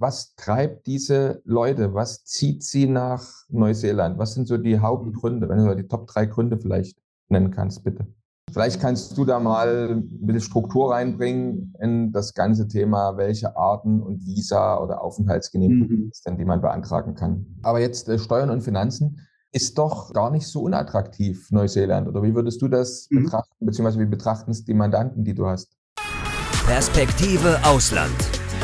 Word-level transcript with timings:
was 0.00 0.34
treibt 0.34 0.86
diese 0.86 1.42
Leute? 1.44 1.92
Was 1.92 2.24
zieht 2.24 2.64
sie 2.64 2.86
nach 2.86 3.22
Neuseeland? 3.50 4.18
Was 4.18 4.32
sind 4.32 4.48
so 4.48 4.56
die 4.56 4.78
Hauptgründe, 4.78 5.48
wenn 5.48 5.64
du 5.64 5.76
die 5.76 5.86
Top 5.86 6.06
drei 6.06 6.24
Gründe 6.24 6.58
vielleicht 6.58 6.98
nennen 7.28 7.50
kannst, 7.50 7.84
bitte? 7.84 8.06
Vielleicht 8.50 8.80
kannst 8.80 9.16
du 9.16 9.24
da 9.24 9.38
mal 9.38 9.90
ein 9.90 10.26
bisschen 10.26 10.40
Struktur 10.40 10.92
reinbringen 10.92 11.74
in 11.80 12.12
das 12.12 12.34
ganze 12.34 12.66
Thema, 12.66 13.16
welche 13.16 13.56
Arten 13.56 14.00
und 14.00 14.24
Visa 14.24 14.82
oder 14.82 15.02
Aufenthaltsgenehmigungen 15.02 16.06
mhm. 16.06 16.12
denn, 16.26 16.38
die 16.38 16.44
man 16.44 16.60
beantragen 16.60 17.14
kann. 17.14 17.46
Aber 17.62 17.78
jetzt 17.78 18.08
äh, 18.08 18.18
Steuern 18.18 18.50
und 18.50 18.62
Finanzen 18.62 19.20
ist 19.52 19.78
doch 19.78 20.12
gar 20.14 20.30
nicht 20.30 20.48
so 20.48 20.62
unattraktiv, 20.62 21.50
Neuseeland. 21.50 22.08
Oder 22.08 22.22
wie 22.22 22.34
würdest 22.34 22.60
du 22.62 22.68
das 22.68 23.06
mhm. 23.10 23.24
betrachten, 23.24 23.66
beziehungsweise 23.66 24.00
wie 24.00 24.06
betrachten 24.06 24.50
es 24.50 24.64
die 24.64 24.74
Mandanten, 24.74 25.24
die 25.24 25.34
du 25.34 25.46
hast? 25.46 25.76
Perspektive 26.66 27.58
Ausland. 27.64 28.39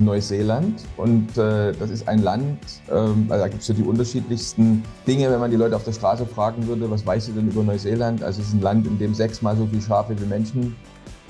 Neuseeland 0.00 0.82
und 0.96 1.36
äh, 1.38 1.72
das 1.72 1.90
ist 1.90 2.08
ein 2.08 2.22
Land, 2.22 2.58
ähm, 2.90 3.26
also 3.28 3.44
da 3.44 3.48
gibt 3.48 3.62
es 3.62 3.68
ja 3.68 3.74
die 3.74 3.82
unterschiedlichsten 3.82 4.82
Dinge, 5.06 5.30
wenn 5.30 5.40
man 5.40 5.50
die 5.50 5.56
Leute 5.56 5.76
auf 5.76 5.84
der 5.84 5.92
Straße 5.92 6.26
fragen 6.26 6.66
würde, 6.66 6.90
was 6.90 7.06
weißt 7.06 7.28
du 7.28 7.32
denn 7.32 7.48
über 7.48 7.62
Neuseeland? 7.62 8.22
Also 8.22 8.40
es 8.40 8.48
ist 8.48 8.54
ein 8.54 8.60
Land, 8.60 8.86
in 8.86 8.98
dem 8.98 9.14
sechsmal 9.14 9.56
so 9.56 9.66
viele 9.66 9.82
Schafe 9.82 10.18
wie 10.20 10.26
Menschen 10.26 10.76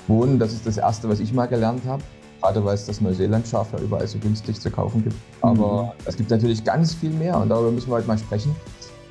wohnen. 0.07 0.39
Das 0.39 0.53
ist 0.53 0.65
das 0.65 0.77
Erste, 0.77 1.09
was 1.09 1.19
ich 1.19 1.33
mal 1.33 1.47
gelernt 1.47 1.83
habe. 1.85 2.03
Gerade 2.41 2.63
weil 2.63 2.75
es 2.75 2.85
das 2.85 3.01
Neuseeland-Schaf 3.01 3.73
ja 3.73 3.79
überall 3.79 4.07
so 4.07 4.19
günstig 4.19 4.61
zu 4.61 4.69
kaufen 4.69 5.03
gibt. 5.03 5.15
Aber 5.41 5.83
mhm. 5.83 5.91
es 6.05 6.15
gibt 6.15 6.29
natürlich 6.29 6.63
ganz 6.63 6.93
viel 6.93 7.09
mehr 7.09 7.37
und 7.37 7.49
darüber 7.49 7.71
müssen 7.71 7.89
wir 7.89 7.95
heute 7.95 8.07
mal 8.07 8.17
sprechen. 8.17 8.55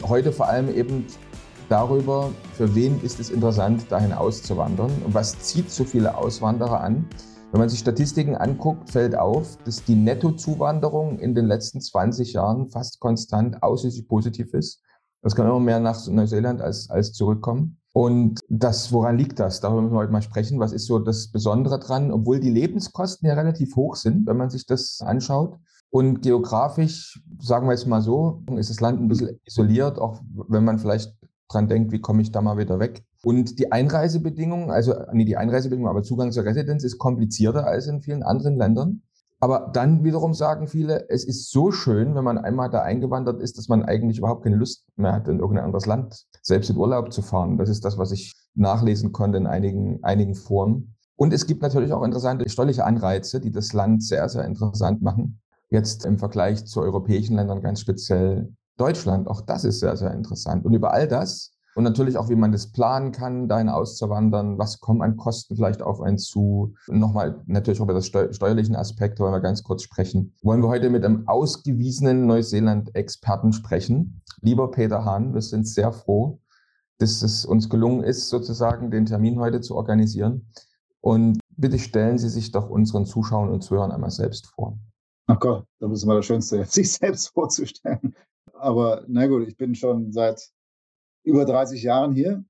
Heute 0.05 0.33
vor 0.33 0.47
allem 0.47 0.73
eben 0.73 1.05
darüber, 1.69 2.31
für 2.53 2.73
wen 2.75 3.01
ist 3.03 3.19
es 3.19 3.31
interessant, 3.31 3.91
dahin 3.91 4.13
auszuwandern 4.13 4.91
und 5.05 5.13
was 5.13 5.39
zieht 5.41 5.71
so 5.71 5.85
viele 5.85 6.17
Auswanderer 6.17 6.81
an. 6.81 7.05
Wenn 7.57 7.61
man 7.61 7.71
sich 7.71 7.79
Statistiken 7.79 8.37
anguckt, 8.37 8.91
fällt 8.91 9.17
auf, 9.17 9.57
dass 9.65 9.83
die 9.83 9.95
Nettozuwanderung 9.95 11.19
in 11.19 11.35
den 11.35 11.47
letzten 11.47 11.81
20 11.81 12.35
Jahren 12.35 12.69
fast 12.69 13.01
konstant 13.01 13.63
ausschließlich 13.63 14.07
positiv 14.09 14.53
ist. 14.53 14.83
Das 15.23 15.35
kann 15.35 15.47
immer 15.47 15.59
mehr 15.59 15.81
nach 15.81 16.07
Neuseeland 16.07 16.61
als, 16.61 16.91
als 16.91 17.15
zurückkommen. 17.15 17.81
Und 17.95 18.41
das, 18.51 18.93
woran 18.93 19.17
liegt 19.17 19.41
das? 19.41 19.63
Darüber 19.63 19.81
müssen 19.81 19.95
wir 19.95 20.01
heute 20.01 20.13
mal 20.13 20.21
sprechen. 20.21 20.61
Was 20.61 20.73
ist 20.73 20.85
so 20.85 20.99
das 20.99 21.33
Besondere 21.33 21.79
dran? 21.79 22.13
Obwohl 22.13 22.41
die 22.41 22.51
Lebenskosten 22.51 23.27
ja 23.27 23.33
relativ 23.33 23.75
hoch 23.75 23.97
sind, 23.97 24.27
wenn 24.27 24.37
man 24.37 24.51
sich 24.51 24.67
das 24.67 25.01
anschaut. 25.01 25.57
Und 25.89 26.21
geografisch, 26.21 27.23
sagen 27.41 27.69
wir 27.69 27.73
jetzt 27.73 27.87
mal 27.87 28.03
so, 28.03 28.43
ist 28.57 28.69
das 28.69 28.81
Land 28.81 29.01
ein 29.01 29.09
bisschen 29.09 29.41
isoliert, 29.47 29.99
auch 29.99 30.21
wenn 30.49 30.65
man 30.65 30.79
vielleicht 30.79 31.17
dran 31.49 31.69
denkt, 31.69 31.91
wie 31.91 32.03
komme 32.03 32.21
ich 32.21 32.31
da 32.31 32.43
mal 32.43 32.59
wieder 32.59 32.79
weg. 32.79 33.06
Und 33.23 33.59
die 33.59 33.73
Einreisebedingungen, 33.73 34.71
also 34.71 34.95
nee, 35.13 35.25
die 35.25 35.37
Einreisebedingungen, 35.37 35.91
aber 35.91 36.03
Zugang 36.03 36.33
zur 36.33 36.45
Residenz 36.45 36.85
ist 36.85 36.99
komplizierter 36.99 37.67
als 37.67 37.87
in 37.87 38.01
vielen 38.01 38.23
anderen 38.23 38.57
Ländern. 38.57 39.03
Aber 39.39 39.71
dann 39.73 40.03
wiederum 40.03 40.33
sagen 40.33 40.67
viele, 40.67 41.11
es 41.11 41.25
ist 41.25 41.51
so 41.51 41.71
schön, 41.71 42.15
wenn 42.15 42.25
man 42.25 42.39
einmal 42.39 42.71
da 42.71 42.83
eingewandert 42.83 43.43
ist, 43.43 43.59
dass 43.59 43.69
man 43.69 43.85
eigentlich 43.85 44.19
überhaupt 44.19 44.45
keine 44.45 44.57
Lust 44.57 44.87
mehr 44.97 45.13
hat, 45.13 45.29
in 45.29 45.41
irgendein 45.41 45.67
anderes 45.67 45.85
Land 45.85 46.25
selbst 46.43 46.71
in 46.71 46.77
Urlaub 46.77 47.13
zu 47.13 47.21
fahren. 47.21 47.59
Das 47.59 47.69
ist 47.69 47.85
das, 47.85 47.99
was 47.99 48.13
ich 48.13 48.35
nachlesen 48.55 49.13
konnte 49.13 49.37
in 49.37 49.47
einigen, 49.47 50.03
einigen 50.03 50.35
Foren. 50.35 50.95
Und 51.17 51.33
es 51.33 51.47
gibt 51.47 51.63
natürlich 51.63 51.93
auch 51.93 52.03
interessante 52.03 52.49
steuerliche 52.49 52.85
Anreize, 52.85 53.41
die 53.41 53.51
das 53.51 53.73
Land 53.73 54.03
sehr, 54.03 54.29
sehr 54.29 54.45
interessant 54.45 55.03
machen. 55.03 55.41
Jetzt 55.69 56.07
im 56.07 56.19
Vergleich 56.19 56.65
zu 56.65 56.81
europäischen 56.81 57.37
Ländern 57.37 57.63
ganz 57.63 57.81
speziell 57.81 58.55
Deutschland. 58.79 59.29
Auch 59.29 59.41
das 59.41 59.65
ist 59.65 59.81
sehr, 59.81 59.97
sehr 59.97 60.13
interessant. 60.13 60.65
Und 60.65 60.75
über 60.75 60.93
all 60.93 61.09
das 61.09 61.53
und 61.77 61.85
natürlich 61.85 62.17
auch, 62.17 62.31
wie 62.31 62.37
man 62.37 62.53
das 62.53 62.73
planen 62.73 63.13
kann, 63.13 63.49
dahin 63.49 63.69
auszuwandern. 63.69 64.57
Was 64.59 64.81
kommen 64.81 65.03
an 65.03 65.19
Kosten 65.19 65.57
vielleicht 65.57 65.83
auf 65.83 66.01
einen 66.01 66.17
zu? 66.17 66.75
Nochmal 66.89 67.43
natürlich 67.45 67.81
über 67.81 67.93
das 67.93 68.07
steuerlichen 68.07 68.75
Aspekt 68.75 69.21
wollen 69.21 69.35
wir 69.35 69.41
ganz 69.41 69.63
kurz 69.63 69.83
sprechen. 69.83 70.33
Wollen 70.43 70.63
wir 70.63 70.69
heute 70.69 70.89
mit 70.89 71.05
einem 71.05 71.29
ausgewiesenen 71.29 72.27
Neuseeland-Experten 72.27 73.53
sprechen. 73.53 74.23
Lieber 74.41 74.71
Peter 74.71 75.05
Hahn, 75.05 75.35
wir 75.35 75.43
sind 75.43 75.69
sehr 75.69 75.93
froh, 75.93 76.41
dass 76.97 77.21
es 77.21 77.45
uns 77.45 77.69
gelungen 77.69 78.03
ist, 78.03 78.31
sozusagen 78.31 78.91
den 78.91 79.05
Termin 79.05 79.39
heute 79.39 79.61
zu 79.61 79.77
organisieren. 79.77 80.49
Und 81.03 81.39
bitte 81.59 81.79
stellen 81.79 82.17
Sie 82.17 82.31
sich 82.31 82.53
doch 82.53 82.71
unseren 82.71 83.05
Zuschauern 83.05 83.51
und 83.51 83.61
Zuhörern 83.61 83.93
einmal 83.93 84.11
selbst 84.11 84.47
vor. 84.47 84.79
Ach 85.27 85.39
Gott, 85.39 85.67
das 85.79 85.93
ist 85.93 86.07
mal 86.07 86.17
das 86.17 86.25
Schönste, 86.25 86.65
sich 86.69 86.91
selbst 86.91 87.35
vorzustellen. 87.35 88.17
Aber 88.55 89.05
na 89.09 89.27
gut, 89.27 89.47
ich 89.47 89.59
bin 89.59 89.75
schon 89.75 90.11
seit 90.11 90.56
über 91.27 91.45
30 91.45 91.83
Jahren 91.83 92.13
hier. 92.13 92.45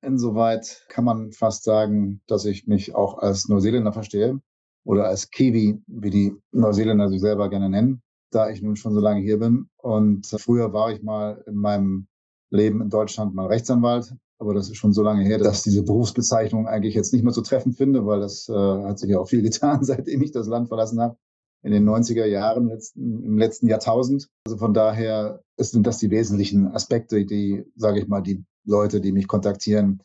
Insoweit 0.00 0.84
kann 0.88 1.04
man 1.04 1.30
fast 1.30 1.62
sagen, 1.62 2.22
dass 2.26 2.44
ich 2.44 2.66
mich 2.66 2.94
auch 2.94 3.18
als 3.18 3.48
Neuseeländer 3.48 3.92
verstehe 3.92 4.40
oder 4.84 5.04
als 5.04 5.30
Kiwi, 5.30 5.80
wie 5.86 6.10
die 6.10 6.34
Neuseeländer 6.50 7.08
sich 7.08 7.20
selber 7.20 7.48
gerne 7.50 7.68
nennen, 7.68 8.02
da 8.32 8.50
ich 8.50 8.62
nun 8.62 8.74
schon 8.74 8.94
so 8.94 9.00
lange 9.00 9.20
hier 9.20 9.38
bin. 9.38 9.68
Und 9.76 10.26
früher 10.26 10.72
war 10.72 10.90
ich 10.90 11.02
mal 11.02 11.44
in 11.46 11.54
meinem 11.54 12.08
Leben 12.50 12.80
in 12.80 12.90
Deutschland 12.90 13.34
mal 13.34 13.46
Rechtsanwalt, 13.46 14.14
aber 14.38 14.54
das 14.54 14.68
ist 14.68 14.76
schon 14.76 14.92
so 14.92 15.02
lange 15.02 15.24
her, 15.24 15.38
dass 15.38 15.62
diese 15.62 15.84
Berufsbezeichnung 15.84 16.66
eigentlich 16.66 16.94
jetzt 16.94 17.12
nicht 17.12 17.22
mehr 17.22 17.32
so 17.32 17.42
treffend 17.42 17.76
finde, 17.76 18.04
weil 18.06 18.20
das 18.20 18.48
äh, 18.48 18.52
hat 18.52 18.98
sich 18.98 19.10
ja 19.10 19.20
auch 19.20 19.28
viel 19.28 19.42
getan, 19.42 19.78
seitdem 19.84 20.22
ich 20.22 20.32
das 20.32 20.48
Land 20.48 20.68
verlassen 20.68 21.00
habe 21.00 21.16
in 21.62 21.72
den 21.72 21.88
90er 21.88 22.24
Jahren, 22.24 22.70
im 22.96 23.38
letzten 23.38 23.68
Jahrtausend. 23.68 24.28
Also 24.46 24.58
von 24.58 24.74
daher 24.74 25.42
sind 25.58 25.86
das 25.86 25.98
die 25.98 26.10
wesentlichen 26.10 26.68
Aspekte, 26.68 27.24
die, 27.24 27.64
sage 27.76 28.00
ich 28.00 28.08
mal, 28.08 28.20
die 28.20 28.44
Leute, 28.64 29.00
die 29.00 29.12
mich 29.12 29.28
kontaktieren, 29.28 30.02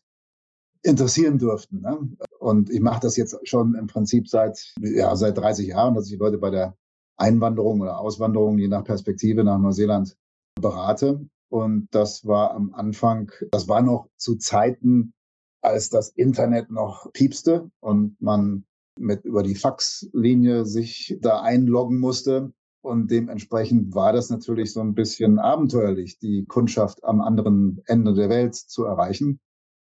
interessieren 0.84 1.40
dürften. 1.40 1.81
Ne? 1.81 1.97
Und 2.40 2.69
ich 2.69 2.79
mache 2.79 3.01
das 3.01 3.18
jetzt 3.18 3.35
schon 3.47 3.75
im 3.75 3.88
Prinzip 3.88 4.28
seit, 4.28 4.73
ja, 4.79 5.16
seit 5.16 5.38
30 5.38 5.68
Jahren, 5.68 5.95
dass 5.95 6.12
ich 6.12 6.19
Leute 6.19 6.38
bei 6.38 6.51
der 6.51 6.75
Einwanderung 7.18 7.81
oder 7.81 8.00
Auswanderung, 8.00 8.59
je 8.59 8.68
nach 8.68 8.84
Perspektive 8.84 9.44
nach 9.44 9.57
Neuseeland 9.57 10.16
berate. 10.62 11.28
Und 11.50 11.88
das 11.91 12.25
war 12.25 12.51
am 12.51 12.74
Anfang, 12.74 13.31
das 13.51 13.68
war 13.68 13.81
noch 13.81 14.07
zu 14.18 14.35
Zeiten, 14.35 15.13
als 15.62 15.89
das 15.89 16.09
Internet 16.09 16.69
noch 16.69 17.12
piepste 17.13 17.72
und 17.79 18.22
man 18.22 18.66
mit 19.00 19.25
über 19.25 19.44
die 19.44 19.56
Faxlinie 19.56 20.66
sich 20.66 21.18
da 21.22 21.41
einloggen 21.41 22.00
musste. 22.00 22.52
Und 22.81 23.12
dementsprechend 23.12 23.96
war 23.96 24.13
das 24.13 24.30
natürlich 24.30 24.72
so 24.72 24.80
ein 24.80 24.94
bisschen 24.94 25.40
abenteuerlich, 25.40 26.19
die 26.19 26.46
Kundschaft 26.46 27.03
am 27.03 27.22
anderen 27.22 27.81
Ende 27.86 28.13
der 28.13 28.30
Welt 28.30 28.56
zu 28.56 28.86
erreichen. 28.86 29.40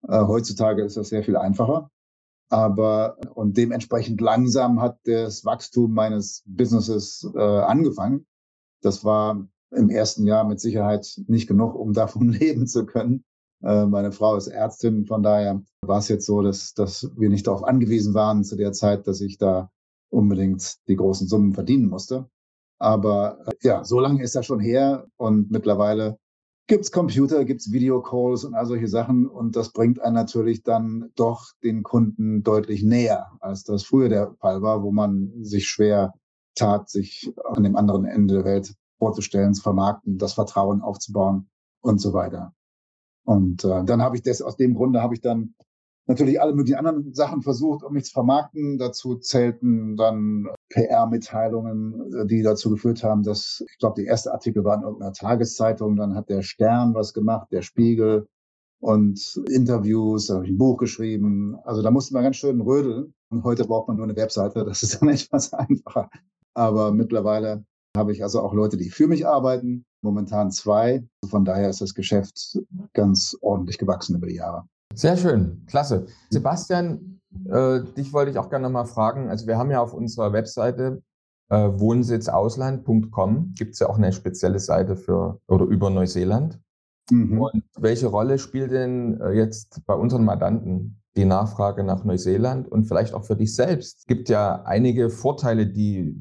Äh, 0.07 0.21
heutzutage 0.21 0.83
ist 0.83 0.97
das 0.97 1.09
sehr 1.09 1.23
viel 1.23 1.37
einfacher. 1.37 1.89
Aber 2.49 3.17
und 3.33 3.55
dementsprechend 3.55 4.19
langsam 4.19 4.81
hat 4.81 4.99
das 5.05 5.45
Wachstum 5.45 5.93
meines 5.93 6.43
Businesses 6.45 7.27
äh, 7.33 7.39
angefangen. 7.39 8.27
Das 8.81 9.05
war 9.05 9.47
im 9.71 9.89
ersten 9.89 10.25
Jahr 10.25 10.43
mit 10.43 10.59
Sicherheit 10.59 11.19
nicht 11.27 11.47
genug, 11.47 11.75
um 11.75 11.93
davon 11.93 12.29
leben 12.33 12.67
zu 12.67 12.85
können. 12.85 13.23
Äh, 13.63 13.85
meine 13.85 14.11
Frau 14.11 14.35
ist 14.35 14.47
Ärztin, 14.47 15.05
von 15.05 15.23
daher 15.23 15.61
war 15.81 15.99
es 15.99 16.07
jetzt 16.07 16.25
so, 16.25 16.41
dass, 16.41 16.73
dass 16.73 17.09
wir 17.15 17.29
nicht 17.29 17.47
darauf 17.47 17.63
angewiesen 17.63 18.13
waren 18.13 18.43
zu 18.43 18.55
der 18.55 18.71
Zeit, 18.71 19.07
dass 19.07 19.21
ich 19.21 19.37
da 19.37 19.69
unbedingt 20.09 20.77
die 20.87 20.95
großen 20.95 21.27
Summen 21.27 21.53
verdienen 21.53 21.87
musste. 21.87 22.29
Aber 22.79 23.37
äh, 23.45 23.53
ja, 23.61 23.83
so 23.83 23.99
lange 23.99 24.23
ist 24.23 24.35
das 24.35 24.45
schon 24.45 24.59
her 24.59 25.07
und 25.17 25.51
mittlerweile 25.51 26.17
gibt's 26.67 26.91
Computer, 26.91 27.45
gibt's 27.45 27.71
Videocalls 27.71 28.45
und 28.45 28.55
all 28.55 28.65
solche 28.65 28.87
Sachen 28.87 29.27
und 29.27 29.55
das 29.55 29.71
bringt 29.73 30.01
einen 30.01 30.15
natürlich 30.15 30.63
dann 30.63 31.11
doch 31.15 31.51
den 31.63 31.83
Kunden 31.83 32.43
deutlich 32.43 32.83
näher, 32.83 33.31
als 33.39 33.63
das 33.63 33.83
früher 33.83 34.09
der 34.09 34.33
Fall 34.39 34.61
war, 34.61 34.81
wo 34.81 34.91
man 34.91 35.31
sich 35.43 35.67
schwer 35.67 36.13
tat, 36.55 36.89
sich 36.89 37.33
an 37.43 37.63
dem 37.63 37.75
anderen 37.75 38.05
Ende 38.05 38.35
der 38.35 38.45
Welt 38.45 38.73
vorzustellen, 38.99 39.53
zu 39.53 39.61
vermarkten, 39.61 40.17
das 40.17 40.33
Vertrauen 40.33 40.81
aufzubauen 40.81 41.49
und 41.81 41.99
so 41.99 42.13
weiter. 42.13 42.53
Und 43.23 43.63
äh, 43.63 43.83
dann 43.83 44.01
habe 44.01 44.15
ich 44.15 44.23
das, 44.23 44.41
aus 44.41 44.57
dem 44.57 44.73
Grunde 44.73 45.01
habe 45.01 45.13
ich 45.13 45.21
dann 45.21 45.53
natürlich 46.07 46.41
alle 46.41 46.53
möglichen 46.53 46.77
anderen 46.77 47.13
Sachen 47.13 47.41
versucht, 47.41 47.83
um 47.83 47.93
mich 47.93 48.05
zu 48.05 48.13
vermarkten. 48.13 48.77
Dazu 48.77 49.15
zählten 49.15 49.95
dann 49.95 50.47
PR-Mitteilungen, 50.69 52.13
äh, 52.13 52.25
die 52.25 52.41
dazu 52.41 52.69
geführt 52.71 53.03
haben, 53.03 53.23
dass, 53.23 53.63
ich 53.69 53.77
glaube, 53.77 54.01
die 54.01 54.07
erste 54.07 54.33
Artikel 54.33 54.63
war 54.63 54.77
in 54.77 54.83
irgendeiner 54.83 55.13
Tageszeitung, 55.13 55.95
dann 55.95 56.15
hat 56.15 56.29
der 56.29 56.41
Stern 56.41 56.93
was 56.93 57.13
gemacht, 57.13 57.47
der 57.51 57.61
Spiegel 57.61 58.27
und 58.79 59.39
Interviews, 59.49 60.27
da 60.27 60.35
habe 60.35 60.45
ich 60.45 60.51
ein 60.51 60.57
Buch 60.57 60.77
geschrieben. 60.77 61.55
Also 61.63 61.81
da 61.81 61.91
musste 61.91 62.13
man 62.13 62.23
ganz 62.23 62.37
schön 62.37 62.61
rödeln. 62.61 63.13
Und 63.29 63.43
heute 63.43 63.65
braucht 63.65 63.87
man 63.87 63.97
nur 63.97 64.05
eine 64.05 64.15
Webseite, 64.15 64.65
das 64.65 64.83
ist 64.83 65.01
dann 65.01 65.09
etwas 65.09 65.53
einfacher. 65.53 66.09
Aber 66.53 66.91
mittlerweile 66.91 67.63
habe 67.95 68.11
ich 68.11 68.23
also 68.23 68.41
auch 68.41 68.53
Leute, 68.53 68.77
die 68.77 68.89
für 68.89 69.07
mich 69.07 69.27
arbeiten, 69.27 69.85
momentan 70.01 70.51
zwei. 70.51 71.03
Von 71.29 71.45
daher 71.45 71.69
ist 71.69 71.81
das 71.81 71.93
Geschäft 71.93 72.59
ganz 72.93 73.37
ordentlich 73.41 73.77
gewachsen 73.77 74.15
über 74.15 74.27
die 74.27 74.35
Jahre. 74.35 74.65
Sehr 74.93 75.17
schön, 75.17 75.63
klasse. 75.67 76.05
Sebastian, 76.29 77.21
äh, 77.49 77.81
dich 77.97 78.11
wollte 78.13 78.31
ich 78.31 78.37
auch 78.37 78.49
gerne 78.49 78.63
nochmal 78.63 78.85
fragen. 78.85 79.29
Also 79.29 79.47
wir 79.47 79.57
haben 79.57 79.71
ja 79.71 79.81
auf 79.81 79.93
unserer 79.93 80.33
Webseite 80.33 81.01
äh, 81.51 81.69
wohnsitzausland.com 81.79 83.53
gibt 83.57 83.73
es 83.73 83.79
ja 83.79 83.89
auch 83.89 83.97
eine 83.97 84.13
spezielle 84.13 84.59
Seite 84.59 84.95
für 84.95 85.41
oder 85.47 85.65
über 85.65 85.89
Neuseeland. 85.89 86.59
Mhm. 87.09 87.41
Und 87.41 87.63
welche 87.77 88.07
Rolle 88.07 88.39
spielt 88.39 88.71
denn 88.71 89.19
äh, 89.19 89.31
jetzt 89.31 89.85
bei 89.85 89.93
unseren 89.93 90.23
Mandanten 90.23 91.01
die 91.17 91.25
Nachfrage 91.25 91.83
nach 91.83 92.05
Neuseeland 92.05 92.69
und 92.69 92.85
vielleicht 92.85 93.13
auch 93.13 93.25
für 93.25 93.35
dich 93.35 93.53
selbst? 93.53 93.99
Es 93.99 94.05
gibt 94.05 94.29
ja 94.29 94.61
einige 94.63 95.09
Vorteile, 95.09 95.67
die 95.67 96.15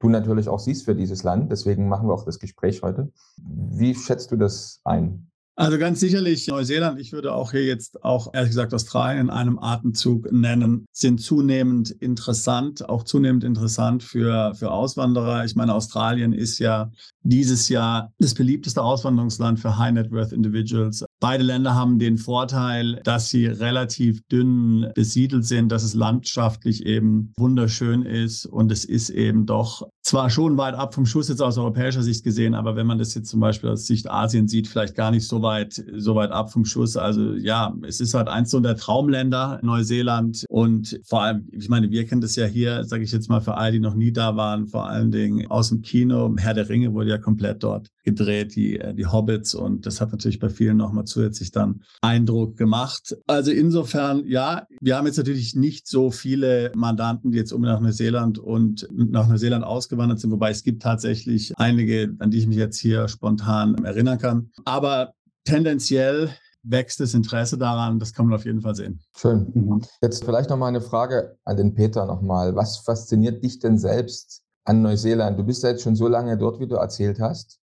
du 0.00 0.08
natürlich 0.08 0.48
auch 0.48 0.60
siehst 0.60 0.84
für 0.84 0.94
dieses 0.94 1.22
Land. 1.22 1.50
Deswegen 1.50 1.88
machen 1.88 2.08
wir 2.08 2.14
auch 2.14 2.24
das 2.24 2.38
Gespräch 2.38 2.82
heute. 2.82 3.10
Wie 3.36 3.94
schätzt 3.94 4.30
du 4.30 4.36
das 4.36 4.80
ein? 4.84 5.28
Also 5.58 5.76
ganz 5.76 5.98
sicherlich 5.98 6.46
Neuseeland, 6.46 7.00
ich 7.00 7.12
würde 7.12 7.32
auch 7.32 7.50
hier 7.50 7.64
jetzt 7.64 8.04
auch 8.04 8.32
ehrlich 8.32 8.50
gesagt 8.50 8.72
Australien 8.72 9.22
in 9.22 9.30
einem 9.30 9.58
Atemzug 9.58 10.30
nennen, 10.30 10.86
sind 10.92 11.20
zunehmend 11.20 11.90
interessant, 11.90 12.88
auch 12.88 13.02
zunehmend 13.02 13.42
interessant 13.42 14.04
für, 14.04 14.54
für 14.54 14.70
Auswanderer. 14.70 15.44
Ich 15.44 15.56
meine, 15.56 15.74
Australien 15.74 16.32
ist 16.32 16.60
ja 16.60 16.92
dieses 17.24 17.68
Jahr 17.68 18.12
das 18.20 18.34
beliebteste 18.34 18.80
Auswanderungsland 18.80 19.58
für 19.58 19.76
High 19.76 19.94
Net 19.94 20.12
Worth 20.12 20.30
Individuals. 20.30 21.04
Beide 21.20 21.42
Länder 21.42 21.74
haben 21.74 21.98
den 21.98 22.16
Vorteil, 22.16 23.00
dass 23.02 23.28
sie 23.28 23.46
relativ 23.46 24.20
dünn 24.28 24.86
besiedelt 24.94 25.44
sind, 25.44 25.70
dass 25.72 25.82
es 25.82 25.94
landschaftlich 25.94 26.86
eben 26.86 27.32
wunderschön 27.36 28.02
ist 28.02 28.46
und 28.46 28.70
es 28.70 28.84
ist 28.84 29.10
eben 29.10 29.44
doch 29.44 29.88
zwar 30.02 30.30
schon 30.30 30.56
weit 30.56 30.74
ab 30.74 30.94
vom 30.94 31.06
Schuss 31.06 31.28
jetzt 31.28 31.42
aus 31.42 31.58
europäischer 31.58 32.02
Sicht 32.02 32.24
gesehen, 32.24 32.54
aber 32.54 32.76
wenn 32.76 32.86
man 32.86 32.98
das 32.98 33.14
jetzt 33.14 33.28
zum 33.28 33.40
Beispiel 33.40 33.70
aus 33.70 33.86
Sicht 33.86 34.08
Asien 34.08 34.48
sieht, 34.48 34.68
vielleicht 34.68 34.94
gar 34.94 35.10
nicht 35.10 35.26
so 35.26 35.42
weit, 35.42 35.84
so 35.96 36.14
weit 36.14 36.30
ab 36.30 36.52
vom 36.52 36.64
Schuss. 36.64 36.96
Also 36.96 37.34
ja, 37.34 37.74
es 37.82 38.00
ist 38.00 38.14
halt 38.14 38.28
eins 38.28 38.50
so 38.50 38.60
der 38.60 38.76
Traumländer, 38.76 39.58
Neuseeland 39.62 40.46
und 40.48 40.98
vor 41.04 41.22
allem, 41.22 41.48
ich 41.52 41.68
meine, 41.68 41.90
wir 41.90 42.06
kennen 42.06 42.20
das 42.20 42.36
ja 42.36 42.46
hier, 42.46 42.84
sage 42.84 43.02
ich 43.02 43.12
jetzt 43.12 43.28
mal 43.28 43.40
für 43.40 43.56
alle, 43.56 43.72
die 43.72 43.80
noch 43.80 43.94
nie 43.94 44.12
da 44.12 44.36
waren, 44.36 44.66
vor 44.66 44.88
allen 44.88 45.10
Dingen 45.10 45.46
aus 45.50 45.68
dem 45.70 45.82
Kino. 45.82 46.34
Herr 46.38 46.54
der 46.54 46.68
Ringe 46.68 46.94
wurde 46.94 47.10
ja 47.10 47.18
komplett 47.18 47.62
dort 47.62 47.88
gedreht, 48.08 48.56
die, 48.56 48.80
die 48.94 49.06
Hobbits 49.06 49.54
und 49.54 49.84
das 49.84 50.00
hat 50.00 50.12
natürlich 50.12 50.38
bei 50.38 50.48
vielen 50.48 50.76
nochmal 50.78 51.04
zusätzlich 51.04 51.50
dann 51.50 51.82
Eindruck 52.00 52.56
gemacht. 52.56 53.16
Also 53.26 53.50
insofern, 53.50 54.24
ja, 54.26 54.66
wir 54.80 54.96
haben 54.96 55.06
jetzt 55.06 55.18
natürlich 55.18 55.54
nicht 55.54 55.86
so 55.86 56.10
viele 56.10 56.72
Mandanten, 56.74 57.30
die 57.30 57.38
jetzt 57.38 57.52
um 57.52 57.62
nach 57.62 57.80
Neuseeland 57.80 58.38
und 58.38 58.88
nach 58.90 59.28
Neuseeland 59.28 59.64
ausgewandert 59.64 60.20
sind, 60.20 60.30
wobei 60.30 60.50
es 60.50 60.62
gibt 60.62 60.82
tatsächlich 60.82 61.52
einige, 61.56 62.14
an 62.18 62.30
die 62.30 62.38
ich 62.38 62.46
mich 62.46 62.56
jetzt 62.56 62.78
hier 62.78 63.08
spontan 63.08 63.74
erinnern 63.84 64.18
kann. 64.18 64.50
Aber 64.64 65.12
tendenziell 65.44 66.30
wächst 66.62 67.00
das 67.00 67.14
Interesse 67.14 67.58
daran, 67.58 67.98
das 67.98 68.12
kann 68.12 68.26
man 68.26 68.34
auf 68.34 68.44
jeden 68.44 68.60
Fall 68.60 68.74
sehen. 68.74 69.00
Schön. 69.16 69.50
Mhm. 69.54 69.82
Jetzt 70.02 70.24
vielleicht 70.24 70.50
noch 70.50 70.56
mal 70.56 70.68
eine 70.68 70.80
Frage 70.80 71.36
an 71.44 71.56
den 71.56 71.74
Peter 71.74 72.06
nochmal. 72.06 72.54
Was 72.54 72.78
fasziniert 72.78 73.42
dich 73.42 73.58
denn 73.58 73.78
selbst 73.78 74.42
an 74.64 74.82
Neuseeland? 74.82 75.38
Du 75.38 75.44
bist 75.44 75.62
ja 75.62 75.70
jetzt 75.70 75.82
schon 75.82 75.96
so 75.96 76.08
lange 76.08 76.36
dort, 76.36 76.60
wie 76.60 76.66
du 76.66 76.76
erzählt 76.76 77.20
hast. 77.20 77.58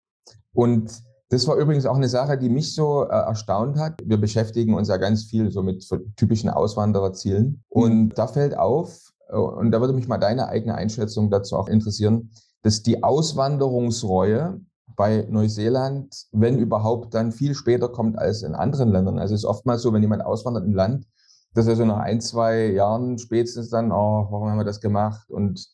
Und 0.53 0.91
das 1.29 1.47
war 1.47 1.55
übrigens 1.55 1.85
auch 1.85 1.95
eine 1.95 2.09
Sache, 2.09 2.37
die 2.37 2.49
mich 2.49 2.75
so 2.75 3.03
äh, 3.03 3.07
erstaunt 3.07 3.77
hat. 3.77 3.93
Wir 4.03 4.19
beschäftigen 4.19 4.73
uns 4.73 4.89
ja 4.89 4.97
ganz 4.97 5.23
viel 5.23 5.49
so 5.49 5.63
mit 5.63 5.81
so 5.81 5.97
typischen 6.17 6.49
Auswandererzielen. 6.49 7.45
Mhm. 7.45 7.61
Und 7.69 8.09
da 8.17 8.27
fällt 8.27 8.57
auf, 8.57 9.13
äh, 9.29 9.37
und 9.37 9.71
da 9.71 9.79
würde 9.79 9.93
mich 9.93 10.09
mal 10.09 10.17
deine 10.17 10.49
eigene 10.49 10.75
Einschätzung 10.75 11.29
dazu 11.29 11.55
auch 11.55 11.69
interessieren, 11.69 12.31
dass 12.63 12.83
die 12.83 13.01
Auswanderungsreue 13.01 14.59
bei 14.97 15.25
Neuseeland, 15.29 16.13
wenn 16.33 16.59
überhaupt, 16.59 17.13
dann 17.13 17.31
viel 17.31 17.55
später 17.55 17.87
kommt 17.87 18.19
als 18.19 18.43
in 18.43 18.53
anderen 18.53 18.89
Ländern. 18.89 19.17
Also 19.17 19.33
es 19.33 19.41
ist 19.41 19.45
oftmals 19.45 19.81
so, 19.81 19.93
wenn 19.93 20.01
jemand 20.01 20.25
auswandert 20.25 20.65
im 20.65 20.73
Land, 20.73 21.07
dass 21.53 21.65
er 21.65 21.77
so 21.77 21.85
nach 21.85 21.99
ein, 21.99 22.19
zwei 22.19 22.67
Jahren 22.67 23.17
spätestens 23.17 23.69
dann, 23.69 23.91
oh, 23.91 24.27
warum 24.29 24.49
haben 24.49 24.57
wir 24.57 24.65
das 24.65 24.81
gemacht 24.81 25.29
und 25.29 25.65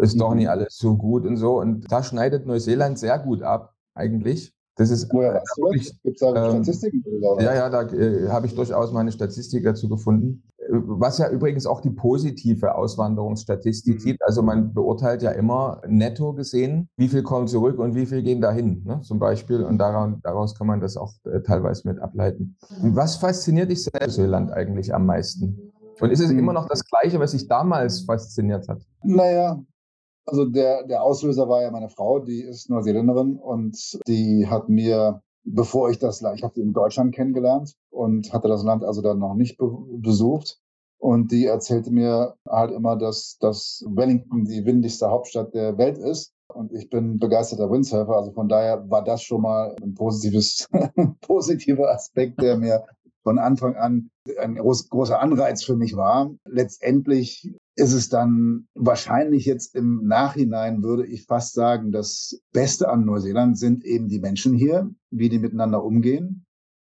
ist 0.00 0.20
doch 0.20 0.30
mhm. 0.30 0.36
nicht 0.36 0.48
alles 0.48 0.76
so 0.76 0.96
gut 0.96 1.26
und 1.26 1.36
so. 1.36 1.58
Und 1.58 1.90
da 1.90 2.02
schneidet 2.02 2.46
Neuseeland 2.46 2.98
sehr 2.98 3.18
gut 3.18 3.42
ab, 3.42 3.71
eigentlich. 3.94 4.54
Das 4.76 4.90
ist, 4.90 5.12
Woher 5.12 5.34
weißt 5.34 5.58
du 5.58 5.94
Gibt 6.02 6.16
es 6.16 6.20
da 6.20 6.46
ähm, 6.46 6.64
Statistiken? 6.64 7.02
Oder? 7.04 7.42
Ja, 7.42 7.54
ja, 7.54 7.68
da 7.68 7.82
äh, 7.82 8.28
habe 8.28 8.46
ich 8.46 8.54
durchaus 8.54 8.90
meine 8.90 9.12
Statistik 9.12 9.64
dazu 9.64 9.88
gefunden. 9.88 10.44
Äh, 10.56 10.64
was 10.70 11.18
ja 11.18 11.28
übrigens 11.28 11.66
auch 11.66 11.82
die 11.82 11.90
positive 11.90 12.74
Auswanderungsstatistik 12.74 13.96
mhm. 13.96 14.00
sieht. 14.00 14.22
Also 14.22 14.42
man 14.42 14.72
beurteilt 14.72 15.22
ja 15.22 15.30
immer 15.32 15.82
netto 15.86 16.32
gesehen, 16.32 16.88
wie 16.96 17.08
viel 17.08 17.22
kommen 17.22 17.48
zurück 17.48 17.78
und 17.78 17.94
wie 17.94 18.06
viel 18.06 18.22
gehen 18.22 18.40
dahin, 18.40 18.82
ne, 18.84 19.00
zum 19.02 19.18
Beispiel. 19.18 19.62
Und 19.62 19.76
daran, 19.76 20.20
daraus 20.22 20.54
kann 20.54 20.66
man 20.66 20.80
das 20.80 20.96
auch 20.96 21.12
äh, 21.24 21.40
teilweise 21.42 21.86
mit 21.86 22.00
ableiten. 22.00 22.56
Was 22.80 23.16
fasziniert 23.16 23.70
dich 23.70 23.84
selbst 23.84 24.00
Neuseeland 24.00 24.52
eigentlich 24.52 24.94
am 24.94 25.04
meisten? 25.04 25.72
Und 26.00 26.10
ist 26.10 26.20
es 26.20 26.32
mhm. 26.32 26.38
immer 26.38 26.52
noch 26.54 26.66
das 26.66 26.82
Gleiche, 26.84 27.20
was 27.20 27.32
dich 27.32 27.46
damals 27.46 28.00
fasziniert 28.00 28.66
hat? 28.68 28.80
Naja, 29.02 29.62
also 30.26 30.44
der, 30.44 30.86
der 30.86 31.02
Auslöser 31.02 31.48
war 31.48 31.62
ja 31.62 31.70
meine 31.70 31.88
Frau, 31.88 32.20
die 32.20 32.42
ist 32.42 32.70
Neuseeländerin 32.70 33.36
und 33.36 33.98
die 34.06 34.46
hat 34.48 34.68
mir, 34.68 35.22
bevor 35.44 35.90
ich 35.90 35.98
das, 35.98 36.22
ich 36.34 36.42
habe 36.42 36.54
die 36.54 36.60
in 36.60 36.72
Deutschland 36.72 37.14
kennengelernt 37.14 37.74
und 37.90 38.32
hatte 38.32 38.48
das 38.48 38.62
Land 38.62 38.84
also 38.84 39.02
dann 39.02 39.18
noch 39.18 39.34
nicht 39.34 39.58
be 39.58 39.70
besucht. 39.98 40.58
Und 40.98 41.32
die 41.32 41.46
erzählte 41.46 41.90
mir 41.90 42.36
halt 42.48 42.70
immer, 42.70 42.96
dass, 42.96 43.36
dass 43.40 43.84
Wellington 43.88 44.44
die 44.44 44.64
windigste 44.64 45.10
Hauptstadt 45.10 45.52
der 45.52 45.76
Welt 45.76 45.98
ist. 45.98 46.32
Und 46.46 46.72
ich 46.72 46.90
bin 46.90 47.18
begeisterter 47.18 47.72
Windsurfer. 47.72 48.16
Also 48.16 48.30
von 48.30 48.48
daher 48.48 48.88
war 48.88 49.02
das 49.02 49.22
schon 49.22 49.42
mal 49.42 49.74
ein 49.82 49.94
positives, 49.94 50.68
positiver 51.20 51.90
Aspekt, 51.90 52.40
der 52.40 52.56
mir 52.56 52.84
von 53.24 53.40
Anfang 53.40 53.74
an 53.74 54.10
ein 54.38 54.54
groß, 54.54 54.90
großer 54.90 55.18
Anreiz 55.18 55.64
für 55.64 55.74
mich 55.74 55.96
war. 55.96 56.30
Letztendlich 56.44 57.52
ist 57.74 57.92
es 57.92 58.08
dann 58.08 58.68
wahrscheinlich 58.74 59.46
jetzt 59.46 59.74
im 59.74 60.06
Nachhinein, 60.06 60.82
würde 60.82 61.06
ich 61.06 61.24
fast 61.24 61.54
sagen, 61.54 61.90
das 61.90 62.40
Beste 62.52 62.88
an 62.88 63.04
Neuseeland 63.04 63.58
sind 63.58 63.84
eben 63.84 64.08
die 64.08 64.20
Menschen 64.20 64.54
hier, 64.54 64.90
wie 65.10 65.28
die 65.28 65.38
miteinander 65.38 65.82
umgehen. 65.82 66.44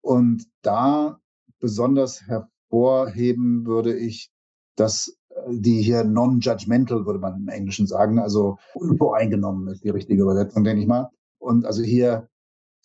Und 0.02 0.46
da 0.62 1.20
besonders 1.60 2.22
hervorheben 2.28 3.66
würde 3.66 3.96
ich, 3.98 4.32
dass 4.76 5.18
die 5.50 5.82
hier 5.82 6.04
non-judgmental, 6.04 7.06
würde 7.06 7.20
man 7.20 7.38
im 7.38 7.48
Englischen 7.48 7.88
sagen, 7.88 8.20
also 8.20 8.58
unvoreingenommen 8.74 9.68
ist 9.68 9.84
die 9.84 9.90
richtige 9.90 10.24
Übersetzung, 10.24 10.64
denke 10.64 10.82
ich 10.82 10.88
mal. 10.88 11.10
Und 11.40 11.66
also 11.66 11.84
hier 11.84 12.30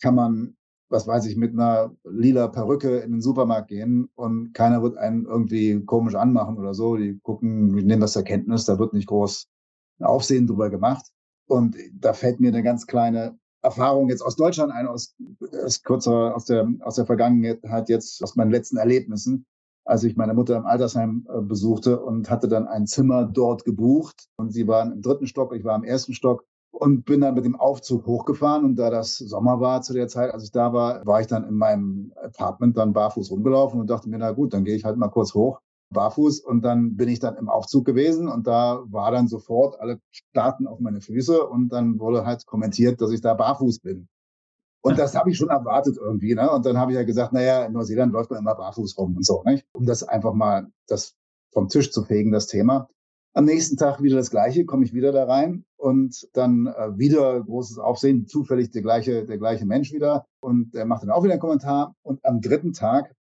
kann 0.01 0.15
man 0.15 0.55
was 0.93 1.07
weiß 1.07 1.25
ich, 1.25 1.35
mit 1.35 1.53
einer 1.53 1.91
lila 2.03 2.47
Perücke 2.47 2.99
in 2.99 3.11
den 3.11 3.21
Supermarkt 3.21 3.67
gehen 3.67 4.09
und 4.15 4.53
keiner 4.53 4.83
wird 4.83 4.95
einen 4.95 5.25
irgendwie 5.25 5.83
komisch 5.83 6.13
anmachen 6.13 6.57
oder 6.57 6.75
so. 6.75 6.95
Die 6.95 7.19
gucken, 7.23 7.75
wir 7.75 7.83
nehmen 7.83 8.01
das 8.01 8.13
zur 8.13 8.23
Kenntnis, 8.23 8.65
da 8.65 8.77
wird 8.77 8.93
nicht 8.93 9.07
groß 9.07 9.47
Aufsehen 9.99 10.45
drüber 10.47 10.69
gemacht. 10.69 11.07
Und 11.47 11.75
da 11.99 12.13
fällt 12.13 12.39
mir 12.39 12.49
eine 12.49 12.63
ganz 12.63 12.85
kleine 12.85 13.37
Erfahrung 13.63 14.09
jetzt 14.09 14.21
aus 14.21 14.35
Deutschland 14.35 14.71
ein, 14.71 14.87
aus, 14.87 15.15
aus 15.65 15.81
kürzer, 15.81 16.35
aus 16.35 16.45
der, 16.45 16.71
aus 16.81 16.95
der 16.95 17.05
Vergangenheit 17.07 17.89
jetzt, 17.89 18.21
aus 18.21 18.35
meinen 18.35 18.51
letzten 18.51 18.77
Erlebnissen, 18.77 19.45
als 19.85 20.03
ich 20.03 20.15
meine 20.15 20.35
Mutter 20.35 20.55
im 20.55 20.65
Altersheim 20.65 21.27
äh, 21.27 21.41
besuchte 21.41 21.99
und 22.01 22.29
hatte 22.29 22.47
dann 22.47 22.67
ein 22.67 22.85
Zimmer 22.85 23.25
dort 23.25 23.65
gebucht. 23.65 24.27
Und 24.35 24.51
sie 24.51 24.67
waren 24.67 24.91
im 24.91 25.01
dritten 25.01 25.27
Stock, 25.27 25.55
ich 25.55 25.63
war 25.63 25.75
im 25.75 25.83
ersten 25.83 26.13
Stock 26.13 26.45
und 26.73 27.05
bin 27.05 27.21
dann 27.21 27.35
mit 27.35 27.45
dem 27.45 27.55
Aufzug 27.55 28.07
hochgefahren 28.07 28.65
und 28.65 28.75
da 28.75 28.89
das 28.89 29.17
Sommer 29.17 29.59
war 29.61 29.83
zu 29.83 29.93
der 29.93 30.07
Zeit, 30.07 30.33
als 30.33 30.43
ich 30.43 30.51
da 30.51 30.73
war, 30.73 31.05
war 31.05 31.21
ich 31.21 31.27
dann 31.27 31.47
in 31.47 31.55
meinem 31.55 32.13
Apartment 32.15 32.75
dann 32.77 32.93
barfuß 32.93 33.31
rumgelaufen 33.31 33.79
und 33.79 33.89
dachte 33.89 34.09
mir, 34.09 34.17
na 34.17 34.31
gut, 34.31 34.53
dann 34.53 34.65
gehe 34.65 34.75
ich 34.75 34.83
halt 34.83 34.97
mal 34.97 35.09
kurz 35.09 35.35
hoch, 35.35 35.59
barfuß 35.91 36.39
und 36.39 36.63
dann 36.63 36.95
bin 36.95 37.09
ich 37.09 37.19
dann 37.19 37.35
im 37.35 37.47
Aufzug 37.47 37.85
gewesen 37.85 38.27
und 38.27 38.47
da 38.47 38.83
war 38.87 39.11
dann 39.11 39.27
sofort 39.27 39.79
alle 39.79 39.99
starten 40.11 40.65
auf 40.65 40.79
meine 40.79 40.99
Füße 40.99 41.45
und 41.47 41.69
dann 41.69 41.99
wurde 41.99 42.25
halt 42.25 42.47
kommentiert, 42.47 42.99
dass 43.01 43.11
ich 43.11 43.21
da 43.21 43.35
barfuß 43.35 43.79
bin. 43.79 44.09
Und 44.81 44.97
das 44.97 45.15
habe 45.15 45.29
ich 45.29 45.37
schon 45.37 45.49
erwartet 45.49 45.97
irgendwie, 45.97 46.35
ne? 46.35 46.51
Und 46.51 46.65
dann 46.65 46.77
habe 46.77 46.91
ich 46.91 46.97
ja 46.97 47.03
gesagt, 47.03 47.31
naja, 47.31 47.63
in 47.65 47.71
Neuseeland 47.71 48.11
läuft 48.11 48.31
man 48.31 48.39
immer 48.39 48.55
barfuß 48.55 48.97
rum 48.97 49.15
und 49.15 49.25
so, 49.25 49.41
nicht? 49.45 49.65
Um 49.73 49.85
das 49.85 50.03
einfach 50.03 50.33
mal 50.33 50.67
das 50.87 51.15
vom 51.53 51.69
Tisch 51.69 51.91
zu 51.91 52.03
fegen, 52.03 52.31
das 52.31 52.47
Thema. 52.47 52.89
Am 53.35 53.45
nächsten 53.45 53.77
Tag 53.77 54.03
wieder 54.03 54.17
das 54.17 54.29
Gleiche, 54.29 54.63
komme 54.63 54.85
ich 54.85 54.93
wieder 54.93 55.11
da 55.11 55.25
rein 55.25 55.65
und 55.77 56.29
dann 56.33 56.67
äh, 56.67 56.97
wieder 56.97 57.41
großes 57.41 57.79
Aufsehen, 57.79 58.27
zufällig 58.27 58.69
der 58.69 58.83
gleiche, 58.83 59.25
der 59.25 59.39
gleiche 59.39 59.65
Mensch 59.65 59.91
wieder 59.91 60.27
und 60.39 60.75
der 60.75 60.85
macht 60.85 61.01
dann 61.01 61.09
auch 61.09 61.23
wieder 61.23 61.33
einen 61.33 61.41
Kommentar 61.41 61.95
und 62.03 62.23
am 62.25 62.41
dritten 62.41 62.73
Tag 62.73 63.15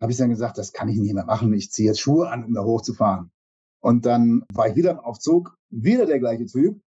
habe 0.00 0.10
ich 0.10 0.16
dann 0.16 0.30
gesagt, 0.30 0.56
das 0.56 0.72
kann 0.72 0.88
ich 0.88 0.96
nicht 0.96 1.12
mehr 1.12 1.26
machen, 1.26 1.52
ich 1.52 1.70
ziehe 1.70 1.88
jetzt 1.88 2.00
Schuhe 2.00 2.30
an, 2.30 2.44
um 2.44 2.54
da 2.54 2.64
hochzufahren. 2.64 3.30
Und 3.80 4.06
dann 4.06 4.44
war 4.54 4.68
ich 4.68 4.76
wieder 4.76 4.92
im 4.92 5.00
Aufzug, 5.00 5.54
wieder 5.70 6.06
der 6.06 6.18
gleiche 6.18 6.46
Typ 6.46 6.80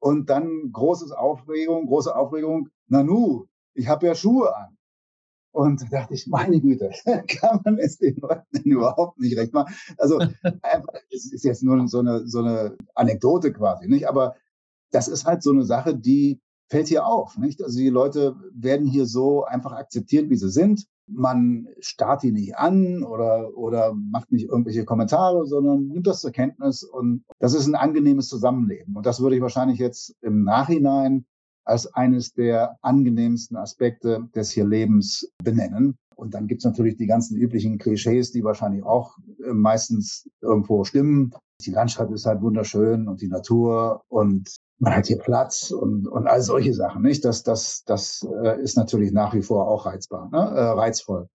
und 0.00 0.28
dann 0.28 0.72
großes 0.72 1.12
Aufregung, 1.12 1.86
große 1.86 2.14
Aufregung, 2.14 2.68
Nanu, 2.88 3.46
ich 3.74 3.86
habe 3.86 4.06
ja 4.06 4.14
Schuhe 4.16 4.56
an. 4.56 4.73
Und 5.54 5.82
da 5.82 5.86
dachte 5.86 6.14
ich, 6.14 6.26
meine 6.26 6.60
Güte, 6.60 6.90
kann 7.28 7.60
man 7.64 7.78
es 7.78 7.98
den 7.98 8.16
Leuten 8.16 8.62
überhaupt 8.64 9.20
nicht 9.20 9.38
recht 9.38 9.52
machen? 9.52 9.72
Also, 9.98 10.18
es 11.10 11.32
ist 11.32 11.44
jetzt 11.44 11.62
nur 11.62 11.86
so 11.86 12.00
eine, 12.00 12.26
so 12.26 12.40
eine 12.40 12.76
Anekdote 12.96 13.52
quasi, 13.52 13.86
nicht? 13.86 14.08
Aber 14.08 14.34
das 14.90 15.06
ist 15.06 15.26
halt 15.26 15.44
so 15.44 15.52
eine 15.52 15.62
Sache, 15.62 15.96
die 15.96 16.40
fällt 16.68 16.88
hier 16.88 17.06
auf. 17.06 17.38
Nicht? 17.38 17.62
Also 17.62 17.78
die 17.78 17.88
Leute 17.88 18.34
werden 18.52 18.86
hier 18.86 19.06
so 19.06 19.44
einfach 19.44 19.72
akzeptiert, 19.72 20.28
wie 20.28 20.36
sie 20.36 20.50
sind. 20.50 20.86
Man 21.06 21.68
starrt 21.78 22.24
die 22.24 22.32
nicht 22.32 22.56
an 22.56 23.04
oder, 23.04 23.56
oder 23.56 23.94
macht 23.94 24.32
nicht 24.32 24.48
irgendwelche 24.48 24.84
Kommentare, 24.84 25.46
sondern 25.46 25.86
nimmt 25.86 26.06
das 26.06 26.20
zur 26.20 26.32
Kenntnis 26.32 26.82
und 26.82 27.24
das 27.38 27.54
ist 27.54 27.66
ein 27.68 27.76
angenehmes 27.76 28.28
Zusammenleben. 28.28 28.96
Und 28.96 29.06
das 29.06 29.20
würde 29.20 29.36
ich 29.36 29.42
wahrscheinlich 29.42 29.78
jetzt 29.78 30.16
im 30.20 30.42
Nachhinein 30.42 31.26
als 31.64 31.92
eines 31.94 32.32
der 32.32 32.76
angenehmsten 32.82 33.56
Aspekte 33.56 34.28
des 34.34 34.50
hier 34.50 34.66
Lebens 34.66 35.30
benennen. 35.42 35.96
Und 36.16 36.34
dann 36.34 36.46
gibt's 36.46 36.64
natürlich 36.64 36.96
die 36.96 37.06
ganzen 37.06 37.36
üblichen 37.36 37.78
Klischees, 37.78 38.30
die 38.30 38.44
wahrscheinlich 38.44 38.84
auch 38.84 39.16
äh, 39.44 39.52
meistens 39.52 40.28
irgendwo 40.40 40.84
stimmen. 40.84 41.34
Die 41.60 41.70
Landschaft 41.70 42.12
ist 42.12 42.26
halt 42.26 42.42
wunderschön 42.42 43.08
und 43.08 43.20
die 43.20 43.28
Natur 43.28 44.02
und 44.08 44.54
man 44.78 44.94
hat 44.94 45.06
hier 45.06 45.18
Platz 45.18 45.70
und, 45.70 46.06
und 46.08 46.26
all 46.26 46.42
solche 46.42 46.74
Sachen, 46.74 47.02
nicht? 47.02 47.24
Das, 47.24 47.42
das, 47.42 47.84
das 47.84 48.26
äh, 48.42 48.60
ist 48.60 48.76
natürlich 48.76 49.12
nach 49.12 49.34
wie 49.34 49.42
vor 49.42 49.68
auch 49.68 49.86
reizbar, 49.86 50.28
ne? 50.30 50.38
äh, 50.38 50.62
reizvoll. 50.62 51.28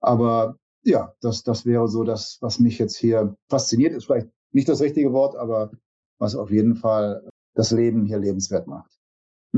Aber 0.00 0.56
ja, 0.82 1.12
das, 1.20 1.42
das 1.42 1.66
wäre 1.66 1.88
so 1.88 2.04
das, 2.04 2.38
was 2.40 2.58
mich 2.58 2.78
jetzt 2.78 2.96
hier 2.96 3.36
fasziniert, 3.48 3.92
ist 3.92 4.06
vielleicht 4.06 4.28
nicht 4.52 4.68
das 4.68 4.80
richtige 4.80 5.12
Wort, 5.12 5.36
aber 5.36 5.70
was 6.18 6.34
auf 6.34 6.50
jeden 6.50 6.76
Fall 6.76 7.28
das 7.54 7.70
Leben 7.70 8.04
hier 8.04 8.18
lebenswert 8.18 8.66
macht. 8.66 8.95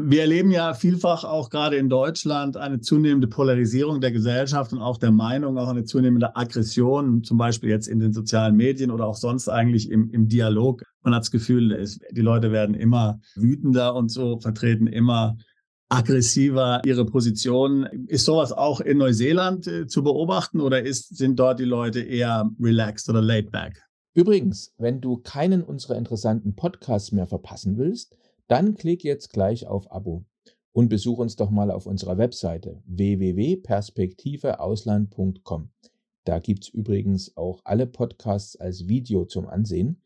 Wir 0.00 0.20
erleben 0.20 0.52
ja 0.52 0.74
vielfach 0.74 1.24
auch 1.24 1.50
gerade 1.50 1.76
in 1.76 1.88
Deutschland 1.88 2.56
eine 2.56 2.80
zunehmende 2.80 3.26
Polarisierung 3.26 4.00
der 4.00 4.12
Gesellschaft 4.12 4.72
und 4.72 4.80
auch 4.80 4.96
der 4.96 5.10
Meinung, 5.10 5.58
auch 5.58 5.68
eine 5.68 5.84
zunehmende 5.84 6.36
Aggression, 6.36 7.24
zum 7.24 7.36
Beispiel 7.36 7.70
jetzt 7.70 7.88
in 7.88 7.98
den 7.98 8.12
sozialen 8.12 8.54
Medien 8.54 8.92
oder 8.92 9.06
auch 9.06 9.16
sonst 9.16 9.48
eigentlich 9.48 9.90
im, 9.90 10.08
im 10.10 10.28
Dialog. 10.28 10.84
Man 11.02 11.14
hat 11.14 11.22
das 11.22 11.32
Gefühl, 11.32 11.84
die 12.12 12.20
Leute 12.20 12.52
werden 12.52 12.76
immer 12.76 13.18
wütender 13.34 13.96
und 13.96 14.10
so, 14.10 14.38
vertreten 14.38 14.86
immer 14.86 15.36
aggressiver 15.88 16.80
ihre 16.84 17.04
Position. 17.04 17.84
Ist 18.06 18.24
sowas 18.24 18.52
auch 18.52 18.80
in 18.80 18.98
Neuseeland 18.98 19.66
äh, 19.66 19.86
zu 19.88 20.04
beobachten 20.04 20.60
oder 20.60 20.82
ist, 20.82 21.16
sind 21.16 21.40
dort 21.40 21.58
die 21.58 21.64
Leute 21.64 22.00
eher 22.00 22.48
relaxed 22.60 23.08
oder 23.08 23.22
laid 23.22 23.50
back? 23.50 23.82
Übrigens, 24.14 24.74
wenn 24.78 25.00
du 25.00 25.16
keinen 25.16 25.62
unserer 25.62 25.96
interessanten 25.96 26.54
Podcasts 26.54 27.10
mehr 27.10 27.26
verpassen 27.26 27.78
willst, 27.78 28.16
dann 28.48 28.74
klick 28.74 29.04
jetzt 29.04 29.32
gleich 29.32 29.66
auf 29.66 29.92
Abo 29.92 30.24
und 30.72 30.88
besuch 30.88 31.18
uns 31.18 31.36
doch 31.36 31.50
mal 31.50 31.70
auf 31.70 31.86
unserer 31.86 32.18
Webseite 32.18 32.82
www.perspektiveausland.com. 32.86 35.70
Da 36.24 36.40
gibt's 36.40 36.68
übrigens 36.68 37.36
auch 37.36 37.60
alle 37.64 37.86
Podcasts 37.86 38.56
als 38.56 38.88
Video 38.88 39.24
zum 39.24 39.48
Ansehen 39.48 40.02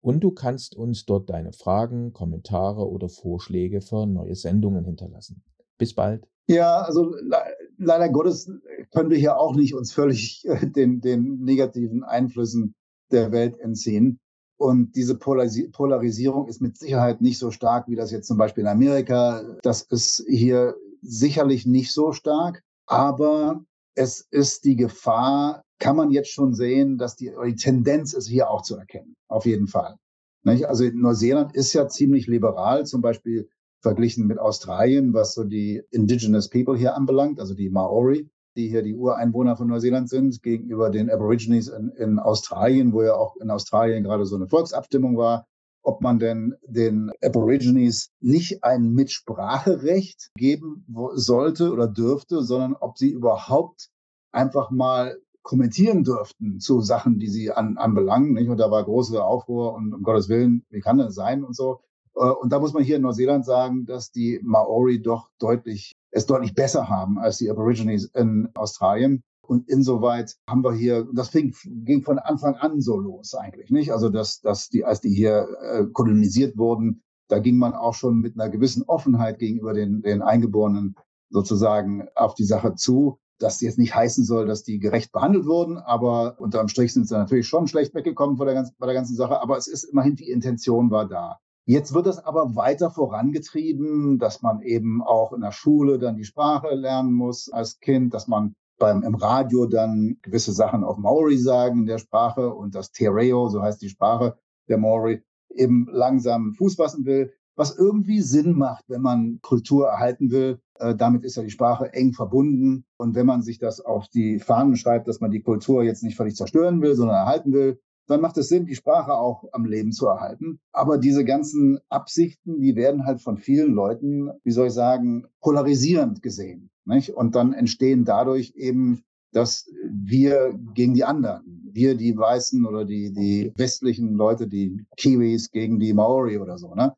und 0.00 0.20
du 0.20 0.30
kannst 0.30 0.76
uns 0.76 1.06
dort 1.06 1.28
deine 1.28 1.52
Fragen, 1.52 2.12
Kommentare 2.12 2.88
oder 2.88 3.08
Vorschläge 3.08 3.80
für 3.80 4.06
neue 4.06 4.34
Sendungen 4.34 4.84
hinterlassen. 4.84 5.42
Bis 5.76 5.94
bald. 5.94 6.26
Ja, 6.46 6.82
also 6.82 7.14
le 7.14 7.36
leider 7.76 8.08
Gottes 8.08 8.50
können 8.90 9.10
wir 9.10 9.18
hier 9.18 9.38
auch 9.38 9.54
nicht 9.54 9.74
uns 9.74 9.92
völlig 9.92 10.44
äh, 10.46 10.66
den, 10.66 11.00
den 11.00 11.44
negativen 11.44 12.04
Einflüssen 12.04 12.74
der 13.12 13.32
Welt 13.32 13.58
entziehen. 13.58 14.18
Und 14.58 14.96
diese 14.96 15.16
Polaris 15.16 15.70
Polarisierung 15.70 16.48
ist 16.48 16.60
mit 16.60 16.76
Sicherheit 16.76 17.20
nicht 17.20 17.38
so 17.38 17.50
stark, 17.52 17.88
wie 17.88 17.94
das 17.94 18.10
jetzt 18.10 18.26
zum 18.26 18.38
Beispiel 18.38 18.62
in 18.62 18.68
Amerika. 18.68 19.56
Das 19.62 19.82
ist 19.82 20.24
hier 20.28 20.74
sicherlich 21.00 21.64
nicht 21.64 21.92
so 21.92 22.12
stark. 22.12 22.62
Aber 22.86 23.64
es 23.94 24.26
ist 24.30 24.64
die 24.64 24.76
Gefahr, 24.76 25.62
kann 25.78 25.96
man 25.96 26.10
jetzt 26.10 26.30
schon 26.30 26.54
sehen, 26.54 26.98
dass 26.98 27.14
die, 27.14 27.32
die 27.46 27.54
Tendenz 27.54 28.14
ist 28.14 28.26
hier 28.26 28.50
auch 28.50 28.62
zu 28.62 28.76
erkennen. 28.76 29.14
Auf 29.28 29.46
jeden 29.46 29.68
Fall. 29.68 29.96
Also 30.44 30.84
Neuseeland 30.92 31.54
ist 31.54 31.72
ja 31.72 31.88
ziemlich 31.88 32.26
liberal, 32.26 32.86
zum 32.86 33.00
Beispiel 33.00 33.48
verglichen 33.80 34.26
mit 34.26 34.38
Australien, 34.38 35.14
was 35.14 35.34
so 35.34 35.44
die 35.44 35.82
Indigenous 35.90 36.48
People 36.48 36.76
hier 36.76 36.96
anbelangt, 36.96 37.38
also 37.38 37.54
die 37.54 37.70
Maori 37.70 38.28
die 38.58 38.68
hier 38.68 38.82
die 38.82 38.94
Ureinwohner 38.94 39.56
von 39.56 39.68
Neuseeland 39.68 40.10
sind, 40.10 40.42
gegenüber 40.42 40.90
den 40.90 41.08
Aborigines 41.08 41.68
in, 41.68 41.90
in 41.90 42.18
Australien, 42.18 42.92
wo 42.92 43.02
ja 43.02 43.14
auch 43.14 43.36
in 43.36 43.50
Australien 43.50 44.02
gerade 44.02 44.26
so 44.26 44.34
eine 44.34 44.48
Volksabstimmung 44.48 45.16
war, 45.16 45.46
ob 45.82 46.02
man 46.02 46.18
denn 46.18 46.54
den 46.66 47.12
Aborigines 47.22 48.10
nicht 48.20 48.64
ein 48.64 48.90
Mitspracherecht 48.92 50.32
geben 50.34 50.84
sollte 51.14 51.72
oder 51.72 51.86
dürfte, 51.86 52.42
sondern 52.42 52.74
ob 52.74 52.98
sie 52.98 53.10
überhaupt 53.10 53.90
einfach 54.32 54.70
mal 54.70 55.16
kommentieren 55.42 56.02
dürften 56.02 56.58
zu 56.58 56.80
Sachen, 56.80 57.20
die 57.20 57.28
sie 57.28 57.52
an, 57.52 57.78
anbelangen. 57.78 58.34
Nicht? 58.34 58.48
Und 58.50 58.58
da 58.58 58.70
war 58.70 58.84
große 58.84 59.24
Aufruhr 59.24 59.74
und 59.74 59.94
um 59.94 60.02
Gottes 60.02 60.28
Willen, 60.28 60.66
wie 60.68 60.80
kann 60.80 60.98
das 60.98 61.14
sein 61.14 61.44
und 61.44 61.54
so. 61.54 61.80
Äh, 62.16 62.28
und 62.28 62.52
da 62.52 62.58
muss 62.58 62.74
man 62.74 62.82
hier 62.82 62.96
in 62.96 63.02
Neuseeland 63.02 63.46
sagen, 63.46 63.86
dass 63.86 64.10
die 64.10 64.40
Maori 64.42 65.00
doch 65.00 65.30
deutlich 65.38 65.96
es 66.18 66.26
deutlich 66.26 66.54
besser 66.54 66.88
haben 66.88 67.18
als 67.18 67.38
die 67.38 67.50
Aborigines 67.50 68.04
in 68.14 68.48
Australien. 68.54 69.22
Und 69.40 69.66
insoweit 69.68 70.36
haben 70.48 70.62
wir 70.62 70.74
hier, 70.74 71.08
das 71.14 71.30
fing, 71.30 71.54
ging 71.64 72.02
von 72.02 72.18
Anfang 72.18 72.56
an 72.56 72.82
so 72.82 72.98
los 72.98 73.34
eigentlich, 73.34 73.70
nicht? 73.70 73.92
Also, 73.92 74.10
dass, 74.10 74.40
dass 74.40 74.68
die, 74.68 74.84
als 74.84 75.00
die 75.00 75.08
hier 75.08 75.48
äh, 75.62 75.86
kolonisiert 75.86 76.58
wurden, 76.58 77.02
da 77.28 77.38
ging 77.38 77.56
man 77.56 77.72
auch 77.72 77.94
schon 77.94 78.18
mit 78.18 78.38
einer 78.38 78.50
gewissen 78.50 78.82
Offenheit 78.82 79.38
gegenüber 79.38 79.72
den, 79.72 80.02
den 80.02 80.20
Eingeborenen 80.20 80.96
sozusagen 81.30 82.08
auf 82.14 82.34
die 82.34 82.44
Sache 82.44 82.74
zu. 82.74 83.18
Das 83.38 83.60
jetzt 83.60 83.78
nicht 83.78 83.94
heißen 83.94 84.24
soll, 84.24 84.46
dass 84.46 84.64
die 84.64 84.78
gerecht 84.80 85.12
behandelt 85.12 85.46
wurden, 85.46 85.78
aber 85.78 86.40
unterm 86.40 86.68
Strich 86.68 86.92
sind 86.92 87.06
sie 87.08 87.14
natürlich 87.14 87.46
schon 87.46 87.68
schlecht 87.68 87.94
weggekommen 87.94 88.36
bei 88.36 88.44
der, 88.44 88.54
ganzen, 88.54 88.74
bei 88.78 88.86
der 88.86 88.94
ganzen 88.94 89.14
Sache. 89.14 89.40
Aber 89.40 89.56
es 89.56 89.68
ist 89.68 89.84
immerhin, 89.84 90.16
die 90.16 90.28
Intention 90.28 90.90
war 90.90 91.08
da. 91.08 91.38
Jetzt 91.68 91.92
wird 91.92 92.06
das 92.06 92.24
aber 92.24 92.56
weiter 92.56 92.90
vorangetrieben, 92.90 94.18
dass 94.18 94.40
man 94.40 94.62
eben 94.62 95.02
auch 95.02 95.34
in 95.34 95.42
der 95.42 95.52
Schule 95.52 95.98
dann 95.98 96.16
die 96.16 96.24
Sprache 96.24 96.74
lernen 96.74 97.12
muss 97.12 97.50
als 97.52 97.78
Kind, 97.78 98.14
dass 98.14 98.26
man 98.26 98.54
beim, 98.78 99.02
im 99.02 99.14
Radio 99.14 99.66
dann 99.66 100.16
gewisse 100.22 100.52
Sachen 100.52 100.82
auf 100.82 100.96
Maori 100.96 101.36
sagen 101.36 101.80
in 101.80 101.86
der 101.86 101.98
Sprache 101.98 102.54
und 102.54 102.74
das 102.74 102.90
Tereo, 102.90 103.50
so 103.50 103.60
heißt 103.60 103.82
die 103.82 103.90
Sprache 103.90 104.38
der 104.70 104.78
Maori, 104.78 105.22
eben 105.50 105.86
langsam 105.92 106.54
Fuß 106.54 106.76
fassen 106.76 107.04
will, 107.04 107.34
was 107.54 107.76
irgendwie 107.76 108.22
Sinn 108.22 108.56
macht, 108.56 108.86
wenn 108.88 109.02
man 109.02 109.40
Kultur 109.42 109.88
erhalten 109.88 110.30
will. 110.30 110.62
Äh, 110.76 110.94
damit 110.94 111.22
ist 111.22 111.36
ja 111.36 111.42
die 111.42 111.50
Sprache 111.50 111.92
eng 111.92 112.14
verbunden. 112.14 112.86
Und 112.96 113.14
wenn 113.14 113.26
man 113.26 113.42
sich 113.42 113.58
das 113.58 113.82
auf 113.82 114.08
die 114.08 114.38
Fahnen 114.38 114.76
schreibt, 114.76 115.06
dass 115.06 115.20
man 115.20 115.32
die 115.32 115.42
Kultur 115.42 115.82
jetzt 115.82 116.02
nicht 116.02 116.16
völlig 116.16 116.34
zerstören 116.34 116.80
will, 116.80 116.94
sondern 116.94 117.16
erhalten 117.16 117.52
will, 117.52 117.78
dann 118.08 118.22
macht 118.22 118.38
es 118.38 118.48
Sinn, 118.48 118.66
die 118.66 118.74
Sprache 118.74 119.12
auch 119.12 119.44
am 119.52 119.66
Leben 119.66 119.92
zu 119.92 120.06
erhalten. 120.06 120.60
Aber 120.72 120.98
diese 120.98 121.24
ganzen 121.24 121.78
Absichten, 121.88 122.60
die 122.60 122.74
werden 122.74 123.04
halt 123.04 123.20
von 123.20 123.36
vielen 123.36 123.74
Leuten, 123.74 124.30
wie 124.42 124.50
soll 124.50 124.68
ich 124.68 124.72
sagen, 124.72 125.26
polarisierend 125.40 126.22
gesehen. 126.22 126.70
Nicht? 126.86 127.10
Und 127.10 127.34
dann 127.34 127.52
entstehen 127.52 128.04
dadurch 128.04 128.54
eben, 128.56 129.02
dass 129.32 129.70
wir 129.84 130.58
gegen 130.72 130.94
die 130.94 131.04
anderen, 131.04 131.70
wir 131.70 131.94
die 131.96 132.16
Weißen 132.16 132.64
oder 132.64 132.86
die, 132.86 133.12
die 133.12 133.52
westlichen 133.56 134.14
Leute, 134.14 134.48
die 134.48 134.86
Kiwis 134.96 135.50
gegen 135.50 135.78
die 135.78 135.92
Maori 135.92 136.38
oder 136.38 136.56
so, 136.56 136.74
ne? 136.74 136.94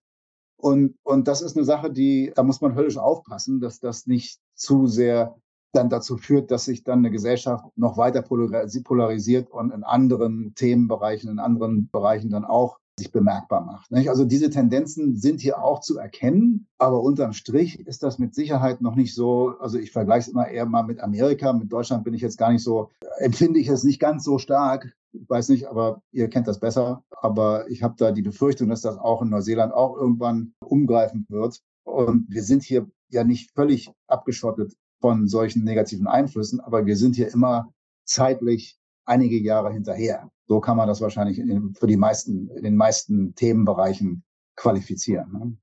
Und, 0.56 0.94
und 1.02 1.26
das 1.26 1.40
ist 1.40 1.56
eine 1.56 1.64
Sache, 1.64 1.90
die, 1.90 2.32
da 2.34 2.42
muss 2.42 2.60
man 2.60 2.74
höllisch 2.74 2.98
aufpassen, 2.98 3.60
dass 3.60 3.80
das 3.80 4.06
nicht 4.06 4.38
zu 4.54 4.86
sehr 4.86 5.34
dann 5.72 5.88
dazu 5.88 6.16
führt, 6.16 6.50
dass 6.50 6.64
sich 6.64 6.84
dann 6.84 7.00
eine 7.00 7.10
Gesellschaft 7.10 7.64
noch 7.76 7.96
weiter 7.96 8.22
polarisiert 8.22 9.50
und 9.50 9.72
in 9.72 9.84
anderen 9.84 10.54
Themenbereichen, 10.54 11.30
in 11.30 11.38
anderen 11.38 11.88
Bereichen 11.90 12.30
dann 12.30 12.44
auch 12.44 12.78
sich 12.98 13.12
bemerkbar 13.12 13.64
macht. 13.64 13.92
Also 14.08 14.24
diese 14.24 14.50
Tendenzen 14.50 15.16
sind 15.16 15.40
hier 15.40 15.62
auch 15.62 15.80
zu 15.80 15.98
erkennen, 15.98 16.66
aber 16.78 17.00
unterm 17.02 17.32
Strich 17.32 17.80
ist 17.86 18.02
das 18.02 18.18
mit 18.18 18.34
Sicherheit 18.34 18.82
noch 18.82 18.94
nicht 18.94 19.14
so, 19.14 19.54
also 19.58 19.78
ich 19.78 19.90
vergleiche 19.90 20.28
es 20.28 20.28
immer 20.28 20.48
eher 20.48 20.66
mal 20.66 20.82
mit 20.82 21.00
Amerika, 21.00 21.52
mit 21.52 21.72
Deutschland 21.72 22.04
bin 22.04 22.14
ich 22.14 22.20
jetzt 22.20 22.36
gar 22.36 22.52
nicht 22.52 22.62
so, 22.62 22.90
empfinde 23.18 23.58
ich 23.58 23.68
es 23.68 23.84
nicht 23.84 24.00
ganz 24.00 24.22
so 24.22 24.38
stark, 24.38 24.94
weiß 25.12 25.48
nicht, 25.48 25.66
aber 25.66 26.02
ihr 26.12 26.28
kennt 26.28 26.46
das 26.46 26.60
besser, 26.60 27.02
aber 27.10 27.68
ich 27.70 27.82
habe 27.82 27.94
da 27.96 28.12
die 28.12 28.22
Befürchtung, 28.22 28.68
dass 28.68 28.82
das 28.82 28.98
auch 28.98 29.22
in 29.22 29.30
Neuseeland 29.30 29.72
auch 29.72 29.96
irgendwann 29.96 30.52
umgreifen 30.64 31.26
wird. 31.28 31.60
Und 31.84 32.26
wir 32.28 32.42
sind 32.42 32.62
hier 32.62 32.86
ja 33.08 33.24
nicht 33.24 33.50
völlig 33.52 33.90
abgeschottet 34.06 34.76
von 35.00 35.28
solchen 35.28 35.64
negativen 35.64 36.06
Einflüssen, 36.06 36.60
aber 36.60 36.86
wir 36.86 36.96
sind 36.96 37.16
hier 37.16 37.32
immer 37.32 37.72
zeitlich 38.04 38.78
einige 39.04 39.38
Jahre 39.38 39.72
hinterher. 39.72 40.30
So 40.46 40.60
kann 40.60 40.76
man 40.76 40.88
das 40.88 41.00
wahrscheinlich 41.00 41.38
in, 41.38 41.74
für 41.74 41.86
die 41.86 41.96
meisten, 41.96 42.48
in 42.50 42.62
den 42.62 42.76
meisten 42.76 43.34
Themenbereichen 43.34 44.22
qualifizieren. 44.56 45.32
Ne? 45.32 45.56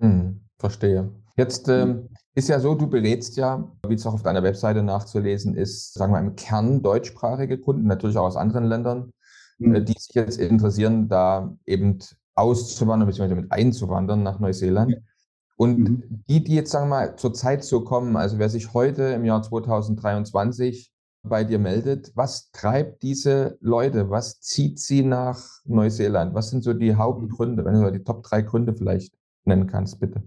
Hm, 0.00 0.40
verstehe. 0.58 1.10
Jetzt 1.36 1.68
ähm, 1.68 2.08
ist 2.34 2.48
ja 2.48 2.58
so, 2.58 2.74
du 2.74 2.86
berätst 2.86 3.36
ja, 3.36 3.70
wie 3.86 3.94
es 3.94 4.06
auch 4.06 4.14
auf 4.14 4.22
deiner 4.22 4.42
Webseite 4.42 4.82
nachzulesen 4.82 5.54
ist, 5.54 5.94
sagen 5.94 6.12
wir 6.12 6.20
im 6.20 6.36
Kern 6.36 6.82
deutschsprachige 6.82 7.58
Kunden, 7.58 7.86
natürlich 7.86 8.16
auch 8.16 8.26
aus 8.26 8.36
anderen 8.36 8.64
Ländern, 8.64 9.12
mhm. 9.58 9.74
äh, 9.74 9.82
die 9.82 9.92
sich 9.92 10.14
jetzt 10.14 10.38
interessieren, 10.38 11.08
da 11.08 11.56
eben 11.66 11.98
auszuwandern 12.34 13.08
bzw. 13.08 13.34
mit 13.34 13.52
einzuwandern 13.52 14.22
nach 14.22 14.40
Neuseeland. 14.40 14.96
Und 15.60 15.78
mhm. 15.78 16.02
die, 16.26 16.42
die 16.42 16.54
jetzt, 16.54 16.70
sagen 16.70 16.86
wir 16.86 16.96
mal, 16.96 17.16
zur 17.16 17.34
Zeit 17.34 17.64
so 17.64 17.84
kommen, 17.84 18.16
also 18.16 18.38
wer 18.38 18.48
sich 18.48 18.72
heute 18.72 19.02
im 19.02 19.26
Jahr 19.26 19.42
2023 19.42 20.90
bei 21.22 21.44
dir 21.44 21.58
meldet, 21.58 22.12
was 22.14 22.50
treibt 22.50 23.02
diese 23.02 23.58
Leute? 23.60 24.08
Was 24.08 24.40
zieht 24.40 24.78
sie 24.78 25.02
nach 25.02 25.60
Neuseeland? 25.66 26.32
Was 26.32 26.48
sind 26.48 26.64
so 26.64 26.72
die 26.72 26.94
Hauptgründe, 26.94 27.62
wenn 27.66 27.74
du 27.74 27.92
die 27.92 28.02
Top 28.02 28.22
drei 28.22 28.40
Gründe 28.40 28.72
vielleicht 28.72 29.12
nennen 29.44 29.66
kannst, 29.66 30.00
bitte? 30.00 30.22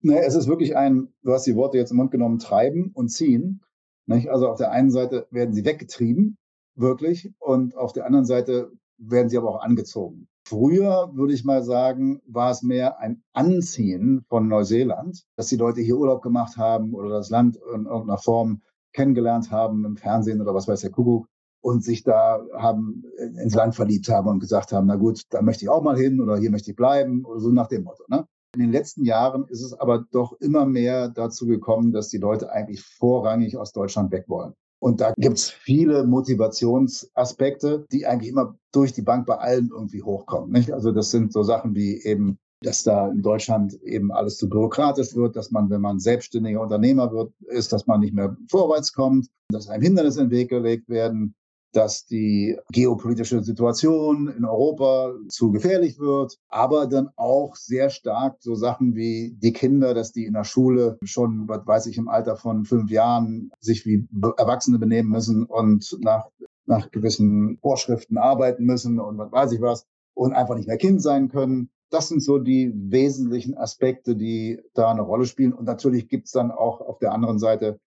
Nee, 0.00 0.20
es 0.20 0.36
ist 0.36 0.46
wirklich 0.46 0.76
ein, 0.76 1.08
du 1.24 1.32
hast 1.32 1.48
die 1.48 1.56
Worte 1.56 1.76
jetzt 1.76 1.90
im 1.90 1.96
Mund 1.96 2.12
genommen, 2.12 2.38
treiben 2.38 2.92
und 2.94 3.08
ziehen. 3.08 3.62
Nicht? 4.06 4.28
Also 4.28 4.48
auf 4.48 4.58
der 4.58 4.70
einen 4.70 4.92
Seite 4.92 5.26
werden 5.32 5.54
sie 5.54 5.64
weggetrieben, 5.64 6.38
wirklich, 6.76 7.32
und 7.40 7.76
auf 7.76 7.92
der 7.92 8.06
anderen 8.06 8.26
Seite 8.26 8.70
werden 8.96 9.28
sie 9.28 9.38
aber 9.38 9.50
auch 9.50 9.60
angezogen. 9.60 10.28
Früher, 10.48 11.10
würde 11.12 11.34
ich 11.34 11.44
mal 11.44 11.62
sagen, 11.62 12.22
war 12.26 12.50
es 12.50 12.62
mehr 12.62 12.98
ein 13.00 13.22
Anziehen 13.34 14.24
von 14.30 14.48
Neuseeland, 14.48 15.26
dass 15.36 15.48
die 15.48 15.56
Leute 15.56 15.82
hier 15.82 15.98
Urlaub 15.98 16.22
gemacht 16.22 16.56
haben 16.56 16.94
oder 16.94 17.10
das 17.10 17.28
Land 17.28 17.56
in 17.74 17.84
irgendeiner 17.84 18.16
Form 18.16 18.62
kennengelernt 18.94 19.50
haben 19.50 19.84
im 19.84 19.98
Fernsehen 19.98 20.40
oder 20.40 20.54
was 20.54 20.66
weiß 20.66 20.80
der 20.80 20.90
Kuckuck 20.90 21.28
und 21.60 21.84
sich 21.84 22.02
da 22.02 22.40
haben 22.56 23.04
ins 23.18 23.54
Land 23.54 23.74
verliebt 23.74 24.08
haben 24.08 24.26
und 24.26 24.40
gesagt 24.40 24.72
haben, 24.72 24.86
na 24.86 24.96
gut, 24.96 25.20
da 25.28 25.42
möchte 25.42 25.66
ich 25.66 25.68
auch 25.68 25.82
mal 25.82 25.98
hin 25.98 26.18
oder 26.18 26.38
hier 26.38 26.50
möchte 26.50 26.70
ich 26.70 26.76
bleiben 26.76 27.26
oder 27.26 27.40
so 27.40 27.50
nach 27.50 27.68
dem 27.68 27.84
Motto. 27.84 28.04
Ne? 28.08 28.26
In 28.54 28.60
den 28.60 28.72
letzten 28.72 29.04
Jahren 29.04 29.44
ist 29.48 29.62
es 29.62 29.74
aber 29.74 30.06
doch 30.12 30.32
immer 30.40 30.64
mehr 30.64 31.10
dazu 31.10 31.46
gekommen, 31.46 31.92
dass 31.92 32.08
die 32.08 32.16
Leute 32.16 32.50
eigentlich 32.50 32.80
vorrangig 32.80 33.58
aus 33.58 33.72
Deutschland 33.72 34.12
weg 34.12 34.24
wollen. 34.28 34.54
Und 34.80 35.00
da 35.00 35.12
gibt's 35.16 35.50
viele 35.50 36.04
Motivationsaspekte, 36.04 37.86
die 37.90 38.06
eigentlich 38.06 38.30
immer 38.30 38.56
durch 38.72 38.92
die 38.92 39.02
Bank 39.02 39.26
bei 39.26 39.36
allen 39.36 39.70
irgendwie 39.72 40.02
hochkommen. 40.02 40.52
Nicht? 40.52 40.72
Also 40.72 40.92
das 40.92 41.10
sind 41.10 41.32
so 41.32 41.42
Sachen 41.42 41.74
wie 41.74 42.02
eben, 42.04 42.38
dass 42.62 42.84
da 42.84 43.08
in 43.08 43.22
Deutschland 43.22 43.74
eben 43.82 44.12
alles 44.12 44.36
zu 44.36 44.48
bürokratisch 44.48 45.14
wird, 45.14 45.36
dass 45.36 45.50
man, 45.50 45.70
wenn 45.70 45.80
man 45.80 45.98
selbstständiger 45.98 46.60
Unternehmer 46.60 47.10
wird, 47.12 47.32
ist, 47.46 47.72
dass 47.72 47.86
man 47.86 48.00
nicht 48.00 48.14
mehr 48.14 48.36
vorwärts 48.48 48.92
kommt, 48.92 49.28
dass 49.50 49.68
einem 49.68 49.82
Hindernisse 49.82 50.22
in 50.22 50.28
den 50.28 50.38
Weg 50.38 50.50
gelegt 50.50 50.88
werden, 50.88 51.34
dass 51.72 52.06
die 52.06 52.58
geopolitische 52.72 53.42
Situation 53.42 54.28
in 54.28 54.44
Europa 54.44 55.14
zu 55.28 55.50
gefährlich 55.50 55.98
wird, 55.98 56.38
aber 56.48 56.86
dann 56.86 57.10
auch 57.16 57.56
sehr 57.56 57.90
stark 57.90 58.36
so 58.40 58.54
Sachen 58.54 58.94
wie 58.94 59.36
die 59.38 59.52
Kinder, 59.52 59.94
dass 59.94 60.12
die 60.12 60.24
in 60.24 60.32
der 60.32 60.44
Schule 60.44 60.98
schon, 61.02 61.48
was 61.48 61.66
weiß 61.66 61.86
ich, 61.86 61.98
im 61.98 62.08
Alter 62.08 62.36
von 62.36 62.64
fünf 62.64 62.90
Jahren 62.90 63.50
sich 63.60 63.84
wie 63.84 64.06
Erwachsene 64.36 64.78
benehmen 64.78 65.10
müssen 65.10 65.44
und 65.44 65.98
nach, 66.00 66.28
nach 66.66 66.90
gewissen 66.90 67.58
Vorschriften 67.60 68.16
arbeiten 68.16 68.64
müssen 68.64 68.98
und 68.98 69.18
was 69.18 69.32
weiß 69.32 69.52
ich 69.52 69.60
was 69.60 69.84
und 70.14 70.32
einfach 70.32 70.56
nicht 70.56 70.68
mehr 70.68 70.78
Kind 70.78 71.02
sein 71.02 71.28
können. 71.28 71.70
Das 71.90 72.08
sind 72.08 72.22
so 72.22 72.38
die 72.38 72.72
wesentlichen 72.74 73.56
Aspekte, 73.56 74.16
die 74.16 74.60
da 74.74 74.90
eine 74.90 75.02
Rolle 75.02 75.24
spielen. 75.24 75.54
Und 75.54 75.64
natürlich 75.64 76.08
gibt's 76.08 76.32
dann 76.32 76.50
auch 76.50 76.80
auf 76.80 76.98
der 76.98 77.12
anderen 77.12 77.38
Seite 77.38 77.78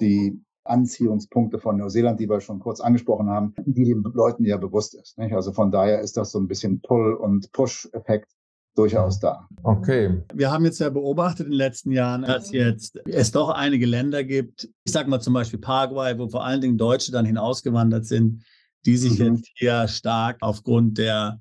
die 0.00 0.40
Anziehungspunkte 0.64 1.58
von 1.58 1.78
Neuseeland, 1.78 2.20
die 2.20 2.28
wir 2.28 2.40
schon 2.40 2.60
kurz 2.60 2.80
angesprochen 2.80 3.28
haben, 3.28 3.54
die 3.64 3.84
den 3.84 4.02
Leuten 4.02 4.44
ja 4.44 4.56
bewusst 4.56 4.94
ist. 4.94 5.18
Nicht? 5.18 5.34
Also 5.34 5.52
von 5.52 5.70
daher 5.70 6.00
ist 6.00 6.16
das 6.16 6.32
so 6.32 6.38
ein 6.38 6.48
bisschen 6.48 6.80
Pull- 6.80 7.14
und 7.14 7.50
Push-Effekt 7.52 8.30
durchaus 8.76 9.18
da. 9.18 9.48
Okay. 9.62 10.22
Wir 10.32 10.50
haben 10.50 10.64
jetzt 10.64 10.78
ja 10.78 10.90
beobachtet 10.90 11.46
in 11.46 11.52
den 11.52 11.58
letzten 11.58 11.90
Jahren, 11.90 12.22
dass 12.22 12.52
jetzt 12.52 12.98
es 13.06 13.32
doch 13.32 13.50
einige 13.50 13.86
Länder 13.86 14.24
gibt, 14.24 14.68
ich 14.84 14.92
sage 14.92 15.10
mal 15.10 15.20
zum 15.20 15.34
Beispiel 15.34 15.58
Paraguay, 15.58 16.16
wo 16.18 16.28
vor 16.28 16.44
allen 16.44 16.60
Dingen 16.60 16.78
Deutsche 16.78 17.12
dann 17.12 17.26
hinausgewandert 17.26 18.06
sind, 18.06 18.44
die 18.86 18.96
sich 18.96 19.18
mhm. 19.18 19.34
jetzt 19.34 19.50
hier 19.54 19.88
stark 19.88 20.38
aufgrund 20.40 20.98
der 20.98 21.40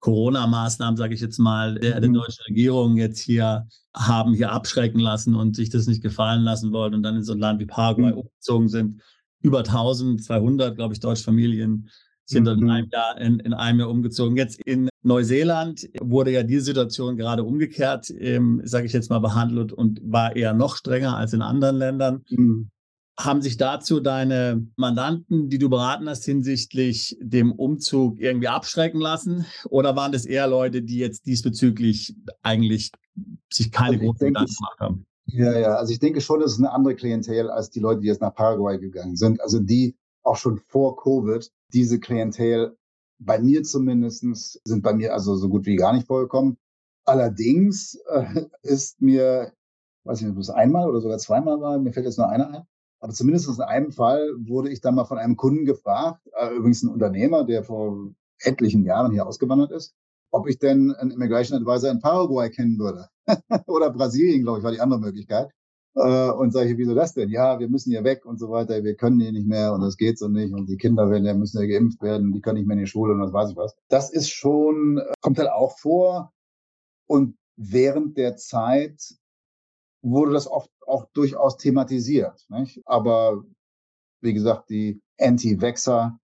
Corona-Maßnahmen, 0.00 0.96
sage 0.96 1.14
ich 1.14 1.20
jetzt 1.20 1.38
mal, 1.38 1.74
der, 1.74 2.00
der, 2.00 2.08
mhm. 2.08 2.14
deutschen 2.14 2.44
Regierung 2.48 2.96
jetzt 2.96 3.18
hier 3.20 3.66
haben 3.94 4.34
hier 4.34 4.52
abschrecken 4.52 5.00
lassen 5.00 5.34
und 5.34 5.56
sich 5.56 5.70
das 5.70 5.86
nicht 5.86 6.02
gefallen 6.02 6.42
lassen 6.42 6.72
wollen 6.72 6.94
und 6.94 7.02
dann 7.02 7.16
in 7.16 7.24
so 7.24 7.32
ein 7.32 7.38
Land 7.38 7.60
wie 7.60 7.66
Paraguay 7.66 8.12
mhm. 8.12 8.18
umgezogen 8.18 8.68
sind. 8.68 9.02
Über 9.40 9.58
1200, 9.58 10.76
glaube 10.76 10.94
ich, 10.94 11.00
deutsche 11.00 11.24
Familien 11.24 11.90
sind 12.24 12.44
mhm. 12.44 12.62
in 12.62 12.70
einem 12.70 12.88
Jahr 12.90 13.20
in, 13.20 13.40
in, 13.40 13.54
einem 13.54 13.80
Jahr 13.80 13.90
umgezogen. 13.90 14.36
Jetzt 14.36 14.60
in 14.60 14.88
Neuseeland 15.02 15.88
wurde 16.00 16.30
ja 16.30 16.42
die 16.42 16.60
Situation 16.60 17.16
gerade 17.16 17.42
umgekehrt, 17.44 18.10
ähm, 18.10 18.60
sage 18.64 18.86
ich 18.86 18.92
jetzt 18.92 19.10
mal, 19.10 19.20
behandelt 19.20 19.72
und 19.72 20.00
war 20.04 20.36
eher 20.36 20.52
noch 20.52 20.76
strenger 20.76 21.16
als 21.16 21.32
in 21.32 21.42
anderen 21.42 21.76
Ländern. 21.76 22.24
Mhm. 22.28 22.70
Haben 23.18 23.42
sich 23.42 23.56
dazu 23.56 23.98
deine 23.98 24.64
Mandanten, 24.76 25.48
die 25.48 25.58
du 25.58 25.68
beraten 25.68 26.08
hast, 26.08 26.24
hinsichtlich 26.24 27.16
dem 27.20 27.50
Umzug 27.50 28.20
irgendwie 28.20 28.46
abschrecken 28.46 29.00
lassen? 29.00 29.44
Oder 29.68 29.96
waren 29.96 30.12
das 30.12 30.24
eher 30.24 30.46
Leute, 30.46 30.82
die 30.82 30.98
jetzt 30.98 31.26
diesbezüglich 31.26 32.14
eigentlich 32.42 32.92
sich 33.52 33.72
keine 33.72 33.96
also 33.96 34.06
großen 34.06 34.26
Gedanken 34.28 34.54
gemacht 34.54 34.80
haben? 34.80 35.06
Ja, 35.26 35.58
ja, 35.58 35.74
also 35.74 35.92
ich 35.92 35.98
denke 35.98 36.20
schon, 36.20 36.40
das 36.40 36.52
ist 36.52 36.58
eine 36.58 36.72
andere 36.72 36.94
Klientel 36.94 37.50
als 37.50 37.70
die 37.70 37.80
Leute, 37.80 38.00
die 38.00 38.06
jetzt 38.06 38.22
nach 38.22 38.34
Paraguay 38.34 38.78
gegangen 38.78 39.16
sind. 39.16 39.40
Also 39.42 39.58
die 39.58 39.96
auch 40.22 40.36
schon 40.36 40.58
vor 40.68 40.96
Covid, 40.96 41.50
diese 41.72 41.98
Klientel, 41.98 42.76
bei 43.18 43.38
mir 43.38 43.62
zumindestens 43.62 44.60
sind 44.64 44.82
bei 44.82 44.94
mir 44.94 45.12
also 45.12 45.34
so 45.34 45.48
gut 45.48 45.66
wie 45.66 45.76
gar 45.76 45.92
nicht 45.92 46.06
vorgekommen. 46.06 46.56
Allerdings 47.04 47.98
äh, 48.10 48.46
ist 48.62 49.02
mir, 49.02 49.52
weiß 50.04 50.20
ich 50.20 50.26
nicht, 50.26 50.36
ob 50.36 50.40
es 50.40 50.50
einmal 50.50 50.88
oder 50.88 51.00
sogar 51.00 51.18
zweimal 51.18 51.60
war, 51.60 51.78
mir 51.78 51.92
fällt 51.92 52.06
jetzt 52.06 52.18
nur 52.18 52.28
einer 52.28 52.48
ein, 52.48 52.62
aber 53.00 53.12
zumindest 53.12 53.48
in 53.48 53.62
einem 53.62 53.92
Fall 53.92 54.30
wurde 54.38 54.70
ich 54.70 54.80
dann 54.80 54.94
mal 54.94 55.04
von 55.04 55.18
einem 55.18 55.36
Kunden 55.36 55.64
gefragt, 55.64 56.26
äh, 56.32 56.54
übrigens 56.54 56.82
ein 56.82 56.90
Unternehmer, 56.90 57.44
der 57.44 57.64
vor 57.64 58.10
etlichen 58.40 58.84
Jahren 58.84 59.12
hier 59.12 59.26
ausgewandert 59.26 59.72
ist, 59.72 59.94
ob 60.30 60.48
ich 60.48 60.58
denn 60.58 60.92
einen 60.92 61.10
Immigration 61.10 61.58
Advisor 61.58 61.90
in 61.90 62.00
Paraguay 62.00 62.50
kennen 62.50 62.78
würde. 62.78 63.08
Oder 63.66 63.90
Brasilien, 63.90 64.42
glaube 64.42 64.58
ich, 64.58 64.64
war 64.64 64.72
die 64.72 64.80
andere 64.80 65.00
Möglichkeit. 65.00 65.50
Äh, 65.94 66.30
und 66.30 66.52
sage 66.52 66.70
ich, 66.70 66.78
wieso 66.78 66.94
das 66.94 67.14
denn? 67.14 67.30
Ja, 67.30 67.58
wir 67.58 67.68
müssen 67.68 67.90
hier 67.90 68.04
weg 68.04 68.24
und 68.24 68.38
so 68.38 68.50
weiter, 68.50 68.82
wir 68.84 68.94
können 68.94 69.20
hier 69.20 69.32
nicht 69.32 69.46
mehr 69.46 69.72
und 69.72 69.80
das 69.80 69.96
geht 69.96 70.18
so 70.18 70.28
nicht 70.28 70.52
und 70.52 70.68
die 70.68 70.76
Kinder 70.76 71.10
werden 71.10 71.24
ja, 71.24 71.34
müssen 71.34 71.60
ja 71.60 71.66
geimpft 71.66 72.02
werden, 72.02 72.32
die 72.32 72.40
können 72.40 72.58
nicht 72.58 72.66
mehr 72.66 72.76
in 72.76 72.84
die 72.84 72.90
Schule 72.90 73.14
und 73.14 73.20
was 73.20 73.32
weiß 73.32 73.50
ich 73.50 73.56
was. 73.56 73.76
Das 73.88 74.10
ist 74.10 74.30
schon, 74.30 75.00
kommt 75.20 75.38
halt 75.38 75.50
auch 75.50 75.78
vor. 75.78 76.32
Und 77.06 77.36
während 77.56 78.16
der 78.16 78.36
Zeit 78.36 79.17
wurde 80.02 80.32
das 80.32 80.46
oft 80.46 80.70
auch 80.86 81.06
durchaus 81.12 81.56
thematisiert. 81.56 82.46
Nicht? 82.48 82.80
Aber 82.86 83.42
wie 84.20 84.34
gesagt, 84.34 84.70
die 84.70 85.00
Anti-Vexer 85.18 86.18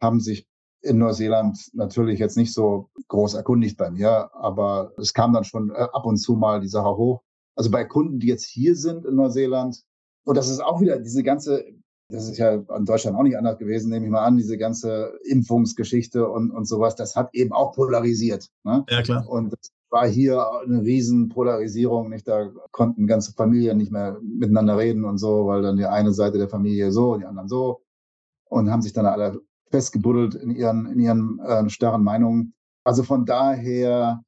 haben 0.00 0.20
sich 0.20 0.46
in 0.82 0.98
Neuseeland 0.98 1.58
natürlich 1.74 2.18
jetzt 2.18 2.36
nicht 2.36 2.54
so 2.54 2.90
groß 3.08 3.34
erkundigt 3.34 3.76
bei 3.76 3.90
mir, 3.90 4.30
aber 4.34 4.92
es 4.96 5.12
kam 5.12 5.32
dann 5.32 5.44
schon 5.44 5.70
äh, 5.70 5.74
ab 5.74 6.06
und 6.06 6.16
zu 6.16 6.36
mal 6.36 6.60
die 6.60 6.68
Sache 6.68 6.96
hoch. 6.96 7.22
Also 7.54 7.70
bei 7.70 7.84
Kunden, 7.84 8.18
die 8.18 8.28
jetzt 8.28 8.46
hier 8.46 8.74
sind 8.74 9.04
in 9.04 9.16
Neuseeland, 9.16 9.82
und 10.24 10.36
das 10.36 10.48
ist 10.48 10.60
auch 10.60 10.80
wieder 10.80 10.98
diese 10.98 11.22
ganze, 11.22 11.64
das 12.08 12.28
ist 12.28 12.38
ja 12.38 12.54
in 12.54 12.84
Deutschland 12.84 13.16
auch 13.16 13.22
nicht 13.22 13.36
anders 13.36 13.58
gewesen, 13.58 13.90
nehme 13.90 14.06
ich 14.06 14.12
mal 14.12 14.24
an, 14.24 14.36
diese 14.36 14.56
ganze 14.56 15.18
Impfungsgeschichte 15.24 16.28
und, 16.28 16.50
und 16.50 16.66
sowas, 16.66 16.96
das 16.96 17.16
hat 17.16 17.34
eben 17.34 17.52
auch 17.52 17.72
polarisiert. 17.72 18.48
Ne? 18.64 18.84
Ja, 18.88 19.02
klar. 19.02 19.28
Und 19.28 19.52
das 19.52 19.72
war 19.90 20.06
hier 20.06 20.44
eine 20.64 20.82
riesen 20.82 21.28
Polarisierung, 21.28 22.08
nicht? 22.08 22.26
Da 22.28 22.50
konnten 22.70 23.06
ganze 23.06 23.32
Familien 23.32 23.78
nicht 23.78 23.92
mehr 23.92 24.18
miteinander 24.22 24.78
reden 24.78 25.04
und 25.04 25.18
so, 25.18 25.46
weil 25.46 25.62
dann 25.62 25.76
die 25.76 25.86
eine 25.86 26.12
Seite 26.12 26.38
der 26.38 26.48
Familie 26.48 26.92
so, 26.92 27.16
die 27.16 27.24
anderen 27.24 27.48
so 27.48 27.82
und 28.50 28.70
haben 28.70 28.82
sich 28.82 28.92
dann 28.92 29.06
alle 29.06 29.40
festgebuddelt 29.70 30.34
in 30.34 30.50
ihren, 30.50 30.86
in 30.86 30.98
ihren 30.98 31.38
äh, 31.38 31.68
starren 31.70 32.02
Meinungen. 32.02 32.54
Also 32.84 33.02
von 33.02 33.24
daher 33.24 34.22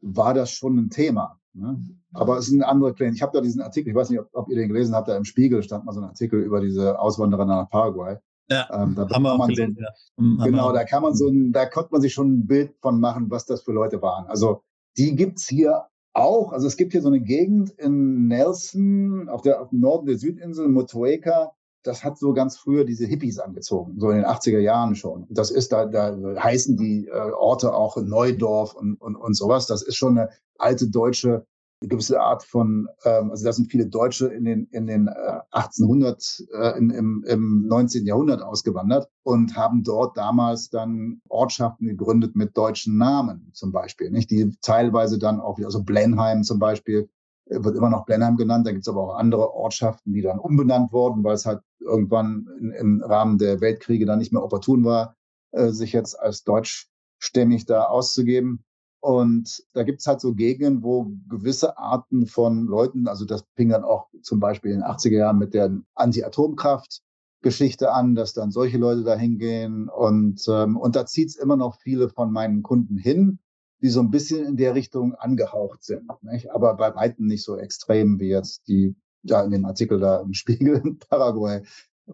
war 0.00 0.34
das 0.34 0.50
schon 0.50 0.76
ein 0.76 0.90
Thema. 0.90 1.38
Ne? 1.54 1.78
Aber 2.12 2.38
es 2.38 2.48
ist 2.48 2.54
eine 2.54 2.66
andere 2.66 2.92
Pläne. 2.92 3.14
Ich 3.14 3.22
habe 3.22 3.32
da 3.32 3.40
diesen 3.40 3.62
Artikel, 3.62 3.90
ich 3.90 3.94
weiß 3.94 4.10
nicht, 4.10 4.20
ob, 4.20 4.28
ob, 4.32 4.48
ihr 4.48 4.56
den 4.56 4.68
gelesen 4.68 4.94
habt, 4.94 5.08
da 5.08 5.16
im 5.16 5.24
Spiegel 5.24 5.62
stand 5.62 5.84
mal 5.84 5.92
so 5.92 6.00
ein 6.00 6.08
Artikel 6.08 6.40
über 6.40 6.60
diese 6.60 6.98
Auswanderer 6.98 7.44
nach 7.44 7.70
Paraguay. 7.70 8.16
Ja, 8.50 8.68
ähm, 8.72 8.96
da 8.96 9.08
haben 9.08 9.22
wir 9.22 9.32
auch 9.32 9.46
gelesen, 9.46 9.76
so, 9.76 9.82
ja. 9.82 10.44
Genau, 10.44 10.72
da 10.72 10.84
kann 10.84 11.02
man 11.02 11.14
so 11.14 11.28
ein, 11.28 11.52
da 11.52 11.66
konnte 11.66 11.90
man 11.92 12.00
sich 12.02 12.12
schon 12.12 12.32
ein 12.32 12.46
Bild 12.46 12.74
von 12.82 12.98
machen, 12.98 13.30
was 13.30 13.46
das 13.46 13.62
für 13.62 13.72
Leute 13.72 14.02
waren. 14.02 14.26
Also 14.26 14.62
die 14.96 15.14
gibt's 15.14 15.48
hier 15.48 15.86
auch. 16.12 16.52
Also 16.52 16.66
es 16.66 16.76
gibt 16.76 16.92
hier 16.92 17.02
so 17.02 17.08
eine 17.08 17.20
Gegend 17.20 17.70
in 17.78 18.28
Nelson, 18.28 19.28
auf 19.28 19.42
der 19.42 19.60
auf 19.62 19.70
dem 19.70 19.80
Norden 19.80 20.06
der 20.06 20.18
Südinsel, 20.18 20.68
Motueka, 20.68 21.52
das 21.82 22.04
hat 22.04 22.18
so 22.18 22.32
ganz 22.32 22.56
früher 22.56 22.84
diese 22.84 23.06
Hippies 23.06 23.38
angezogen, 23.38 23.98
so 23.98 24.10
in 24.10 24.16
den 24.16 24.26
80er 24.26 24.60
Jahren 24.60 24.94
schon. 24.94 25.26
Das 25.30 25.50
ist 25.50 25.72
da, 25.72 25.86
da 25.86 26.16
heißen 26.40 26.76
die 26.76 27.08
äh, 27.08 27.32
Orte 27.32 27.74
auch 27.74 27.96
Neudorf 27.96 28.74
und, 28.74 29.00
und, 29.00 29.16
und 29.16 29.34
sowas. 29.34 29.66
Das 29.66 29.82
ist 29.82 29.96
schon 29.96 30.18
eine 30.18 30.30
alte 30.58 30.88
deutsche 30.88 31.46
gewisse 31.88 32.20
Art 32.20 32.42
von, 32.42 32.88
ähm, 33.04 33.30
also 33.30 33.44
da 33.44 33.52
sind 33.52 33.70
viele 33.70 33.86
Deutsche 33.86 34.28
in 34.28 34.44
den, 34.44 34.66
in 34.70 34.86
den 34.86 35.08
äh, 35.08 35.40
1800, 35.50 36.44
äh, 36.54 36.78
in, 36.78 36.90
im, 36.90 37.24
im 37.26 37.66
19. 37.66 38.06
Jahrhundert 38.06 38.42
ausgewandert 38.42 39.08
und 39.22 39.56
haben 39.56 39.82
dort 39.82 40.16
damals 40.16 40.70
dann 40.70 41.20
Ortschaften 41.28 41.86
gegründet 41.86 42.36
mit 42.36 42.56
deutschen 42.56 42.96
Namen 42.96 43.50
zum 43.52 43.72
Beispiel, 43.72 44.10
nicht? 44.10 44.30
Die 44.30 44.54
teilweise 44.60 45.18
dann 45.18 45.40
auch, 45.40 45.58
also 45.58 45.82
Blenheim 45.82 46.42
zum 46.42 46.58
Beispiel, 46.58 47.08
wird 47.46 47.76
immer 47.76 47.90
noch 47.90 48.06
Blenheim 48.06 48.36
genannt. 48.36 48.66
Da 48.66 48.72
gibt 48.72 48.82
es 48.82 48.88
aber 48.88 49.02
auch 49.02 49.14
andere 49.16 49.52
Ortschaften, 49.52 50.12
die 50.12 50.22
dann 50.22 50.38
umbenannt 50.38 50.92
wurden, 50.92 51.24
weil 51.24 51.34
es 51.34 51.46
halt 51.46 51.60
irgendwann 51.80 52.48
in, 52.58 52.70
im 52.70 53.02
Rahmen 53.02 53.38
der 53.38 53.60
Weltkriege 53.60 54.06
dann 54.06 54.18
nicht 54.18 54.32
mehr 54.32 54.42
opportun 54.42 54.84
war, 54.84 55.16
äh, 55.52 55.70
sich 55.70 55.92
jetzt 55.92 56.18
als 56.18 56.44
deutschstämmig 56.44 57.66
da 57.66 57.84
auszugeben. 57.84 58.64
Und 59.02 59.64
da 59.72 59.82
gibt 59.82 60.00
es 60.00 60.06
halt 60.06 60.20
so 60.20 60.32
Gegenden, 60.32 60.82
wo 60.82 61.12
gewisse 61.28 61.76
Arten 61.76 62.26
von 62.26 62.66
Leuten, 62.66 63.08
also 63.08 63.24
das 63.24 63.44
fing 63.56 63.70
dann 63.70 63.84
auch 63.84 64.08
zum 64.22 64.38
Beispiel 64.38 64.70
in 64.70 64.78
den 64.78 64.86
80er 64.86 65.16
Jahren 65.16 65.38
mit 65.38 65.54
der 65.54 65.76
Anti-Atomkraft-Geschichte 65.94 67.92
an, 67.92 68.14
dass 68.14 68.32
dann 68.32 68.52
solche 68.52 68.78
Leute 68.78 69.02
da 69.02 69.16
hingehen. 69.16 69.88
Und, 69.88 70.42
ähm, 70.48 70.76
und 70.76 70.94
da 70.94 71.04
zieht 71.04 71.30
es 71.30 71.36
immer 71.36 71.56
noch 71.56 71.80
viele 71.80 72.08
von 72.08 72.32
meinen 72.32 72.62
Kunden 72.62 72.96
hin 72.96 73.38
die 73.82 73.88
so 73.88 74.00
ein 74.00 74.10
bisschen 74.10 74.46
in 74.46 74.56
der 74.56 74.74
Richtung 74.74 75.14
angehaucht 75.16 75.82
sind. 75.82 76.08
Nicht? 76.22 76.50
Aber 76.52 76.76
bei 76.76 76.94
weitem 76.94 77.26
nicht 77.26 77.44
so 77.44 77.56
extrem 77.56 78.20
wie 78.20 78.28
jetzt 78.28 78.68
die 78.68 78.94
ja 79.24 79.42
in 79.42 79.50
dem 79.50 79.64
Artikel 79.64 79.98
da 79.98 80.20
im 80.20 80.32
Spiegel 80.32 80.76
in 80.84 80.98
Paraguay 80.98 81.62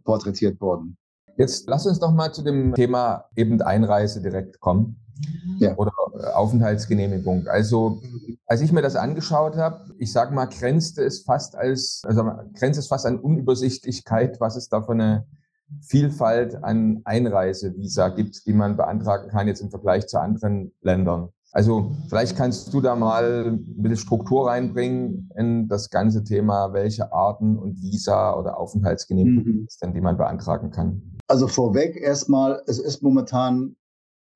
porträtiert 0.04 0.60
wurden. 0.60 0.96
Jetzt 1.36 1.68
lass 1.68 1.86
uns 1.86 2.00
doch 2.00 2.12
mal 2.12 2.32
zu 2.32 2.42
dem 2.42 2.74
Thema 2.74 3.26
eben 3.36 3.60
Einreise 3.62 4.20
direkt 4.20 4.60
kommen. 4.60 4.96
Ja. 5.58 5.76
Oder 5.76 5.92
äh, 6.14 6.26
Aufenthaltsgenehmigung. 6.32 7.46
Also, 7.48 8.00
als 8.46 8.60
ich 8.60 8.72
mir 8.72 8.82
das 8.82 8.96
angeschaut 8.96 9.56
habe, 9.56 9.92
ich 9.98 10.12
sage 10.12 10.34
mal, 10.34 10.46
grenzte 10.46 11.02
es 11.02 11.22
fast 11.22 11.56
als, 11.56 12.02
also 12.04 12.24
grenzt 12.54 12.78
es 12.78 12.86
fast 12.86 13.06
an 13.06 13.18
Unübersichtlichkeit, 13.18 14.40
was 14.40 14.56
es 14.56 14.68
da 14.68 14.82
für 14.82 14.92
eine 14.92 15.26
Vielfalt 15.82 16.62
an 16.62 17.02
Einreisevisa 17.04 18.08
gibt, 18.08 18.46
die 18.46 18.52
man 18.52 18.76
beantragen 18.76 19.28
kann 19.28 19.48
jetzt 19.48 19.60
im 19.60 19.70
Vergleich 19.70 20.06
zu 20.06 20.20
anderen 20.20 20.72
Ländern. 20.80 21.28
Also 21.52 21.92
vielleicht 22.08 22.36
kannst 22.36 22.72
du 22.74 22.80
da 22.80 22.94
mal 22.94 23.46
ein 23.46 23.82
bisschen 23.82 23.96
Struktur 23.96 24.48
reinbringen 24.48 25.30
in 25.36 25.66
das 25.68 25.90
ganze 25.90 26.22
Thema, 26.22 26.72
welche 26.72 27.12
Arten 27.12 27.58
und 27.58 27.80
Visa 27.80 28.34
oder 28.38 28.58
Aufenthaltsgenehmigungen 28.58 29.60
mhm. 29.60 29.66
es 29.66 29.78
denn, 29.78 29.94
die 29.94 30.00
man 30.00 30.18
beantragen 30.18 30.70
kann. 30.70 31.16
Also 31.26 31.48
vorweg 31.48 31.96
erstmal, 31.96 32.62
es 32.66 32.78
ist 32.78 33.02
momentan 33.02 33.76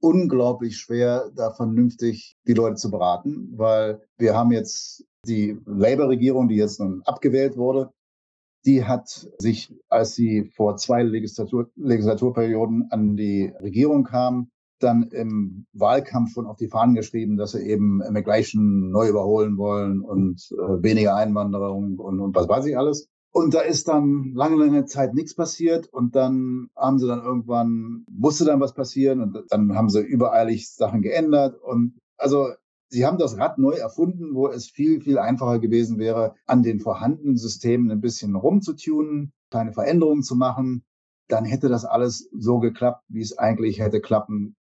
unglaublich 0.02 0.78
schwer, 0.78 1.30
da 1.34 1.52
vernünftig 1.52 2.36
die 2.46 2.54
Leute 2.54 2.74
zu 2.76 2.90
beraten, 2.90 3.52
weil 3.56 4.02
wir 4.18 4.34
haben 4.34 4.50
jetzt 4.50 5.04
die 5.24 5.56
Labour-Regierung, 5.64 6.48
die 6.48 6.56
jetzt 6.56 6.80
nun 6.80 7.02
abgewählt 7.04 7.56
wurde, 7.56 7.92
die 8.64 8.84
hat 8.84 9.08
sich, 9.38 9.74
als 9.88 10.14
sie 10.14 10.50
vor 10.56 10.76
zwei 10.76 11.02
Legislatur 11.02 11.70
Legislaturperioden 11.76 12.88
an 12.90 13.16
die 13.16 13.52
Regierung 13.60 14.04
kam, 14.04 14.50
dann 14.80 15.04
im 15.04 15.66
Wahlkampf 15.72 16.32
schon 16.32 16.46
auf 16.46 16.56
die 16.56 16.68
Fahnen 16.68 16.96
geschrieben, 16.96 17.36
dass 17.36 17.52
sie 17.52 17.62
eben 17.62 18.02
Immigration 18.02 18.90
neu 18.90 19.08
überholen 19.08 19.56
wollen 19.56 20.00
und 20.00 20.48
äh, 20.52 20.82
weniger 20.82 21.14
Einwanderung 21.14 21.98
und, 21.98 22.18
und 22.18 22.34
was 22.34 22.48
weiß 22.48 22.66
ich 22.66 22.76
alles. 22.76 23.08
Und 23.34 23.54
da 23.54 23.60
ist 23.60 23.88
dann 23.88 24.34
lange, 24.34 24.56
lange 24.56 24.84
Zeit 24.84 25.14
nichts 25.14 25.34
passiert 25.34 25.88
und 25.88 26.14
dann 26.14 26.68
haben 26.76 26.98
sie 26.98 27.06
dann 27.06 27.22
irgendwann, 27.22 28.04
musste 28.10 28.44
dann 28.44 28.60
was 28.60 28.74
passieren 28.74 29.22
und 29.22 29.44
dann 29.48 29.74
haben 29.74 29.88
sie 29.88 30.00
übereilig 30.00 30.70
Sachen 30.70 31.00
geändert 31.00 31.58
und 31.62 31.98
also 32.18 32.50
sie 32.90 33.06
haben 33.06 33.16
das 33.16 33.38
Rad 33.38 33.56
neu 33.56 33.72
erfunden, 33.72 34.34
wo 34.34 34.48
es 34.48 34.68
viel, 34.68 35.00
viel 35.00 35.18
einfacher 35.18 35.60
gewesen 35.60 35.98
wäre, 35.98 36.34
an 36.46 36.62
den 36.62 36.78
vorhandenen 36.78 37.38
Systemen 37.38 37.90
ein 37.90 38.02
bisschen 38.02 38.36
rumzutunen, 38.36 39.32
kleine 39.50 39.72
Veränderungen 39.72 40.22
zu 40.22 40.36
machen. 40.36 40.84
Dann 41.28 41.46
hätte 41.46 41.70
das 41.70 41.86
alles 41.86 42.28
so 42.36 42.58
geklappt, 42.58 43.02
wie 43.08 43.22
es 43.22 43.38
eigentlich 43.38 43.80
hätte 43.80 44.02
klappen 44.02 44.56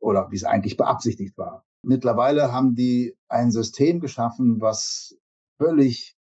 oder 0.00 0.30
wie 0.30 0.36
es 0.36 0.44
eigentlich 0.44 0.78
beabsichtigt 0.78 1.36
war. 1.36 1.64
Mittlerweile 1.82 2.52
haben 2.52 2.74
die 2.74 3.14
ein 3.28 3.50
System 3.50 4.00
geschaffen, 4.00 4.62
was 4.62 5.18
völlig 5.58 6.16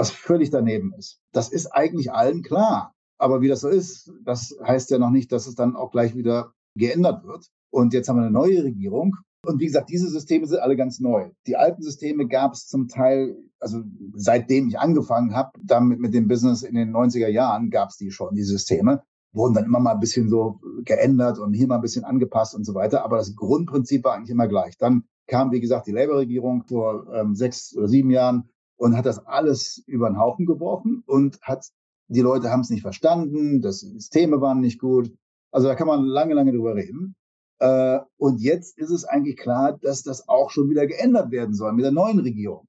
was 0.00 0.10
völlig 0.10 0.48
daneben 0.48 0.94
ist. 0.98 1.20
Das 1.30 1.50
ist 1.52 1.66
eigentlich 1.66 2.10
allen 2.10 2.42
klar. 2.42 2.94
Aber 3.18 3.42
wie 3.42 3.48
das 3.48 3.60
so 3.60 3.68
ist, 3.68 4.10
das 4.24 4.56
heißt 4.66 4.90
ja 4.90 4.98
noch 4.98 5.10
nicht, 5.10 5.30
dass 5.30 5.46
es 5.46 5.54
dann 5.54 5.76
auch 5.76 5.90
gleich 5.90 6.16
wieder 6.16 6.54
geändert 6.74 7.24
wird. 7.24 7.46
Und 7.70 7.92
jetzt 7.92 8.08
haben 8.08 8.16
wir 8.16 8.22
eine 8.22 8.30
neue 8.30 8.64
Regierung. 8.64 9.16
Und 9.46 9.60
wie 9.60 9.66
gesagt, 9.66 9.90
diese 9.90 10.08
Systeme 10.08 10.46
sind 10.46 10.60
alle 10.60 10.76
ganz 10.76 11.00
neu. 11.00 11.30
Die 11.46 11.56
alten 11.56 11.82
Systeme 11.82 12.26
gab 12.26 12.54
es 12.54 12.66
zum 12.66 12.88
Teil, 12.88 13.36
also 13.58 13.82
seitdem 14.14 14.68
ich 14.68 14.78
angefangen 14.78 15.34
habe, 15.34 15.50
damit 15.62 16.00
mit 16.00 16.14
dem 16.14 16.28
Business 16.28 16.62
in 16.62 16.74
den 16.74 16.94
90er 16.94 17.28
Jahren 17.28 17.70
gab 17.70 17.90
es 17.90 17.96
die 17.96 18.10
schon, 18.10 18.34
die 18.34 18.42
Systeme. 18.42 19.02
Wurden 19.32 19.54
dann 19.54 19.66
immer 19.66 19.80
mal 19.80 19.92
ein 19.92 20.00
bisschen 20.00 20.30
so 20.30 20.60
geändert 20.84 21.38
und 21.38 21.52
hier 21.52 21.66
mal 21.68 21.76
ein 21.76 21.82
bisschen 21.82 22.04
angepasst 22.04 22.54
und 22.54 22.64
so 22.64 22.74
weiter. 22.74 23.04
Aber 23.04 23.18
das 23.18 23.36
Grundprinzip 23.36 24.04
war 24.04 24.14
eigentlich 24.14 24.30
immer 24.30 24.48
gleich. 24.48 24.78
Dann 24.78 25.04
kam, 25.26 25.52
wie 25.52 25.60
gesagt, 25.60 25.86
die 25.86 25.92
Labour-Regierung 25.92 26.64
vor 26.66 27.06
ähm, 27.14 27.34
sechs 27.34 27.76
oder 27.76 27.86
sieben 27.86 28.10
Jahren 28.10 28.48
und 28.80 28.96
hat 28.96 29.04
das 29.04 29.26
alles 29.26 29.84
über 29.86 30.08
den 30.08 30.18
Haufen 30.18 30.46
geworfen 30.46 31.02
und 31.06 31.38
hat, 31.42 31.66
die 32.08 32.22
Leute 32.22 32.50
haben 32.50 32.60
es 32.60 32.70
nicht 32.70 32.80
verstanden, 32.80 33.60
das 33.60 33.80
Systeme 33.80 34.40
waren 34.40 34.60
nicht 34.60 34.80
gut. 34.80 35.12
Also 35.52 35.68
da 35.68 35.74
kann 35.74 35.86
man 35.86 36.02
lange, 36.04 36.32
lange 36.32 36.50
drüber 36.50 36.74
reden. 36.74 37.14
Äh, 37.58 37.98
und 38.16 38.40
jetzt 38.40 38.78
ist 38.78 38.88
es 38.88 39.04
eigentlich 39.04 39.36
klar, 39.36 39.76
dass 39.76 40.02
das 40.02 40.28
auch 40.28 40.48
schon 40.48 40.70
wieder 40.70 40.86
geändert 40.86 41.30
werden 41.30 41.54
soll 41.54 41.74
mit 41.74 41.84
der 41.84 41.92
neuen 41.92 42.20
Regierung. 42.20 42.66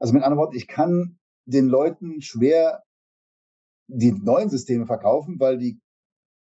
Also 0.00 0.12
mit 0.12 0.24
anderen 0.24 0.40
Worten, 0.40 0.56
ich 0.56 0.66
kann 0.66 1.18
den 1.44 1.68
Leuten 1.68 2.20
schwer 2.20 2.82
die 3.86 4.10
neuen 4.10 4.50
Systeme 4.50 4.86
verkaufen, 4.86 5.38
weil 5.38 5.56
die, 5.58 5.80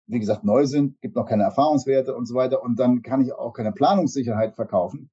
wie 0.06 0.20
gesagt, 0.20 0.44
neu 0.44 0.64
sind, 0.64 1.00
gibt 1.00 1.16
noch 1.16 1.26
keine 1.26 1.42
Erfahrungswerte 1.42 2.14
und 2.14 2.26
so 2.26 2.36
weiter. 2.36 2.62
Und 2.62 2.78
dann 2.78 3.02
kann 3.02 3.20
ich 3.20 3.32
auch 3.32 3.52
keine 3.52 3.72
Planungssicherheit 3.72 4.54
verkaufen, 4.54 5.10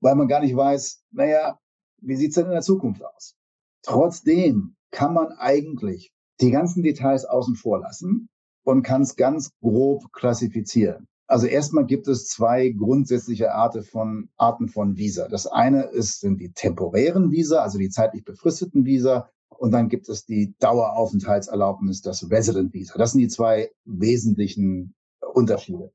weil 0.00 0.14
man 0.14 0.28
gar 0.28 0.40
nicht 0.40 0.54
weiß, 0.54 1.06
naja, 1.10 1.58
wie 2.00 2.16
sieht's 2.16 2.34
denn 2.34 2.46
in 2.46 2.52
der 2.52 2.62
Zukunft 2.62 3.04
aus? 3.04 3.34
Trotzdem 3.82 4.74
kann 4.90 5.14
man 5.14 5.32
eigentlich 5.32 6.12
die 6.40 6.50
ganzen 6.50 6.82
Details 6.82 7.24
außen 7.24 7.56
vor 7.56 7.80
lassen 7.80 8.28
und 8.64 8.82
kann 8.82 9.02
es 9.02 9.16
ganz 9.16 9.50
grob 9.60 10.12
klassifizieren. 10.12 11.06
Also 11.26 11.46
erstmal 11.46 11.84
gibt 11.84 12.08
es 12.08 12.26
zwei 12.26 12.70
grundsätzliche 12.70 13.52
Arten 13.52 13.82
von, 13.82 14.30
Arten 14.36 14.68
von 14.68 14.96
Visa. 14.96 15.28
Das 15.28 15.46
eine 15.46 15.82
ist, 15.84 16.20
sind 16.20 16.40
die 16.40 16.52
temporären 16.52 17.30
Visa, 17.30 17.62
also 17.62 17.78
die 17.78 17.90
zeitlich 17.90 18.24
befristeten 18.24 18.86
Visa. 18.86 19.28
Und 19.58 19.72
dann 19.72 19.88
gibt 19.88 20.08
es 20.08 20.24
die 20.24 20.54
Daueraufenthaltserlaubnis, 20.58 22.00
das 22.00 22.30
Resident 22.30 22.72
Visa. 22.72 22.96
Das 22.96 23.12
sind 23.12 23.20
die 23.20 23.28
zwei 23.28 23.70
wesentlichen 23.84 24.94
Unterschiede, 25.34 25.92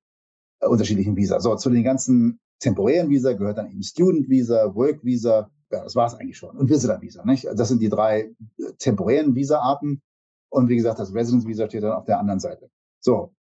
äh, 0.60 0.68
unterschiedlichen 0.68 1.16
Visa. 1.16 1.40
So, 1.40 1.56
zu 1.56 1.72
den 1.72 1.84
ganzen 1.84 2.40
temporären 2.60 3.10
Visa 3.10 3.34
gehört 3.34 3.58
dann 3.58 3.72
eben 3.72 3.82
Student 3.82 4.30
Visa, 4.30 4.76
Work 4.76 5.04
Visa, 5.04 5.50
das 5.82 5.96
war 5.96 6.08
es 6.08 6.16
eigentlich 6.16 6.38
schon. 6.38 6.58
Und 6.58 6.70
Visitor 6.70 7.02
Visa, 7.02 7.24
nicht? 7.26 7.46
Das 7.56 7.70
sind 7.70 7.82
die 7.82 7.90
drei 7.90 8.34
äh, 8.58 8.74
temporären 8.78 9.36
Visa-Arten. 9.36 10.02
Und 10.50 10.70
wie 10.70 10.76
gesagt, 10.76 11.00
das 11.00 11.14
Residence 11.14 11.48
Visa 11.48 11.68
steht 11.68 11.84
dann 11.84 11.94
auf 11.94 12.06
der 12.06 12.20
anderen 12.20 12.40
Seite. 12.40 12.70
So. 13.00 13.34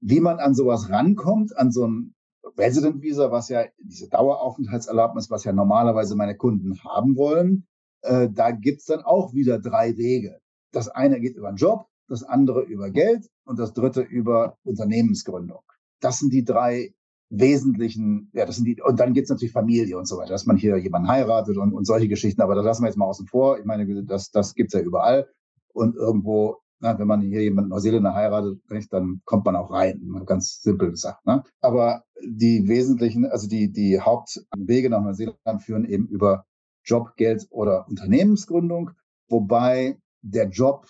Wie 0.00 0.20
man 0.20 0.38
an 0.38 0.54
sowas 0.54 0.90
rankommt, 0.90 1.56
an 1.56 1.70
so 1.72 1.86
ein 1.86 2.14
Resident 2.58 3.02
Visa, 3.02 3.30
was 3.30 3.48
ja 3.48 3.64
diese 3.78 4.08
Daueraufenthaltserlaubnis, 4.08 5.30
was 5.30 5.44
ja 5.44 5.52
normalerweise 5.52 6.16
meine 6.16 6.36
Kunden 6.36 6.78
haben 6.84 7.16
wollen, 7.16 7.66
äh, 8.02 8.28
da 8.30 8.50
gibt's 8.50 8.86
dann 8.86 9.02
auch 9.02 9.32
wieder 9.32 9.58
drei 9.58 9.96
Wege. 9.96 10.40
Das 10.72 10.88
eine 10.88 11.20
geht 11.20 11.36
über 11.36 11.48
einen 11.48 11.56
Job, 11.56 11.86
das 12.08 12.22
andere 12.22 12.62
über 12.62 12.90
Geld 12.90 13.28
und 13.44 13.58
das 13.58 13.72
dritte 13.72 14.02
über 14.02 14.58
Unternehmensgründung. 14.64 15.62
Das 16.00 16.18
sind 16.18 16.32
die 16.32 16.44
drei 16.44 16.94
wesentlichen, 17.28 18.30
ja, 18.32 18.46
das 18.46 18.56
sind 18.56 18.66
die, 18.66 18.80
und 18.80 19.00
dann 19.00 19.12
gibt's 19.12 19.30
natürlich 19.30 19.52
Familie 19.52 19.98
und 19.98 20.06
so 20.06 20.18
weiter, 20.18 20.30
dass 20.30 20.46
man 20.46 20.56
hier 20.56 20.76
jemanden 20.76 21.08
heiratet 21.08 21.56
und, 21.56 21.72
und 21.72 21.84
solche 21.84 22.08
Geschichten, 22.08 22.40
aber 22.40 22.54
das 22.54 22.64
lassen 22.64 22.82
wir 22.82 22.88
jetzt 22.88 22.96
mal 22.96 23.06
außen 23.06 23.26
vor. 23.26 23.58
Ich 23.58 23.64
meine, 23.64 24.04
das, 24.04 24.30
das 24.30 24.54
gibt's 24.54 24.74
ja 24.74 24.80
überall. 24.80 25.28
Und 25.72 25.96
irgendwo, 25.96 26.58
na, 26.80 26.98
wenn 26.98 27.08
man 27.08 27.20
hier 27.20 27.42
jemanden 27.42 27.70
Neuseeländer 27.70 28.14
heiratet, 28.14 28.60
dann 28.90 29.20
kommt 29.24 29.44
man 29.44 29.56
auch 29.56 29.70
rein. 29.70 30.00
Ganz 30.24 30.62
simpel 30.62 30.90
gesagt. 30.90 31.26
Ne? 31.26 31.42
Aber 31.60 32.04
die 32.22 32.68
wesentlichen, 32.68 33.26
also 33.26 33.48
die, 33.48 33.72
die 33.72 34.00
Hauptwege 34.00 34.88
nach 34.88 35.02
Neuseeland 35.02 35.62
führen 35.62 35.84
eben 35.84 36.06
über 36.06 36.46
Job, 36.84 37.16
Geld 37.16 37.46
oder 37.50 37.88
Unternehmensgründung, 37.88 38.92
wobei 39.28 39.98
der 40.22 40.48
Job 40.48 40.86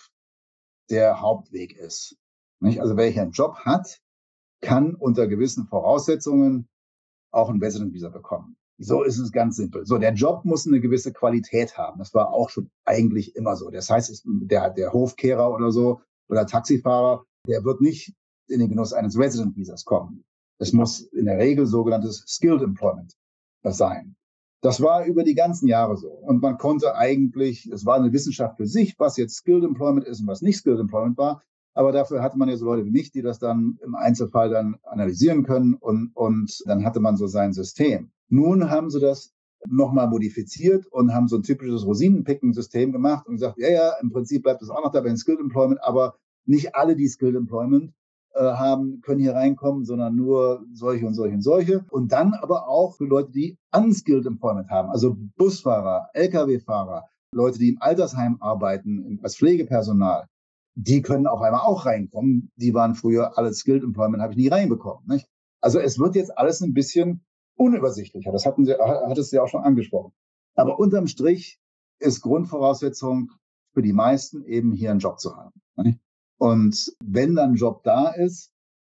der 0.89 1.19
Hauptweg 1.21 1.75
ist. 1.75 2.15
Nicht? 2.59 2.79
Also 2.79 2.95
wer 2.95 3.09
hier 3.09 3.23
einen 3.23 3.31
Job 3.31 3.57
hat, 3.65 3.99
kann 4.61 4.95
unter 4.95 5.27
gewissen 5.27 5.67
Voraussetzungen 5.67 6.67
auch 7.31 7.49
ein 7.49 7.61
Resident 7.61 7.93
Visa 7.93 8.09
bekommen. 8.09 8.57
So 8.79 9.03
ist 9.03 9.17
es 9.17 9.31
ganz 9.31 9.55
simpel. 9.55 9.85
So, 9.85 9.97
der 9.97 10.13
Job 10.13 10.45
muss 10.45 10.67
eine 10.67 10.79
gewisse 10.79 11.11
Qualität 11.11 11.77
haben. 11.77 11.97
Das 11.97 12.13
war 12.13 12.31
auch 12.31 12.49
schon 12.49 12.69
eigentlich 12.85 13.35
immer 13.35 13.55
so. 13.55 13.71
Das 13.71 13.89
heißt, 13.89 14.23
der, 14.25 14.69
der 14.69 14.93
Hofkehrer 14.93 15.51
oder 15.51 15.71
so 15.71 16.01
oder 16.29 16.45
Taxifahrer, 16.45 17.23
der 17.47 17.63
wird 17.63 17.81
nicht 17.81 18.13
in 18.47 18.59
den 18.59 18.69
Genuss 18.69 18.93
eines 18.93 19.17
Resident 19.17 19.55
Visas 19.55 19.83
kommen. 19.83 20.23
Es 20.59 20.73
muss 20.73 21.01
in 21.01 21.25
der 21.25 21.37
Regel 21.37 21.65
sogenanntes 21.65 22.23
Skilled 22.27 22.61
Employment 22.61 23.13
sein. 23.63 24.15
Das 24.61 24.81
war 24.81 25.05
über 25.05 25.23
die 25.23 25.35
ganzen 25.35 25.67
Jahre 25.67 25.97
so. 25.97 26.09
Und 26.09 26.41
man 26.41 26.57
konnte 26.57 26.95
eigentlich, 26.95 27.67
es 27.71 27.85
war 27.85 27.95
eine 27.95 28.13
Wissenschaft 28.13 28.57
für 28.57 28.65
sich, 28.65 28.97
was 28.97 29.17
jetzt 29.17 29.35
Skilled 29.35 29.63
Employment 29.63 30.05
ist 30.07 30.21
und 30.21 30.27
was 30.27 30.41
nicht 30.41 30.57
Skilled 30.57 30.79
Employment 30.79 31.17
war. 31.17 31.43
Aber 31.77 31.91
dafür 31.91 32.23
hatte 32.23 32.39
man 32.39 32.49
ja 32.49 32.57
so 32.57 32.65
Leute 32.65 32.85
wie 32.85 32.91
mich, 32.91 33.11
die 33.11 33.21
das 33.21 33.37
dann 33.37 33.77
im 33.83 33.93
Einzelfall 33.93 34.49
dann 34.49 34.77
analysieren 34.81 35.43
können 35.43 35.75
und, 35.75 36.09
und 36.15 36.63
dann 36.65 36.83
hatte 36.83 36.99
man 36.99 37.17
so 37.17 37.27
sein 37.27 37.53
System. 37.53 38.09
Nun 38.29 38.71
haben 38.71 38.89
sie 38.89 38.99
das 38.99 39.31
nochmal 39.67 40.07
modifiziert 40.07 40.87
und 40.87 41.13
haben 41.13 41.27
so 41.27 41.35
ein 41.35 41.43
typisches 41.43 41.85
Rosinenpicken-System 41.85 42.91
gemacht 42.91 43.27
und 43.27 43.35
gesagt, 43.35 43.59
ja, 43.59 43.69
ja, 43.69 43.93
im 44.01 44.09
Prinzip 44.09 44.41
bleibt 44.41 44.63
es 44.63 44.71
auch 44.71 44.83
noch 44.83 44.91
dabei 44.91 45.09
in 45.09 45.17
Skilled 45.17 45.39
Employment, 45.39 45.79
aber 45.83 46.15
nicht 46.45 46.75
alle, 46.75 46.95
die 46.95 47.07
Skilled 47.07 47.35
Employment 47.35 47.93
äh, 48.33 48.39
haben, 48.41 49.01
können 49.01 49.19
hier 49.19 49.35
reinkommen, 49.35 49.85
sondern 49.85 50.15
nur 50.15 50.65
solche 50.73 51.05
und 51.05 51.13
solche 51.13 51.35
und 51.35 51.43
solche. 51.43 51.85
Und 51.91 52.11
dann 52.11 52.33
aber 52.33 52.67
auch 52.67 52.95
für 52.95 53.05
Leute, 53.05 53.31
die 53.31 53.55
Unskilled 53.71 54.25
Employment 54.25 54.71
haben, 54.71 54.89
also 54.89 55.15
Busfahrer, 55.37 56.09
Lkw-Fahrer, 56.13 57.03
Leute, 57.31 57.59
die 57.59 57.69
im 57.69 57.81
Altersheim 57.81 58.37
arbeiten, 58.39 59.19
als 59.21 59.35
Pflegepersonal, 59.35 60.25
die 60.77 61.01
können 61.01 61.25
auf 61.25 61.41
einmal 61.41 61.61
auch 61.61 61.87
reinkommen. 61.87 62.51
Die 62.55 62.73
waren 62.73 62.93
früher 62.93 63.35
alle 63.37 63.51
Skilled 63.51 63.83
Employment, 63.83 64.21
habe 64.21 64.33
ich 64.33 64.37
nie 64.37 64.47
reinbekommen. 64.47 65.03
Nicht? 65.07 65.27
Also 65.59 65.79
es 65.79 65.97
wird 65.97 66.15
jetzt 66.15 66.37
alles 66.37 66.61
ein 66.61 66.75
bisschen 66.75 67.25
unübersichtlicher. 67.55 68.31
Das 68.31 68.45
hatten 68.45 68.63
Sie, 68.63 68.75
hattest 68.75 69.31
Sie 69.31 69.39
auch 69.39 69.47
schon 69.47 69.63
angesprochen. 69.63 70.13
Aber 70.55 70.79
unterm 70.79 71.07
Strich 71.07 71.59
ist 71.99 72.21
Grundvoraussetzung 72.21 73.31
für 73.73 73.81
die 73.81 73.93
meisten 73.93 74.43
eben 74.45 74.71
hier 74.71 74.91
einen 74.91 74.99
Job 74.99 75.19
zu 75.19 75.35
haben. 75.35 75.59
Und 76.39 76.95
wenn 77.03 77.33
dann 77.33 77.51
ein 77.51 77.55
Job 77.55 77.83
da 77.83 78.09
ist, 78.09 78.53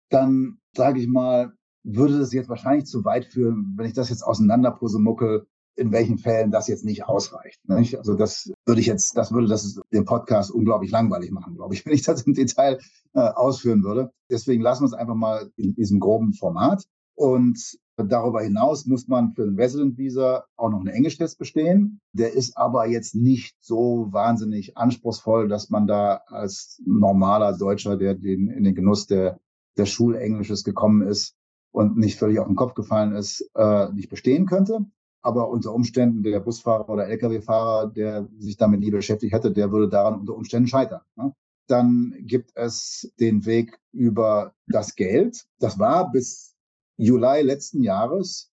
dann 0.09 0.59
sage 0.77 1.01
ich 1.01 1.09
mal, 1.09 1.53
würde 1.83 2.17
das 2.17 2.33
jetzt 2.33 2.49
wahrscheinlich 2.49 2.87
zu 2.87 3.05
weit 3.05 3.25
führen, 3.25 3.75
wenn 3.77 3.87
ich 3.87 3.93
das 3.93 4.09
jetzt 4.09 4.23
auseinanderpusemuckel, 4.23 5.49
in 5.75 5.93
welchen 5.93 6.19
Fällen 6.19 6.51
das 6.51 6.69
jetzt 6.69 6.85
nicht 6.85 7.05
ausreicht. 7.05 7.61
Nicht? 7.69 7.97
Also 7.97 8.15
das 8.15 8.53
würde 8.67 8.81
ich 8.81 8.87
jetzt, 8.87 9.17
das 9.17 9.33
würde 9.33 9.49
das 9.49 9.81
den 9.93 10.05
Podcast 10.05 10.51
unglaublich 10.51 10.91
langweilig 10.91 11.31
machen, 11.31 11.55
glaube 11.55 11.75
ich, 11.75 11.85
wenn 11.87 11.95
ich 11.95 12.03
das 12.03 12.23
im 12.23 12.35
Detail 12.35 12.79
äh, 13.15 13.21
ausführen 13.21 13.83
würde. 13.83 14.13
Deswegen 14.31 14.63
lassen 14.63 14.83
wir 14.83 14.87
es 14.87 14.95
einfach 14.95 15.15
mal 15.15 15.51
in 15.57 15.75
diesem 15.75 16.01
groben 16.01 16.33
Format. 16.33 16.85
Und 17.15 17.79
darüber 17.97 18.43
hinaus 18.43 18.87
muss 18.87 19.07
man 19.07 19.33
für 19.33 19.45
den 19.45 19.59
Resident 19.59 19.99
Visa 19.99 20.45
auch 20.57 20.71
noch 20.71 20.81
einen 20.81 20.89
Englisch-Test 20.89 21.39
bestehen. 21.39 22.01
Der 22.13 22.33
ist 22.33 22.57
aber 22.57 22.87
jetzt 22.87 23.15
nicht 23.15 23.57
so 23.61 24.09
wahnsinnig 24.11 24.77
anspruchsvoll, 24.77 25.49
dass 25.49 25.71
man 25.71 25.87
da 25.87 26.23
als 26.27 26.83
normaler 26.85 27.57
Deutscher, 27.57 27.97
der 27.97 28.15
den, 28.15 28.49
in 28.49 28.65
den 28.65 28.75
Genuss 28.75 29.07
der, 29.07 29.39
der 29.77 29.87
Schulenglisches 29.87 30.65
gekommen 30.65 31.03
ist 31.03 31.37
und 31.71 31.97
nicht 31.97 32.19
völlig 32.19 32.39
auf 32.39 32.47
den 32.47 32.57
Kopf 32.57 32.75
gefallen 32.75 33.13
ist, 33.13 33.49
äh, 33.55 33.93
nicht 33.93 34.09
bestehen 34.09 34.47
könnte. 34.47 34.87
Aber 35.23 35.49
unter 35.49 35.73
Umständen 35.73 36.23
der 36.25 36.41
Busfahrer 36.41 36.89
oder 36.89 37.09
Lkw-Fahrer, 37.09 37.89
der 37.89 38.29
sich 38.39 38.57
damit 38.57 38.81
nie 38.81 38.91
beschäftigt 38.91 39.33
hätte, 39.33 39.53
der 39.53 39.71
würde 39.71 39.89
daran 39.89 40.21
unter 40.21 40.35
Umständen 40.35 40.67
scheitern. 40.67 41.01
Ne? 41.17 41.33
Dann 41.69 42.15
gibt 42.21 42.51
es 42.57 43.13
den 43.21 43.47
Weg 43.47 43.79
über 43.93 44.53
das 44.67 44.97
Geld. 44.97 45.47
Das 45.61 45.79
war 45.79 46.11
bis 46.11 46.57
Juli 46.97 47.43
letzten 47.43 47.83
Jahres 47.83 48.51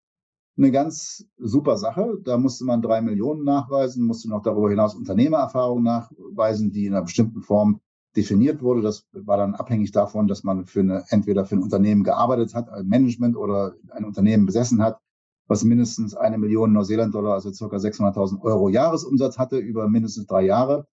eine 0.57 0.71
ganz 0.71 1.25
super 1.37 1.77
Sache. 1.77 2.17
Da 2.23 2.37
musste 2.37 2.65
man 2.65 2.81
drei 2.81 3.01
Millionen 3.01 3.43
nachweisen, 3.43 4.03
musste 4.05 4.29
noch 4.29 4.41
darüber 4.41 4.69
hinaus 4.69 4.95
Unternehmererfahrung 4.95 5.83
nachweisen, 5.83 6.71
die 6.71 6.87
in 6.87 6.93
einer 6.93 7.03
bestimmten 7.03 7.41
Form 7.41 7.81
definiert 8.15 8.61
wurde. 8.61 8.81
Das 8.81 9.05
war 9.11 9.37
dann 9.37 9.55
abhängig 9.55 9.91
davon, 9.91 10.27
dass 10.27 10.43
man 10.43 10.65
für 10.65 10.79
eine, 10.79 11.03
entweder 11.09 11.45
für 11.45 11.55
ein 11.55 11.63
Unternehmen 11.63 12.03
gearbeitet 12.03 12.55
hat, 12.55 12.69
ein 12.69 12.87
Management 12.87 13.35
oder 13.35 13.75
ein 13.91 14.05
Unternehmen 14.05 14.45
besessen 14.45 14.81
hat 14.81 14.99
was 15.47 15.63
mindestens 15.63 16.15
eine 16.15 16.37
Million 16.37 16.73
Neuseeland-Dollar, 16.73 17.33
also 17.33 17.51
circa 17.51 17.77
600.000 17.77 18.41
Euro 18.41 18.69
Jahresumsatz 18.69 19.37
hatte 19.37 19.57
über 19.57 19.87
mindestens 19.87 20.25
drei 20.25 20.43
Jahre. 20.43 20.87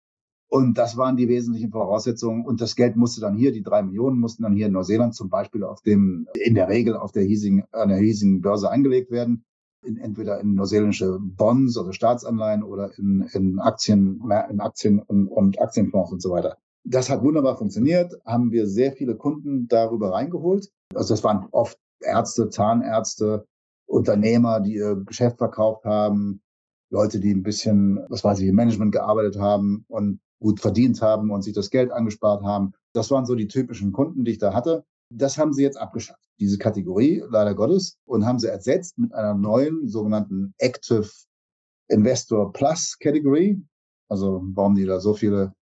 Und 0.50 0.78
das 0.78 0.98
waren 0.98 1.16
die 1.16 1.30
wesentlichen 1.30 1.72
Voraussetzungen. 1.72 2.46
Und 2.46 2.60
das 2.60 2.76
Geld 2.76 2.98
musste 2.98 3.22
dann 3.22 3.38
hier, 3.38 3.54
die 3.54 3.64
drei 3.64 3.82
Millionen 3.84 4.20
mussten 4.20 4.44
dann 4.44 4.54
hier 4.54 4.68
in 4.68 4.74
Neuseeland 4.74 5.16
zum 5.16 5.30
Beispiel 5.30 5.64
auf 5.64 5.82
dem, 5.82 6.28
in 6.34 6.56
der 6.56 6.68
Regel 6.68 6.98
auf 6.98 7.14
der 7.14 7.24
hiesigen, 7.24 7.64
an 7.72 7.88
der 7.88 8.00
hiesigen 8.00 8.42
Börse 8.42 8.70
angelegt 8.70 9.12
werden. 9.12 9.46
In, 9.84 9.98
entweder 9.98 10.40
in 10.42 10.54
neuseeländische 10.54 11.18
Bonds, 11.20 11.78
also 11.78 11.92
Staatsanleihen 11.92 12.64
oder 12.64 12.92
in, 13.00 13.28
in 13.32 13.60
Aktien, 13.60 14.22
in 14.50 14.60
Aktien 14.60 15.00
und, 15.00 15.28
und 15.28 15.60
Aktienfonds 15.60 16.12
und 16.12 16.22
so 16.22 16.32
weiter. 16.32 16.58
Das 16.84 17.10
hat 17.10 17.24
wunderbar 17.24 17.58
funktioniert, 17.58 18.14
haben 18.26 18.52
wir 18.52 18.68
sehr 18.68 18.92
viele 18.92 19.16
Kunden 19.16 19.68
darüber 19.68 20.12
reingeholt. 20.12 20.70
Also 20.94 21.14
das 21.14 21.24
waren 21.24 21.48
oft 21.52 21.80
Ärzte, 22.02 22.50
Zahnärzte, 22.50 23.46
Unternehmer, 23.92 24.60
die 24.60 24.76
ihr 24.76 24.96
Geschäft 24.96 25.38
verkauft 25.38 25.86
haben, 25.86 26.42
Leute, 26.90 27.20
die 27.20 27.34
ein 27.34 27.44
bisschen, 27.44 28.00
was 28.10 28.24
weiß 28.24 28.40
ich, 28.40 28.48
im 28.48 28.56
Management 28.56 28.92
gearbeitet 28.92 29.40
haben 29.40 29.86
und 29.88 30.20
gut 30.40 30.60
verdient 30.60 31.02
haben 31.02 31.32
und 31.32 31.44
sich 31.44 31.54
das 31.54 31.70
Geld 31.70 31.92
angespart 31.92 32.44
haben. 32.44 32.74
Das 32.94 33.12
waren 33.12 33.26
so 33.26 33.36
die 33.36 33.48
typischen 33.48 33.92
Kunden, 33.92 34.26
die 34.26 34.32
ich 34.32 34.38
da 34.40 34.54
hatte. 34.54 34.84
Das 35.14 35.38
haben 35.38 35.54
sie 35.54 35.64
jetzt 35.64 35.78
abgeschafft, 35.78 36.24
diese 36.40 36.58
Kategorie, 36.58 37.24
leider 37.30 37.54
Gottes, 37.54 37.98
und 38.06 38.26
haben 38.26 38.40
sie 38.40 38.48
ersetzt 38.48 38.98
mit 38.98 39.14
einer 39.14 39.34
neuen 39.34 39.88
sogenannten 39.88 40.54
Active 40.58 41.10
Investor 41.90 42.52
Plus 42.54 42.98
Category. 43.00 43.62
Also 44.10 44.42
warum 44.54 44.76
die 44.76 44.86
da 44.86 45.00
so 45.00 45.14
viele 45.14 45.54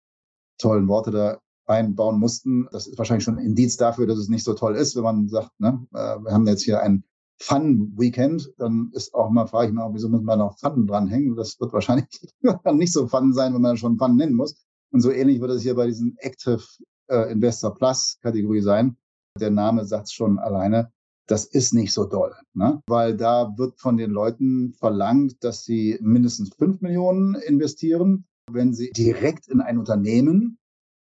tollen 0.58 0.88
Worte 0.88 1.10
da 1.10 1.38
einbauen 1.66 2.18
mussten, 2.18 2.66
das 2.72 2.86
ist 2.86 2.96
wahrscheinlich 2.96 3.24
schon 3.24 3.38
ein 3.38 3.44
Indiz 3.44 3.76
dafür, 3.76 4.06
dass 4.06 4.18
es 4.18 4.28
nicht 4.28 4.44
so 4.44 4.54
toll 4.54 4.74
ist, 4.74 4.96
wenn 4.96 5.02
man 5.02 5.28
sagt, 5.28 5.50
ne, 5.58 5.86
äh, 5.92 6.16
wir 6.18 6.32
haben 6.32 6.46
jetzt 6.46 6.62
hier 6.62 6.80
ein 6.80 7.04
Fun-Weekend, 7.40 8.52
dann 8.58 8.90
ist 8.92 9.14
auch 9.14 9.30
mal, 9.30 9.46
frage 9.46 9.68
ich 9.68 9.74
mich 9.74 9.82
auch, 9.82 9.94
wieso 9.94 10.08
muss 10.08 10.22
man 10.22 10.38
noch 10.40 10.58
Fun 10.58 10.86
dranhängen? 10.86 11.36
Das 11.36 11.60
wird 11.60 11.72
wahrscheinlich 11.72 12.08
nicht 12.72 12.92
so 12.92 13.06
Fun 13.06 13.32
sein, 13.32 13.54
wenn 13.54 13.62
man 13.62 13.76
schon 13.76 13.98
Fun 13.98 14.16
nennen 14.16 14.34
muss. 14.34 14.56
Und 14.90 15.00
so 15.00 15.10
ähnlich 15.10 15.40
wird 15.40 15.52
es 15.52 15.62
hier 15.62 15.74
bei 15.74 15.86
diesem 15.86 16.16
Active 16.18 16.62
äh, 17.08 17.30
Investor 17.30 17.74
Plus 17.74 18.18
Kategorie 18.22 18.60
sein. 18.60 18.96
Der 19.38 19.50
Name 19.50 19.84
sagt 19.84 20.10
schon 20.10 20.38
alleine, 20.38 20.90
das 21.26 21.44
ist 21.44 21.74
nicht 21.74 21.92
so 21.92 22.06
doll, 22.06 22.34
ne? 22.54 22.82
weil 22.86 23.16
da 23.16 23.52
wird 23.56 23.78
von 23.78 23.98
den 23.98 24.10
Leuten 24.10 24.72
verlangt, 24.72 25.44
dass 25.44 25.64
sie 25.64 25.98
mindestens 26.00 26.54
fünf 26.54 26.80
Millionen 26.80 27.34
investieren, 27.34 28.26
wenn 28.50 28.72
sie 28.72 28.90
direkt 28.90 29.46
in 29.46 29.60
ein 29.60 29.78
Unternehmen 29.78 30.58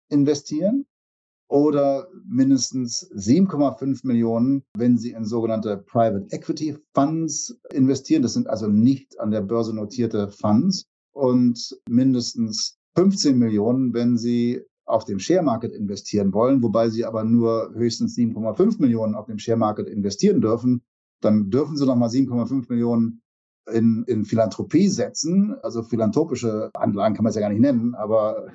investieren 0.09 0.85
oder 1.49 2.07
mindestens 2.25 3.09
7,5 3.13 4.05
Millionen, 4.05 4.63
wenn 4.77 4.97
Sie 4.97 5.11
in 5.11 5.25
sogenannte 5.25 5.77
Private 5.77 6.27
Equity 6.31 6.77
Funds 6.93 7.57
investieren. 7.71 8.21
Das 8.21 8.33
sind 8.33 8.49
also 8.49 8.67
nicht 8.67 9.19
an 9.19 9.31
der 9.31 9.41
Börse 9.41 9.73
notierte 9.73 10.27
Funds 10.29 10.87
und 11.13 11.77
mindestens 11.89 12.77
15 12.95 13.37
Millionen, 13.37 13.93
wenn 13.93 14.17
Sie 14.17 14.61
auf 14.85 15.05
dem 15.05 15.19
Share 15.19 15.43
Market 15.43 15.73
investieren 15.73 16.33
wollen, 16.33 16.63
wobei 16.63 16.89
Sie 16.89 17.05
aber 17.05 17.23
nur 17.23 17.71
höchstens 17.73 18.17
7,5 18.17 18.81
Millionen 18.81 19.15
auf 19.15 19.27
dem 19.27 19.37
Share 19.37 19.57
Market 19.57 19.87
investieren 19.87 20.41
dürfen. 20.41 20.81
Dann 21.21 21.49
dürfen 21.49 21.77
Sie 21.77 21.85
noch 21.85 21.95
mal 21.95 22.09
7,5 22.09 22.65
Millionen 22.69 23.21
in, 23.71 24.03
in 24.07 24.25
Philanthropie 24.25 24.87
setzen. 24.87 25.55
Also 25.61 25.83
philanthropische 25.83 26.69
Anlagen 26.73 27.15
kann 27.15 27.23
man 27.23 27.29
es 27.29 27.35
ja 27.35 27.41
gar 27.41 27.49
nicht 27.49 27.61
nennen, 27.61 27.95
aber 27.95 28.47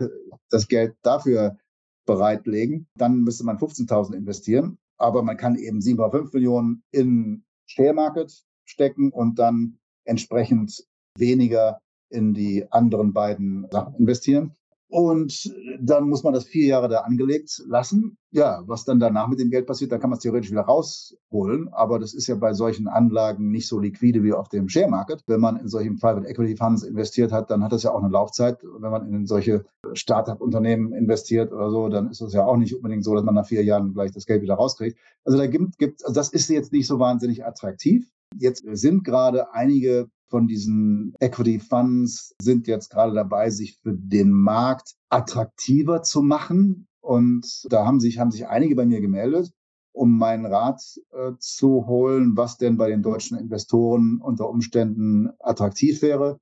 das 0.51 0.69
Geld 0.69 0.95
dafür 1.03 1.57
bereitlegen. 2.07 2.87
Dann 2.97 3.21
müsste 3.21 3.45
man 3.45 3.59
15.000 3.59 4.15
investieren. 4.15 4.79
Aber 4.99 5.23
man 5.23 5.37
kann 5.37 5.57
eben 5.57 5.79
7,5 5.79 6.31
Millionen 6.33 6.83
in 6.93 7.45
Share 7.67 7.95
Market 7.95 8.45
stecken 8.65 9.11
und 9.11 9.39
dann 9.39 9.79
entsprechend 10.05 10.85
weniger 11.17 11.79
in 12.11 12.35
die 12.35 12.71
anderen 12.71 13.13
beiden 13.13 13.67
Sachen 13.71 13.95
investieren. 13.97 14.55
Und 14.93 15.51
dann 15.81 16.07
muss 16.07 16.23
man 16.23 16.35
das 16.35 16.45
vier 16.45 16.67
Jahre 16.67 16.87
da 16.87 16.99
angelegt 16.99 17.63
lassen. 17.67 18.19
Ja, 18.31 18.63
was 18.67 18.85
dann 18.85 19.01
danach 19.01 19.27
mit 19.27 19.41
dem 19.41 19.49
Geld 19.49 19.67
passiert, 19.67 19.91
da 19.91 19.97
kann 19.97 20.11
man 20.11 20.19
es 20.19 20.23
theoretisch 20.23 20.51
wieder 20.51 20.61
rausholen. 20.61 21.71
Aber 21.73 21.99
das 21.99 22.13
ist 22.13 22.27
ja 22.27 22.35
bei 22.35 22.53
solchen 22.53 22.89
Anlagen 22.89 23.51
nicht 23.51 23.69
so 23.69 23.81
liquide 23.81 24.23
wie 24.23 24.35
auf 24.35 24.51
dem 24.51 24.69
Share 24.69 24.91
Market. 24.91 25.23
Wenn 25.27 25.41
man 25.41 25.57
in 25.57 25.69
solchen 25.69 25.99
Private 25.99 26.29
Equity 26.29 26.59
Funds 26.59 26.83
investiert 26.83 27.33
hat, 27.33 27.51
dann 27.51 27.65
hat 27.65 27.73
das 27.73 27.85
ja 27.85 27.91
auch 27.91 28.03
eine 28.03 28.13
Laufzeit. 28.13 28.59
Wenn 28.63 28.91
man 28.91 29.11
in 29.11 29.27
solche 29.27 29.65
Startup-Unternehmen 29.95 30.93
investiert 30.93 31.53
oder 31.53 31.71
so, 31.71 31.89
dann 31.89 32.11
ist 32.11 32.21
es 32.21 32.35
ja 32.35 32.45
auch 32.45 32.59
nicht 32.59 32.77
unbedingt 32.77 33.03
so, 33.03 33.15
dass 33.15 33.25
man 33.25 33.35
nach 33.35 33.47
vier 33.47 33.65
Jahren 33.65 33.95
gleich 33.95 34.13
das 34.13 34.27
Geld 34.27 34.43
wieder 34.43 34.57
rauskriegt. 34.57 34.99
Also 35.25 35.39
da 35.39 35.47
gibt, 35.47 35.79
gibt 35.79 36.05
also 36.05 36.13
das 36.13 36.35
ist 36.35 36.51
jetzt 36.51 36.71
nicht 36.71 36.87
so 36.87 36.99
wahnsinnig 36.99 37.47
attraktiv. 37.47 38.07
Jetzt 38.39 38.63
sind 38.71 39.05
gerade 39.05 39.55
einige 39.55 40.11
von 40.33 40.47
diesen 40.49 41.15
Equity 41.21 41.61
Funds 41.61 42.35
sind 42.41 42.67
jetzt 42.67 42.89
gerade 42.89 43.13
dabei, 43.13 43.51
sich 43.51 43.79
für 43.83 43.93
den 43.93 44.33
Markt 44.33 44.95
attraktiver 45.11 46.03
zu 46.03 46.23
machen. 46.23 46.89
Und 47.03 47.67
da 47.69 47.85
haben 47.85 48.01
sich, 48.01 48.19
haben 48.19 48.31
sich 48.31 48.49
einige 48.49 48.75
bei 48.75 48.87
mir 48.87 49.03
gemeldet, 49.03 49.53
um 49.93 50.17
meinen 50.17 50.47
Rat 50.47 50.81
äh, 51.13 51.33
zu 51.39 51.87
holen, 51.87 52.35
was 52.35 52.57
denn 52.57 52.79
bei 52.79 52.89
den 52.89 53.03
deutschen 53.03 53.39
Investoren 53.39 54.23
unter 54.23 54.49
Umständen 54.49 55.29
attraktiv 55.39 56.01
wäre. 56.01 56.39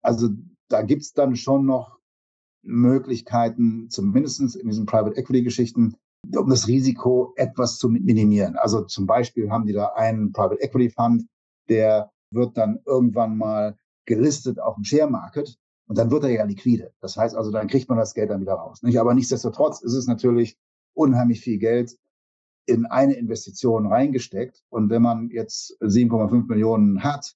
Also 0.00 0.30
da 0.68 0.80
gibt's 0.80 1.12
dann 1.12 1.36
schon 1.36 1.66
noch 1.66 1.98
Möglichkeiten, 2.62 3.90
zumindest 3.90 4.56
in 4.56 4.68
diesen 4.68 4.86
Private 4.86 5.18
Equity 5.18 5.42
Geschichten, 5.42 5.96
um 6.34 6.48
das 6.48 6.66
Risiko 6.66 7.34
etwas 7.36 7.76
zu 7.76 7.90
minimieren. 7.90 8.56
Also 8.56 8.86
zum 8.86 9.06
Beispiel 9.06 9.50
haben 9.50 9.66
die 9.66 9.74
da 9.74 9.88
einen 9.88 10.32
Private 10.32 10.62
Equity 10.62 10.88
Fund, 10.88 11.26
der 11.68 12.10
wird 12.34 12.56
dann 12.56 12.80
irgendwann 12.86 13.36
mal 13.36 13.76
gelistet 14.06 14.60
auf 14.60 14.74
dem 14.74 14.84
Share 14.84 15.10
Market 15.10 15.58
und 15.86 15.98
dann 15.98 16.10
wird 16.10 16.24
er 16.24 16.30
ja 16.30 16.44
liquide. 16.44 16.92
Das 17.00 17.16
heißt 17.16 17.36
also, 17.36 17.50
dann 17.50 17.68
kriegt 17.68 17.88
man 17.88 17.98
das 17.98 18.14
Geld 18.14 18.30
dann 18.30 18.40
wieder 18.40 18.54
raus. 18.54 18.82
Nicht? 18.82 18.98
Aber 18.98 19.14
nichtsdestotrotz 19.14 19.82
ist 19.82 19.94
es 19.94 20.06
natürlich 20.06 20.58
unheimlich 20.94 21.40
viel 21.40 21.58
Geld 21.58 21.96
in 22.66 22.86
eine 22.86 23.14
Investition 23.14 23.86
reingesteckt. 23.86 24.62
Und 24.70 24.90
wenn 24.90 25.02
man 25.02 25.28
jetzt 25.30 25.76
7,5 25.82 26.46
Millionen 26.48 27.02
hat 27.04 27.34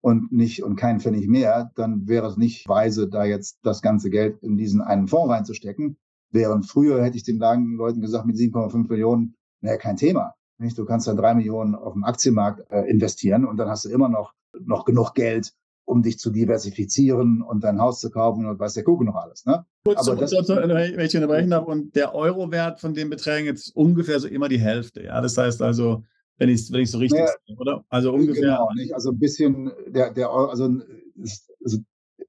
und 0.00 0.30
nicht 0.32 0.62
und 0.62 0.76
keinen 0.76 1.00
Pfennig 1.00 1.26
mehr, 1.26 1.72
dann 1.74 2.06
wäre 2.06 2.28
es 2.28 2.36
nicht 2.36 2.68
weise, 2.68 3.08
da 3.08 3.24
jetzt 3.24 3.58
das 3.62 3.82
ganze 3.82 4.10
Geld 4.10 4.42
in 4.42 4.56
diesen 4.56 4.80
einen 4.80 5.08
Fonds 5.08 5.32
reinzustecken. 5.32 5.96
Während 6.30 6.66
früher 6.66 7.02
hätte 7.02 7.16
ich 7.16 7.24
den 7.24 7.38
Leuten 7.38 8.00
gesagt, 8.00 8.26
mit 8.26 8.36
7,5 8.36 8.88
Millionen, 8.88 9.34
naja, 9.60 9.78
kein 9.78 9.96
Thema. 9.96 10.34
Nicht? 10.58 10.76
Du 10.76 10.84
kannst 10.84 11.06
dann 11.06 11.16
drei 11.16 11.34
Millionen 11.34 11.74
auf 11.74 11.92
dem 11.92 12.04
Aktienmarkt 12.04 12.70
äh, 12.70 12.82
investieren 12.90 13.44
und 13.44 13.56
dann 13.56 13.68
hast 13.68 13.84
du 13.84 13.90
immer 13.90 14.08
noch, 14.08 14.34
noch 14.60 14.84
genug 14.84 15.14
Geld, 15.14 15.52
um 15.84 16.02
dich 16.02 16.18
zu 16.18 16.30
diversifizieren 16.30 17.42
und 17.42 17.64
dein 17.64 17.80
Haus 17.80 18.00
zu 18.00 18.10
kaufen 18.10 18.46
und 18.46 18.58
weiß 18.58 18.74
der 18.74 18.84
Kuckuck 18.84 19.06
noch 19.06 19.14
alles. 19.14 19.46
Ne? 19.46 19.64
Kurz, 19.84 20.06
Aber 20.06 20.20
das, 20.20 20.30
so, 20.30 20.56
wenn 20.56 21.00
ich 21.00 21.14
unterbrechen 21.14 21.50
darf, 21.50 21.66
und 21.66 21.94
der 21.96 22.14
Eurowert 22.14 22.80
von 22.80 22.92
den 22.92 23.08
Beträgen 23.08 23.46
jetzt 23.46 23.74
ungefähr 23.74 24.20
so 24.20 24.28
immer 24.28 24.48
die 24.48 24.58
Hälfte. 24.58 25.02
Ja, 25.02 25.20
das 25.20 25.38
heißt 25.38 25.62
also, 25.62 26.02
wenn 26.36 26.48
ich 26.48 26.60
es 26.60 26.72
wenn 26.72 26.84
so 26.86 26.98
richtig 26.98 27.20
naja, 27.20 27.32
sehe, 27.46 27.56
oder? 27.56 27.84
Also 27.88 28.12
ungefähr. 28.12 28.42
Genau, 28.42 28.68
nicht? 28.74 28.94
Also 28.94 29.10
ein 29.10 29.18
bisschen, 29.18 29.72
der, 29.86 30.12
der 30.12 30.30
Euro, 30.30 30.50
also, 30.50 30.68
ist, 31.16 31.50
also 31.64 31.78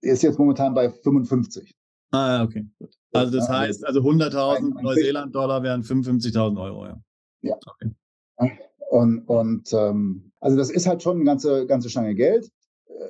ist 0.01 0.23
jetzt 0.23 0.39
momentan 0.39 0.73
bei 0.73 0.89
55. 0.89 1.75
Ah, 2.11 2.43
okay, 2.43 2.65
gut. 2.79 2.95
Also 3.11 3.37
das 3.37 3.47
ja, 3.47 3.59
heißt, 3.59 3.85
also 3.85 4.01
100.000 4.01 4.81
Neuseeland-Dollar 4.81 5.63
wären 5.63 5.83
55.000 5.83 6.61
Euro, 6.61 6.85
ja. 6.85 7.01
Ja. 7.41 7.55
Okay. 7.65 7.91
Und, 8.89 9.19
und 9.28 9.71
ähm, 9.73 10.32
also 10.39 10.58
das 10.58 10.71
ist 10.71 10.88
halt 10.88 11.04
schon 11.04 11.17
eine 11.17 11.25
ganze, 11.25 11.67
ganze 11.67 11.89
Stange 11.89 12.15
Geld. 12.15 12.49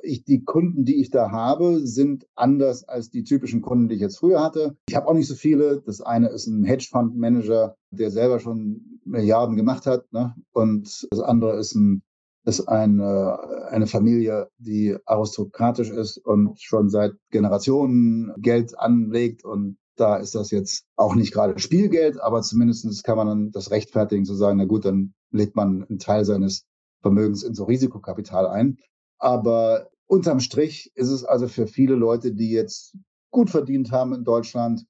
Ich, 0.02 0.24
die 0.24 0.44
Kunden, 0.44 0.84
die 0.84 1.00
ich 1.00 1.10
da 1.10 1.30
habe, 1.30 1.80
sind 1.86 2.26
anders 2.34 2.84
als 2.84 3.10
die 3.10 3.24
typischen 3.24 3.60
Kunden, 3.60 3.88
die 3.88 3.96
ich 3.96 4.00
jetzt 4.00 4.18
früher 4.18 4.42
hatte. 4.42 4.76
Ich 4.88 4.94
habe 4.94 5.08
auch 5.08 5.14
nicht 5.14 5.26
so 5.26 5.34
viele. 5.34 5.80
Das 5.80 6.00
eine 6.00 6.28
ist 6.28 6.46
ein 6.46 6.64
Hedgefonds-Manager, 6.64 7.76
der 7.90 8.10
selber 8.10 8.40
schon 8.40 9.00
Milliarden 9.04 9.56
gemacht 9.56 9.86
hat. 9.86 10.12
Ne? 10.12 10.34
Und 10.52 11.06
das 11.10 11.20
andere 11.20 11.58
ist 11.58 11.74
ein 11.74 12.02
ist 12.44 12.68
eine, 12.68 13.38
eine 13.68 13.86
Familie, 13.86 14.48
die 14.58 14.96
aristokratisch 15.04 15.90
ist 15.90 16.18
und 16.18 16.60
schon 16.60 16.88
seit 16.88 17.12
Generationen 17.30 18.32
Geld 18.38 18.78
anlegt. 18.78 19.44
Und 19.44 19.76
da 19.96 20.16
ist 20.16 20.34
das 20.34 20.50
jetzt 20.50 20.84
auch 20.96 21.14
nicht 21.14 21.32
gerade 21.32 21.58
Spielgeld, 21.58 22.20
aber 22.20 22.40
zumindest 22.42 23.04
kann 23.04 23.16
man 23.16 23.26
dann 23.26 23.50
das 23.52 23.70
rechtfertigen 23.70 24.24
zu 24.24 24.34
sagen, 24.34 24.58
na 24.58 24.64
gut, 24.64 24.84
dann 24.84 25.12
legt 25.30 25.56
man 25.56 25.84
einen 25.84 25.98
Teil 25.98 26.24
seines 26.24 26.66
Vermögens 27.02 27.42
in 27.42 27.54
so 27.54 27.64
Risikokapital 27.64 28.46
ein. 28.46 28.78
Aber 29.18 29.90
unterm 30.06 30.40
Strich 30.40 30.92
ist 30.94 31.10
es 31.10 31.24
also 31.24 31.48
für 31.48 31.66
viele 31.66 31.94
Leute, 31.94 32.32
die 32.32 32.50
jetzt 32.50 32.96
gut 33.30 33.50
verdient 33.50 33.92
haben 33.92 34.12
in 34.12 34.24
Deutschland, 34.24 34.86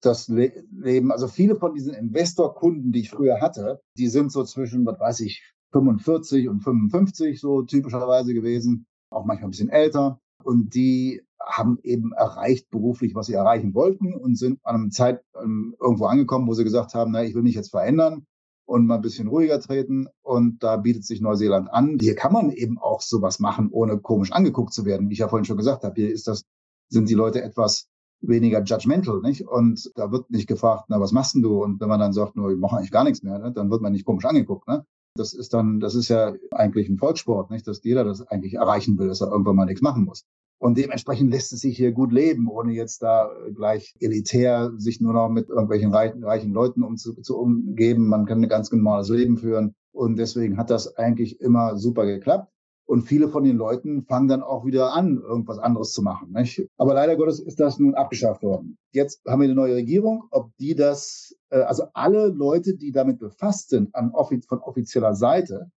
das 0.00 0.28
Le 0.28 0.64
Leben, 0.70 1.12
also 1.12 1.28
viele 1.28 1.56
von 1.56 1.74
diesen 1.74 1.94
Investorkunden, 1.94 2.92
die 2.92 3.00
ich 3.00 3.10
früher 3.10 3.40
hatte, 3.40 3.80
die 3.96 4.08
sind 4.08 4.32
so 4.32 4.44
zwischen, 4.44 4.84
was 4.84 5.00
weiß 5.00 5.20
ich, 5.20 5.42
45 5.72 6.48
und 6.48 6.60
55 6.60 7.40
so 7.40 7.62
typischerweise 7.62 8.34
gewesen, 8.34 8.86
auch 9.10 9.24
manchmal 9.24 9.48
ein 9.48 9.50
bisschen 9.52 9.70
älter. 9.70 10.20
Und 10.42 10.74
die 10.74 11.22
haben 11.42 11.78
eben 11.82 12.12
erreicht 12.12 12.68
beruflich, 12.70 13.14
was 13.14 13.26
sie 13.26 13.34
erreichen 13.34 13.74
wollten 13.74 14.14
und 14.14 14.36
sind 14.36 14.58
an 14.62 14.74
einem 14.74 14.90
Zeit 14.90 15.22
ähm, 15.40 15.74
irgendwo 15.80 16.06
angekommen, 16.06 16.46
wo 16.48 16.54
sie 16.54 16.64
gesagt 16.64 16.94
haben, 16.94 17.12
na, 17.12 17.24
ich 17.24 17.34
will 17.34 17.42
mich 17.42 17.54
jetzt 17.54 17.70
verändern 17.70 18.26
und 18.66 18.86
mal 18.86 18.96
ein 18.96 19.02
bisschen 19.02 19.28
ruhiger 19.28 19.60
treten. 19.60 20.06
Und 20.22 20.62
da 20.62 20.76
bietet 20.76 21.04
sich 21.04 21.20
Neuseeland 21.20 21.70
an. 21.70 21.98
Hier 22.00 22.14
kann 22.14 22.32
man 22.32 22.50
eben 22.50 22.78
auch 22.78 23.00
sowas 23.00 23.38
machen, 23.38 23.68
ohne 23.70 23.98
komisch 23.98 24.32
angeguckt 24.32 24.72
zu 24.72 24.84
werden. 24.84 25.08
Wie 25.08 25.14
ich 25.14 25.18
ja 25.20 25.28
vorhin 25.28 25.44
schon 25.44 25.56
gesagt 25.56 25.84
habe, 25.84 25.94
hier 25.94 26.10
ist 26.10 26.26
das, 26.26 26.44
sind 26.88 27.08
die 27.08 27.14
Leute 27.14 27.42
etwas 27.42 27.88
weniger 28.20 28.62
judgmental, 28.62 29.20
nicht? 29.20 29.46
Und 29.46 29.90
da 29.96 30.10
wird 30.10 30.30
nicht 30.30 30.46
gefragt, 30.46 30.84
na, 30.88 31.00
was 31.00 31.12
machst 31.12 31.34
denn 31.34 31.42
du? 31.42 31.62
Und 31.62 31.80
wenn 31.80 31.88
man 31.88 32.00
dann 32.00 32.12
sagt, 32.12 32.36
nur, 32.36 32.50
ich 32.50 32.58
mache 32.58 32.76
eigentlich 32.76 32.90
gar 32.90 33.04
nichts 33.04 33.22
mehr, 33.22 33.38
ne? 33.38 33.52
dann 33.52 33.70
wird 33.70 33.82
man 33.82 33.92
nicht 33.92 34.04
komisch 34.04 34.24
angeguckt, 34.24 34.66
ne? 34.68 34.86
Das 35.16 35.32
ist 35.32 35.54
dann, 35.54 35.78
das 35.78 35.94
ist 35.94 36.08
ja 36.08 36.34
eigentlich 36.50 36.88
ein 36.88 36.98
Volkssport, 36.98 37.50
nicht? 37.50 37.66
Dass 37.68 37.84
jeder 37.84 38.04
das 38.04 38.26
eigentlich 38.26 38.54
erreichen 38.54 38.98
will, 38.98 39.08
dass 39.08 39.20
er 39.20 39.30
irgendwann 39.30 39.56
mal 39.56 39.66
nichts 39.66 39.82
machen 39.82 40.04
muss. 40.04 40.24
Und 40.64 40.78
dementsprechend 40.78 41.30
lässt 41.30 41.52
es 41.52 41.60
sich 41.60 41.76
hier 41.76 41.92
gut 41.92 42.10
leben, 42.10 42.48
ohne 42.48 42.72
jetzt 42.72 43.02
da 43.02 43.30
gleich 43.54 43.94
elitär 44.00 44.72
sich 44.78 44.98
nur 44.98 45.12
noch 45.12 45.28
mit 45.28 45.50
irgendwelchen 45.50 45.92
reichen, 45.92 46.24
reichen 46.24 46.54
Leuten 46.54 46.82
um 46.82 46.96
zu, 46.96 47.20
zu 47.20 47.36
umgeben. 47.38 48.08
Man 48.08 48.24
kann 48.24 48.42
ein 48.42 48.48
ganz 48.48 48.72
normales 48.72 49.10
Leben 49.10 49.36
führen. 49.36 49.74
Und 49.92 50.16
deswegen 50.16 50.56
hat 50.56 50.70
das 50.70 50.96
eigentlich 50.96 51.38
immer 51.42 51.76
super 51.76 52.06
geklappt. 52.06 52.50
Und 52.86 53.02
viele 53.02 53.28
von 53.28 53.44
den 53.44 53.58
Leuten 53.58 54.04
fangen 54.04 54.28
dann 54.28 54.42
auch 54.42 54.64
wieder 54.64 54.94
an, 54.94 55.18
irgendwas 55.18 55.58
anderes 55.58 55.92
zu 55.92 56.00
machen. 56.00 56.32
Nicht? 56.32 56.66
Aber 56.78 56.94
leider 56.94 57.16
Gottes 57.16 57.40
ist 57.40 57.60
das 57.60 57.78
nun 57.78 57.94
abgeschafft 57.94 58.42
worden. 58.42 58.78
Jetzt 58.90 59.20
haben 59.28 59.42
wir 59.42 59.48
eine 59.48 59.54
neue 59.54 59.74
Regierung. 59.74 60.24
Ob 60.30 60.50
die 60.56 60.74
das, 60.74 61.36
äh, 61.50 61.58
also 61.58 61.84
alle 61.92 62.28
Leute, 62.28 62.74
die 62.74 62.90
damit 62.90 63.18
befasst 63.18 63.68
sind, 63.68 63.94
an, 63.94 64.12
von 64.48 64.60
offizieller 64.60 65.14
Seite, 65.14 65.70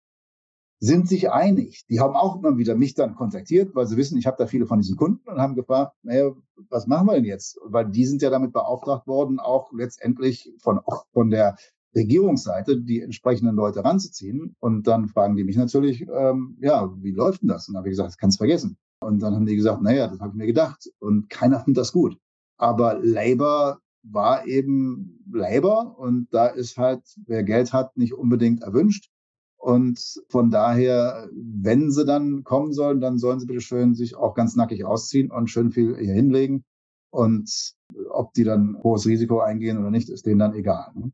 sind 0.79 1.09
sich 1.09 1.31
einig. 1.31 1.85
Die 1.89 2.01
haben 2.01 2.15
auch 2.15 2.37
immer 2.37 2.59
wieder 2.59 2.75
mich 2.75 2.95
dann 2.95 3.15
kontaktiert, 3.15 3.75
weil 3.75 3.87
sie 3.87 3.97
wissen, 3.97 4.19
ich 4.19 4.27
habe 4.27 4.37
da 4.39 4.47
viele 4.47 4.67
von 4.67 4.81
diesen 4.81 4.97
Kunden 4.97 5.29
und 5.29 5.39
haben 5.39 5.55
gefragt, 5.55 5.93
naja, 6.03 6.33
was 6.69 6.87
machen 6.87 7.07
wir 7.07 7.15
denn 7.15 7.25
jetzt? 7.25 7.59
Weil 7.65 7.87
die 7.91 8.05
sind 8.05 8.23
ja 8.23 8.31
damit 8.31 8.53
beauftragt 8.53 9.07
worden, 9.07 9.41
auch 9.41 9.73
letztendlich 9.73 10.53
von, 10.61 10.81
von 11.13 11.31
der 11.31 11.57
Regierungsseite 11.95 12.81
die 12.81 13.01
entsprechenden 13.01 13.57
Leute 13.57 13.83
ranzuziehen. 13.85 14.55
Und 14.61 14.87
dann 14.87 15.09
fragen 15.09 15.37
die 15.37 15.45
mich 15.45 15.57
natürlich, 15.57 16.03
ähm, 16.03 16.59
ja, 16.61 16.93
wie 17.01 17.13
läuft 17.13 17.43
denn 17.43 17.49
das? 17.49 17.69
Und 17.69 17.75
dann 17.75 17.81
habe 17.81 17.89
ich 17.89 17.93
gesagt, 17.93 18.09
das 18.09 18.19
kannst 18.19 18.37
du 18.37 18.45
vergessen. 18.45 18.77
Und 19.01 19.21
dann 19.21 19.35
haben 19.35 19.47
die 19.47 19.57
gesagt, 19.57 19.83
naja, 19.83 20.09
das 20.09 20.21
habe 20.21 20.31
ich 20.31 20.37
mir 20.37 20.47
gedacht. 20.47 20.91
Und 20.99 21.31
keiner 21.31 21.61
findet 21.61 21.81
das 21.81 21.93
gut. 21.93 22.19
Aber 22.59 22.99
Labour 23.03 23.81
war 24.03 24.47
eben 24.47 25.25
Labour 25.33 25.99
und 25.99 26.29
da 26.31 26.47
ist 26.47 26.77
halt, 26.77 27.03
wer 27.27 27.43
Geld 27.43 27.73
hat, 27.73 27.97
nicht 27.97 28.15
unbedingt 28.15 28.63
erwünscht. 28.63 29.11
Und 29.57 30.21
von 30.29 30.51
daher, 30.51 31.29
wenn 31.33 31.91
sie 31.91 32.05
dann 32.05 32.45
kommen 32.45 32.73
sollen, 32.73 33.01
dann 33.01 33.19
sollen 33.19 33.41
sie 33.41 33.47
bitte 33.47 33.61
schön 33.61 33.95
sich 33.95 34.15
auch 34.17 34.35
ganz 34.35 34.55
nackig 34.55 34.85
ausziehen 34.85 35.31
und 35.31 35.51
schön 35.51 35.73
viel 35.73 35.97
hier 35.97 36.15
hinlegen. 36.15 36.65
Und 37.11 37.75
ob 38.11 38.33
die 38.35 38.45
dann 38.45 38.77
hohes 38.83 39.07
Risiko 39.07 39.41
eingehen 39.41 39.79
oder 39.79 39.91
nicht, 39.91 40.09
ist 40.11 40.27
denen 40.27 40.39
dann 40.39 40.55
egal. 40.55 40.93
Ne? 40.95 41.13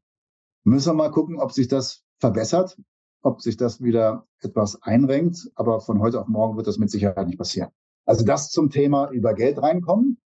Müssen 0.65 0.91
wir 0.91 0.95
mal 0.95 1.11
gucken, 1.11 1.39
ob 1.39 1.53
sich 1.53 1.69
das 1.69 2.03
verbessert, 2.19 2.77
ob 3.23 3.41
sich 3.41 3.57
das 3.57 3.81
wieder 3.81 4.27
etwas 4.41 4.83
einrenkt. 4.83 5.51
Aber 5.55 5.81
von 5.81 6.01
heute 6.01 6.21
auf 6.21 6.29
morgen 6.29 6.57
wird 6.57 6.67
das 6.67 6.79
mit 6.79 6.91
Sicherheit 6.91 7.27
nicht 7.27 7.39
passieren. 7.39 7.71
Also 8.05 8.25
das 8.25 8.51
zum 8.51 8.71
Thema 8.71 9.11
über 9.11 9.35
Geld 9.35 9.63
reinkommen. 9.63 10.19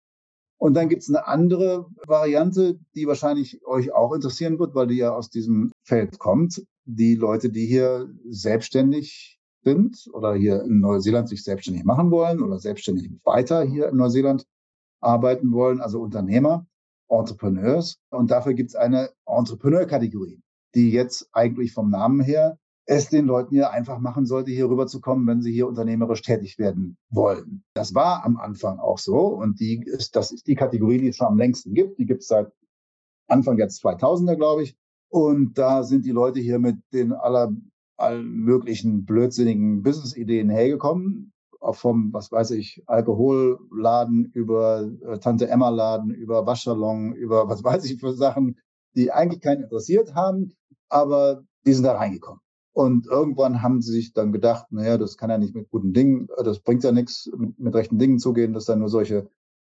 Und 0.59 0.75
dann 0.75 0.89
gibt 0.89 1.03
es 1.03 1.09
eine 1.09 1.27
andere 1.27 1.87
Variante, 2.07 2.79
die 2.95 3.07
wahrscheinlich 3.07 3.67
euch 3.67 3.93
auch 3.93 4.15
interessieren 4.15 4.59
wird, 4.59 4.75
weil 4.75 4.87
die 4.87 4.97
ja 4.97 5.15
aus 5.15 5.29
diesem 5.29 5.73
Feld 5.83 6.19
kommt. 6.19 6.65
Die 6.87 7.15
Leute, 7.15 7.51
die 7.51 7.67
hier 7.67 8.13
selbstständig 8.29 9.41
sind 9.63 10.09
oder 10.13 10.35
hier 10.35 10.63
in 10.63 10.81
Neuseeland 10.81 11.29
sich 11.29 11.43
selbstständig 11.43 11.85
machen 11.85 12.11
wollen 12.11 12.43
oder 12.43 12.59
selbstständig 12.59 13.11
weiter 13.25 13.63
hier 13.63 13.89
in 13.89 13.97
Neuseeland 13.97 14.47
arbeiten 15.01 15.53
wollen, 15.53 15.81
also 15.81 16.01
Unternehmer. 16.01 16.67
Entrepreneurs. 17.09 17.99
Und 18.11 18.31
dafür 18.31 18.55
gibt 18.55 18.71
es 18.71 18.77
eine 18.77 19.11
Entrepreneur-Kategorie, 19.27 20.41
die 20.75 20.91
jetzt 20.91 21.29
eigentlich 21.33 21.73
vom 21.73 21.91
Namen 21.91 22.21
her 22.21 22.59
es 22.87 23.09
den 23.09 23.25
Leuten 23.25 23.55
hier 23.55 23.71
einfach 23.71 23.99
machen 23.99 24.27
sollte, 24.27 24.51
hier 24.51 24.69
rüber 24.69 24.87
zu 24.87 25.01
kommen, 25.01 25.27
wenn 25.27 25.41
sie 25.41 25.53
hier 25.53 25.67
unternehmerisch 25.67 26.21
tätig 26.21 26.59
werden 26.59 26.99
wollen. 27.09 27.65
Das 27.73 27.95
war 27.95 28.25
am 28.25 28.37
Anfang 28.37 28.79
auch 28.79 28.99
so. 28.99 29.21
Und 29.27 29.59
die 29.59 29.83
ist, 29.83 30.17
das 30.17 30.33
ist 30.33 30.47
die 30.47 30.55
Kategorie, 30.55 30.99
die 30.99 31.09
es 31.09 31.17
schon 31.17 31.29
am 31.29 31.39
längsten 31.39 31.73
gibt. 31.73 31.99
Die 31.99 32.05
gibt 32.05 32.23
es 32.23 32.29
seit 32.29 32.53
Anfang 33.27 33.57
jetzt 33.57 33.83
2000er, 33.85 34.37
glaube 34.37 34.65
ich. 34.65 34.77
Und 35.15 35.59
da 35.59 35.85
sind 35.85 36.05
die 36.05 36.11
Leute 36.11 36.41
hier 36.41 36.59
mit 36.59 36.77
den 36.93 37.13
aller, 37.13 37.53
allen 37.97 38.33
möglichen 38.33 39.05
blödsinnigen 39.05 39.85
Business-Ideen 39.85 40.51
hergekommen 40.51 41.31
auch 41.61 41.77
vom, 41.77 42.13
was 42.13 42.31
weiß 42.31 42.51
ich, 42.51 42.83
Alkoholladen 42.87 44.27
über 44.35 44.91
äh, 45.07 45.19
Tante 45.19 45.49
Emma 45.49 45.71
Laden, 45.71 46.11
über 46.11 46.47
Waschsalon, 46.47 47.15
über 47.15 47.49
was 47.49 47.65
weiß 47.65 47.85
ich 47.87 47.99
für 47.99 48.13
Sachen, 48.13 48.59
die 48.95 49.13
eigentlich 49.13 49.41
keinen 49.41 49.63
interessiert 49.63 50.15
haben, 50.15 50.53
aber 50.91 51.43
die 51.65 51.73
sind 51.73 51.85
da 51.85 51.97
reingekommen. 51.97 52.41
Und 52.73 53.07
irgendwann 53.07 53.63
haben 53.63 53.81
sie 53.81 53.93
sich 53.93 54.13
dann 54.13 54.33
gedacht, 54.33 54.67
naja, 54.71 54.99
das 54.99 55.17
kann 55.17 55.31
ja 55.31 55.39
nicht 55.39 55.55
mit 55.55 55.71
guten 55.71 55.93
Dingen, 55.93 56.29
das 56.45 56.61
bringt 56.61 56.85
ja 56.85 56.93
nichts, 56.93 57.31
mit, 57.37 57.59
mit 57.59 57.75
rechten 57.75 57.99
Dingen 57.99 58.19
zugehen, 58.19 58.53
dass 58.53 58.67
dann 58.67 58.81
nur 58.81 58.89
solche 58.89 59.31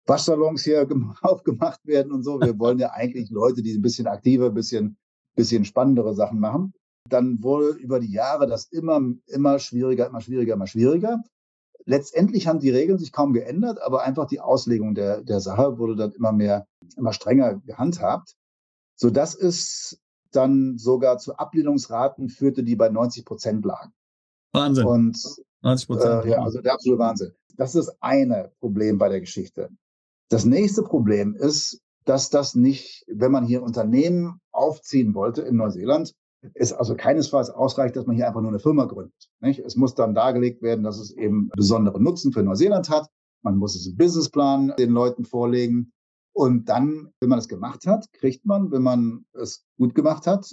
Waschsalons 0.07 0.65
hier 0.65 0.89
aufgemacht 1.23 1.87
werden 1.87 2.11
und 2.11 2.25
so. 2.25 2.41
Wir 2.41 2.59
wollen 2.59 2.79
ja 2.79 2.91
eigentlich 2.93 3.31
Leute, 3.31 3.63
die 3.63 3.75
ein 3.75 3.83
bisschen 3.83 4.07
aktiver, 4.07 4.47
ein 4.47 4.55
bisschen, 4.55 4.97
bisschen 5.37 5.65
spannendere 5.65 6.15
Sachen 6.15 6.41
machen. 6.41 6.75
Dann 7.09 7.43
wurde 7.43 7.71
über 7.79 8.01
die 8.01 8.11
Jahre 8.11 8.49
das 8.49 8.67
immer, 8.67 9.01
immer 9.27 9.59
schwieriger, 9.61 10.09
immer 10.09 10.21
schwieriger, 10.21 10.55
immer 10.55 10.67
schwieriger. 10.67 11.23
Letztendlich 11.85 12.49
haben 12.49 12.59
die 12.59 12.71
Regeln 12.71 12.99
sich 12.99 13.13
kaum 13.13 13.33
geändert, 13.33 13.81
aber 13.81 14.03
einfach 14.03 14.27
die 14.27 14.41
Auslegung 14.41 14.97
der, 14.97 15.23
der 15.23 15.41
Sache 15.41 15.79
wurde 15.79 15.95
dann 15.95 16.13
immer 16.13 16.33
mehr, 16.33 16.67
immer 16.97 17.13
strenger 17.13 17.61
gehandhabt, 17.61 18.35
so 18.97 19.11
dass 19.11 19.37
es 19.37 20.01
dann 20.33 20.79
sogar 20.79 21.19
zu 21.19 21.37
Ablehnungsraten 21.37 22.29
führte, 22.29 22.65
die 22.65 22.75
bei 22.75 22.89
90 22.89 23.25
Prozent 23.25 23.65
lagen. 23.65 23.93
Wahnsinn. 24.53 24.85
Und 24.85 25.19
90 25.63 25.87
Prozent. 25.87 26.25
Äh, 26.25 26.31
ja, 26.31 26.43
also 26.43 26.61
der 26.61 26.75
absolute 26.75 26.99
Wahnsinn. 26.99 27.33
Das 27.57 27.75
ist 27.75 27.87
das 27.87 27.97
eine 28.01 28.51
Problem 28.59 28.99
bei 28.99 29.09
der 29.09 29.21
Geschichte. 29.21 29.71
Das 30.29 30.45
nächste 30.45 30.83
Problem 30.83 31.37
ist, 31.37 31.81
dass 32.07 32.31
das 32.31 32.55
nicht, 32.55 33.05
wenn 33.09 33.33
man 33.33 33.45
hier 33.45 33.63
Unternehmen 33.63 34.41
aufziehen 34.53 35.15
wollte 35.15 35.43
in 35.43 35.57
Neuseeland, 35.57 36.15
es 36.55 36.73
also 36.73 36.95
keinesfalls 36.95 37.51
ausreicht, 37.51 37.97
dass 37.97 38.07
man 38.07 38.15
hier 38.15 38.29
einfach 38.29 38.41
nur 38.41 38.51
eine 38.51 38.61
Firma 38.61 38.85
gründet. 38.85 39.29
Nicht? 39.41 39.59
Es 39.59 39.77
muss 39.77 39.95
dann 39.95 40.15
dargelegt 40.15 40.63
werden, 40.63 40.85
dass 40.85 40.99
es 40.99 41.11
eben 41.11 41.51
besonderen 41.57 42.03
Nutzen 42.03 42.33
für 42.33 42.43
Neuseeland 42.43 42.89
hat. 42.89 43.09
Man 43.43 43.57
muss 43.57 43.75
es 43.75 43.87
im 43.87 43.97
Businessplan 43.97 44.75
den 44.79 44.91
Leuten 44.91 45.25
vorlegen. 45.25 45.93
Und 46.33 46.69
dann, 46.69 47.13
wenn 47.21 47.29
man 47.29 47.39
das 47.39 47.49
gemacht 47.49 47.87
hat, 47.87 48.13
kriegt 48.13 48.45
man, 48.45 48.71
wenn 48.71 48.83
man 48.83 49.25
es 49.33 49.65
gut 49.77 49.95
gemacht 49.95 50.27
hat, 50.27 50.49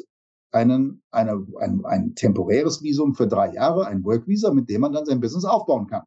einen, 0.52 1.04
eine, 1.12 1.46
ein, 1.60 1.86
ein 1.86 2.16
temporäres 2.16 2.82
Visum 2.82 3.14
für 3.14 3.28
drei 3.28 3.54
Jahre, 3.54 3.86
ein 3.88 4.04
Work-Visa, 4.04 4.54
mit 4.54 4.70
dem 4.70 4.82
man 4.82 4.94
dann 4.94 5.06
sein 5.06 5.20
Business 5.20 5.46
aufbauen 5.46 5.88
kann. 5.88 6.04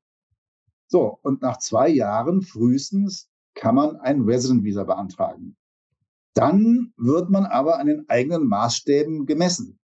So, 0.88 1.18
und 1.22 1.42
nach 1.42 1.58
zwei 1.58 1.88
Jahren 1.88 2.42
frühestens 2.42 3.28
kann 3.56 3.74
man 3.74 3.96
ein 3.96 4.22
Resident-Visa 4.22 4.84
beantragen. 4.84 5.56
Dann 6.34 6.92
wird 6.96 7.30
man 7.30 7.46
aber 7.46 7.78
an 7.78 7.86
den 7.86 8.08
eigenen 8.08 8.46
Maßstäben 8.46 9.26
gemessen. 9.26 9.78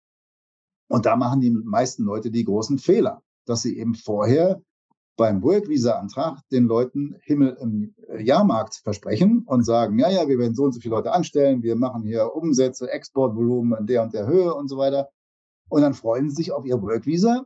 Und 0.90 1.06
da 1.06 1.16
machen 1.16 1.40
die 1.40 1.52
meisten 1.52 2.04
Leute 2.04 2.32
die 2.32 2.44
großen 2.44 2.80
Fehler, 2.80 3.22
dass 3.46 3.62
sie 3.62 3.78
eben 3.78 3.94
vorher 3.94 4.60
beim 5.16 5.44
Work-Visa-Antrag 5.44 6.40
den 6.52 6.66
Leuten 6.66 7.16
Himmel 7.22 7.58
im 7.62 7.94
Jahrmarkt 8.20 8.76
versprechen 8.76 9.44
und 9.46 9.64
sagen, 9.66 10.00
ja, 10.00 10.10
ja, 10.10 10.28
wir 10.28 10.40
werden 10.40 10.56
so 10.56 10.64
und 10.64 10.72
so 10.72 10.80
viele 10.80 10.96
Leute 10.96 11.12
anstellen, 11.12 11.62
wir 11.62 11.76
machen 11.76 12.04
hier 12.04 12.34
Umsätze, 12.34 12.90
Exportvolumen 12.90 13.78
in 13.80 13.86
der 13.86 14.02
und 14.02 14.14
der 14.14 14.26
Höhe 14.26 14.54
und 14.56 14.70
so 14.70 14.78
weiter. 14.78 15.10
Und 15.70 15.82
dann 15.82 15.94
freuen 15.94 16.30
sie 16.30 16.38
sich 16.38 16.52
auf 16.52 16.66
ihr 16.66 16.82
Work-Visa 16.82 17.46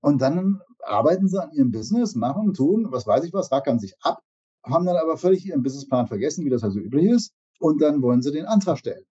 und 0.00 0.22
dann 0.22 0.62
arbeiten 0.82 1.28
sie 1.28 1.42
an 1.42 1.52
ihrem 1.52 1.72
Business, 1.72 2.14
machen, 2.14 2.54
tun, 2.54 2.86
was 2.90 3.06
weiß 3.06 3.24
ich 3.24 3.34
was, 3.34 3.52
rackern 3.52 3.78
sich 3.78 3.94
ab, 4.00 4.22
haben 4.68 4.86
dann 4.86 4.96
aber 4.96 5.16
völlig 5.16 5.46
ihren 5.46 5.62
Businessplan 5.62 6.06
vergessen, 6.06 6.44
wie 6.44 6.50
das 6.50 6.64
also 6.64 6.78
üblich 6.78 7.06
ist, 7.06 7.32
und 7.60 7.80
dann 7.82 8.02
wollen 8.02 8.22
sie 8.22 8.32
den 8.32 8.46
Antrag 8.46 8.78
stellen. 8.78 9.04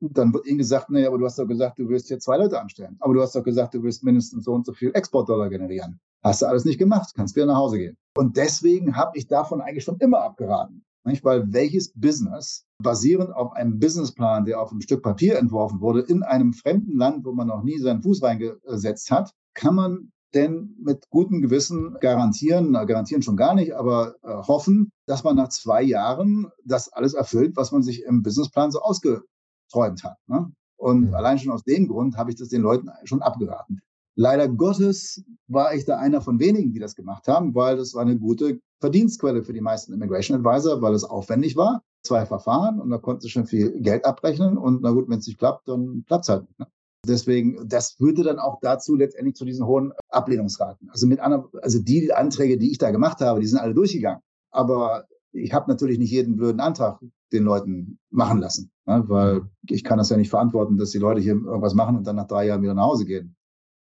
Und 0.00 0.18
dann 0.18 0.32
wird 0.34 0.46
ihnen 0.46 0.58
gesagt, 0.58 0.90
naja, 0.90 1.08
aber 1.08 1.18
du 1.18 1.24
hast 1.24 1.38
doch 1.38 1.46
gesagt, 1.46 1.78
du 1.78 1.88
willst 1.88 2.08
hier 2.08 2.18
zwei 2.18 2.36
Leute 2.36 2.60
anstellen. 2.60 2.96
Aber 3.00 3.14
du 3.14 3.22
hast 3.22 3.34
doch 3.34 3.42
gesagt, 3.42 3.74
du 3.74 3.82
willst 3.82 4.04
mindestens 4.04 4.44
so 4.44 4.52
und 4.52 4.66
so 4.66 4.72
viel 4.72 4.90
Exportdollar 4.94 5.48
generieren. 5.48 5.98
Hast 6.22 6.42
du 6.42 6.46
alles 6.46 6.64
nicht 6.64 6.78
gemacht, 6.78 7.12
kannst 7.14 7.34
wieder 7.34 7.46
nach 7.46 7.56
Hause 7.56 7.78
gehen. 7.78 7.96
Und 8.16 8.36
deswegen 8.36 8.96
habe 8.96 9.12
ich 9.14 9.26
davon 9.26 9.60
eigentlich 9.60 9.84
schon 9.84 9.96
immer 9.98 10.20
abgeraten. 10.20 10.84
Nicht? 11.04 11.24
Weil 11.24 11.52
welches 11.52 11.92
Business 11.94 12.66
basierend 12.82 13.34
auf 13.34 13.52
einem 13.52 13.78
Businessplan, 13.78 14.44
der 14.44 14.60
auf 14.60 14.70
einem 14.70 14.80
Stück 14.80 15.02
Papier 15.02 15.38
entworfen 15.38 15.80
wurde, 15.80 16.00
in 16.00 16.22
einem 16.22 16.52
fremden 16.52 16.96
Land, 16.98 17.24
wo 17.24 17.32
man 17.32 17.46
noch 17.46 17.62
nie 17.62 17.78
seinen 17.78 18.02
Fuß 18.02 18.22
reingesetzt 18.22 19.10
hat, 19.10 19.32
kann 19.54 19.76
man 19.76 20.10
denn 20.34 20.76
mit 20.82 21.08
gutem 21.10 21.40
Gewissen 21.40 21.96
garantieren, 22.00 22.72
na, 22.72 22.84
garantieren 22.84 23.22
schon 23.22 23.36
gar 23.36 23.54
nicht, 23.54 23.74
aber 23.74 24.16
äh, 24.22 24.28
hoffen, 24.28 24.90
dass 25.06 25.24
man 25.24 25.36
nach 25.36 25.48
zwei 25.48 25.82
Jahren 25.82 26.48
das 26.64 26.92
alles 26.92 27.14
erfüllt, 27.14 27.56
was 27.56 27.72
man 27.72 27.82
sich 27.82 28.02
im 28.02 28.22
Businessplan 28.22 28.70
so 28.70 28.80
ausgeträumt 28.80 30.04
hat. 30.04 30.18
Ne? 30.26 30.52
Und 30.76 31.08
mhm. 31.08 31.14
allein 31.14 31.38
schon 31.38 31.52
aus 31.52 31.64
dem 31.64 31.88
Grund 31.88 32.16
habe 32.16 32.30
ich 32.30 32.36
das 32.36 32.48
den 32.48 32.62
Leuten 32.62 32.90
schon 33.04 33.22
abgeraten. 33.22 33.80
Leider 34.14 34.48
Gottes 34.48 35.22
war 35.46 35.74
ich 35.74 35.84
da 35.84 35.98
einer 35.98 36.22
von 36.22 36.40
wenigen, 36.40 36.72
die 36.72 36.78
das 36.78 36.96
gemacht 36.96 37.28
haben, 37.28 37.54
weil 37.54 37.76
das 37.76 37.94
war 37.94 38.02
eine 38.02 38.18
gute 38.18 38.60
Verdienstquelle 38.80 39.44
für 39.44 39.52
die 39.52 39.60
meisten 39.60 39.92
Immigration 39.92 40.38
Advisor, 40.38 40.80
weil 40.80 40.94
es 40.94 41.04
aufwendig 41.04 41.56
war. 41.56 41.82
Zwei 42.02 42.24
Verfahren 42.24 42.80
und 42.80 42.90
da 42.90 42.98
konnten 42.98 43.22
sie 43.22 43.28
schon 43.28 43.46
viel 43.46 43.80
Geld 43.80 44.04
abrechnen 44.04 44.56
und 44.56 44.80
na 44.82 44.90
gut, 44.90 45.08
wenn 45.08 45.18
es 45.18 45.26
nicht 45.26 45.38
klappt, 45.38 45.68
dann 45.68 46.04
klappt 46.06 46.24
es 46.24 46.28
halt 46.28 46.48
nicht. 46.48 46.58
Ne? 46.58 46.66
Deswegen, 47.06 47.68
das 47.68 47.92
führte 47.92 48.22
dann 48.22 48.38
auch 48.38 48.58
dazu 48.60 48.96
letztendlich 48.96 49.36
zu 49.36 49.44
diesen 49.44 49.66
hohen 49.66 49.92
Ablehnungsraten. 50.08 50.90
Also 50.90 51.06
mit 51.06 51.20
anderen, 51.20 51.46
also 51.62 51.78
die 51.80 52.12
Anträge, 52.12 52.58
die 52.58 52.70
ich 52.70 52.78
da 52.78 52.90
gemacht 52.90 53.20
habe, 53.20 53.40
die 53.40 53.46
sind 53.46 53.58
alle 53.58 53.74
durchgegangen. 53.74 54.20
Aber 54.50 55.06
ich 55.32 55.52
habe 55.52 55.70
natürlich 55.70 55.98
nicht 55.98 56.10
jeden 56.10 56.36
blöden 56.36 56.60
Antrag 56.60 57.00
den 57.32 57.44
Leuten 57.44 57.98
machen 58.10 58.38
lassen, 58.38 58.70
ne? 58.86 59.04
weil 59.08 59.42
ich 59.68 59.84
kann 59.84 59.98
das 59.98 60.10
ja 60.10 60.16
nicht 60.16 60.30
verantworten, 60.30 60.78
dass 60.78 60.90
die 60.90 60.98
Leute 60.98 61.20
hier 61.20 61.34
irgendwas 61.34 61.74
machen 61.74 61.96
und 61.96 62.06
dann 62.06 62.16
nach 62.16 62.28
drei 62.28 62.46
Jahren 62.46 62.62
wieder 62.62 62.74
nach 62.74 62.84
Hause 62.84 63.04
gehen 63.04 63.36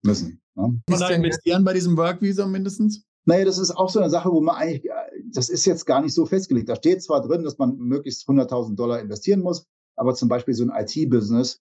müssen. 0.03 0.41
Ne? 0.55 0.81
Muss 0.89 1.01
man 1.01 1.09
da 1.09 1.15
investieren 1.15 1.65
bei 1.65 1.73
diesem 1.73 1.97
Work 1.97 2.23
Visa 2.23 2.47
mindestens? 2.47 3.05
Naja, 3.27 3.45
das 3.45 3.59
ist 3.59 3.71
auch 3.71 3.89
so 3.89 4.01
eine 4.01 4.11
Sache, 4.11 4.31
wo 4.31 4.41
man 4.41 4.57
eigentlich, 4.57 4.91
das 5.33 5.49
ist 5.49 5.65
jetzt 5.65 5.87
gar 5.87 6.03
nicht 6.03 6.15
so 6.15 6.27
festgelegt. 6.27 6.69
Da 6.69 6.77
steht 6.77 7.03
zwar 7.03 7.23
drin, 7.23 7.43
dass 7.43 7.59
man 7.59 7.77
möglichst 7.77 8.29
100.000 8.29 8.77
Dollar 8.77 9.01
investieren 9.01 9.41
muss, 9.41 9.67
aber 9.97 10.15
zum 10.15 10.29
Beispiel 10.29 10.55
so 10.55 10.65
ein 10.65 10.73
IT-Business, 10.75 11.61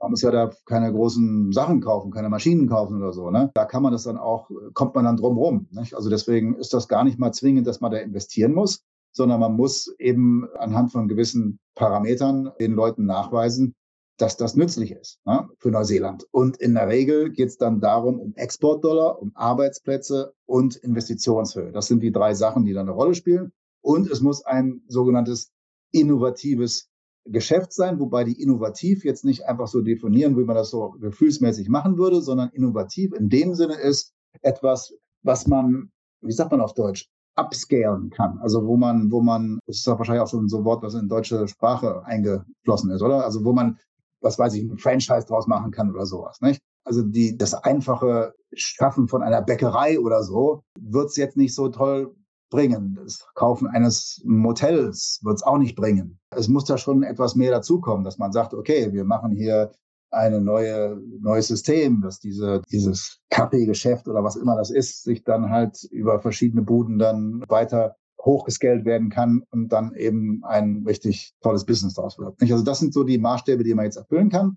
man 0.00 0.10
muss 0.10 0.22
ja 0.22 0.30
da 0.30 0.50
keine 0.66 0.92
großen 0.92 1.52
Sachen 1.52 1.80
kaufen, 1.80 2.10
keine 2.10 2.28
Maschinen 2.28 2.68
kaufen 2.68 2.98
oder 2.98 3.12
so. 3.12 3.30
Ne? 3.30 3.50
Da 3.54 3.64
kann 3.64 3.82
man 3.82 3.92
das 3.92 4.04
dann 4.04 4.18
auch, 4.18 4.50
kommt 4.74 4.94
man 4.94 5.04
dann 5.04 5.16
drum 5.16 5.38
rum. 5.38 5.68
Nicht? 5.70 5.94
Also 5.94 6.10
deswegen 6.10 6.56
ist 6.56 6.74
das 6.74 6.88
gar 6.88 7.04
nicht 7.04 7.18
mal 7.18 7.32
zwingend, 7.32 7.66
dass 7.66 7.80
man 7.80 7.92
da 7.92 7.98
investieren 7.98 8.52
muss, 8.52 8.82
sondern 9.12 9.40
man 9.40 9.54
muss 9.54 9.94
eben 9.98 10.48
anhand 10.58 10.92
von 10.92 11.08
gewissen 11.08 11.58
Parametern 11.74 12.52
den 12.60 12.72
Leuten 12.72 13.06
nachweisen, 13.06 13.74
dass 14.16 14.36
das 14.36 14.54
nützlich 14.54 14.92
ist 14.92 15.18
ne, 15.24 15.48
für 15.58 15.70
Neuseeland. 15.70 16.26
Und 16.30 16.56
in 16.58 16.74
der 16.74 16.88
Regel 16.88 17.30
geht 17.30 17.48
es 17.48 17.58
dann 17.58 17.80
darum, 17.80 18.20
um 18.20 18.34
Exportdollar, 18.36 19.20
um 19.20 19.32
Arbeitsplätze 19.34 20.34
und 20.46 20.76
Investitionshöhe. 20.76 21.72
Das 21.72 21.86
sind 21.86 22.00
die 22.00 22.12
drei 22.12 22.34
Sachen, 22.34 22.64
die 22.64 22.72
dann 22.72 22.88
eine 22.88 22.96
Rolle 22.96 23.14
spielen. 23.14 23.52
Und 23.80 24.10
es 24.10 24.20
muss 24.20 24.44
ein 24.44 24.82
sogenanntes 24.88 25.52
innovatives 25.92 26.88
Geschäft 27.26 27.72
sein, 27.72 27.98
wobei 28.00 28.24
die 28.24 28.40
innovativ 28.40 29.04
jetzt 29.04 29.24
nicht 29.24 29.46
einfach 29.46 29.66
so 29.66 29.80
definieren, 29.80 30.36
wie 30.36 30.44
man 30.44 30.56
das 30.56 30.70
so 30.70 30.90
gefühlsmäßig 31.00 31.68
machen 31.68 31.96
würde, 31.96 32.20
sondern 32.20 32.50
innovativ 32.50 33.12
in 33.14 33.28
dem 33.28 33.54
Sinne 33.54 33.74
ist 33.74 34.12
etwas, 34.42 34.94
was 35.22 35.46
man, 35.46 35.90
wie 36.20 36.32
sagt 36.32 36.50
man 36.50 36.60
auf 36.60 36.74
Deutsch, 36.74 37.08
upscalen 37.36 38.10
kann. 38.10 38.38
Also 38.38 38.66
wo 38.66 38.76
man, 38.76 39.10
wo 39.10 39.20
man, 39.20 39.58
das 39.66 39.78
ist 39.78 39.86
wahrscheinlich 39.86 40.22
auch 40.22 40.28
schon 40.28 40.48
so 40.48 40.58
ein 40.58 40.64
Wort, 40.64 40.82
was 40.82 40.94
in 40.94 41.08
deutsche 41.08 41.48
Sprache 41.48 42.04
eingeflossen 42.04 42.90
ist, 42.90 43.02
oder? 43.02 43.24
Also 43.24 43.44
wo 43.44 43.52
man, 43.52 43.78
was 44.20 44.38
weiß 44.38 44.54
ich, 44.54 44.62
ein 44.62 44.78
Franchise 44.78 45.26
draus 45.26 45.46
machen 45.46 45.70
kann 45.70 45.90
oder 45.90 46.06
sowas, 46.06 46.40
nicht? 46.40 46.60
Also 46.84 47.02
die, 47.02 47.36
das 47.36 47.54
einfache 47.54 48.34
Schaffen 48.52 49.08
von 49.08 49.22
einer 49.22 49.40
Bäckerei 49.40 49.98
oder 49.98 50.22
so 50.22 50.62
wird 50.78 51.06
es 51.06 51.16
jetzt 51.16 51.36
nicht 51.36 51.54
so 51.54 51.70
toll 51.70 52.14
bringen. 52.54 52.96
Das 53.02 53.26
Kaufen 53.34 53.66
eines 53.66 54.22
Motels 54.24 55.18
wird 55.22 55.36
es 55.36 55.42
auch 55.42 55.58
nicht 55.58 55.74
bringen. 55.74 56.20
Es 56.30 56.46
muss 56.46 56.64
da 56.64 56.78
schon 56.78 57.02
etwas 57.02 57.34
mehr 57.34 57.50
dazukommen, 57.50 58.04
dass 58.04 58.18
man 58.18 58.30
sagt, 58.30 58.54
okay, 58.54 58.92
wir 58.92 59.04
machen 59.04 59.32
hier 59.32 59.72
eine 60.12 60.40
neue 60.40 60.96
neues 61.20 61.48
System, 61.48 62.00
dass 62.00 62.20
diese 62.20 62.62
dieses 62.70 63.18
Kaffeegeschäft 63.30 64.06
oder 64.06 64.22
was 64.22 64.36
immer 64.36 64.56
das 64.56 64.70
ist, 64.70 65.02
sich 65.02 65.24
dann 65.24 65.50
halt 65.50 65.82
über 65.90 66.20
verschiedene 66.20 66.62
Buden 66.62 67.00
dann 67.00 67.42
weiter 67.48 67.96
hochgescaled 68.22 68.84
werden 68.84 69.10
kann 69.10 69.42
und 69.50 69.70
dann 69.70 69.92
eben 69.94 70.44
ein 70.44 70.84
richtig 70.86 71.34
tolles 71.42 71.66
Business 71.66 71.94
daraus 71.94 72.18
wird. 72.18 72.40
Also 72.40 72.62
das 72.62 72.78
sind 72.78 72.94
so 72.94 73.02
die 73.02 73.18
Maßstäbe, 73.18 73.64
die 73.64 73.74
man 73.74 73.86
jetzt 73.86 73.96
erfüllen 73.96 74.30
kann. 74.30 74.56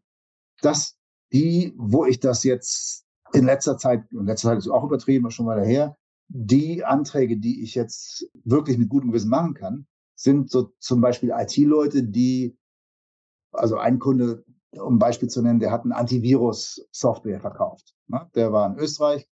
Das 0.62 0.96
die, 1.34 1.74
wo 1.78 2.06
ich 2.06 2.20
das 2.20 2.44
jetzt 2.44 3.06
in 3.34 3.46
letzter 3.46 3.78
Zeit, 3.78 4.04
in 4.12 4.26
letzter 4.26 4.50
Zeit 4.50 4.60
ist 4.60 4.70
auch 4.70 4.84
übertrieben, 4.84 5.30
schon 5.32 5.48
mal 5.48 5.58
daher, 5.58 5.98
die 6.30 6.84
Anträge, 6.84 7.38
die 7.38 7.64
ich 7.64 7.76
jetzt 7.76 8.30
wirklich 8.44 8.78
mit 8.78 8.90
gutem 8.90 9.12
Gewissen 9.12 9.30
machen 9.30 9.54
kann, 9.54 9.88
sind 10.16 10.50
so 10.50 10.74
zum 10.80 11.02
Beispiel 11.02 11.32
IT-Leute, 11.36 12.04
die, 12.04 12.58
also 13.52 13.78
ein 13.78 14.00
Kunde, 14.00 14.44
um 14.72 14.96
ein 14.96 15.00
Beispiel 15.00 15.30
zu 15.30 15.42
nennen, 15.42 15.60
der 15.60 15.72
hat 15.72 15.86
ein 15.86 15.92
Antivirus-Software 15.92 17.40
verkauft. 17.40 17.96
Ne? 18.08 18.30
Der 18.36 18.52
war 18.52 18.70
in 18.70 18.78
Österreich 18.78 19.28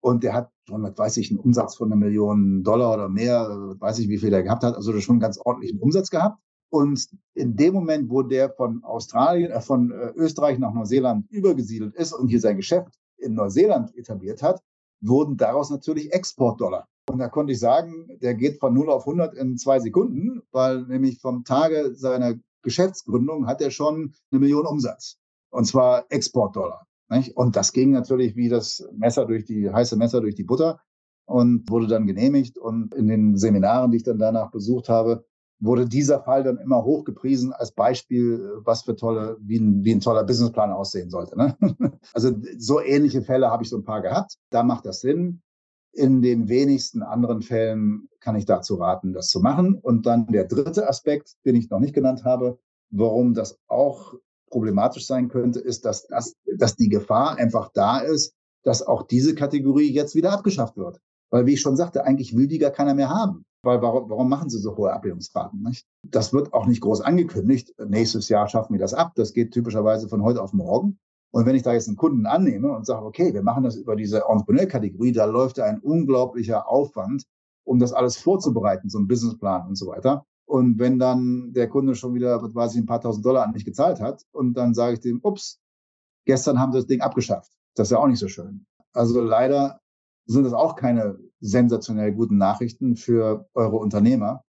und 0.00 0.22
der 0.22 0.34
hat 0.34 0.50
schon, 0.66 0.82
weiß 0.82 1.16
ich, 1.18 1.30
einen 1.30 1.40
Umsatz 1.40 1.76
von 1.76 1.88
einer 1.88 1.96
Million 1.96 2.62
Dollar 2.62 2.94
oder 2.94 3.08
mehr, 3.08 3.48
weiß 3.78 3.98
ich, 3.98 4.08
wie 4.08 4.18
viel 4.18 4.30
der 4.30 4.42
gehabt 4.42 4.62
hat, 4.62 4.76
also 4.76 4.98
schon 5.00 5.14
einen 5.14 5.20
ganz 5.20 5.38
ordentlichen 5.38 5.80
Umsatz 5.80 6.10
gehabt. 6.10 6.38
Und 6.70 7.08
in 7.34 7.56
dem 7.56 7.74
Moment, 7.74 8.10
wo 8.10 8.22
der 8.22 8.50
von 8.50 8.84
Australien, 8.84 9.50
äh, 9.50 9.60
von 9.60 9.90
äh, 9.90 10.12
Österreich 10.16 10.58
nach 10.58 10.74
Neuseeland 10.74 11.30
übergesiedelt 11.30 11.94
ist 11.94 12.12
und 12.12 12.28
hier 12.28 12.40
sein 12.40 12.56
Geschäft 12.56 12.94
in 13.16 13.34
Neuseeland 13.34 13.96
etabliert 13.96 14.42
hat, 14.42 14.62
wurden 15.00 15.36
daraus 15.36 15.70
natürlich 15.70 16.12
Exportdollar. 16.12 16.88
Und 17.08 17.18
da 17.18 17.28
konnte 17.28 17.52
ich 17.52 17.60
sagen, 17.60 18.18
der 18.20 18.34
geht 18.34 18.60
von 18.60 18.74
0 18.74 18.90
auf 18.90 19.06
100 19.06 19.34
in 19.34 19.56
zwei 19.56 19.80
Sekunden, 19.80 20.42
weil 20.52 20.82
nämlich 20.86 21.20
vom 21.20 21.44
Tage 21.44 21.94
seiner 21.94 22.34
Geschäftsgründung 22.62 23.46
hat 23.46 23.62
er 23.62 23.70
schon 23.70 24.14
eine 24.30 24.40
Million 24.40 24.66
Umsatz. 24.66 25.16
Und 25.50 25.64
zwar 25.64 26.04
Exportdollar. 26.10 26.86
Nicht? 27.08 27.36
Und 27.36 27.56
das 27.56 27.72
ging 27.72 27.92
natürlich 27.92 28.36
wie 28.36 28.48
das 28.48 28.86
Messer 28.92 29.24
durch 29.24 29.44
die, 29.44 29.70
heiße 29.70 29.96
Messer 29.96 30.20
durch 30.20 30.34
die 30.34 30.44
Butter 30.44 30.80
und 31.24 31.70
wurde 31.70 31.86
dann 31.86 32.06
genehmigt. 32.06 32.58
Und 32.58 32.94
in 32.94 33.08
den 33.08 33.36
Seminaren, 33.36 33.90
die 33.90 33.98
ich 33.98 34.02
dann 34.02 34.18
danach 34.18 34.50
besucht 34.50 34.88
habe, 34.90 35.24
wurde 35.60 35.86
dieser 35.86 36.20
Fall 36.20 36.44
dann 36.44 36.58
immer 36.58 36.84
hochgepriesen 36.84 37.52
als 37.52 37.72
Beispiel, 37.72 38.60
was 38.64 38.82
für 38.82 38.94
tolle, 38.94 39.36
wie 39.40 39.58
ein, 39.58 39.84
wie 39.84 39.92
ein 39.92 40.00
toller 40.00 40.24
Businessplan 40.24 40.72
aussehen 40.72 41.10
sollte. 41.10 41.36
Ne? 41.36 41.56
Also 42.14 42.32
so 42.58 42.80
ähnliche 42.80 43.22
Fälle 43.22 43.50
habe 43.50 43.62
ich 43.62 43.70
so 43.70 43.76
ein 43.76 43.84
paar 43.84 44.02
gehabt. 44.02 44.36
Da 44.50 44.62
macht 44.62 44.86
das 44.86 45.00
Sinn. 45.00 45.42
In 45.92 46.22
den 46.22 46.48
wenigsten 46.48 47.02
anderen 47.02 47.42
Fällen 47.42 48.08
kann 48.20 48.36
ich 48.36 48.44
dazu 48.44 48.76
raten, 48.76 49.12
das 49.12 49.28
zu 49.28 49.40
machen. 49.40 49.74
Und 49.74 50.06
dann 50.06 50.26
der 50.26 50.44
dritte 50.44 50.88
Aspekt, 50.88 51.34
den 51.44 51.56
ich 51.56 51.70
noch 51.70 51.80
nicht 51.80 51.94
genannt 51.94 52.24
habe, 52.24 52.58
warum 52.90 53.34
das 53.34 53.58
auch 53.66 54.14
problematisch 54.48 55.06
sein 55.06 55.28
könnte, 55.28 55.60
ist, 55.60 55.84
dass, 55.84 56.06
das, 56.06 56.34
dass 56.56 56.76
die 56.76 56.88
Gefahr 56.88 57.36
einfach 57.36 57.70
da 57.72 57.98
ist, 57.98 58.34
dass 58.62 58.86
auch 58.86 59.02
diese 59.02 59.34
Kategorie 59.34 59.90
jetzt 59.90 60.14
wieder 60.14 60.32
abgeschafft 60.32 60.76
wird. 60.76 61.00
Weil, 61.30 61.46
wie 61.46 61.54
ich 61.54 61.60
schon 61.60 61.76
sagte, 61.76 62.04
eigentlich 62.04 62.36
will 62.36 62.46
die 62.46 62.58
gar 62.58 62.70
keiner 62.70 62.94
mehr 62.94 63.10
haben. 63.10 63.44
Weil 63.62 63.82
warum, 63.82 64.08
warum 64.08 64.28
machen 64.28 64.50
sie 64.50 64.58
so 64.58 64.76
hohe 64.76 64.92
Ablehnungsraten? 64.92 65.62
Nicht? 65.62 65.86
Das 66.02 66.32
wird 66.32 66.52
auch 66.52 66.66
nicht 66.66 66.80
groß 66.80 67.00
angekündigt. 67.00 67.74
Nächstes 67.84 68.28
Jahr 68.28 68.48
schaffen 68.48 68.72
wir 68.72 68.80
das 68.80 68.94
ab. 68.94 69.12
Das 69.16 69.32
geht 69.32 69.52
typischerweise 69.52 70.08
von 70.08 70.22
heute 70.22 70.42
auf 70.42 70.52
morgen. 70.52 70.98
Und 71.30 71.44
wenn 71.44 71.56
ich 71.56 71.62
da 71.62 71.72
jetzt 71.72 71.88
einen 71.88 71.96
Kunden 71.96 72.26
annehme 72.26 72.72
und 72.72 72.86
sage, 72.86 73.04
okay, 73.04 73.34
wir 73.34 73.42
machen 73.42 73.64
das 73.64 73.76
über 73.76 73.96
diese 73.96 74.24
Entrepreneur-Kategorie, 74.28 75.12
da 75.12 75.24
läuft 75.26 75.60
ein 75.60 75.78
unglaublicher 75.80 76.68
Aufwand, 76.68 77.24
um 77.64 77.78
das 77.78 77.92
alles 77.92 78.16
vorzubereiten, 78.16 78.88
so 78.88 78.98
ein 78.98 79.08
Businessplan 79.08 79.68
und 79.68 79.76
so 79.76 79.88
weiter. 79.88 80.24
Und 80.46 80.78
wenn 80.78 80.98
dann 80.98 81.52
der 81.52 81.68
Kunde 81.68 81.94
schon 81.94 82.14
wieder, 82.14 82.42
was 82.42 82.54
weiß 82.54 82.74
ich, 82.74 82.80
ein 82.80 82.86
paar 82.86 83.02
tausend 83.02 83.26
Dollar 83.26 83.44
an 83.44 83.52
mich 83.52 83.66
gezahlt 83.66 84.00
hat 84.00 84.24
und 84.32 84.54
dann 84.54 84.72
sage 84.72 84.94
ich 84.94 85.00
dem, 85.00 85.20
ups, 85.22 85.60
gestern 86.24 86.58
haben 86.58 86.72
sie 86.72 86.78
das 86.78 86.86
Ding 86.86 87.02
abgeschafft. 87.02 87.52
Das 87.74 87.88
ist 87.88 87.90
ja 87.92 87.98
auch 87.98 88.06
nicht 88.06 88.18
so 88.18 88.28
schön. 88.28 88.64
Also 88.94 89.20
leider 89.20 89.80
sind 90.28 90.44
das 90.44 90.52
auch 90.52 90.76
keine 90.76 91.18
sensationell 91.40 92.12
guten 92.12 92.36
Nachrichten 92.36 92.96
für 92.96 93.48
eure 93.54 93.76
Unternehmer, 93.76 94.44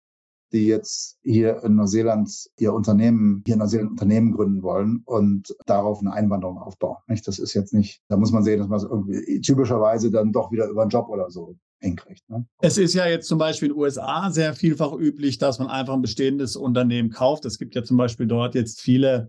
die 0.53 0.67
jetzt 0.67 1.19
hier 1.23 1.63
in 1.63 1.77
Neuseeland 1.77 2.31
ihr 2.59 2.73
Unternehmen, 2.73 3.43
hier 3.47 3.55
in 3.55 3.61
Neuseeland 3.61 3.91
Unternehmen 3.93 4.33
gründen 4.33 4.63
wollen 4.63 5.03
und 5.05 5.55
darauf 5.67 6.01
eine 6.01 6.13
Einwanderung 6.13 6.59
aufbauen. 6.59 6.97
Nicht? 7.07 7.29
Das 7.29 7.39
ist 7.39 7.55
jetzt 7.55 7.75
nicht, 7.75 8.03
da 8.09 8.17
muss 8.17 8.33
man 8.33 8.43
sehen, 8.43 8.59
dass 8.59 8.69
man 8.69 8.79
es 8.79 8.85
irgendwie 8.85 9.41
typischerweise 9.41 10.11
dann 10.11 10.33
doch 10.33 10.51
wieder 10.51 10.69
über 10.69 10.83
einen 10.83 10.91
Job 10.91 11.09
oder 11.09 11.31
so 11.31 11.55
hinkriegt. 11.81 12.29
Ne? 12.29 12.45
Es 12.61 12.77
ist 12.79 12.95
ja 12.95 13.07
jetzt 13.07 13.29
zum 13.29 13.39
Beispiel 13.39 13.69
in 13.69 13.75
den 13.75 13.81
USA 13.81 14.31
sehr 14.31 14.55
vielfach 14.55 14.93
üblich, 14.93 15.39
dass 15.39 15.59
man 15.59 15.69
einfach 15.69 15.95
ein 15.95 16.03
bestehendes 16.03 16.57
Unternehmen 16.57 17.11
kauft. 17.11 17.45
Es 17.45 17.59
gibt 17.59 17.75
ja 17.75 17.85
zum 17.85 17.99
Beispiel 17.99 18.27
dort 18.27 18.55
jetzt 18.55 18.81
viele 18.81 19.29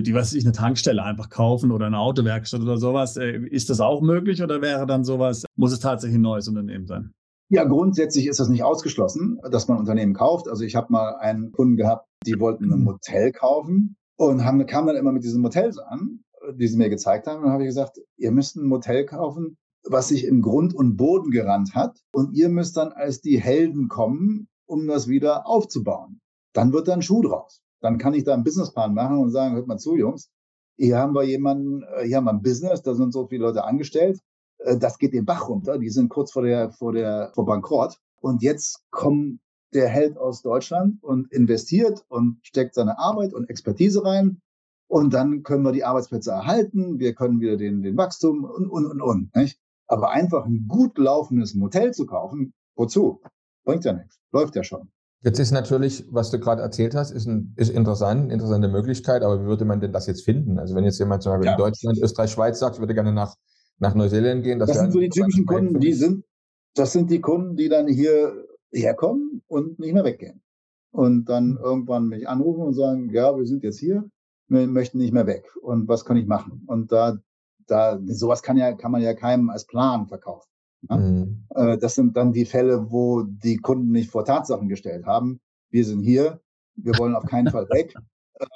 die, 0.00 0.14
was 0.14 0.32
ich, 0.32 0.44
eine 0.44 0.52
Tankstelle 0.52 1.02
einfach 1.02 1.28
kaufen 1.28 1.70
oder 1.70 1.86
eine 1.86 1.98
Autowerkstatt 1.98 2.62
oder 2.62 2.78
sowas. 2.78 3.16
Äh, 3.16 3.46
ist 3.50 3.68
das 3.68 3.80
auch 3.80 4.00
möglich 4.00 4.42
oder 4.42 4.62
wäre 4.62 4.86
dann 4.86 5.04
sowas, 5.04 5.44
muss 5.56 5.72
es 5.72 5.80
tatsächlich 5.80 6.18
ein 6.18 6.22
neues 6.22 6.48
Unternehmen 6.48 6.86
sein? 6.86 7.12
Ja, 7.50 7.64
grundsätzlich 7.64 8.26
ist 8.26 8.40
das 8.40 8.48
nicht 8.48 8.62
ausgeschlossen, 8.62 9.38
dass 9.50 9.68
man 9.68 9.78
Unternehmen 9.78 10.14
kauft. 10.14 10.48
Also 10.48 10.64
ich 10.64 10.74
habe 10.74 10.90
mal 10.90 11.16
einen 11.16 11.52
Kunden 11.52 11.76
gehabt, 11.76 12.06
die 12.24 12.40
wollten 12.40 12.72
ein 12.72 12.82
Motel 12.82 13.30
kaufen 13.32 13.96
und 14.16 14.42
haben, 14.44 14.64
kamen 14.64 14.86
dann 14.86 14.96
immer 14.96 15.12
mit 15.12 15.24
diesen 15.24 15.42
Motels 15.42 15.76
an, 15.76 16.20
die 16.54 16.66
sie 16.66 16.78
mir 16.78 16.88
gezeigt 16.88 17.26
haben. 17.26 17.38
Und 17.38 17.44
dann 17.44 17.52
habe 17.52 17.64
ich 17.64 17.68
gesagt, 17.68 17.98
ihr 18.16 18.32
müsst 18.32 18.56
ein 18.56 18.66
Motel 18.66 19.04
kaufen, 19.04 19.58
was 19.84 20.08
sich 20.08 20.24
im 20.24 20.40
Grund 20.40 20.74
und 20.74 20.96
Boden 20.96 21.30
gerannt 21.30 21.74
hat. 21.74 21.98
Und 22.14 22.32
ihr 22.32 22.48
müsst 22.48 22.78
dann 22.78 22.92
als 22.92 23.20
die 23.20 23.38
Helden 23.38 23.88
kommen, 23.88 24.48
um 24.66 24.86
das 24.86 25.08
wieder 25.08 25.46
aufzubauen. 25.46 26.20
Dann 26.54 26.72
wird 26.72 26.88
da 26.88 26.94
ein 26.94 27.02
Schuh 27.02 27.20
draus. 27.20 27.60
Dann 27.82 27.98
kann 27.98 28.14
ich 28.14 28.24
da 28.24 28.32
einen 28.32 28.44
Businessplan 28.44 28.94
machen 28.94 29.18
und 29.18 29.30
sagen, 29.30 29.54
hört 29.54 29.66
mal 29.66 29.78
zu, 29.78 29.96
Jungs, 29.96 30.30
hier 30.76 30.98
haben 30.98 31.14
wir 31.14 31.24
jemanden, 31.24 31.82
äh, 31.82 32.06
hier 32.06 32.16
haben 32.16 32.24
wir 32.24 32.32
ein 32.32 32.42
Business, 32.42 32.82
da 32.82 32.94
sind 32.94 33.12
so 33.12 33.26
viele 33.26 33.42
Leute 33.42 33.64
angestellt. 33.64 34.20
Äh, 34.58 34.78
das 34.78 34.98
geht 34.98 35.12
den 35.12 35.24
Bach 35.24 35.48
runter. 35.48 35.78
Die 35.78 35.90
sind 35.90 36.08
kurz 36.08 36.32
vor 36.32 36.42
der, 36.42 36.70
vor 36.70 36.92
der, 36.92 37.32
vor 37.34 37.44
Bankrott. 37.44 37.98
Und 38.20 38.42
jetzt 38.42 38.80
kommt 38.90 39.40
der 39.74 39.88
Held 39.88 40.16
aus 40.16 40.42
Deutschland 40.42 41.02
und 41.02 41.32
investiert 41.32 42.04
und 42.08 42.38
steckt 42.42 42.74
seine 42.74 42.98
Arbeit 42.98 43.34
und 43.34 43.50
Expertise 43.50 44.04
rein. 44.04 44.40
Und 44.86 45.14
dann 45.14 45.42
können 45.42 45.64
wir 45.64 45.72
die 45.72 45.84
Arbeitsplätze 45.84 46.30
erhalten. 46.30 46.98
Wir 46.98 47.14
können 47.14 47.40
wieder 47.40 47.56
den, 47.56 47.82
den 47.82 47.96
Wachstum 47.96 48.44
und, 48.44 48.68
und, 48.68 48.86
und, 48.86 49.00
und. 49.00 49.34
Nicht? 49.34 49.58
Aber 49.86 50.10
einfach 50.10 50.44
ein 50.44 50.66
gut 50.68 50.98
laufendes 50.98 51.54
Motel 51.54 51.92
zu 51.92 52.06
kaufen, 52.06 52.52
wozu? 52.76 53.20
Bringt 53.64 53.84
ja 53.84 53.92
nichts. 53.92 54.20
Läuft 54.32 54.54
ja 54.54 54.62
schon. 54.62 54.90
Jetzt 55.22 55.38
ist 55.38 55.52
natürlich, 55.52 56.04
was 56.10 56.30
du 56.30 56.40
gerade 56.40 56.62
erzählt 56.62 56.94
hast, 56.94 57.12
ist, 57.12 57.26
ein, 57.26 57.54
ist 57.56 57.70
interessant, 57.70 58.32
interessante 58.32 58.68
Möglichkeit, 58.68 59.22
aber 59.22 59.40
wie 59.40 59.46
würde 59.46 59.64
man 59.64 59.80
denn 59.80 59.92
das 59.92 60.06
jetzt 60.06 60.24
finden? 60.24 60.58
Also 60.58 60.74
wenn 60.74 60.84
jetzt 60.84 60.98
jemand 60.98 61.22
zum 61.22 61.32
Beispiel 61.32 61.46
ja. 61.46 61.52
in 61.52 61.58
Deutschland, 61.58 61.98
Österreich, 62.02 62.30
Schweiz 62.32 62.58
sagt, 62.58 62.76
ich 62.76 62.80
würde 62.80 62.94
gerne 62.94 63.12
nach 63.12 63.36
nach 63.82 63.94
Neuseeland 63.94 64.44
gehen. 64.44 64.58
Das, 64.58 64.68
das 64.68 64.78
sind 64.78 64.92
so 64.92 65.00
die 65.00 65.08
typischen 65.08 65.44
Kunden, 65.44 65.80
die 65.80 65.92
sind, 65.92 66.24
das 66.74 66.92
sind 66.92 67.10
die 67.10 67.20
Kunden, 67.20 67.56
die 67.56 67.68
dann 67.68 67.88
hier 67.88 68.46
herkommen 68.70 69.42
und 69.48 69.78
nicht 69.78 69.92
mehr 69.92 70.04
weggehen. 70.04 70.40
Und 70.92 71.24
dann 71.24 71.58
irgendwann 71.60 72.08
mich 72.08 72.28
anrufen 72.28 72.62
und 72.62 72.74
sagen, 72.74 73.10
ja, 73.12 73.36
wir 73.36 73.46
sind 73.46 73.64
jetzt 73.64 73.80
hier, 73.80 74.08
wir 74.48 74.66
möchten 74.68 74.98
nicht 74.98 75.12
mehr 75.12 75.26
weg. 75.26 75.50
Und 75.60 75.88
was 75.88 76.04
kann 76.04 76.16
ich 76.16 76.26
machen? 76.26 76.62
Und 76.66 76.92
da, 76.92 77.18
da, 77.66 77.98
sowas 78.06 78.42
kann 78.42 78.56
ja, 78.56 78.72
kann 78.72 78.92
man 78.92 79.02
ja 79.02 79.14
keinem 79.14 79.50
als 79.50 79.66
Plan 79.66 80.06
verkaufen. 80.06 80.48
Ja? 80.88 80.96
Mhm. 80.96 81.44
Äh, 81.54 81.78
das 81.78 81.94
sind 81.94 82.16
dann 82.16 82.32
die 82.32 82.44
Fälle, 82.44 82.90
wo 82.90 83.22
die 83.22 83.56
Kunden 83.56 83.92
nicht 83.92 84.10
vor 84.10 84.24
Tatsachen 84.24 84.68
gestellt 84.68 85.06
haben. 85.06 85.40
Wir 85.70 85.84
sind 85.84 86.00
hier, 86.00 86.40
wir 86.76 86.98
wollen 86.98 87.14
auf 87.14 87.24
keinen 87.24 87.50
Fall 87.50 87.68
weg. 87.70 87.94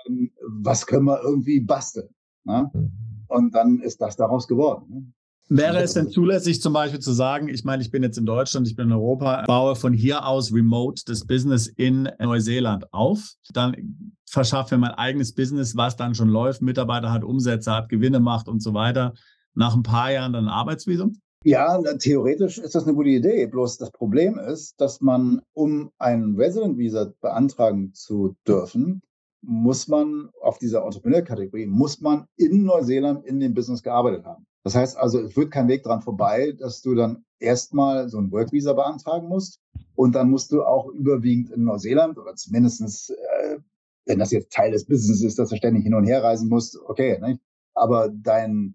Ähm, 0.09 0.31
was 0.49 0.87
können 0.87 1.05
wir 1.05 1.22
irgendwie 1.22 1.61
basteln? 1.61 2.09
Ja? 2.45 2.70
Mhm. 2.72 2.93
Und 3.29 3.55
dann 3.55 3.81
ist 3.81 4.01
das 4.01 4.16
daraus 4.16 4.47
geworden. 4.47 4.87
Ne? 4.89 5.12
Wäre 5.49 5.81
es 5.81 5.95
denn 5.95 6.11
zulässig, 6.11 6.61
zum 6.61 6.72
Beispiel 6.72 6.99
zu 6.99 7.12
sagen, 7.12 7.49
ich 7.49 7.62
meine, 7.62 7.81
ich 7.81 7.93
bin 7.93 8.03
jetzt 8.03 8.18
in 8.18 8.27
Deutschland, 8.27 8.66
ich 8.66 8.74
bin 8.74 8.87
in 8.87 8.93
Europa, 8.93 9.45
baue 9.47 9.77
von 9.77 9.93
hier 9.93 10.27
aus 10.27 10.53
remote 10.53 11.03
das 11.07 11.24
Business 11.24 11.68
in 11.68 12.09
Neuseeland 12.18 12.93
auf, 12.93 13.35
dann 13.53 14.11
verschaffe 14.29 14.74
mir 14.74 14.81
mein 14.81 14.95
eigenes 14.95 15.35
Business, 15.35 15.77
was 15.77 15.95
dann 15.95 16.16
schon 16.16 16.31
läuft, 16.31 16.62
Mitarbeiter 16.62 17.12
hat, 17.12 17.22
Umsätze 17.22 17.72
hat, 17.72 17.89
Gewinne 17.89 18.18
macht 18.18 18.49
und 18.49 18.61
so 18.61 18.74
weiter, 18.74 19.14
nach 19.55 19.77
ein 19.77 19.85
paar 19.85 20.11
Jahren 20.11 20.33
dann 20.33 20.47
ein 20.47 20.51
Arbeitsvisum? 20.51 21.20
Ja, 21.47 21.80
theoretisch 21.80 22.59
ist 22.59 22.74
das 22.74 22.88
eine 22.88 22.94
gute 22.94 23.11
Idee. 23.11 23.47
Bloß 23.47 23.78
das 23.78 23.92
Problem 23.92 24.36
ist, 24.36 24.80
dass 24.80 25.01
man, 25.01 25.42
um 25.53 25.92
ein 25.97 26.34
Resident 26.34 26.76
Visa 26.76 27.12
beantragen 27.20 27.94
zu 27.94 28.34
dürfen, 28.49 29.01
muss 29.42 29.86
man 29.86 30.30
auf 30.42 30.59
dieser 30.59 30.82
Entrepreneur-Kategorie, 30.82 31.66
muss 31.66 32.01
man 32.01 32.26
in 32.36 32.64
Neuseeland 32.64 33.24
in 33.24 33.38
dem 33.38 33.55
Business 33.55 33.84
gearbeitet 33.84 34.24
haben. 34.24 34.44
Das 34.64 34.74
heißt 34.74 34.97
also, 34.97 35.20
es 35.20 35.34
führt 35.34 35.53
kein 35.53 35.68
Weg 35.68 35.84
dran 35.84 36.03
vorbei, 36.03 36.51
dass 36.51 36.82
du 36.82 36.97
dann 36.97 37.24
erstmal 37.38 38.09
so 38.09 38.18
ein 38.18 38.32
Work-Visa 38.32 38.72
beantragen 38.72 39.28
musst 39.28 39.61
und 39.94 40.16
dann 40.16 40.28
musst 40.28 40.51
du 40.51 40.64
auch 40.64 40.88
überwiegend 40.88 41.53
in 41.53 41.62
Neuseeland 41.62 42.18
oder 42.18 42.34
zumindestens, 42.34 43.11
äh, 43.11 43.59
wenn 44.05 44.18
das 44.18 44.32
jetzt 44.32 44.51
Teil 44.51 44.72
des 44.72 44.84
Business 44.84 45.22
ist, 45.22 45.38
dass 45.38 45.51
du 45.51 45.57
ständig 45.57 45.84
hin 45.84 45.94
und 45.94 46.07
her 46.07 46.24
reisen 46.24 46.49
musst, 46.49 46.76
okay, 46.88 47.20
ne? 47.20 47.38
aber 47.72 48.09
dein 48.09 48.74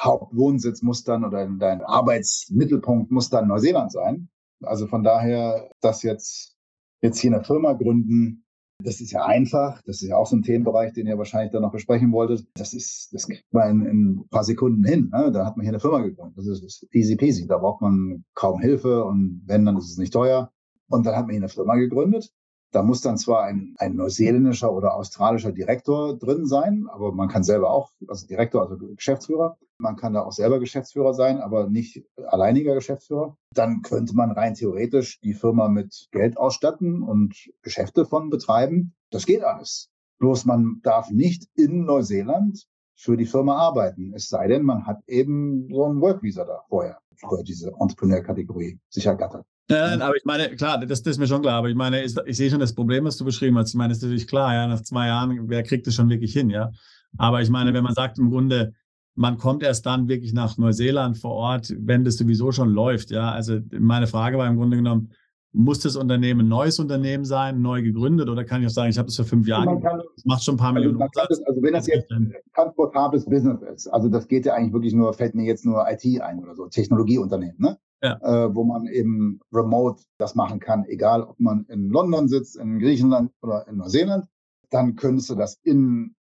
Hauptwohnsitz 0.00 0.82
muss 0.82 1.04
dann 1.04 1.24
oder 1.24 1.46
dein 1.46 1.82
Arbeitsmittelpunkt 1.82 3.10
muss 3.10 3.30
dann 3.30 3.48
Neuseeland 3.48 3.92
sein. 3.92 4.28
Also 4.62 4.86
von 4.86 5.02
daher, 5.02 5.70
dass 5.80 6.02
jetzt, 6.02 6.56
jetzt 7.02 7.18
hier 7.18 7.34
eine 7.34 7.44
Firma 7.44 7.72
gründen, 7.72 8.44
das 8.82 9.00
ist 9.00 9.10
ja 9.10 9.24
einfach. 9.24 9.80
Das 9.82 10.02
ist 10.02 10.08
ja 10.08 10.16
auch 10.16 10.26
so 10.26 10.36
ein 10.36 10.42
Themenbereich, 10.42 10.92
den 10.92 11.06
ihr 11.06 11.16
wahrscheinlich 11.16 11.52
dann 11.52 11.62
noch 11.62 11.72
besprechen 11.72 12.12
wolltet. 12.12 12.46
Das 12.54 12.74
ist, 12.74 13.08
das 13.12 13.26
kriegt 13.26 13.52
man 13.52 13.70
in, 13.70 13.86
in 13.86 14.10
ein 14.10 14.28
paar 14.28 14.44
Sekunden 14.44 14.84
hin. 14.84 15.10
Ne? 15.12 15.32
Da 15.32 15.46
hat 15.46 15.56
man 15.56 15.64
hier 15.64 15.72
eine 15.72 15.80
Firma 15.80 16.00
gegründet. 16.00 16.36
Das 16.36 16.46
ist, 16.46 16.62
das 16.62 16.82
ist 16.82 16.94
easy 16.94 17.16
peasy. 17.16 17.46
Da 17.46 17.58
braucht 17.58 17.80
man 17.80 18.24
kaum 18.34 18.60
Hilfe 18.60 19.04
und 19.04 19.42
wenn, 19.46 19.64
dann 19.64 19.76
ist 19.76 19.90
es 19.90 19.96
nicht 19.96 20.12
teuer. 20.12 20.52
Und 20.88 21.06
dann 21.06 21.16
hat 21.16 21.22
man 21.22 21.30
hier 21.30 21.40
eine 21.40 21.48
Firma 21.48 21.76
gegründet. 21.76 22.32
Da 22.72 22.82
muss 22.82 23.00
dann 23.00 23.16
zwar 23.16 23.44
ein, 23.44 23.74
ein 23.78 23.96
neuseeländischer 23.96 24.72
oder 24.72 24.94
australischer 24.94 25.52
Direktor 25.52 26.16
drin 26.18 26.46
sein, 26.46 26.86
aber 26.90 27.12
man 27.12 27.28
kann 27.28 27.42
selber 27.42 27.70
auch, 27.70 27.92
also 28.08 28.26
Direktor, 28.26 28.62
also 28.62 28.76
Geschäftsführer, 28.76 29.56
man 29.78 29.96
kann 29.96 30.14
da 30.14 30.22
auch 30.22 30.32
selber 30.32 30.58
Geschäftsführer 30.58 31.12
sein, 31.14 31.40
aber 31.40 31.68
nicht 31.68 32.02
alleiniger 32.28 32.74
Geschäftsführer. 32.74 33.36
Dann 33.52 33.82
könnte 33.82 34.14
man 34.14 34.30
rein 34.30 34.54
theoretisch 34.54 35.20
die 35.20 35.34
Firma 35.34 35.68
mit 35.68 36.08
Geld 36.12 36.38
ausstatten 36.38 37.02
und 37.02 37.34
Geschäfte 37.62 38.06
von 38.06 38.30
betreiben. 38.30 38.94
Das 39.10 39.26
geht 39.26 39.44
alles. 39.44 39.90
Bloß 40.18 40.46
man 40.46 40.80
darf 40.82 41.10
nicht 41.10 41.48
in 41.54 41.84
Neuseeland 41.84 42.66
für 42.96 43.16
die 43.16 43.26
Firma 43.26 43.54
arbeiten. 43.56 44.12
Es 44.14 44.28
sei 44.28 44.48
denn, 44.48 44.62
man 44.62 44.86
hat 44.86 45.00
eben 45.06 45.68
so 45.70 45.84
ein 45.84 46.00
Work-Visa 46.00 46.44
da 46.44 46.62
vorher 46.68 46.98
für 47.16 47.42
diese 47.44 47.72
Entrepreneur-Kategorie 47.78 48.78
sich 48.88 49.06
ergattert. 49.06 49.44
Nein, 49.68 50.00
aber 50.00 50.16
ich 50.16 50.24
meine, 50.24 50.54
klar, 50.54 50.78
das, 50.78 51.02
das, 51.02 51.12
ist 51.12 51.18
mir 51.18 51.26
schon 51.26 51.42
klar, 51.42 51.58
aber 51.58 51.68
ich 51.68 51.74
meine, 51.74 52.04
ich, 52.04 52.14
ich 52.24 52.36
sehe 52.36 52.50
schon 52.50 52.60
das 52.60 52.74
Problem, 52.74 53.04
was 53.04 53.16
du 53.16 53.24
beschrieben 53.24 53.58
hast. 53.58 53.70
Ich 53.70 53.74
meine, 53.74 53.88
das 53.88 53.98
ist 53.98 54.04
natürlich 54.04 54.28
klar, 54.28 54.54
ja, 54.54 54.66
nach 54.66 54.82
zwei 54.82 55.08
Jahren, 55.08 55.48
wer 55.48 55.62
kriegt 55.62 55.86
das 55.86 55.94
schon 55.94 56.08
wirklich 56.08 56.32
hin, 56.32 56.50
ja? 56.50 56.70
Aber 57.18 57.40
ich 57.42 57.50
meine, 57.50 57.74
wenn 57.74 57.82
man 57.82 57.94
sagt 57.94 58.18
im 58.18 58.30
Grunde, 58.30 58.74
man 59.14 59.38
kommt 59.38 59.62
erst 59.62 59.86
dann 59.86 60.08
wirklich 60.08 60.32
nach 60.32 60.56
Neuseeland 60.56 61.18
vor 61.18 61.32
Ort, 61.32 61.74
wenn 61.78 62.04
das 62.04 62.16
sowieso 62.16 62.52
schon 62.52 62.70
läuft, 62.70 63.10
ja? 63.10 63.32
Also 63.32 63.58
meine 63.72 64.06
Frage 64.06 64.38
war 64.38 64.46
im 64.46 64.56
Grunde 64.56 64.76
genommen, 64.76 65.12
muss 65.56 65.80
das 65.80 65.96
Unternehmen 65.96 66.42
ein 66.42 66.48
neues 66.48 66.78
Unternehmen 66.78 67.24
sein, 67.24 67.62
neu 67.62 67.82
gegründet 67.82 68.28
oder 68.28 68.44
kann 68.44 68.60
ich 68.60 68.68
auch 68.68 68.72
sagen, 68.72 68.90
ich 68.90 68.98
habe 68.98 69.06
das 69.06 69.16
vor 69.16 69.24
fünf 69.24 69.48
Jahren 69.48 69.80
kann, 69.80 70.02
das 70.14 70.24
macht 70.26 70.44
schon 70.44 70.54
ein 70.54 70.58
paar 70.58 70.68
also 70.68 70.80
Millionen 70.80 71.02
Umsatz? 71.02 71.40
also 71.46 71.62
wenn 71.62 71.72
das 71.72 71.86
jetzt 71.86 72.10
ein 72.12 72.34
transportables 72.54 73.24
Business 73.24 73.62
ist, 73.62 73.88
also 73.88 74.08
das 74.08 74.28
geht 74.28 74.44
ja 74.44 74.54
eigentlich 74.54 74.74
wirklich 74.74 74.92
nur, 74.92 75.12
fällt 75.14 75.34
mir 75.34 75.44
jetzt 75.44 75.64
nur 75.64 75.84
IT 75.88 76.04
ein 76.20 76.42
oder 76.42 76.54
so, 76.54 76.66
Technologieunternehmen, 76.66 77.56
ne? 77.58 77.78
ja. 78.02 78.18
äh, 78.20 78.54
wo 78.54 78.64
man 78.64 78.86
eben 78.86 79.40
remote 79.50 80.02
das 80.18 80.34
machen 80.34 80.60
kann, 80.60 80.84
egal 80.84 81.22
ob 81.22 81.40
man 81.40 81.64
in 81.68 81.88
London 81.88 82.28
sitzt, 82.28 82.56
in 82.56 82.78
Griechenland 82.78 83.32
oder 83.40 83.66
in 83.66 83.78
Neuseeland, 83.78 84.26
dann 84.70 84.94
könntest 84.94 85.30
du 85.30 85.36
das 85.36 85.58
in 85.62 86.14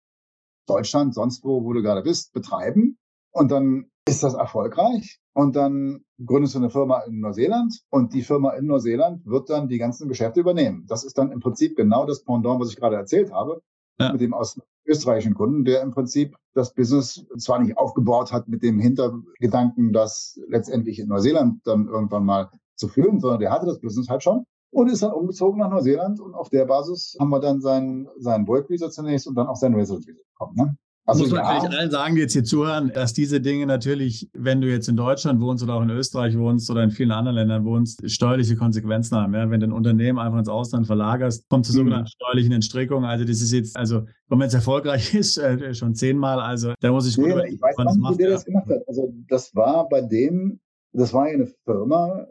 Deutschland, 0.65 1.13
sonst 1.13 1.43
wo, 1.43 1.63
wo 1.63 1.73
du 1.73 1.81
gerade 1.81 2.01
bist, 2.01 2.31
betreiben. 2.33 2.97
Und 3.31 3.51
dann 3.51 3.87
ist 4.07 4.23
das 4.23 4.35
erfolgreich. 4.35 5.19
Und 5.33 5.55
dann 5.55 6.01
gründest 6.23 6.55
du 6.55 6.59
eine 6.59 6.69
Firma 6.69 7.01
in 7.01 7.19
Neuseeland 7.19 7.81
und 7.89 8.13
die 8.13 8.21
Firma 8.21 8.51
in 8.51 8.67
Neuseeland 8.67 9.25
wird 9.25 9.49
dann 9.49 9.67
die 9.67 9.77
ganzen 9.77 10.07
Geschäfte 10.07 10.39
übernehmen. 10.39 10.85
Das 10.87 11.03
ist 11.03 11.17
dann 11.17 11.31
im 11.31 11.39
Prinzip 11.39 11.75
genau 11.75 12.05
das 12.05 12.23
Pendant, 12.23 12.59
was 12.61 12.69
ich 12.69 12.77
gerade 12.77 12.95
erzählt 12.95 13.31
habe 13.33 13.61
ja. 13.99 14.11
mit 14.11 14.21
dem 14.21 14.33
aus 14.33 14.59
österreichischen 14.85 15.33
Kunden, 15.33 15.65
der 15.65 15.81
im 15.81 15.91
Prinzip 15.91 16.35
das 16.53 16.73
Business 16.73 17.25
zwar 17.37 17.59
nicht 17.59 17.77
aufgebaut 17.77 18.31
hat 18.31 18.47
mit 18.47 18.61
dem 18.61 18.79
Hintergedanken, 18.79 19.91
das 19.91 20.39
letztendlich 20.47 20.99
in 20.99 21.07
Neuseeland 21.07 21.65
dann 21.65 21.87
irgendwann 21.87 22.23
mal 22.23 22.49
zu 22.75 22.87
führen, 22.87 23.19
sondern 23.19 23.39
der 23.39 23.51
hatte 23.51 23.65
das 23.65 23.79
Business 23.79 24.09
halt 24.09 24.23
schon 24.23 24.45
und 24.71 24.89
ist 24.89 25.01
dann 25.01 25.11
umgezogen 25.11 25.59
nach 25.59 25.69
Neuseeland 25.69 26.19
und 26.19 26.35
auf 26.35 26.49
der 26.49 26.65
Basis 26.65 27.17
haben 27.19 27.29
wir 27.29 27.39
dann 27.39 27.61
sein, 27.61 28.07
sein 28.17 28.47
Work 28.47 28.69
Visa 28.69 28.89
zunächst 28.89 29.27
und 29.27 29.35
dann 29.35 29.47
auch 29.47 29.55
sein 29.55 29.73
Resident 29.73 30.05
Visa 30.07 30.19
bekommen. 30.33 30.55
Ne? 30.55 30.77
Also 31.07 31.21
muss 31.21 31.31
man 31.31 31.41
ja. 31.41 31.59
vielleicht 31.59 31.77
allen 31.77 31.91
sagen, 31.91 32.15
die 32.15 32.21
jetzt 32.21 32.33
hier 32.33 32.43
zuhören, 32.43 32.91
dass 32.91 33.13
diese 33.13 33.39
Dinge 33.39 33.67
natürlich, 33.67 34.27
wenn 34.33 34.59
du 34.59 34.67
jetzt 34.67 34.89
in 34.89 34.97
Deutschland 34.97 35.39
wohnst 35.39 35.63
oder 35.63 35.75
auch 35.75 35.83
in 35.83 35.91
Österreich 35.91 36.35
wohnst 36.35 36.69
oder 36.71 36.81
in 36.81 36.89
vielen 36.89 37.11
anderen 37.11 37.35
Ländern 37.35 37.63
wohnst, 37.63 38.09
steuerliche 38.09 38.55
Konsequenzen 38.55 39.15
haben. 39.15 39.35
Ja? 39.35 39.47
Wenn 39.51 39.59
du 39.59 39.67
ein 39.67 39.71
Unternehmen 39.71 40.17
einfach 40.17 40.39
ins 40.39 40.49
Ausland 40.49 40.87
verlagerst, 40.87 41.47
kommt 41.47 41.69
mhm. 41.69 41.73
sogenannten 41.73 42.07
steuerlichen 42.07 42.53
Entstrickung. 42.53 43.05
Also 43.05 43.23
das 43.23 43.39
ist 43.41 43.51
jetzt, 43.51 43.77
also 43.77 44.07
wenn 44.29 44.39
man 44.39 44.47
jetzt 44.47 44.55
erfolgreich 44.55 45.13
ist, 45.13 45.37
äh, 45.37 45.75
schon 45.75 45.93
zehnmal, 45.93 46.39
also 46.39 46.73
da 46.79 46.91
muss 46.91 47.07
ich 47.07 47.15
gut 47.15 47.27
nee, 47.27 47.53
ich 47.53 47.61
weiß 47.61 47.77
nicht, 47.77 48.09
wie 48.09 48.17
der 48.17 48.31
das 48.31 48.45
gemacht 48.45 48.67
hat. 48.67 48.81
Also 48.87 49.13
das 49.27 49.55
war 49.55 49.87
bei 49.87 50.01
dem, 50.01 50.59
das 50.91 51.13
war 51.13 51.27
ja 51.27 51.35
eine 51.35 51.47
Firma, 51.65 52.25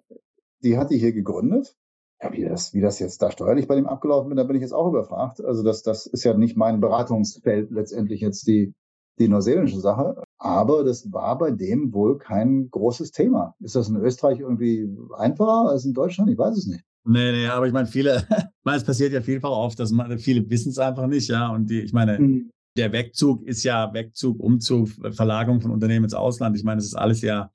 die 0.64 0.76
hat 0.76 0.90
die 0.90 0.98
hier 0.98 1.12
gegründet, 1.12 1.76
Ja, 2.24 2.32
wie 2.32 2.44
das, 2.44 2.72
wie 2.72 2.80
das 2.80 2.98
jetzt 3.00 3.20
da 3.20 3.30
steuerlich 3.30 3.68
bei 3.68 3.76
dem 3.76 3.86
abgelaufen 3.86 4.28
bin, 4.28 4.36
da 4.36 4.44
bin 4.44 4.56
ich 4.56 4.62
jetzt 4.62 4.72
auch 4.72 4.88
überfragt. 4.88 5.44
Also 5.44 5.62
das, 5.62 5.82
das 5.82 6.06
ist 6.06 6.24
ja 6.24 6.34
nicht 6.34 6.56
mein 6.56 6.80
Beratungsfeld 6.80 7.70
letztendlich 7.70 8.20
jetzt 8.20 8.46
die, 8.46 8.72
die 9.18 9.28
neuseeländische 9.28 9.80
Sache. 9.80 10.22
Aber 10.38 10.84
das 10.84 11.12
war 11.12 11.36
bei 11.38 11.50
dem 11.50 11.92
wohl 11.92 12.18
kein 12.18 12.68
großes 12.70 13.10
Thema. 13.10 13.54
Ist 13.60 13.76
das 13.76 13.88
in 13.88 13.96
Österreich 13.96 14.40
irgendwie 14.40 14.88
einfacher 15.18 15.68
als 15.68 15.84
in 15.84 15.92
Deutschland? 15.92 16.30
Ich 16.30 16.38
weiß 16.38 16.56
es 16.56 16.66
nicht. 16.66 16.82
Nee, 17.06 17.32
nee, 17.32 17.46
aber 17.48 17.66
ich 17.66 17.74
meine, 17.74 17.86
viele, 17.86 18.26
meine, 18.64 18.78
es 18.78 18.84
passiert 18.84 19.12
ja 19.12 19.20
vielfach 19.20 19.50
oft, 19.50 19.78
dass 19.78 19.90
man, 19.92 20.18
viele 20.18 20.48
wissen 20.48 20.70
es 20.70 20.78
einfach 20.78 21.06
nicht, 21.06 21.28
ja. 21.28 21.48
Und 21.48 21.68
die, 21.68 21.80
ich 21.80 21.92
meine, 21.92 22.18
mhm. 22.18 22.50
der 22.78 22.92
Wegzug 22.92 23.42
ist 23.42 23.62
ja 23.64 23.92
Wegzug, 23.92 24.40
Umzug, 24.40 24.88
Verlagerung 25.12 25.60
von 25.60 25.70
Unternehmen 25.70 26.04
ins 26.04 26.14
Ausland. 26.14 26.56
Ich 26.56 26.64
meine, 26.64 26.78
es 26.78 26.86
ist 26.86 26.94
alles 26.94 27.20
ja 27.20 27.50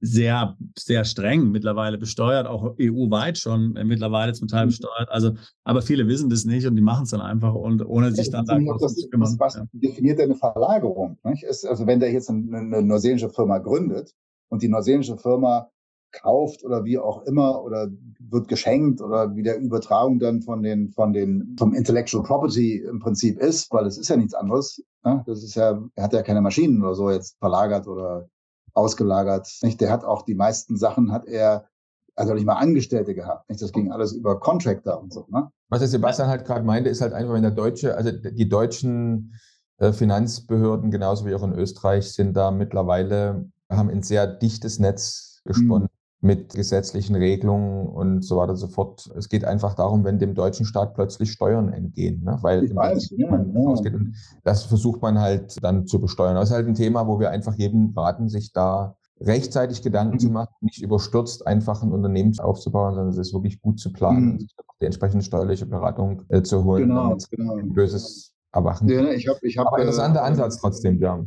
sehr, 0.00 0.56
sehr 0.78 1.04
streng 1.04 1.50
mittlerweile 1.50 1.98
besteuert, 1.98 2.46
auch 2.46 2.76
EU-weit 2.78 3.38
schon 3.38 3.76
äh, 3.76 3.84
mittlerweile 3.84 4.32
zum 4.34 4.48
Teil 4.48 4.66
mhm. 4.66 4.70
besteuert. 4.70 5.08
Also, 5.08 5.32
aber 5.64 5.82
viele 5.82 6.06
wissen 6.06 6.28
das 6.28 6.44
nicht 6.44 6.66
und 6.66 6.76
die 6.76 6.82
machen 6.82 7.04
es 7.04 7.10
dann 7.10 7.20
einfach 7.20 7.54
und 7.54 7.84
ohne 7.84 8.12
sich 8.12 8.30
dann 8.30 8.44
da 8.44 8.58
zu 8.58 9.08
kümmern. 9.08 9.36
Was, 9.38 9.56
was 9.56 9.66
definiert 9.72 10.20
eine 10.20 10.34
Verlagerung? 10.34 11.18
Nicht? 11.24 11.44
Ist, 11.44 11.66
also 11.66 11.86
wenn 11.86 12.00
der 12.00 12.12
jetzt 12.12 12.28
eine, 12.28 12.58
eine 12.58 12.82
neuseelische 12.82 13.30
Firma 13.30 13.58
gründet 13.58 14.12
und 14.48 14.62
die 14.62 14.68
neuseelische 14.68 15.16
Firma 15.16 15.70
kauft 16.12 16.64
oder 16.64 16.84
wie 16.84 16.98
auch 16.98 17.22
immer 17.26 17.62
oder 17.62 17.88
wird 18.18 18.48
geschenkt 18.48 19.00
oder 19.00 19.34
wie 19.34 19.42
der 19.42 19.58
Übertragung 19.58 20.18
dann 20.18 20.42
von 20.42 20.62
den, 20.62 20.90
von 20.90 21.12
den, 21.12 21.56
vom 21.58 21.74
Intellectual 21.74 22.22
Property 22.22 22.78
im 22.78 23.00
Prinzip 23.00 23.38
ist, 23.38 23.72
weil 23.72 23.86
es 23.86 23.98
ist 23.98 24.08
ja 24.08 24.16
nichts 24.16 24.34
anderes. 24.34 24.82
Ne? 25.04 25.22
Das 25.26 25.42
ist 25.42 25.54
ja, 25.54 25.82
er 25.94 26.04
hat 26.04 26.12
ja 26.12 26.22
keine 26.22 26.40
Maschinen 26.40 26.82
oder 26.82 26.94
so 26.94 27.10
jetzt 27.10 27.36
verlagert 27.38 27.86
oder 27.86 28.28
ausgelagert. 28.76 29.48
Nicht? 29.62 29.80
Der 29.80 29.90
hat 29.90 30.04
auch 30.04 30.22
die 30.22 30.34
meisten 30.34 30.76
Sachen 30.76 31.12
hat 31.12 31.26
er 31.26 31.68
also 32.14 32.32
nicht 32.32 32.46
mal 32.46 32.54
Angestellte 32.54 33.14
gehabt. 33.14 33.48
Nicht? 33.48 33.62
Das 33.62 33.72
ging 33.72 33.92
alles 33.92 34.12
über 34.12 34.40
Contractor 34.40 35.00
und 35.00 35.12
so. 35.12 35.26
Ne? 35.28 35.50
Was 35.68 35.80
der 35.80 35.88
Sebastian 35.88 36.28
halt 36.28 36.44
gerade 36.44 36.64
meinte, 36.64 36.88
ist 36.90 37.00
halt 37.00 37.12
einfach, 37.12 37.34
wenn 37.34 37.42
der 37.42 37.50
Deutsche, 37.50 37.96
also 37.96 38.10
die 38.12 38.48
deutschen 38.48 39.34
äh, 39.78 39.92
Finanzbehörden, 39.92 40.90
genauso 40.90 41.26
wie 41.26 41.34
auch 41.34 41.42
in 41.42 41.52
Österreich, 41.52 42.12
sind 42.12 42.34
da 42.34 42.50
mittlerweile, 42.50 43.50
haben 43.70 43.90
ein 43.90 44.02
sehr 44.02 44.26
dichtes 44.26 44.78
Netz 44.78 45.42
gesponnen. 45.44 45.88
Mit 46.26 46.54
gesetzlichen 46.54 47.14
Regelungen 47.14 47.86
und 47.86 48.22
so 48.22 48.36
weiter 48.36 48.50
und 48.50 48.56
so 48.56 48.68
fort. 48.68 49.10
Es 49.16 49.28
geht 49.28 49.44
einfach 49.44 49.74
darum, 49.74 50.04
wenn 50.04 50.18
dem 50.18 50.34
deutschen 50.34 50.66
Staat 50.66 50.94
plötzlich 50.94 51.32
Steuern 51.32 51.72
entgehen, 51.72 52.24
ne? 52.24 52.38
weil 52.42 52.64
ich 52.64 52.74
weiß, 52.74 53.10
ja, 53.16 53.28
ja. 53.28 53.66
ausgeht. 53.66 53.94
Und 53.94 54.16
das 54.44 54.64
versucht 54.64 55.00
man 55.02 55.18
halt 55.20 55.56
dann 55.62 55.86
zu 55.86 56.00
besteuern. 56.00 56.34
Das 56.34 56.50
ist 56.50 56.54
halt 56.54 56.66
ein 56.66 56.74
Thema, 56.74 57.06
wo 57.06 57.20
wir 57.20 57.30
einfach 57.30 57.54
jedem 57.54 57.92
raten, 57.96 58.28
sich 58.28 58.52
da 58.52 58.96
rechtzeitig 59.20 59.82
Gedanken 59.82 60.14
mhm. 60.14 60.20
zu 60.20 60.30
machen, 60.30 60.54
nicht 60.60 60.82
überstürzt 60.82 61.46
einfach 61.46 61.82
ein 61.82 61.92
Unternehmen 61.92 62.38
aufzubauen, 62.38 62.94
sondern 62.94 63.10
es 63.10 63.18
ist 63.18 63.32
wirklich 63.32 63.60
gut 63.60 63.80
zu 63.80 63.92
planen 63.92 64.32
mhm. 64.32 64.46
die 64.80 64.86
entsprechende 64.86 65.24
steuerliche 65.24 65.66
Beratung 65.66 66.22
äh, 66.28 66.42
zu 66.42 66.64
holen, 66.64 66.88
genau, 66.88 67.08
damit 67.08 67.30
genau. 67.30 67.56
ein 67.56 67.72
böses 67.72 68.35
erwachen. 68.56 68.88
Ja, 68.88 69.10
ich 69.10 69.28
hab, 69.28 69.42
ich 69.42 69.58
hab, 69.58 69.68
Aber 69.68 69.78
interessanter 69.78 70.20
äh, 70.20 70.24
Ansatz 70.24 70.58
trotzdem, 70.58 71.00
ja. 71.00 71.24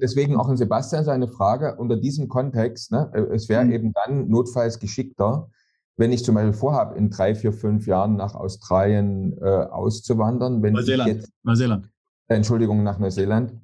Deswegen 0.00 0.36
auch 0.36 0.48
an 0.48 0.56
Sebastian 0.56 1.04
seine 1.04 1.28
Frage 1.28 1.76
unter 1.76 1.96
diesem 1.96 2.28
Kontext. 2.28 2.92
Ne, 2.92 3.10
äh, 3.12 3.34
es 3.34 3.48
wäre 3.48 3.64
mhm. 3.64 3.72
eben 3.72 3.92
dann 3.92 4.28
notfalls 4.28 4.78
geschickter, 4.78 5.50
wenn 5.96 6.12
ich 6.12 6.24
zum 6.24 6.36
Beispiel 6.36 6.52
vorhabe, 6.52 6.96
in 6.96 7.10
drei, 7.10 7.34
vier, 7.34 7.52
fünf 7.52 7.86
Jahren 7.86 8.16
nach 8.16 8.34
Australien 8.34 9.36
äh, 9.42 9.44
auszuwandern. 9.44 10.62
Wenn 10.62 10.74
Neuseeland. 10.74 11.10
Jetzt, 11.10 11.32
Neuseeland. 11.42 11.90
Äh, 12.28 12.36
Entschuldigung, 12.36 12.82
nach 12.84 12.98
Neuseeland. 12.98 13.54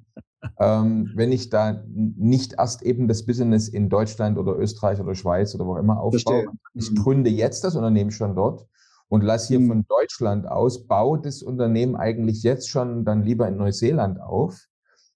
ähm, 0.59 1.11
wenn 1.15 1.31
ich 1.31 1.49
da 1.49 1.83
nicht 1.87 2.53
erst 2.57 2.83
eben 2.83 3.07
das 3.07 3.25
Business 3.25 3.67
in 3.67 3.89
Deutschland 3.89 4.37
oder 4.37 4.57
Österreich 4.57 4.99
oder 4.99 5.15
Schweiz 5.15 5.55
oder 5.55 5.65
wo 5.65 5.77
immer 5.77 5.99
aufbaue, 5.99 6.45
ich 6.73 6.91
mhm. 6.91 6.95
gründe 6.95 7.29
jetzt 7.29 7.63
das 7.63 7.75
Unternehmen 7.75 8.11
schon 8.11 8.35
dort 8.35 8.67
und 9.09 9.23
lass 9.23 9.47
hier 9.47 9.59
mhm. 9.59 9.67
von 9.67 9.85
Deutschland 9.87 10.47
aus, 10.47 10.87
bau 10.87 11.17
das 11.17 11.41
Unternehmen 11.41 11.95
eigentlich 11.95 12.43
jetzt 12.43 12.69
schon 12.69 13.05
dann 13.05 13.23
lieber 13.23 13.47
in 13.47 13.57
Neuseeland 13.57 14.19
auf 14.19 14.65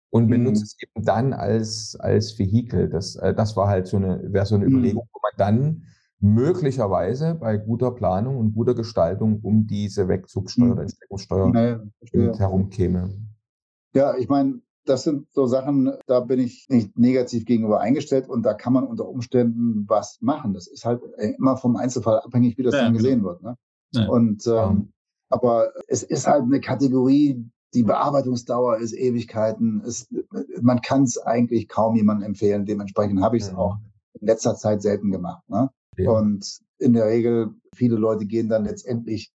und 0.10 0.26
mhm. 0.26 0.30
benutze 0.30 0.64
es 0.64 0.76
eben 0.82 1.06
dann 1.06 1.34
als, 1.34 1.96
als 2.00 2.38
Vehikel. 2.38 2.90
Das, 2.90 3.16
äh, 3.16 3.34
das 3.34 3.56
war 3.56 3.68
halt 3.68 3.88
so 3.88 3.98
eine, 3.98 4.22
wäre 4.32 4.46
so 4.46 4.56
eine 4.56 4.66
mhm. 4.66 4.72
Überlegung, 4.72 5.08
wo 5.12 5.20
man 5.22 5.32
dann 5.38 5.84
möglicherweise 6.22 7.36
bei 7.36 7.58
guter 7.58 7.92
Planung 7.92 8.38
und 8.38 8.54
guter 8.54 8.76
Gestaltung 8.76 9.40
um 9.42 9.68
diese 9.68 10.08
Wegzugsteuer 10.08 10.66
mhm. 10.66 10.72
oder 10.74 10.82
Entsteckungssteuer 10.84 11.82
ja, 12.12 12.38
herumkäme. 12.38 13.10
Ja, 13.94 14.16
ich 14.18 14.28
meine, 14.28 14.62
das 14.86 15.04
sind 15.04 15.28
so 15.32 15.46
Sachen, 15.46 15.94
da 16.08 16.20
bin 16.20 16.40
ich 16.40 16.68
nicht 16.70 16.98
negativ 16.98 17.46
gegenüber 17.46 17.80
eingestellt 17.80 18.28
und 18.28 18.44
da 18.44 18.54
kann 18.54 18.74
man 18.74 18.86
unter 18.86 19.08
Umständen 19.08 19.86
was 19.88 20.20
machen. 20.22 20.54
Das 20.54 20.68
ist 20.68 20.84
halt 20.84 21.02
immer 21.38 21.58
vom 21.58 21.76
Einzelfall 21.76 22.20
abhängig, 22.20 22.58
wie 22.58 22.64
das 22.64 22.74
ja, 22.74 22.82
dann 22.82 22.94
genau. 22.94 23.04
gesehen 23.04 23.24
wird. 23.24 23.44
Ne? 23.44 23.56
Ja. 23.94 24.08
Und 24.08 24.46
ähm, 24.48 24.92
aber 25.30 25.72
es 25.88 26.04
ist 26.04 26.28
halt 26.28 26.44
eine 26.44 26.60
Kategorie, 26.60 27.44
die 27.74 27.84
Bearbeitungsdauer 27.84 28.78
ist 28.78 28.94
Ewigkeiten. 28.94 29.82
Es, 29.86 30.08
man 30.62 30.82
kann 30.82 31.04
es 31.04 31.18
eigentlich 31.20 31.68
kaum 31.68 31.96
jemandem 31.96 32.30
empfehlen. 32.30 32.66
Dementsprechend 32.66 33.22
habe 33.22 33.38
ich 33.38 33.44
es 33.44 33.50
ja. 33.50 33.58
auch 33.58 33.78
in 34.20 34.28
letzter 34.28 34.56
Zeit 34.56 34.82
selten 34.82 35.12
gemacht. 35.12 35.48
Ne? 35.48 35.70
Ja. 35.98 36.12
Und 36.12 36.60
in 36.80 36.94
der 36.94 37.06
Regel, 37.06 37.54
viele 37.76 37.96
Leute 37.96 38.26
gehen 38.26 38.50
dann 38.50 38.66
letztendlich 38.66 39.32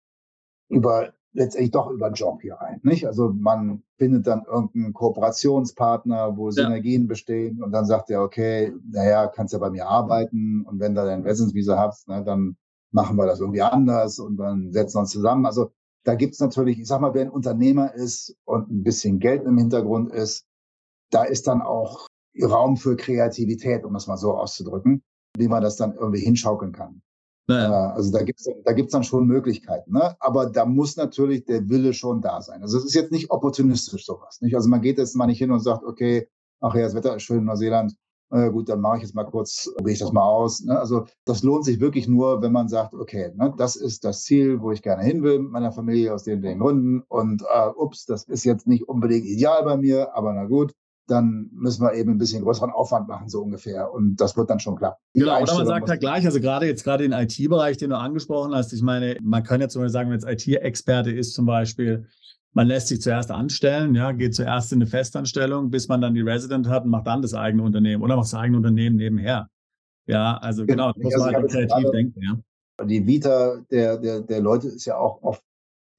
über 0.70 1.14
letztendlich 1.34 1.72
doch 1.72 1.90
über 1.90 2.08
einen 2.08 2.16
Job 2.16 2.42
hier 2.42 2.56
rein. 2.56 2.80
Nicht? 2.84 3.06
Also 3.08 3.34
man 3.34 3.84
findet 3.98 4.28
dann 4.28 4.44
irgendeinen 4.46 4.94
Kooperationspartner, 4.94 6.36
wo 6.38 6.52
Synergien 6.52 7.04
ja. 7.04 7.08
bestehen 7.08 7.64
und 7.64 7.72
dann 7.72 7.86
sagt 7.86 8.10
er, 8.10 8.22
okay, 8.22 8.74
naja, 8.90 9.28
kannst 9.28 9.54
ja 9.54 9.60
bei 9.60 9.70
mir 9.70 9.88
arbeiten 9.88 10.66
und 10.66 10.80
wenn 10.80 10.96
du 10.96 11.04
dein 11.04 11.24
Wessensvisa 11.24 11.78
hast, 11.78 12.08
ne, 12.08 12.24
dann 12.24 12.58
machen 12.92 13.16
wir 13.16 13.26
das 13.26 13.40
irgendwie 13.40 13.62
anders 13.62 14.20
und 14.20 14.38
dann 14.38 14.72
setzen 14.72 14.96
wir 14.96 15.02
uns 15.02 15.12
zusammen. 15.12 15.46
Also 15.46 15.72
da 16.04 16.16
gibt's 16.16 16.40
natürlich, 16.40 16.80
ich 16.80 16.88
sag 16.88 17.02
mal, 17.02 17.14
wer 17.14 17.24
ein 17.24 17.30
Unternehmer 17.30 17.94
ist 17.94 18.36
und 18.46 18.70
ein 18.70 18.84
bisschen 18.84 19.20
Geld 19.20 19.44
im 19.46 19.58
Hintergrund 19.58 20.12
ist, 20.12 20.46
da 21.12 21.24
ist 21.24 21.48
dann 21.48 21.62
auch 21.62 22.08
Raum 22.42 22.78
für 22.78 22.96
Kreativität, 22.96 23.84
um 23.84 23.96
es 23.96 24.08
mal 24.08 24.18
so 24.18 24.34
auszudrücken, 24.34 25.04
wie 25.38 25.48
man 25.48 25.62
das 25.62 25.76
dann 25.76 25.94
irgendwie 25.94 26.22
hinschaukeln 26.22 26.72
kann. 26.72 27.02
Naja. 27.48 27.90
Äh, 27.90 27.94
also 27.94 28.12
da 28.12 28.24
gibt's 28.24 28.48
da 28.64 28.74
gibt's 28.74 28.94
dann 28.94 29.04
schon 29.04 29.28
Möglichkeiten. 29.28 29.94
Ne? 29.94 30.16
Aber 30.20 30.48
da 30.48 30.66
muss 30.66 30.96
natürlich 30.96 31.46
der 31.46 31.68
Wille 31.70 31.94
schon 31.94 32.22
da 32.22 32.42
sein. 32.42 32.62
Also 32.62 32.78
es 32.78 32.86
ist 32.86 32.94
jetzt 32.94 33.12
nicht 33.12 33.30
opportunistisch 33.30 34.06
sowas. 34.06 34.40
Nicht? 34.42 34.56
Also 34.56 34.70
man 34.70 34.82
geht 34.82 34.98
jetzt 34.98 35.16
mal 35.16 35.28
nicht 35.28 35.40
hin 35.40 35.52
und 35.52 35.60
sagt, 35.60 35.84
okay, 35.84 36.30
ach 36.62 36.76
ja, 36.76 36.84
das 36.84 36.96
Wetter 36.96 37.16
ist 37.16 37.24
schön 37.24 37.40
in 37.40 37.46
Neuseeland, 37.46 37.96
äh, 38.32 38.50
gut, 38.50 38.70
dann 38.70 38.82
mache 38.82 38.98
ich 38.98 39.04
jetzt 39.04 39.16
mal 39.16 39.26
kurz, 39.26 39.70
probiere 39.76 39.94
ich 39.94 40.00
das 40.00 40.12
mal 40.12 40.24
aus. 40.24 40.64
Ne? 40.64 40.80
Also 40.80 41.06
das 41.26 41.44
lohnt 41.44 41.66
sich 41.66 41.80
wirklich 41.80 42.08
nur, 42.08 42.42
wenn 42.42 42.52
man 42.52 42.70
sagt, 42.70 42.94
okay, 42.94 43.32
ne, 43.36 43.54
das 43.58 43.76
ist 43.76 44.04
das 44.06 44.24
Ziel, 44.24 44.62
wo 44.62 44.72
ich 44.72 44.82
gerne 44.82 45.04
hin 45.04 45.22
will 45.24 45.40
mit 45.40 45.52
meiner 45.52 45.72
Familie 45.72 46.14
aus 46.14 46.24
den, 46.24 46.42
den 46.42 46.60
Gründen. 46.60 47.04
Und 47.08 47.44
äh, 47.44 47.68
ups, 47.76 48.06
das 48.06 48.24
ist 48.24 48.46
jetzt 48.46 48.68
nicht 48.68 48.88
unbedingt 48.88 49.26
ideal 49.26 49.64
bei 49.64 49.78
mir, 49.78 50.16
aber 50.16 50.34
na 50.34 50.46
gut, 50.46 50.74
dann 51.08 51.50
müssen 51.52 51.84
wir 51.84 51.94
eben 51.94 52.12
ein 52.12 52.18
bisschen 52.18 52.44
größeren 52.44 52.72
Aufwand 52.72 53.08
machen, 53.08 53.28
so 53.28 53.42
ungefähr. 53.42 53.92
Und 53.92 54.16
das 54.22 54.38
wird 54.38 54.50
dann 54.50 54.60
schon 54.60 54.78
klappen. 54.78 54.98
Genau, 55.14 55.42
oder 55.42 55.54
man 55.56 55.68
sagt 55.68 55.90
halt 55.90 56.00
gleich, 56.00 56.26
also 56.26 56.40
gerade 56.40 56.68
jetzt 56.68 56.84
gerade 56.84 57.08
den 57.08 57.12
IT-Bereich, 57.12 57.78
den 57.78 57.90
du 57.90 57.98
angesprochen 57.98 58.56
hast, 58.56 58.72
ich 58.72 58.82
meine, 58.82 59.18
man 59.22 59.44
kann 59.44 59.60
jetzt 59.60 59.74
zum 59.74 59.82
Beispiel 59.82 59.92
sagen, 59.92 60.10
wenn 60.10 60.20
jetzt 60.20 60.48
IT-Experte 60.48 61.12
ist 61.12 61.34
zum 61.34 61.46
Beispiel, 61.46 62.08
man 62.54 62.68
lässt 62.68 62.88
sich 62.88 63.02
zuerst 63.02 63.32
anstellen, 63.32 63.96
ja, 63.96 64.12
geht 64.12 64.36
zuerst 64.36 64.72
in 64.74 64.80
eine 64.80 64.88
Festanstellung, 64.88 65.70
bis 65.70 65.88
man 65.88 66.02
dann 66.02 66.14
die 66.14 66.22
Resident 66.22 66.68
hat 66.68 66.84
und 66.84 66.90
macht 66.90 67.08
dann 67.08 67.22
das 67.22 67.34
eigene 67.34 67.64
Unternehmen 67.64 68.04
oder 68.04 68.16
macht 68.16 68.26
das 68.26 68.40
eigene 68.40 68.58
Unternehmen 68.58 68.98
nebenher. 68.98 69.48
Ja, 70.08 70.38
also 70.38 70.66
genau, 70.66 70.92
genau 70.94 71.04
muss 71.04 71.14
also 71.14 71.26
man 71.26 71.36
halt 71.36 71.52
kreativ 71.52 71.92
denken, 71.92 72.22
ja. 72.22 72.86
Die 72.86 73.06
Vita 73.06 73.62
der, 73.70 73.98
der, 73.98 74.22
der 74.22 74.42
Leute 74.42 74.68
ist 74.68 74.86
ja 74.86 74.98
auch 74.98 75.22
oft 75.22 75.44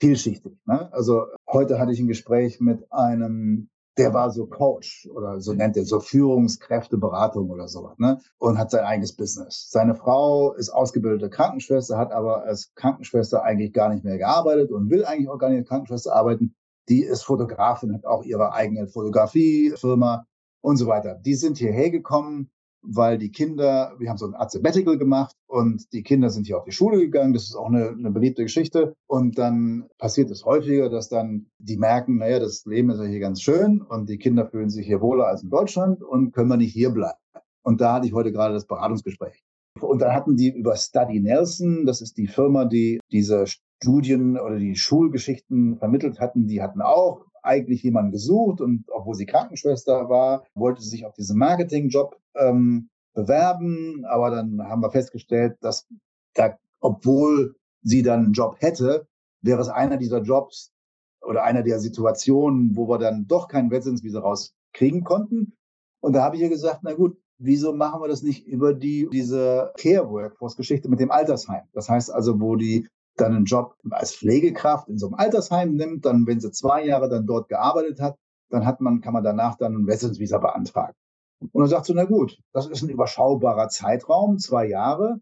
vielschichtig. 0.01 0.53
Ne? 0.67 0.93
Also 0.93 1.27
heute 1.49 1.79
hatte 1.79 1.93
ich 1.93 2.01
ein 2.01 2.09
Gespräch 2.09 2.61
mit 2.61 2.91
einem 2.91 3.69
der 3.99 4.15
war 4.15 4.31
so 4.31 4.47
Coach 4.47 5.09
oder 5.15 5.41
so 5.41 5.53
nennt 5.53 5.77
er 5.77 5.85
so 5.85 6.01
Führungskräfteberatung 6.01 7.51
oder 7.51 7.69
sowas, 7.69 7.99
ne? 7.99 8.19
Und 8.39 8.59
hat 8.59 8.71
sein 8.71 8.85
eigenes 8.85 9.15
Business. 9.15 9.69
Seine 9.71 9.95
Frau 9.95 10.55
ist 10.55 10.71
ausgebildete 10.71 11.29
Krankenschwester, 11.29 11.99
hat 11.99 12.13
aber 12.13 12.45
als 12.45 12.73
Krankenschwester 12.75 13.43
eigentlich 13.43 13.73
gar 13.73 13.93
nicht 13.93 14.05
mehr 14.05 14.19
gearbeitet 14.19 14.71
und 14.71 14.91
will 14.91 15.05
eigentlich 15.05 15.29
auch 15.29 15.39
gar 15.39 15.51
nicht 15.51 15.61
als 15.61 15.69
Krankenschwester 15.69 16.15
arbeiten. 16.15 16.55
Die 16.89 17.03
ist 17.03 17.23
Fotografin, 17.23 17.95
hat 17.95 18.07
auch 18.07 18.25
ihre 18.25 18.53
eigene 18.53 18.89
Fotografiefirma 18.89 20.27
und 20.63 20.77
so 20.77 20.87
weiter. 20.87 21.15
Die 21.15 21.35
sind 21.35 21.59
hierher 21.59 21.91
gekommen, 21.91 22.51
weil 22.83 23.19
die 23.19 23.31
Kinder, 23.31 23.95
wir 23.99 24.11
haben 24.11 24.19
so 24.19 24.33
ein 24.33 24.49
Sabbatical 24.49 24.99
gemacht 24.99 25.37
und 25.47 25.93
die 25.93 26.03
Kinder 26.03 26.31
sind 26.31 26.47
hier 26.47 26.59
auf 26.59 26.65
die 26.65 26.73
Schule 26.73 26.99
gegangen. 26.99 27.33
Das 27.33 27.45
ist 27.45 27.55
auch 27.55 27.69
eine, 27.69 27.91
eine 27.91 28.11
beliebte 28.11 28.43
Geschichte. 28.43 28.95
Und 29.07 29.39
dann 29.39 29.89
passiert 29.99 30.31
es 30.31 30.45
häufiger, 30.45 30.91
dass 30.91 31.09
dann 31.09 31.47
die 31.59 31.77
merken, 31.77 32.19
naja, 32.19 32.39
das 32.39 32.65
Leben 32.67 32.91
ist 32.91 32.99
ja 32.99 33.05
hier 33.05 33.21
ganz 33.21 33.41
schön 33.41 33.81
und 33.81 34.09
die 34.09 34.19
Kinder 34.19 34.47
fühlen 34.47 34.71
sich 34.71 34.87
hier 34.87 35.01
wohler 35.01 35.27
als 35.27 35.43
in 35.43 35.51
Deutschland 35.51 36.03
und 36.03 36.33
können 36.33 36.49
wir 36.49 36.57
nicht 36.57 36.73
hier 36.73 36.91
bleiben. 36.91 37.19
Und 37.63 37.81
da 37.81 37.95
hatte 37.95 38.07
ich 38.07 38.13
heute 38.13 38.33
gerade 38.33 38.55
das 38.55 38.67
Beratungsgespräch. 38.67 39.43
Und 39.81 40.03
dann 40.03 40.13
hatten 40.13 40.37
die 40.37 40.51
über 40.51 40.77
Study 40.77 41.21
Nelson, 41.21 41.87
das 41.87 42.03
ist 42.03 42.19
die 42.19 42.27
Firma, 42.27 42.65
die 42.67 43.01
diese 43.11 43.47
Studien 43.47 44.39
oder 44.39 44.59
die 44.59 44.77
Schulgeschichten 44.77 45.79
vermittelt 45.79 46.21
hatten, 46.21 46.47
die 46.47 46.63
hatten 46.63 46.83
auch 46.83 47.25
eigentlich 47.43 47.83
jemanden 47.83 48.13
gesucht 48.13 48.61
und 48.61 48.85
obwohl 48.89 49.15
sie 49.15 49.27
Krankenschwester 49.27 50.09
war, 50.09 50.45
wollte 50.55 50.83
sie 50.83 50.91
sich 50.91 51.07
auf 51.07 51.15
diesen 51.15 51.39
Marketingjob 51.39 52.17
ähm, 52.35 52.89
bewerben. 53.15 54.05
Aber 54.07 54.31
dann 54.31 54.63
haben 54.63 54.83
wir 54.83 54.91
festgestellt, 54.91 55.57
dass 55.61 55.87
da, 56.35 56.57
obwohl 56.81 57.57
sie 57.83 58.03
dann 58.03 58.25
einen 58.25 58.33
Job 58.33 58.57
hätte, 58.61 59.07
wäre 59.43 59.61
es 59.61 59.69
einer 59.69 59.97
dieser 59.97 60.23
Jobs 60.23 60.73
oder 61.21 61.45
einer 61.45 61.63
der 61.63 61.79
Situationen, 61.81 62.77
wo 62.77 62.89
wir 62.89 62.99
dann 62.99 63.27
doch 63.27 63.49
keinen 63.49 63.71
Residence-Visa 63.71 64.21
rauskriegen 64.21 65.05
konnten. 65.05 65.57
Und 66.01 66.15
da 66.15 66.23
habe 66.23 66.37
ich 66.37 66.43
ihr 66.43 66.49
gesagt, 66.49 66.81
na 66.83 66.95
gut, 66.95 67.17
wieso 67.39 67.73
machen 67.73 68.01
wir 68.01 68.09
das 68.09 68.23
nicht 68.23 68.47
über 68.47 68.75
die, 68.75 69.09
diese 69.13 69.73
Care 69.79 70.09
Workforce 70.11 70.57
Geschichte 70.57 70.89
mit 70.89 71.01
dem 71.01 71.11
Altersheim? 71.11 71.65
Das 71.73 71.89
heißt 71.89 72.13
also, 72.13 72.41
wo 72.41 72.57
die 72.57 72.89
dann 73.17 73.35
einen 73.35 73.45
Job 73.45 73.77
als 73.91 74.15
Pflegekraft 74.15 74.89
in 74.89 74.99
so 74.99 75.07
einem 75.07 75.15
Altersheim 75.15 75.75
nimmt, 75.75 76.05
dann, 76.05 76.27
wenn 76.27 76.41
sie 76.41 76.51
zwei 76.51 76.85
Jahre 76.85 77.09
dann 77.09 77.27
dort 77.27 77.49
gearbeitet 77.49 78.01
hat, 78.01 78.17
dann 78.51 78.67
hat 78.67 78.81
man, 78.81 79.01
kann 79.01 79.13
man 79.13 79.25
danach 79.25 79.57
dann 79.57 79.75
ein 79.75 79.85
Residence 79.85 80.19
Visa 80.19 80.39
beantragen. 80.39 80.95
Und 81.41 81.61
dann 81.61 81.69
sagt 81.69 81.87
sie, 81.87 81.95
na 81.95 82.05
gut, 82.05 82.39
das 82.53 82.69
ist 82.69 82.83
ein 82.83 82.91
überschaubarer 82.91 83.69
Zeitraum, 83.69 84.39
zwei 84.39 84.67
Jahre. 84.67 85.21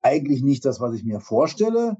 Eigentlich 0.00 0.42
nicht 0.42 0.64
das, 0.64 0.80
was 0.80 0.94
ich 0.94 1.04
mir 1.04 1.20
vorstelle, 1.20 1.96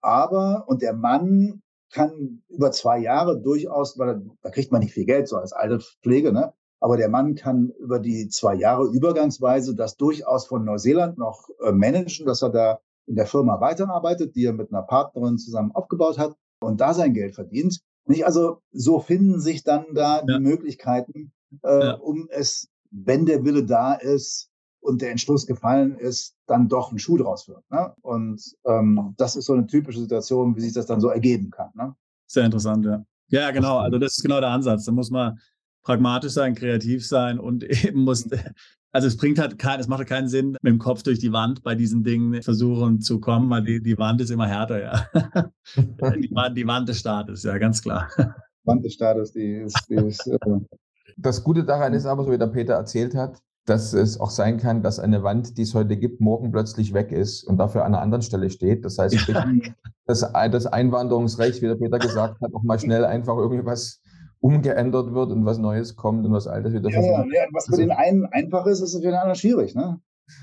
aber, 0.00 0.64
und 0.66 0.82
der 0.82 0.94
Mann 0.94 1.62
kann 1.90 2.42
über 2.48 2.72
zwei 2.72 2.98
Jahre 2.98 3.40
durchaus, 3.40 3.98
weil 3.98 4.22
da 4.40 4.50
kriegt 4.50 4.72
man 4.72 4.80
nicht 4.80 4.94
viel 4.94 5.04
Geld, 5.04 5.28
so 5.28 5.36
als 5.36 5.52
alte 5.52 5.80
Pflege, 5.80 6.32
ne? 6.32 6.54
Aber 6.80 6.96
der 6.96 7.08
Mann 7.08 7.36
kann 7.36 7.70
über 7.78 8.00
die 8.00 8.28
zwei 8.28 8.54
Jahre 8.54 8.88
übergangsweise 8.88 9.76
das 9.76 9.96
durchaus 9.96 10.46
von 10.46 10.64
Neuseeland 10.64 11.16
noch 11.16 11.48
äh, 11.62 11.70
managen, 11.70 12.26
dass 12.26 12.42
er 12.42 12.50
da 12.50 12.80
in 13.06 13.16
der 13.16 13.26
Firma 13.26 13.60
weiterarbeitet, 13.60 14.34
die 14.34 14.44
er 14.44 14.52
mit 14.52 14.72
einer 14.72 14.82
Partnerin 14.82 15.38
zusammen 15.38 15.72
aufgebaut 15.72 16.18
hat 16.18 16.34
und 16.60 16.80
da 16.80 16.94
sein 16.94 17.14
Geld 17.14 17.34
verdient. 17.34 17.80
Nicht? 18.06 18.26
Also 18.26 18.62
so 18.72 19.00
finden 19.00 19.40
sich 19.40 19.64
dann 19.64 19.86
da 19.94 20.18
ja. 20.18 20.38
die 20.38 20.42
Möglichkeiten, 20.42 21.32
äh, 21.62 21.86
ja. 21.86 21.94
um 21.94 22.28
es, 22.30 22.68
wenn 22.90 23.26
der 23.26 23.44
Wille 23.44 23.64
da 23.64 23.94
ist 23.94 24.50
und 24.80 25.02
der 25.02 25.10
Entschluss 25.10 25.46
gefallen 25.46 25.96
ist, 25.96 26.34
dann 26.46 26.68
doch 26.68 26.90
ein 26.92 26.98
Schuh 26.98 27.16
draus 27.16 27.48
wird. 27.48 27.62
Ne? 27.70 27.94
Und 28.02 28.42
ähm, 28.66 29.14
das 29.16 29.36
ist 29.36 29.46
so 29.46 29.52
eine 29.52 29.66
typische 29.66 30.00
Situation, 30.00 30.56
wie 30.56 30.60
sich 30.60 30.72
das 30.72 30.86
dann 30.86 31.00
so 31.00 31.08
ergeben 31.08 31.50
kann. 31.50 31.70
Ne? 31.74 31.94
Sehr 32.26 32.44
interessant, 32.44 32.84
ja. 32.84 33.04
Ja, 33.28 33.50
genau. 33.50 33.78
Also 33.78 33.98
das 33.98 34.18
ist 34.18 34.22
genau 34.22 34.40
der 34.40 34.50
Ansatz. 34.50 34.84
Da 34.84 34.92
muss 34.92 35.10
man 35.10 35.38
pragmatisch 35.82 36.32
sein, 36.32 36.54
kreativ 36.54 37.06
sein 37.06 37.38
und 37.38 37.64
eben 37.84 38.04
muss, 38.04 38.28
also 38.92 39.08
es 39.08 39.16
bringt 39.16 39.38
halt 39.38 39.58
kein, 39.58 39.80
es 39.80 39.88
macht 39.88 39.98
halt 39.98 40.08
keinen 40.08 40.28
Sinn, 40.28 40.52
mit 40.52 40.64
dem 40.64 40.78
Kopf 40.78 41.02
durch 41.02 41.18
die 41.18 41.32
Wand 41.32 41.62
bei 41.62 41.74
diesen 41.74 42.04
Dingen 42.04 42.42
versuchen 42.42 43.00
zu 43.00 43.20
kommen, 43.20 43.48
weil 43.50 43.62
die, 43.62 43.82
die 43.82 43.98
Wand 43.98 44.20
ist 44.20 44.30
immer 44.30 44.46
härter, 44.46 44.82
ja. 44.82 45.06
die, 45.76 46.30
Wand, 46.34 46.56
die 46.56 46.66
Wand 46.66 46.88
des 46.88 46.98
Staates, 46.98 47.42
ja, 47.42 47.56
ganz 47.58 47.82
klar. 47.82 48.08
Wand 48.64 48.84
des 48.84 48.94
Staates, 48.94 49.32
die 49.32 49.56
ist, 49.56 49.86
die 49.88 49.94
ist 49.94 50.26
äh 50.26 50.38
Das 51.16 51.42
Gute 51.42 51.64
daran 51.64 51.94
ist 51.94 52.06
aber, 52.06 52.24
so 52.24 52.30
wie 52.30 52.38
der 52.38 52.46
Peter 52.48 52.74
erzählt 52.74 53.14
hat, 53.14 53.38
dass 53.64 53.92
es 53.92 54.18
auch 54.18 54.30
sein 54.30 54.58
kann, 54.58 54.82
dass 54.82 54.98
eine 54.98 55.22
Wand, 55.22 55.56
die 55.56 55.62
es 55.62 55.74
heute 55.74 55.96
gibt, 55.96 56.20
morgen 56.20 56.50
plötzlich 56.50 56.92
weg 56.94 57.12
ist 57.12 57.44
und 57.44 57.58
dafür 57.58 57.84
an 57.84 57.94
einer 57.94 58.02
anderen 58.02 58.22
Stelle 58.22 58.50
steht. 58.50 58.84
Das 58.84 58.98
heißt, 58.98 59.16
das, 60.06 60.20
das 60.32 60.66
Einwanderungsrecht, 60.66 61.62
wie 61.62 61.66
der 61.66 61.76
Peter 61.76 61.98
gesagt 61.98 62.40
hat, 62.40 62.52
auch 62.54 62.62
mal 62.64 62.78
schnell 62.78 63.04
einfach 63.04 63.36
irgendwie 63.36 63.64
was 63.64 64.01
umgeändert 64.42 65.14
wird 65.14 65.30
und 65.30 65.46
was 65.46 65.58
Neues 65.58 65.94
kommt 65.94 66.26
und 66.26 66.32
was 66.32 66.48
Altes 66.48 66.72
wieder 66.72 66.90
ja, 66.90 67.00
ja, 67.00 67.24
ja, 67.32 67.46
was 67.52 67.66
für 67.66 67.76
den 67.76 67.92
einen 67.92 68.26
einfach 68.26 68.66
ist, 68.66 68.80
ist 68.80 68.96
für 68.96 69.00
den 69.00 69.14
anderen 69.14 69.36
schwierig. 69.36 69.76
Ne? 69.76 70.00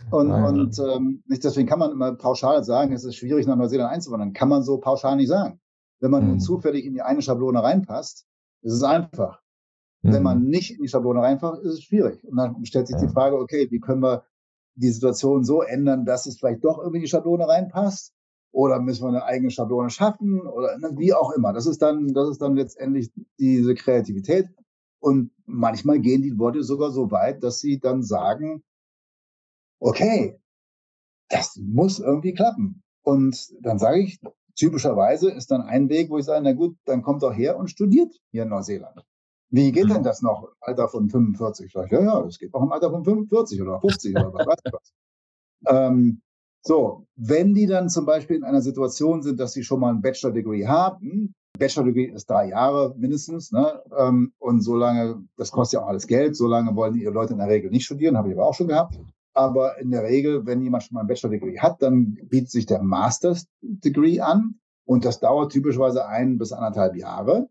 Und, 0.10 0.30
ja, 0.30 0.47
und 0.47 0.80
ähm, 0.80 1.22
nicht 1.28 1.43
deswegen 1.43 1.68
kann 1.68 1.80
man 1.80 1.91
immer 1.91 2.16
pauschal 2.16 2.64
sagen, 2.64 2.93
es 2.93 3.04
ist 3.04 3.18
schwierig, 3.18 3.45
nach 3.45 3.58
Neuseeland 3.58 3.91
einzuwandern. 3.91 4.32
Kann 4.32 4.47
man 4.47 4.64
so 4.64 4.78
pauschal 4.78 5.18
nicht 5.18 5.28
sagen. 5.28 5.60
Wenn 6.00 6.12
man 6.12 6.24
mhm. 6.24 6.30
nun 6.30 6.39
zufällig 6.39 6.86
in 6.86 6.93
die 6.93 7.02
eine 7.02 7.22
Schablone 7.22 7.62
reinpasst, 7.62 8.26
ist 8.62 8.74
es 8.74 8.84
einfach. 8.84 9.41
Mhm. 10.02 10.14
Wenn 10.14 10.24
man 10.24 10.43
nicht 10.43 10.72
in 10.72 10.82
die 10.82 10.88
Schablone 10.88 11.22
reinpasst, 11.22 11.62
ist 11.64 11.74
es 11.74 11.84
schwierig. 11.84 12.24
Und 12.24 12.38
dann 12.38 12.66
stellt 12.66 12.88
sich 12.88 12.95
ja. 12.95 13.06
die 13.06 13.14
Frage, 13.14 13.38
okay, 13.38 13.68
wie 13.70 13.82
können 13.82 14.02
wir 14.02 14.24
die 14.76 14.91
Situation 14.91 15.43
so 15.43 15.62
ändern, 15.62 16.06
dass 16.06 16.26
es 16.26 16.39
vielleicht 16.39 16.64
doch 16.64 16.78
irgendwie 16.78 17.00
in 17.00 17.04
die 17.04 17.10
Schablone 17.10 17.45
reinpasst? 17.45 18.14
Oder 18.52 18.80
müssen 18.80 19.04
wir 19.04 19.10
eine 19.10 19.24
eigene 19.24 19.52
Schablone 19.52 19.89
schaffen? 19.89 20.41
Oder 20.41 20.78
ne, 20.78 20.91
wie 20.97 21.14
auch 21.14 21.32
immer. 21.32 21.54
Das 21.54 21.66
ist 21.66 21.82
dann, 21.82 22.14
das 22.14 22.30
ist 22.30 22.41
dann 22.41 22.56
letztendlich 22.56 23.12
diese 23.38 23.76
Kreativität. 23.76 24.47
Und 25.00 25.32
manchmal 25.45 26.00
gehen 26.00 26.22
die 26.22 26.38
Worte 26.38 26.64
sogar 26.64 26.91
so 26.91 27.12
weit, 27.12 27.43
dass 27.43 27.60
sie 27.60 27.80
dann 27.80 28.04
sagen, 28.04 28.64
okay, 29.80 30.39
das 31.30 31.58
muss 31.58 32.00
irgendwie 32.00 32.34
klappen. 32.34 32.84
Und 33.04 33.54
dann 33.62 33.80
sage 33.80 34.00
ich, 34.00 34.20
typischerweise 34.56 35.32
ist 35.32 35.52
dann 35.52 35.62
ein 35.62 35.89
Weg, 35.89 36.10
wo 36.10 36.18
ich 36.18 36.26
sage, 36.26 36.43
na 36.43 36.54
gut, 36.54 36.76
dann 36.86 37.02
kommt 37.02 37.24
doch 37.24 37.34
her 37.34 37.58
und 37.58 37.70
studiert 37.70 38.14
hier 38.32 38.43
in 38.43 38.50
Neuseeland. 38.50 39.06
Wie 39.52 39.72
geht 39.72 39.89
denn 39.89 40.00
mhm. 40.00 40.04
das 40.04 40.22
noch 40.22 40.43
im 40.43 40.50
Alter 40.60 40.89
von 40.89 41.10
45? 41.10 41.72
Sag 41.72 41.86
ich, 41.86 41.91
ja, 41.91 42.02
ja, 42.02 42.22
das 42.22 42.38
geht 42.38 42.54
auch 42.54 42.62
im 42.62 42.72
Alter 42.72 42.91
von 42.91 43.04
45 43.04 43.62
oder 43.62 43.80
50 43.80 44.16
oder 44.16 44.34
was 44.34 44.47
weiß 44.47 44.60
ich 44.64 44.74
was. 44.74 44.93
Ähm, 45.68 46.22
so, 46.62 47.05
wenn 47.16 47.53
die 47.53 47.68
dann 47.68 47.89
zum 47.89 48.05
Beispiel 48.05 48.38
in 48.38 48.43
einer 48.43 48.62
Situation 48.62 49.22
sind, 49.22 49.39
dass 49.39 49.53
sie 49.53 49.64
schon 49.64 49.80
mal 49.80 49.93
ein 49.93 50.01
Bachelor-Degree 50.01 50.68
haben, 50.68 51.34
Bachelor-Degree 51.57 52.05
ist 52.05 52.30
drei 52.30 52.49
Jahre 52.49 52.95
mindestens, 52.97 53.51
ne? 53.51 53.82
Ähm, 53.97 54.34
und 54.39 54.62
so 54.62 54.76
lange, 54.76 55.24
das 55.38 55.51
kostet 55.51 55.80
ja 55.80 55.86
auch 55.86 55.89
alles 55.89 56.07
Geld, 56.07 56.36
so 56.36 56.47
lange 56.47 56.76
wollen 56.76 56.93
die 56.93 57.03
Leute 57.05 57.34
in 57.34 57.39
der 57.39 57.49
Regel 57.49 57.70
nicht 57.72 57.86
studieren, 57.86 58.18
habe 58.18 58.30
ich 58.30 58.36
aber 58.36 58.47
auch 58.47 58.53
schon 58.53 58.68
gehabt. 58.68 58.99
Aber 59.34 59.78
in 59.80 59.91
der 59.91 60.03
Regel, 60.03 60.45
wenn 60.45 60.62
jemand 60.62 60.84
schon 60.84 60.95
mal 60.95 61.01
ein 61.01 61.07
Bachelor-Degree 61.07 61.60
hat, 61.60 61.82
dann 61.82 62.16
bietet 62.30 62.51
sich 62.51 62.66
der 62.66 62.82
Master's-Degree 62.82 64.20
an. 64.22 64.55
Und 64.86 65.05
das 65.05 65.20
dauert 65.20 65.51
typischerweise 65.51 66.07
ein 66.07 66.38
bis 66.38 66.51
anderthalb 66.51 66.95
Jahre. 66.95 67.47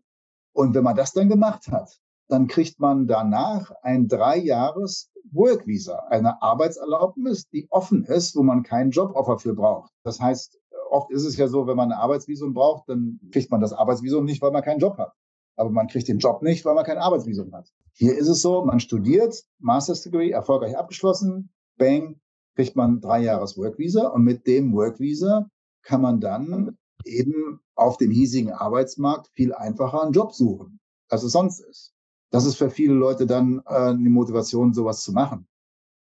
Und 0.53 0.75
wenn 0.75 0.83
man 0.83 0.95
das 0.95 1.13
dann 1.13 1.29
gemacht 1.29 1.69
hat, 1.71 1.99
dann 2.29 2.47
kriegt 2.47 2.79
man 2.79 3.07
danach 3.07 3.71
ein 3.81 4.07
drei 4.07 4.37
Jahres 4.37 5.11
Work 5.31 5.67
Visa, 5.67 6.05
eine 6.09 6.41
Arbeitserlaubnis, 6.41 7.49
die 7.49 7.67
offen 7.69 8.05
ist, 8.05 8.35
wo 8.35 8.43
man 8.43 8.63
keinen 8.63 8.91
Joboffer 8.91 9.39
für 9.39 9.55
braucht. 9.55 9.91
Das 10.03 10.19
heißt, 10.19 10.59
oft 10.89 11.11
ist 11.11 11.25
es 11.25 11.37
ja 11.37 11.47
so, 11.47 11.67
wenn 11.67 11.75
man 11.75 11.91
ein 11.91 11.97
Arbeitsvisum 11.97 12.53
braucht, 12.53 12.87
dann 12.87 13.19
kriegt 13.31 13.51
man 13.51 13.61
das 13.61 13.73
Arbeitsvisum 13.73 14.25
nicht, 14.25 14.41
weil 14.41 14.51
man 14.51 14.63
keinen 14.63 14.79
Job 14.79 14.97
hat. 14.97 15.13
Aber 15.55 15.71
man 15.71 15.87
kriegt 15.87 16.07
den 16.07 16.19
Job 16.19 16.41
nicht, 16.41 16.65
weil 16.65 16.75
man 16.75 16.85
kein 16.85 16.97
Arbeitsvisum 16.97 17.51
hat. 17.53 17.69
Hier 17.93 18.17
ist 18.17 18.29
es 18.29 18.41
so, 18.41 18.63
man 18.63 18.79
studiert, 18.79 19.43
Master's 19.59 20.03
Degree, 20.03 20.29
erfolgreich 20.29 20.77
abgeschlossen, 20.77 21.51
bang, 21.77 22.19
kriegt 22.55 22.75
man 22.75 23.01
drei 23.01 23.21
Jahres 23.23 23.57
Work 23.57 23.77
Visa 23.77 24.07
und 24.07 24.23
mit 24.23 24.45
dem 24.47 24.73
Work 24.73 24.99
Visa 24.99 25.49
kann 25.81 26.01
man 26.01 26.19
dann 26.19 26.77
eben 27.05 27.59
auf 27.75 27.97
dem 27.97 28.11
hiesigen 28.11 28.51
Arbeitsmarkt 28.51 29.29
viel 29.33 29.53
einfacher 29.53 30.03
einen 30.03 30.11
Job 30.11 30.33
suchen, 30.33 30.79
als 31.09 31.23
es 31.23 31.31
sonst 31.31 31.59
ist. 31.61 31.93
Das 32.31 32.45
ist 32.45 32.55
für 32.55 32.69
viele 32.69 32.93
Leute 32.93 33.25
dann 33.25 33.61
äh, 33.65 33.73
eine 33.73 34.09
Motivation, 34.09 34.73
sowas 34.73 35.01
zu 35.01 35.11
machen. 35.11 35.47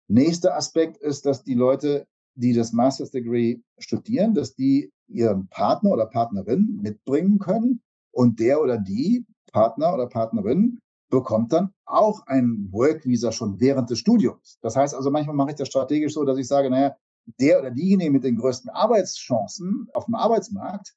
Nächster 0.09 0.55
Aspekt 0.55 0.97
ist, 0.97 1.25
dass 1.25 1.43
die 1.43 1.53
Leute, 1.53 2.07
die 2.35 2.53
das 2.53 2.73
Master's 2.73 3.11
Degree 3.11 3.59
studieren, 3.77 4.33
dass 4.33 4.55
die 4.55 4.91
ihren 5.07 5.47
Partner 5.47 5.91
oder 5.91 6.05
Partnerin 6.05 6.79
mitbringen 6.81 7.39
können 7.39 7.81
und 8.11 8.39
der 8.39 8.61
oder 8.61 8.77
die 8.77 9.25
Partner 9.51 9.93
oder 9.93 10.07
Partnerin 10.07 10.79
bekommt 11.09 11.53
dann 11.53 11.73
auch 11.85 12.25
ein 12.27 12.67
Work 12.71 13.05
Visa 13.05 13.31
schon 13.31 13.59
während 13.59 13.89
des 13.89 13.99
Studiums. 13.99 14.57
Das 14.61 14.75
heißt 14.75 14.93
also, 14.93 15.09
manchmal 15.09 15.35
mache 15.35 15.51
ich 15.51 15.55
das 15.55 15.69
strategisch 15.69 16.13
so, 16.13 16.25
dass 16.25 16.37
ich 16.37 16.47
sage, 16.47 16.69
naja, 16.69 16.97
der 17.39 17.59
oder 17.59 17.71
diejenige 17.71 18.11
mit 18.11 18.23
den 18.23 18.37
größten 18.37 18.69
Arbeitschancen 18.69 19.87
auf 19.93 20.05
dem 20.05 20.15
Arbeitsmarkt 20.15 20.95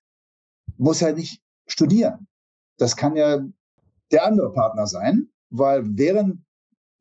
muss 0.76 1.00
ja 1.00 1.12
nicht 1.12 1.42
studieren. 1.66 2.26
Das 2.78 2.96
kann 2.96 3.16
ja 3.16 3.44
der 4.10 4.26
andere 4.26 4.52
Partner 4.52 4.86
sein, 4.86 5.28
weil 5.50 5.82
während 5.84 6.44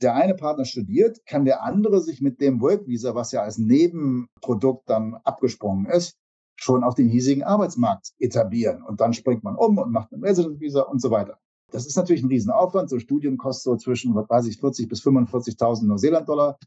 der 0.01 0.16
eine 0.16 0.36
Partner 0.36 0.66
studiert, 0.66 1.26
kann 1.26 1.45
der 1.45 1.64
andere 1.64 2.01
sich 2.01 2.22
mit 2.22 2.39
dem 2.39 2.62
Work 2.62 2.88
Visa, 2.88 3.16
was 3.16 3.32
ja 3.32 3.41
als 3.41 3.57
Nebenprodukt 3.57 4.89
dann 4.89 5.16
abgesprungen 5.24 5.86
ist, 5.88 6.18
schon 6.55 6.84
auf 6.84 6.95
den 6.95 7.10
hiesigen 7.10 7.43
Arbeitsmarkt 7.43 8.12
etablieren. 8.20 8.82
Und 8.84 9.01
dann 9.01 9.14
springt 9.14 9.43
man 9.43 9.55
um 9.55 9.78
und 9.78 9.91
macht 9.91 10.12
ein 10.12 10.24
Resident 10.24 10.60
Visa 10.60 10.82
und 10.82 11.01
so 11.01 11.12
weiter. 11.12 11.38
Das 11.72 11.86
ist 11.86 11.97
natürlich 11.97 12.24
ein 12.24 12.30
Riesenaufwand. 12.30 12.89
So 12.89 12.95
ein 12.95 13.01
Studium 13.01 13.38
kostet 13.38 13.64
so 13.64 13.76
zwischen, 13.76 14.16
was 14.16 14.30
weiß 14.30 14.47
ich, 14.47 14.60
40 14.60 14.89
bis 14.89 15.01
45.000 15.01 15.86
Neuseeland-Dollar 15.86 16.57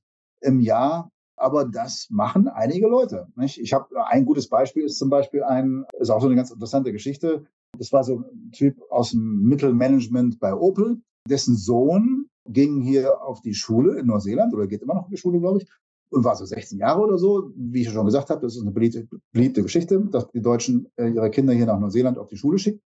im 0.41 0.61
Jahr. 0.61 1.11
Aber 1.37 1.65
das 1.65 2.09
machen 2.11 2.49
einige 2.49 2.87
Leute. 2.87 3.27
Nicht? 3.37 3.59
Ich 3.59 3.73
habe 3.73 3.89
ein 4.07 4.25
gutes 4.25 4.49
Beispiel 4.49 4.85
ist 4.85 4.99
zum 4.99 5.11
Beispiel 5.11 5.43
ein, 5.43 5.85
ist 5.99 6.11
auch 6.11 6.21
so 6.21 6.27
eine 6.27 6.37
ganz 6.37 6.51
interessante 6.51 6.93
Geschichte. 6.93 7.47
Das 7.79 7.93
war 7.93 8.05
so 8.05 8.19
ein 8.19 8.51
Typ 8.53 8.81
aus 8.91 9.11
dem 9.11 9.43
Mittelmanagement 9.43 10.39
bei 10.39 10.55
Opel, 10.55 11.01
dessen 11.29 11.57
Sohn 11.57 12.29
ging 12.47 12.81
hier 12.81 13.23
auf 13.23 13.41
die 13.41 13.55
Schule 13.55 13.99
in 13.99 14.07
Neuseeland 14.07 14.53
oder 14.55 14.67
geht 14.67 14.83
immer 14.83 14.95
noch 14.95 15.07
in 15.07 15.13
die 15.13 15.17
Schule, 15.17 15.41
glaube 15.41 15.59
ich, 15.59 15.69
und 16.11 16.25
war 16.25 16.37
so 16.37 16.45
16 16.45 16.79
Jahre 16.79 17.01
oder 17.03 17.19
so. 17.19 17.53
Wie 17.57 17.83
ich 17.83 17.91
schon 17.91 18.05
gesagt 18.05 18.31
habe, 18.31 18.41
das 18.41 18.57
ist 18.57 18.63
eine 18.63 18.73
beliebte, 18.73 19.09
beliebte 19.33 19.63
Geschichte, 19.63 20.01
dass 20.11 20.29
die 20.31 20.43
Deutschen 20.43 20.89
äh, 20.97 21.09
ihre 21.09 21.31
Kinder 21.31 21.53
hier 21.53 21.67
nach 21.67 21.79
Neuseeland 21.79 22.19
auf 22.19 22.29
die 22.29 22.37
Schule 22.37 22.59
schicken. 22.59 22.83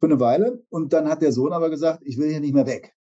Für 0.00 0.06
eine 0.06 0.18
Weile. 0.18 0.64
Und 0.70 0.92
dann 0.92 1.08
hat 1.08 1.22
der 1.22 1.32
Sohn 1.32 1.52
aber 1.52 1.70
gesagt, 1.70 2.02
ich 2.04 2.18
will 2.18 2.30
hier 2.30 2.40
nicht 2.40 2.54
mehr 2.54 2.66
weg. 2.66 2.96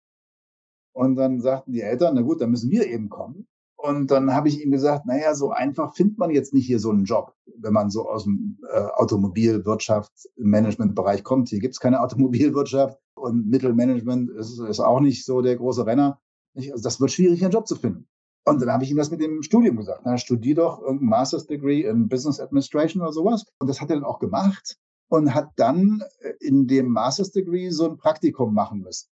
Und 0.94 1.16
dann 1.16 1.40
sagten 1.40 1.72
die 1.72 1.82
Eltern, 1.82 2.16
na 2.16 2.22
gut, 2.22 2.42
dann 2.42 2.50
müssen 2.50 2.72
wir 2.72 2.88
eben 2.88 3.10
kommen. 3.10 3.48
Und 3.88 4.12
dann 4.12 4.34
habe 4.34 4.50
ich 4.50 4.62
ihm 4.62 4.72
gesagt, 4.72 5.06
naja, 5.06 5.34
so 5.34 5.52
einfach 5.52 5.96
findet 5.96 6.18
man 6.18 6.30
jetzt 6.30 6.54
nicht 6.54 6.66
hier 6.66 6.78
so 6.78 6.90
einen 6.90 7.06
Job, 7.06 7.34
wenn 7.58 7.72
man 7.72 7.90
so 7.90 8.10
aus 8.10 8.26
dem 8.26 8.60
äh, 8.70 8.80
Automobilwirtschaft, 8.80 10.12
Managementbereich 10.36 11.24
kommt. 11.24 11.48
Hier 11.48 11.62
gibt 11.62 11.76
es 11.76 11.80
keine 11.80 12.02
Automobilwirtschaft 12.02 13.00
und 13.16 13.48
Mittelmanagement 13.48 14.30
ist, 14.32 14.60
ist 14.60 14.82
auch 14.82 15.00
nicht 15.00 15.24
so 15.24 15.42
der 15.42 15.56
große 15.56 15.86
Renner. 15.86 16.20
Also 16.54 16.84
das 16.84 17.00
wird 17.00 17.12
schwierig, 17.12 17.42
einen 17.42 17.54
Job 17.54 17.66
zu 17.66 17.78
finden. 17.78 18.10
Und 18.44 18.62
dann 18.62 18.74
habe 18.74 18.84
ich 18.84 18.92
ihm 18.92 18.98
das 18.98 19.10
mit 19.10 19.22
dem 19.22 19.42
Studium 19.42 19.78
gesagt. 19.78 20.02
Na, 20.04 20.18
studier 20.18 20.56
doch 20.56 20.82
irgendein 20.82 21.08
Master's 21.08 21.48
Degree 21.48 21.84
in 21.84 22.10
Business 22.10 22.42
Administration 22.42 23.02
oder 23.02 23.14
sowas. 23.14 23.46
Und 23.60 23.70
das 23.70 23.80
hat 23.80 23.90
er 23.90 23.96
dann 23.96 24.06
auch 24.06 24.20
gemacht 24.20 24.76
und 25.08 25.34
hat 25.34 25.52
dann 25.56 26.04
äh, 26.20 26.34
in 26.42 26.68
dem 26.68 26.90
Master's 26.90 27.32
Degree 27.32 27.70
so 27.70 27.90
ein 27.90 27.96
Praktikum 27.96 28.54
machen 28.54 28.82
müssen 28.82 29.08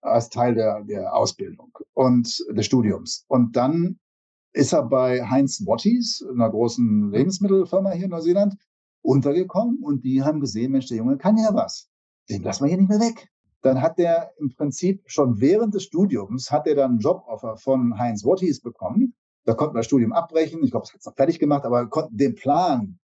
als 0.00 0.28
Teil 0.28 0.56
der, 0.56 0.82
der 0.82 1.14
Ausbildung 1.14 1.78
und 1.94 2.44
des 2.50 2.66
Studiums. 2.66 3.24
Und 3.28 3.54
dann 3.54 4.00
ist 4.52 4.72
er 4.72 4.84
bei 4.84 5.22
Heinz 5.28 5.64
Watties, 5.66 6.24
einer 6.30 6.50
großen 6.50 7.10
Lebensmittelfirma 7.10 7.90
hier 7.92 8.04
in 8.04 8.10
Neuseeland, 8.10 8.56
untergekommen 9.02 9.78
und 9.82 10.04
die 10.04 10.22
haben 10.22 10.40
gesehen, 10.40 10.72
Mensch, 10.72 10.88
der 10.88 10.98
Junge 10.98 11.16
kann 11.16 11.36
ja 11.38 11.54
was. 11.54 11.88
Den 12.28 12.42
lassen 12.42 12.64
wir 12.64 12.68
hier 12.68 12.78
nicht 12.78 12.90
mehr 12.90 13.00
weg 13.00 13.28
dann 13.62 13.82
hat 13.82 13.98
der 13.98 14.32
im 14.38 14.54
Prinzip 14.54 15.02
schon 15.06 15.40
während 15.40 15.74
des 15.74 15.84
Studiums, 15.84 16.50
hat 16.50 16.66
er 16.66 16.76
dann 16.76 16.92
einen 16.92 17.00
Joboffer 17.00 17.56
von 17.56 17.98
Heinz 17.98 18.24
Watties 18.24 18.60
bekommen. 18.60 19.14
Da 19.44 19.54
konnten 19.54 19.74
wir 19.74 19.80
das 19.80 19.86
Studium 19.86 20.12
abbrechen. 20.12 20.62
Ich 20.62 20.70
glaube, 20.70 20.84
es 20.84 20.92
hat 20.92 21.00
es 21.00 21.06
noch 21.06 21.16
fertig 21.16 21.38
gemacht, 21.38 21.64
aber 21.64 21.86
konnten 21.88 22.16
den 22.16 22.34
Plan 22.34 22.98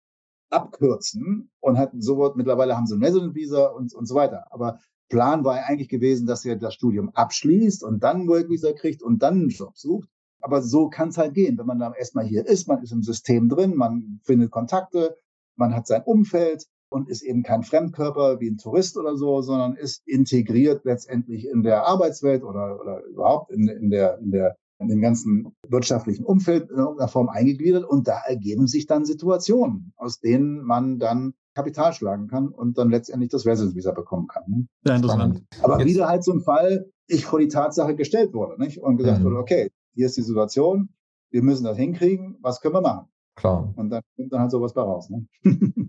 abkürzen 0.51 1.51
und 1.61 1.79
hatten 1.79 2.03
so, 2.03 2.33
mittlerweile 2.35 2.77
haben 2.77 2.87
sie 2.87 2.97
ein 2.97 3.05
Resident 3.05 3.35
Visa 3.35 3.67
und, 3.67 3.95
und 3.95 4.07
so 4.07 4.15
weiter. 4.15 4.47
Aber 4.51 4.79
Plan 5.09 5.45
war 5.45 5.57
ja 5.57 5.63
eigentlich 5.65 5.89
gewesen, 5.89 6.27
dass 6.27 6.45
er 6.45 6.57
das 6.57 6.75
Studium 6.75 7.11
abschließt 7.11 7.85
und 7.85 8.03
dann 8.03 8.23
ein 8.23 8.29
Work 8.29 8.49
Visa 8.49 8.73
kriegt 8.73 9.03
und 9.03 9.23
dann 9.23 9.35
einen 9.35 9.49
Job 9.51 9.77
sucht. 9.77 10.09
Aber 10.41 10.63
so 10.63 10.89
kann 10.89 11.11
es 11.11 11.19
halt 11.19 11.35
gehen, 11.35 11.59
wenn 11.59 11.67
man 11.67 11.79
dann 11.79 11.95
erstmal 11.95 12.25
hier 12.25 12.47
ist, 12.47 12.69
man 12.69 12.83
ist 12.83 12.93
im 12.93 13.03
System 13.03 13.49
drin, 13.49 13.77
man 13.77 14.21
findet 14.25 14.51
Kontakte, 14.51 15.17
man 15.57 15.75
hat 15.75 15.87
sein 15.87 16.03
Umfeld 16.05 16.67
und 16.91 17.09
ist 17.09 17.23
eben 17.23 17.43
kein 17.43 17.63
Fremdkörper 17.63 18.41
wie 18.41 18.51
ein 18.51 18.59
Tourist 18.59 18.97
oder 18.97 19.17
so, 19.17 19.43
sondern 19.43 19.77
ist 19.77 20.03
integriert 20.07 20.85
letztendlich 20.85 21.47
in 21.47 21.63
der 21.63 21.87
Arbeitswelt 21.87 22.43
oder, 22.43 22.81
oder 22.81 23.05
überhaupt 23.05 23.53
in, 23.53 23.69
in, 23.69 23.91
der, 23.91 24.19
in, 24.19 24.33
der, 24.33 24.57
in 24.81 24.89
dem 24.89 25.01
ganzen 25.01 25.53
wirtschaftlichen 25.69 26.25
Umfeld 26.25 26.71
in 26.71 26.77
irgendeiner 26.77 27.09
Form 27.09 27.29
eingegliedert. 27.29 27.85
Und 27.85 28.09
da 28.09 28.19
ergeben 28.27 28.67
sich 28.67 28.87
dann 28.87 29.05
Situationen, 29.05 29.93
aus 29.97 30.19
denen 30.19 30.63
man 30.63 30.99
dann 30.99 31.35
Kapital 31.55 31.93
schlagen 31.93 32.29
kann 32.29 32.49
und 32.49 32.79
dann 32.79 32.91
letztendlich 32.91 33.31
das 33.31 33.47
Residence-Visa 33.47 33.93
bekommen 33.93 34.27
kann. 34.27 34.45
Ne? 34.47 34.67
Sehr 34.85 34.97
interessant. 34.97 35.45
Aber 35.63 35.79
Jetzt. 35.79 35.89
wieder 35.89 36.09
halt 36.09 36.25
so 36.25 36.33
ein 36.33 36.41
Fall, 36.41 36.91
ich 37.07 37.25
vor 37.25 37.41
die 37.41 37.49
Tatsache 37.49 37.95
gestellt 37.95 38.33
wurde 38.33 38.61
nicht? 38.61 38.79
und 38.79 38.97
gesagt 38.97 39.21
mhm. 39.21 39.25
wurde, 39.25 39.39
okay, 39.39 39.71
hier 39.95 40.07
ist 40.07 40.17
die 40.17 40.23
Situation, 40.23 40.91
wir 41.31 41.43
müssen 41.43 41.65
das 41.65 41.77
hinkriegen, 41.77 42.39
was 42.41 42.61
können 42.61 42.75
wir 42.75 42.81
machen? 42.81 43.07
Klar. 43.37 43.73
Und 43.77 43.91
dann 43.91 44.03
kommt 44.17 44.33
dann 44.33 44.41
halt 44.41 44.51
sowas 44.51 44.75
bei 44.75 44.83
raus. 44.83 45.09
Ne? 45.11 45.27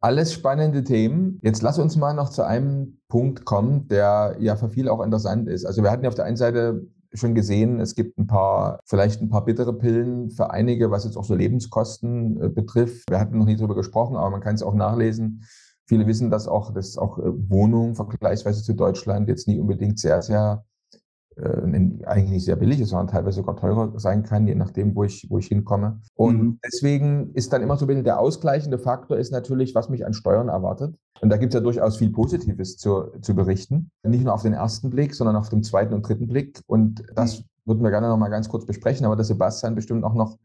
Alles 0.00 0.32
spannende 0.32 0.84
Themen. 0.84 1.40
Jetzt 1.42 1.62
lass 1.62 1.78
uns 1.78 1.96
mal 1.96 2.14
noch 2.14 2.28
zu 2.28 2.44
einem 2.44 3.00
Punkt 3.08 3.44
kommen, 3.44 3.88
der 3.88 4.36
ja 4.38 4.56
für 4.56 4.68
viele 4.68 4.92
auch 4.92 5.02
interessant 5.02 5.48
ist. 5.48 5.64
Also 5.64 5.82
wir 5.82 5.90
hatten 5.90 6.04
ja 6.04 6.08
auf 6.08 6.14
der 6.14 6.24
einen 6.24 6.36
Seite 6.36 6.86
schon 7.14 7.34
gesehen, 7.34 7.80
es 7.80 7.94
gibt 7.94 8.18
ein 8.18 8.26
paar, 8.26 8.80
vielleicht 8.84 9.22
ein 9.22 9.28
paar 9.28 9.44
bittere 9.44 9.72
Pillen 9.72 10.30
für 10.30 10.50
einige, 10.50 10.90
was 10.90 11.04
jetzt 11.04 11.16
auch 11.16 11.24
so 11.24 11.34
Lebenskosten 11.34 12.40
äh, 12.42 12.48
betrifft. 12.48 13.08
Wir 13.08 13.18
hatten 13.18 13.38
noch 13.38 13.46
nie 13.46 13.56
darüber 13.56 13.74
gesprochen, 13.74 14.16
aber 14.16 14.30
man 14.30 14.40
kann 14.40 14.54
es 14.54 14.62
auch 14.62 14.74
nachlesen. 14.74 15.44
Viele 15.86 16.06
wissen, 16.06 16.30
dass 16.30 16.48
auch, 16.48 16.72
dass 16.72 16.98
auch 16.98 17.18
äh, 17.18 17.22
Wohnungen 17.24 17.94
vergleichsweise 17.94 18.62
zu 18.62 18.74
Deutschland 18.74 19.28
jetzt 19.28 19.48
nie 19.48 19.58
unbedingt 19.58 19.98
sehr, 19.98 20.20
sehr 20.20 20.64
eigentlich 21.38 22.30
nicht 22.30 22.44
sehr 22.46 22.56
billig 22.56 22.80
ist, 22.80 22.90
sondern 22.90 23.08
teilweise 23.08 23.36
sogar 23.36 23.56
teurer 23.56 23.98
sein 23.98 24.22
kann, 24.22 24.46
je 24.46 24.54
nachdem, 24.54 24.94
wo 24.96 25.04
ich, 25.04 25.26
wo 25.28 25.38
ich 25.38 25.48
hinkomme. 25.48 26.00
Und 26.14 26.42
mhm. 26.42 26.60
deswegen 26.64 27.32
ist 27.34 27.52
dann 27.52 27.62
immer 27.62 27.76
so 27.76 27.84
ein 27.84 27.88
bisschen 27.88 28.04
der 28.04 28.18
ausgleichende 28.18 28.78
Faktor 28.78 29.18
ist 29.18 29.32
natürlich, 29.32 29.74
was 29.74 29.90
mich 29.90 30.06
an 30.06 30.14
Steuern 30.14 30.48
erwartet. 30.48 30.96
Und 31.20 31.28
da 31.28 31.36
gibt 31.36 31.52
es 31.52 31.58
ja 31.58 31.60
durchaus 31.60 31.98
viel 31.98 32.10
Positives 32.10 32.78
zu, 32.78 33.10
zu 33.20 33.34
berichten. 33.34 33.90
Nicht 34.02 34.24
nur 34.24 34.32
auf 34.32 34.42
den 34.42 34.54
ersten 34.54 34.88
Blick, 34.88 35.14
sondern 35.14 35.36
auf 35.36 35.50
den 35.50 35.62
zweiten 35.62 35.92
und 35.92 36.08
dritten 36.08 36.26
Blick. 36.26 36.60
Und 36.66 37.02
das 37.14 37.40
mhm. 37.40 37.44
würden 37.66 37.82
wir 37.82 37.90
gerne 37.90 38.08
noch 38.08 38.16
mal 38.16 38.28
ganz 38.28 38.48
kurz 38.48 38.64
besprechen, 38.64 39.04
aber 39.04 39.16
der 39.16 39.26
Sebastian 39.26 39.74
bestimmt 39.74 40.04
auch 40.04 40.14
noch 40.14 40.38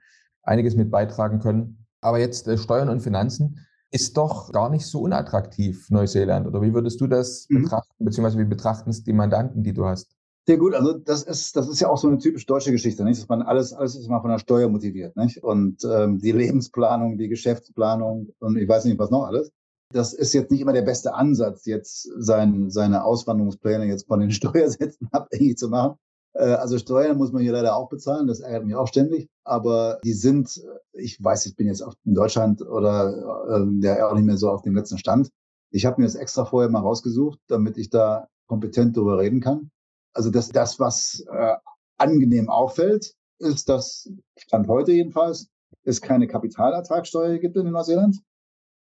einiges 0.43 0.75
mit 0.75 0.91
beitragen 0.91 1.39
können. 1.39 1.85
Aber 2.01 2.19
jetzt 2.19 2.49
äh, 2.49 2.57
Steuern 2.57 2.89
und 2.89 2.99
Finanzen 2.99 3.65
ist 3.91 4.17
doch 4.17 4.51
gar 4.51 4.69
nicht 4.69 4.85
so 4.85 5.01
unattraktiv, 5.01 5.89
Neuseeland. 5.89 6.47
Oder 6.47 6.61
wie 6.61 6.73
würdest 6.73 6.99
du 6.99 7.07
das 7.07 7.45
mhm. 7.49 7.63
betrachten, 7.63 8.05
beziehungsweise 8.05 8.39
wie 8.39 8.49
betrachten 8.49 8.89
es 8.89 9.03
die 9.03 9.13
Mandanten, 9.13 9.63
die 9.63 9.73
du 9.73 9.85
hast? 9.85 10.17
Sehr 10.47 10.57
gut, 10.57 10.73
also 10.73 10.93
das 10.93 11.23
ist, 11.23 11.55
das 11.55 11.69
ist 11.69 11.79
ja 11.81 11.89
auch 11.89 11.99
so 11.99 12.07
eine 12.07 12.17
typisch 12.17 12.47
deutsche 12.47 12.71
Geschichte, 12.71 13.03
nicht? 13.03 13.21
Dass 13.21 13.29
man 13.29 13.43
alles, 13.43 13.73
alles 13.73 13.95
ist 13.95 14.09
mal 14.09 14.21
von 14.21 14.31
der 14.31 14.39
Steuer 14.39 14.69
motiviert, 14.69 15.15
nicht? 15.15 15.43
Und 15.43 15.83
ähm, 15.85 16.17
die 16.17 16.31
Lebensplanung, 16.31 17.17
die 17.19 17.27
Geschäftsplanung 17.27 18.29
und 18.39 18.57
ich 18.57 18.67
weiß 18.67 18.85
nicht, 18.85 18.97
was 18.97 19.11
noch 19.11 19.25
alles. 19.25 19.51
Das 19.93 20.13
ist 20.13 20.33
jetzt 20.33 20.49
nicht 20.49 20.61
immer 20.61 20.73
der 20.73 20.81
beste 20.81 21.13
Ansatz, 21.13 21.65
jetzt 21.65 22.09
sein, 22.17 22.71
seine 22.71 23.03
Auswanderungspläne 23.03 23.85
jetzt 23.85 24.07
von 24.07 24.19
den 24.19 24.31
Steuersätzen 24.31 25.09
abhängig 25.11 25.57
zu 25.57 25.69
machen. 25.69 25.97
Äh, 26.33 26.45
also 26.45 26.79
Steuern 26.79 27.17
muss 27.17 27.31
man 27.31 27.43
hier 27.43 27.51
leider 27.51 27.75
auch 27.75 27.89
bezahlen, 27.89 28.25
das 28.27 28.39
ärgert 28.39 28.65
mich 28.65 28.75
auch 28.75 28.87
ständig. 28.87 29.29
Aber 29.43 29.99
die 30.03 30.13
sind, 30.13 30.59
ich 30.93 31.23
weiß, 31.23 31.45
ich 31.45 31.55
bin 31.55 31.67
jetzt 31.67 31.81
auch 31.83 31.93
in 32.03 32.15
Deutschland 32.15 32.61
oder 32.63 33.45
äh, 33.47 33.65
der 33.79 34.09
auch 34.09 34.15
nicht 34.15 34.25
mehr 34.25 34.37
so 34.37 34.49
auf 34.49 34.63
dem 34.63 34.75
letzten 34.75 34.97
Stand. 34.97 35.29
Ich 35.71 35.85
habe 35.85 36.01
mir 36.01 36.07
das 36.07 36.15
extra 36.15 36.45
vorher 36.45 36.71
mal 36.71 36.79
rausgesucht, 36.79 37.39
damit 37.47 37.77
ich 37.77 37.89
da 37.91 38.27
kompetent 38.47 38.97
darüber 38.97 39.19
reden 39.19 39.39
kann. 39.39 39.69
Also 40.13 40.29
das, 40.29 40.49
das 40.49 40.79
was 40.79 41.25
äh, 41.31 41.55
angenehm 41.97 42.49
auffällt, 42.49 43.13
ist, 43.39 43.69
dass 43.69 44.09
Stand 44.37 44.67
heute 44.67 44.91
jedenfalls 44.91 45.49
es 45.83 46.01
keine 46.01 46.27
Kapitalertragssteuer 46.27 47.37
gibt 47.39 47.57
in 47.57 47.71
Neuseeland. 47.71 48.17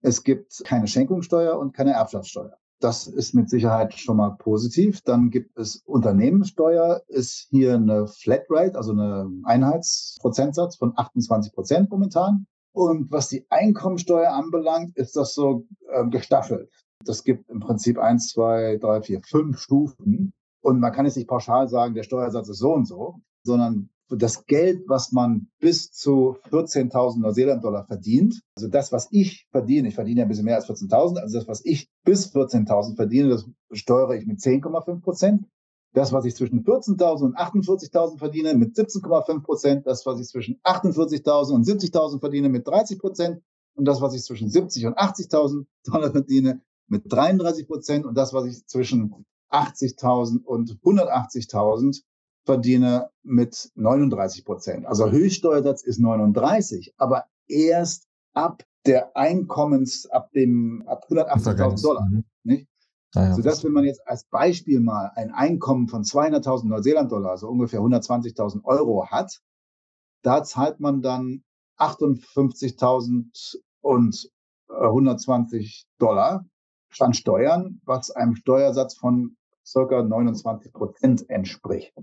Es 0.01 0.23
gibt 0.23 0.63
keine 0.63 0.88
Schenkungssteuer 0.88 1.57
und 1.57 1.73
keine 1.73 1.93
Erbschaftssteuer. 1.93 2.57
Das 2.80 3.07
ist 3.07 3.34
mit 3.34 3.49
Sicherheit 3.49 3.93
schon 3.93 4.17
mal 4.17 4.36
positiv. 4.38 5.01
Dann 5.01 5.30
gibt 5.30 5.57
es 5.57 5.78
Unternehmenssteuer, 5.86 7.01
ist 7.07 7.47
hier 7.49 7.76
eine 7.76 8.07
Flatrate, 8.07 8.78
also 8.78 8.91
eine 8.91 9.30
Einheitsprozentsatz 9.43 10.76
von 10.76 10.93
28 10.95 11.53
Prozent 11.53 11.89
momentan. 11.89 12.45
Und 12.73 13.09
was 13.11 13.30
die 13.30 13.45
Einkommensteuer 13.49 14.32
anbelangt, 14.32 14.95
ist 14.97 15.15
das 15.15 15.34
so 15.34 15.65
äh, 15.89 16.05
gestaffelt. 16.09 16.69
Das 17.05 17.23
gibt 17.23 17.49
im 17.49 17.61
Prinzip 17.61 17.97
eins, 17.97 18.30
zwei, 18.30 18.78
drei, 18.78 19.01
vier, 19.01 19.21
fünf 19.26 19.59
Stufen. 19.59 20.34
Und 20.66 20.80
man 20.80 20.91
kann 20.91 21.05
jetzt 21.05 21.16
nicht 21.16 21.30
pauschal 21.30 21.70
sagen, 21.70 21.93
der 21.93 22.01
Steuersatz 22.01 22.49
ist 22.49 22.57
so 22.57 22.74
und 22.74 22.88
so, 22.88 23.22
sondern 23.43 23.91
das 24.09 24.47
Geld, 24.47 24.82
was 24.88 25.11
man 25.11 25.49
bis 25.59 25.91
zu 25.91 26.38
14.000 26.49 27.20
Neuseeland-Dollar 27.20 27.86
verdient, 27.86 28.41
also 28.55 28.68
das, 28.68 28.91
was 28.91 29.07
ich 29.11 29.47
verdiene, 29.51 29.89
ich 29.89 29.93
verdiene 29.93 30.22
ja 30.22 30.26
ein 30.26 30.28
bisschen 30.28 30.45
mehr 30.45 30.55
als 30.55 30.68
14.000, 30.68 31.20
also 31.20 31.38
das, 31.38 31.47
was 31.47 31.63
ich 31.66 31.91
bis 32.03 32.34
14.000 32.34 32.95
verdiene, 32.95 33.30
das 33.30 33.47
steuere 33.74 34.16
ich 34.16 34.26
mit 34.26 34.39
10,5 34.39 35.01
Prozent. 35.01 35.45
Das, 35.93 36.11
was 36.13 36.26
ich 36.26 36.36
zwischen 36.36 36.63
14.000 36.66 37.22
und 37.22 37.38
48.000 37.38 38.18
verdiene, 38.18 38.55
mit 38.55 38.76
17,5 38.76 39.43
Prozent. 39.43 39.86
Das, 39.86 40.03
was 40.07 40.20
ich 40.20 40.28
zwischen 40.28 40.59
48.000 40.63 41.53
und 41.53 41.68
70.000 41.68 42.20
verdiene, 42.20 42.49
mit 42.49 42.68
30 42.68 42.97
Prozent. 42.97 43.43
Und 43.76 43.86
das, 43.86 44.01
was 44.01 44.16
ich 44.16 44.24
zwischen 44.24 44.49
70 44.49 44.88
und 44.88 44.97
80.000 44.97 45.66
Dollar 45.86 46.11
verdiene, 46.11 46.61
mit 46.88 47.03
33 47.05 47.68
Prozent. 47.68 48.05
Und 48.05 48.16
das, 48.18 48.34
was 48.34 48.45
ich 48.45 48.66
zwischen 48.66 49.26
80.000 49.55 50.43
und 50.43 50.71
180.000 50.83 52.03
verdiene 52.45 53.09
mit 53.23 53.71
39 53.75 54.45
Prozent. 54.45 54.85
Also 54.85 55.09
Höchststeuersatz 55.09 55.81
ist 55.81 55.99
39, 55.99 56.93
aber 56.97 57.25
erst 57.47 58.07
ab 58.33 58.63
der 58.85 59.15
Einkommens, 59.17 60.05
ab 60.07 60.31
dem, 60.33 60.83
ab 60.85 61.05
180.000 61.09 61.81
Dollar. 61.81 62.05
Mhm. 62.05 62.25
Nicht? 62.43 62.67
Ja, 63.15 63.29
ja. 63.29 63.33
Sodass, 63.33 63.63
wenn 63.63 63.71
man 63.71 63.85
jetzt 63.85 64.05
als 64.07 64.25
Beispiel 64.25 64.79
mal 64.79 65.11
ein 65.15 65.31
Einkommen 65.31 65.87
von 65.87 66.03
200.000 66.03 66.67
Neuseeland-Dollar, 66.67 67.31
also 67.31 67.47
ungefähr 67.47 67.79
120.000 67.79 68.63
Euro 68.65 69.07
hat, 69.07 69.41
da 70.21 70.43
zahlt 70.43 70.79
man 70.79 71.01
dann 71.01 71.43
58.000 71.77 73.57
und 73.81 74.29
120 74.67 75.87
Dollar 75.97 76.45
an 76.99 77.13
Steuern, 77.13 77.81
was 77.85 78.11
einem 78.11 78.35
Steuersatz 78.35 78.95
von 78.95 79.37
circa 79.66 80.03
29 80.03 80.72
Prozent 80.72 81.30
entspricht. 81.30 81.93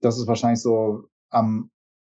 Das 0.00 0.18
ist 0.18 0.26
wahrscheinlich 0.26 0.60
so 0.60 1.04
am 1.30 1.70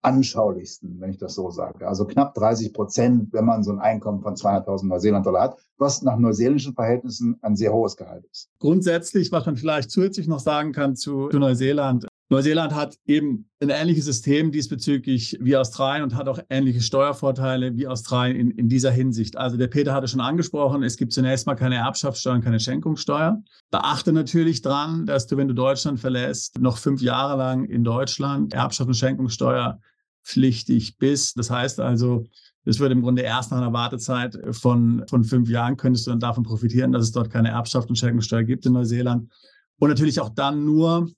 anschaulichsten, 0.02 1.00
wenn 1.00 1.10
ich 1.10 1.18
das 1.18 1.34
so 1.34 1.50
sage. 1.50 1.86
Also 1.86 2.06
knapp 2.06 2.34
30 2.34 2.72
Prozent, 2.72 3.32
wenn 3.32 3.44
man 3.44 3.64
so 3.64 3.72
ein 3.72 3.80
Einkommen 3.80 4.22
von 4.22 4.34
200.000 4.34 4.86
Neuseeland-Dollar 4.86 5.42
hat, 5.42 5.58
was 5.76 6.02
nach 6.02 6.16
neuseeländischen 6.16 6.74
Verhältnissen 6.74 7.38
ein 7.42 7.56
sehr 7.56 7.72
hohes 7.72 7.96
Gehalt 7.96 8.24
ist. 8.30 8.48
Grundsätzlich, 8.60 9.32
was 9.32 9.46
man 9.46 9.56
vielleicht 9.56 9.90
zusätzlich 9.90 10.28
noch 10.28 10.38
sagen 10.38 10.72
kann 10.72 10.94
zu, 10.94 11.28
Neuseeland, 11.32 12.06
Neuseeland 12.30 12.74
hat 12.74 12.96
eben 13.06 13.48
ein 13.60 13.70
ähnliches 13.70 14.04
System 14.04 14.52
diesbezüglich 14.52 15.38
wie 15.40 15.56
Australien 15.56 16.02
und 16.02 16.14
hat 16.14 16.28
auch 16.28 16.38
ähnliche 16.50 16.82
Steuervorteile 16.82 17.74
wie 17.76 17.86
Australien 17.86 18.36
in, 18.36 18.50
in 18.50 18.68
dieser 18.68 18.90
Hinsicht. 18.90 19.38
Also 19.38 19.56
der 19.56 19.68
Peter 19.68 19.94
hatte 19.94 20.08
schon 20.08 20.20
angesprochen, 20.20 20.82
es 20.82 20.98
gibt 20.98 21.14
zunächst 21.14 21.46
mal 21.46 21.54
keine 21.54 21.76
Erbschaftssteuer 21.76 22.34
und 22.34 22.44
keine 22.44 22.60
Schenkungssteuer. 22.60 23.42
Beachte 23.70 24.12
natürlich 24.12 24.60
dran, 24.60 25.06
dass 25.06 25.26
du, 25.26 25.38
wenn 25.38 25.48
du 25.48 25.54
Deutschland 25.54 26.00
verlässt, 26.00 26.58
noch 26.58 26.76
fünf 26.76 27.00
Jahre 27.00 27.38
lang 27.38 27.64
in 27.64 27.82
Deutschland 27.82 28.52
Erbschaft 28.52 28.88
und 28.88 28.94
Schenkungssteuer 28.94 29.80
pflichtig 30.22 30.98
bist. 30.98 31.38
Das 31.38 31.50
heißt 31.50 31.80
also, 31.80 32.26
es 32.66 32.78
würde 32.78 32.92
im 32.92 33.00
Grunde 33.00 33.22
erst 33.22 33.50
nach 33.50 33.58
einer 33.58 33.72
Wartezeit 33.72 34.38
von, 34.50 35.02
von 35.08 35.24
fünf 35.24 35.48
Jahren 35.48 35.78
könntest 35.78 36.06
du 36.06 36.10
dann 36.10 36.20
davon 36.20 36.44
profitieren, 36.44 36.92
dass 36.92 37.04
es 37.04 37.12
dort 37.12 37.30
keine 37.30 37.48
Erbschaft 37.48 37.88
und 37.88 37.96
Schenkungssteuer 37.96 38.42
gibt 38.42 38.66
in 38.66 38.74
Neuseeland. 38.74 39.32
Und 39.78 39.88
natürlich 39.88 40.20
auch 40.20 40.28
dann 40.28 40.66
nur, 40.66 41.08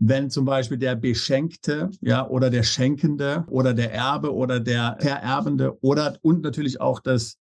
wenn 0.00 0.30
zum 0.30 0.46
Beispiel 0.46 0.78
der 0.78 0.96
Beschenkte, 0.96 1.90
ja, 2.00 2.26
oder 2.26 2.48
der 2.48 2.62
Schenkende 2.62 3.44
oder 3.48 3.74
der 3.74 3.92
Erbe 3.92 4.34
oder 4.34 4.58
der 4.58 4.96
Vererbende 4.98 5.78
oder 5.82 6.16
und 6.22 6.42
natürlich 6.42 6.80
auch 6.80 7.00
das 7.00 7.36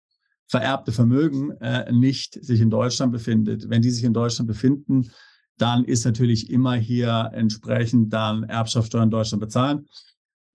vererbte 0.47 0.91
Vermögen 0.91 1.51
äh, 1.61 1.91
nicht 1.91 2.43
sich 2.43 2.59
in 2.59 2.71
Deutschland 2.71 3.11
befindet. 3.11 3.69
Wenn 3.69 3.83
die 3.83 3.91
sich 3.91 4.03
in 4.03 4.13
Deutschland 4.13 4.47
befinden, 4.47 5.11
dann 5.57 5.83
ist 5.85 6.03
natürlich 6.05 6.49
immer 6.49 6.75
hier 6.75 7.29
entsprechend 7.33 8.11
dann 8.11 8.43
Erbschaftssteuer 8.43 9.03
in 9.03 9.11
Deutschland 9.11 9.41
bezahlen. 9.41 9.87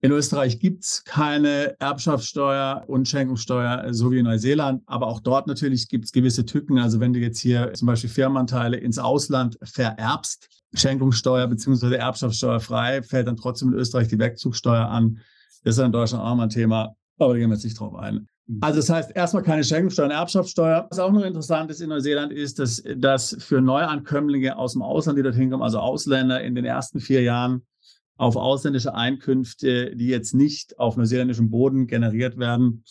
In 0.03 0.11
Österreich 0.11 0.59
gibt 0.59 0.83
es 0.83 1.05
keine 1.05 1.79
Erbschaftssteuer 1.79 2.83
und 2.87 3.07
Schenkungssteuer, 3.07 3.93
so 3.93 4.11
wie 4.11 4.19
in 4.19 4.25
Neuseeland. 4.25 4.83
Aber 4.85 5.07
auch 5.07 5.21
dort 5.21 5.47
natürlich 5.47 5.87
gibt 5.87 6.03
es 6.03 6.11
gewisse 6.11 6.45
Tücken. 6.45 6.77
Also 6.77 6.99
wenn 6.99 7.13
du 7.13 7.21
jetzt 7.21 7.39
hier 7.39 7.71
zum 7.71 7.85
Beispiel 7.85 8.09
Firmenanteile 8.09 8.75
ins 8.75 8.99
Ausland 8.99 9.57
vererbst, 9.63 10.49
Schenkungssteuer 10.73 11.47
bzw. 11.47 11.95
Erbschaftssteuer 11.95 12.59
frei, 12.59 13.01
fällt 13.01 13.27
dann 13.27 13.37
trotzdem 13.37 13.69
in 13.69 13.75
Österreich 13.75 14.09
die 14.09 14.19
Wegzugsteuer 14.19 14.89
an. 14.89 15.19
Das 15.63 15.77
ist 15.77 15.83
in 15.85 15.93
Deutschland 15.93 16.21
auch 16.21 16.35
mal 16.35 16.43
ein 16.43 16.49
Thema, 16.49 16.97
aber 17.17 17.31
da 17.31 17.39
gehen 17.39 17.49
wir 17.49 17.55
jetzt 17.55 17.63
nicht 17.63 17.79
drauf 17.79 17.95
ein. 17.95 18.27
Also 18.59 18.79
das 18.79 18.89
heißt 18.89 19.15
erstmal 19.15 19.43
keine 19.43 19.63
Schenkungssteuer 19.63 20.07
und 20.07 20.11
Erbschaftssteuer. 20.11 20.85
Was 20.89 20.99
auch 20.99 21.13
noch 21.13 21.23
interessant 21.23 21.71
ist 21.71 21.79
in 21.79 21.87
Neuseeland 21.87 22.33
ist, 22.33 22.59
dass 22.59 22.83
das 22.97 23.37
für 23.39 23.61
Neuankömmlinge 23.61 24.57
aus 24.57 24.73
dem 24.73 24.81
Ausland, 24.81 25.17
die 25.17 25.23
dorthin 25.23 25.49
kommen, 25.49 25.63
also 25.63 25.79
Ausländer 25.79 26.43
in 26.43 26.55
den 26.55 26.65
ersten 26.65 26.99
vier 26.99 27.21
Jahren 27.21 27.61
auf 28.17 28.35
ausländische 28.35 28.93
Einkünfte, 28.93 29.95
die 29.95 30.07
jetzt 30.07 30.33
nicht 30.33 30.79
auf 30.79 30.97
neuseeländischem 30.97 31.49
Boden 31.49 31.87
generiert 31.87 32.37
werden, 32.37 32.83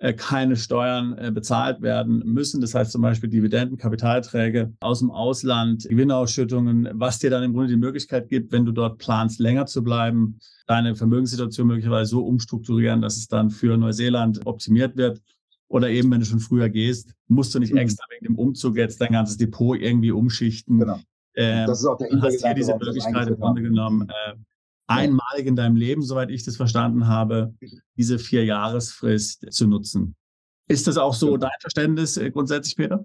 äh, 0.00 0.12
keine 0.12 0.56
Steuern 0.56 1.18
äh, 1.18 1.32
bezahlt 1.32 1.82
werden 1.82 2.22
müssen. 2.24 2.60
Das 2.60 2.72
heißt 2.72 2.92
zum 2.92 3.02
Beispiel 3.02 3.28
Dividenden, 3.28 3.78
Kapitalträge 3.78 4.72
aus 4.78 5.00
dem 5.00 5.10
Ausland, 5.10 5.88
Gewinnausschüttungen, 5.88 6.88
was 6.92 7.18
dir 7.18 7.30
dann 7.30 7.42
im 7.42 7.52
Grunde 7.52 7.68
die 7.68 7.76
Möglichkeit 7.76 8.28
gibt, 8.28 8.52
wenn 8.52 8.64
du 8.64 8.70
dort 8.70 8.98
planst, 8.98 9.40
länger 9.40 9.66
zu 9.66 9.82
bleiben, 9.82 10.38
deine 10.68 10.94
Vermögenssituation 10.94 11.66
möglicherweise 11.66 12.10
so 12.10 12.24
umstrukturieren, 12.24 13.02
dass 13.02 13.16
es 13.16 13.26
dann 13.26 13.50
für 13.50 13.76
Neuseeland 13.76 14.46
optimiert 14.46 14.96
wird. 14.96 15.20
Oder 15.66 15.90
eben, 15.90 16.10
wenn 16.12 16.20
du 16.20 16.26
schon 16.26 16.40
früher 16.40 16.68
gehst, 16.68 17.14
musst 17.26 17.54
du 17.54 17.58
nicht 17.58 17.72
mhm. 17.72 17.78
extra 17.78 18.04
wegen 18.10 18.26
dem 18.26 18.38
Umzug 18.38 18.76
jetzt 18.76 19.00
dein 19.00 19.12
ganzes 19.12 19.36
Depot 19.36 19.78
irgendwie 19.78 20.12
umschichten. 20.12 20.78
Genau. 20.78 21.00
Ähm, 21.34 21.66
das 21.66 21.80
ist 21.80 21.86
auch 21.86 21.98
der 21.98 22.08
Hintergedanke. 22.08 22.36
Hast 22.36 22.46
hier 22.46 22.54
diese 22.54 22.76
Möglichkeit 22.76 23.28
im 23.28 23.36
Grunde 23.36 23.62
genommen, 23.62 24.08
äh, 24.08 24.34
einmalig 24.88 25.46
in 25.46 25.56
deinem 25.56 25.76
Leben, 25.76 26.02
soweit 26.02 26.30
ich 26.30 26.44
das 26.44 26.56
verstanden 26.56 27.06
habe, 27.06 27.54
diese 27.96 28.18
vier 28.18 28.44
Jahresfrist 28.44 29.52
zu 29.52 29.66
nutzen. 29.66 30.16
Ist 30.68 30.86
das 30.86 30.96
auch 30.98 31.14
so 31.14 31.36
dein 31.36 31.50
Verständnis 31.60 32.16
äh, 32.16 32.30
grundsätzlich, 32.30 32.76
Peter? 32.76 33.04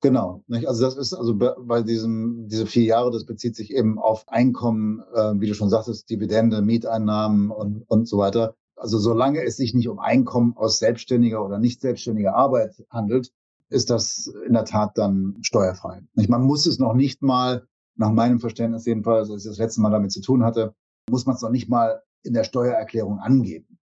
Genau. 0.00 0.42
Also 0.66 0.84
das 0.84 0.96
ist 0.96 1.14
also 1.14 1.34
bei 1.34 1.82
diesem 1.82 2.48
diese 2.48 2.66
vier 2.66 2.84
Jahre, 2.84 3.10
das 3.10 3.24
bezieht 3.24 3.56
sich 3.56 3.72
eben 3.72 3.98
auf 3.98 4.28
Einkommen, 4.28 5.02
äh, 5.14 5.32
wie 5.40 5.46
du 5.46 5.54
schon 5.54 5.70
sagtest, 5.70 6.10
Dividende, 6.10 6.62
Mieteinnahmen 6.62 7.50
und 7.50 7.84
und 7.88 8.06
so 8.06 8.18
weiter. 8.18 8.54
Also 8.76 8.98
solange 8.98 9.42
es 9.42 9.56
sich 9.56 9.72
nicht 9.72 9.88
um 9.88 9.98
Einkommen 9.98 10.56
aus 10.56 10.78
selbstständiger 10.78 11.44
oder 11.44 11.58
nicht 11.58 11.80
selbstständiger 11.80 12.34
Arbeit 12.34 12.84
handelt, 12.90 13.32
ist 13.70 13.88
das 13.88 14.26
in 14.46 14.52
der 14.52 14.64
Tat 14.64 14.98
dann 14.98 15.38
steuerfrei. 15.42 16.02
Man 16.14 16.42
muss 16.42 16.66
es 16.66 16.78
noch 16.78 16.94
nicht 16.94 17.22
mal, 17.22 17.66
nach 17.96 18.10
meinem 18.10 18.40
Verständnis 18.40 18.84
jedenfalls, 18.86 19.30
als 19.30 19.44
ich 19.44 19.50
das 19.50 19.58
letzte 19.58 19.80
Mal 19.80 19.90
damit 19.90 20.12
zu 20.12 20.20
tun 20.20 20.44
hatte, 20.44 20.74
muss 21.10 21.26
man 21.26 21.36
es 21.36 21.42
noch 21.42 21.50
nicht 21.50 21.68
mal 21.68 22.02
in 22.22 22.34
der 22.34 22.44
Steuererklärung 22.44 23.18
angeben. 23.18 23.78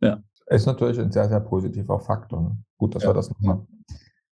Ja. 0.00 0.22
Ist 0.46 0.66
natürlich 0.66 0.98
ein 0.98 1.12
sehr, 1.12 1.28
sehr 1.28 1.40
positiver 1.40 2.00
Faktor. 2.00 2.42
Ne? 2.42 2.56
Gut, 2.78 2.94
dass 2.94 3.04
ja. 3.04 3.10
wir 3.10 3.14
das 3.14 3.30
nochmal 3.30 3.66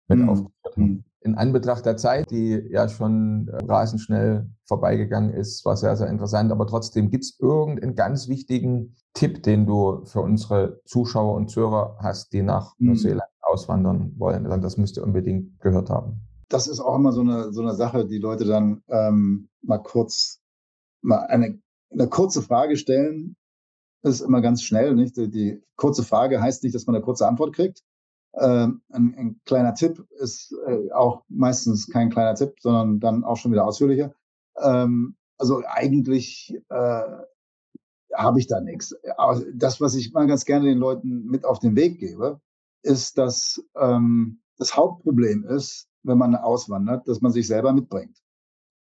mit 0.08 0.18
mhm. 0.18 0.28
aufgeführt 0.28 0.76
haben. 0.76 0.82
Mhm. 0.82 1.04
In 1.20 1.34
Anbetracht 1.34 1.84
der 1.84 1.96
Zeit, 1.96 2.30
die 2.30 2.52
ja 2.70 2.88
schon 2.88 3.48
äh, 3.48 3.64
rasend 3.64 4.00
schnell 4.00 4.48
vorbeigegangen 4.64 5.32
ist, 5.32 5.64
war 5.64 5.76
sehr, 5.76 5.96
sehr 5.96 6.08
interessant. 6.08 6.52
Aber 6.52 6.66
trotzdem, 6.66 7.10
gibt 7.10 7.24
es 7.24 7.38
irgendeinen 7.40 7.96
ganz 7.96 8.28
wichtigen 8.28 8.94
Tipp, 9.12 9.42
den 9.42 9.66
du 9.66 10.04
für 10.04 10.20
unsere 10.20 10.80
Zuschauer 10.84 11.34
und 11.34 11.50
Zuhörer 11.50 11.96
hast, 12.00 12.32
die 12.32 12.42
nach 12.42 12.74
mhm. 12.78 12.88
Neuseeland 12.88 13.30
auswandern 13.40 14.12
wollen? 14.16 14.46
Also 14.46 14.60
das 14.60 14.76
müsst 14.76 14.96
ihr 14.96 15.02
unbedingt 15.02 15.58
gehört 15.60 15.90
haben. 15.90 16.20
Das 16.48 16.68
ist 16.68 16.78
auch 16.78 16.94
immer 16.94 17.12
so 17.12 17.22
eine, 17.22 17.52
so 17.52 17.60
eine 17.60 17.74
Sache, 17.74 18.06
die 18.06 18.18
Leute 18.18 18.44
dann 18.44 18.82
ähm, 18.88 19.48
mal 19.62 19.78
kurz 19.78 20.40
mal 21.02 21.26
eine 21.26 21.58
eine 21.98 22.08
kurze 22.08 22.42
Frage 22.42 22.76
stellen 22.76 23.36
ist 24.02 24.20
immer 24.20 24.40
ganz 24.40 24.62
schnell. 24.62 24.94
Nicht? 24.94 25.16
Die, 25.16 25.30
die 25.30 25.62
kurze 25.76 26.02
Frage 26.02 26.40
heißt 26.40 26.62
nicht, 26.62 26.74
dass 26.74 26.86
man 26.86 26.96
eine 26.96 27.04
kurze 27.04 27.26
Antwort 27.26 27.54
kriegt. 27.54 27.82
Ähm, 28.38 28.82
ein, 28.90 29.14
ein, 29.16 29.40
kleiner 29.46 29.74
Tipp 29.74 30.06
ist 30.18 30.54
äh, 30.66 30.92
auch 30.92 31.24
meistens 31.28 31.88
kein 31.88 32.10
kleiner 32.10 32.34
Tipp, 32.34 32.54
sondern 32.60 33.00
dann 33.00 33.24
auch 33.24 33.36
schon 33.36 33.52
wieder 33.52 33.64
ausführlicher. 33.64 34.14
Ähm, 34.58 35.16
also 35.38 35.62
eigentlich 35.66 36.54
äh, 36.68 37.02
habe 38.14 38.38
ich 38.38 38.46
da 38.46 38.60
nichts. 38.60 38.94
Aber 39.16 39.42
das, 39.54 39.80
was 39.80 39.94
ich 39.94 40.12
mal 40.12 40.26
ganz 40.26 40.44
gerne 40.44 40.66
den 40.66 40.78
Leuten 40.78 41.24
mit 41.24 41.44
auf 41.44 41.58
den 41.60 41.76
Weg 41.76 41.98
gebe, 41.98 42.40
ist, 42.82 43.16
dass 43.18 43.64
ähm, 43.74 44.40
das 44.58 44.76
Hauptproblem 44.76 45.44
ist, 45.44 45.88
wenn 46.02 46.18
man 46.18 46.36
auswandert, 46.36 47.08
dass 47.08 47.20
man 47.20 47.32
sich 47.32 47.46
selber 47.46 47.72
mitbringt. 47.72 48.18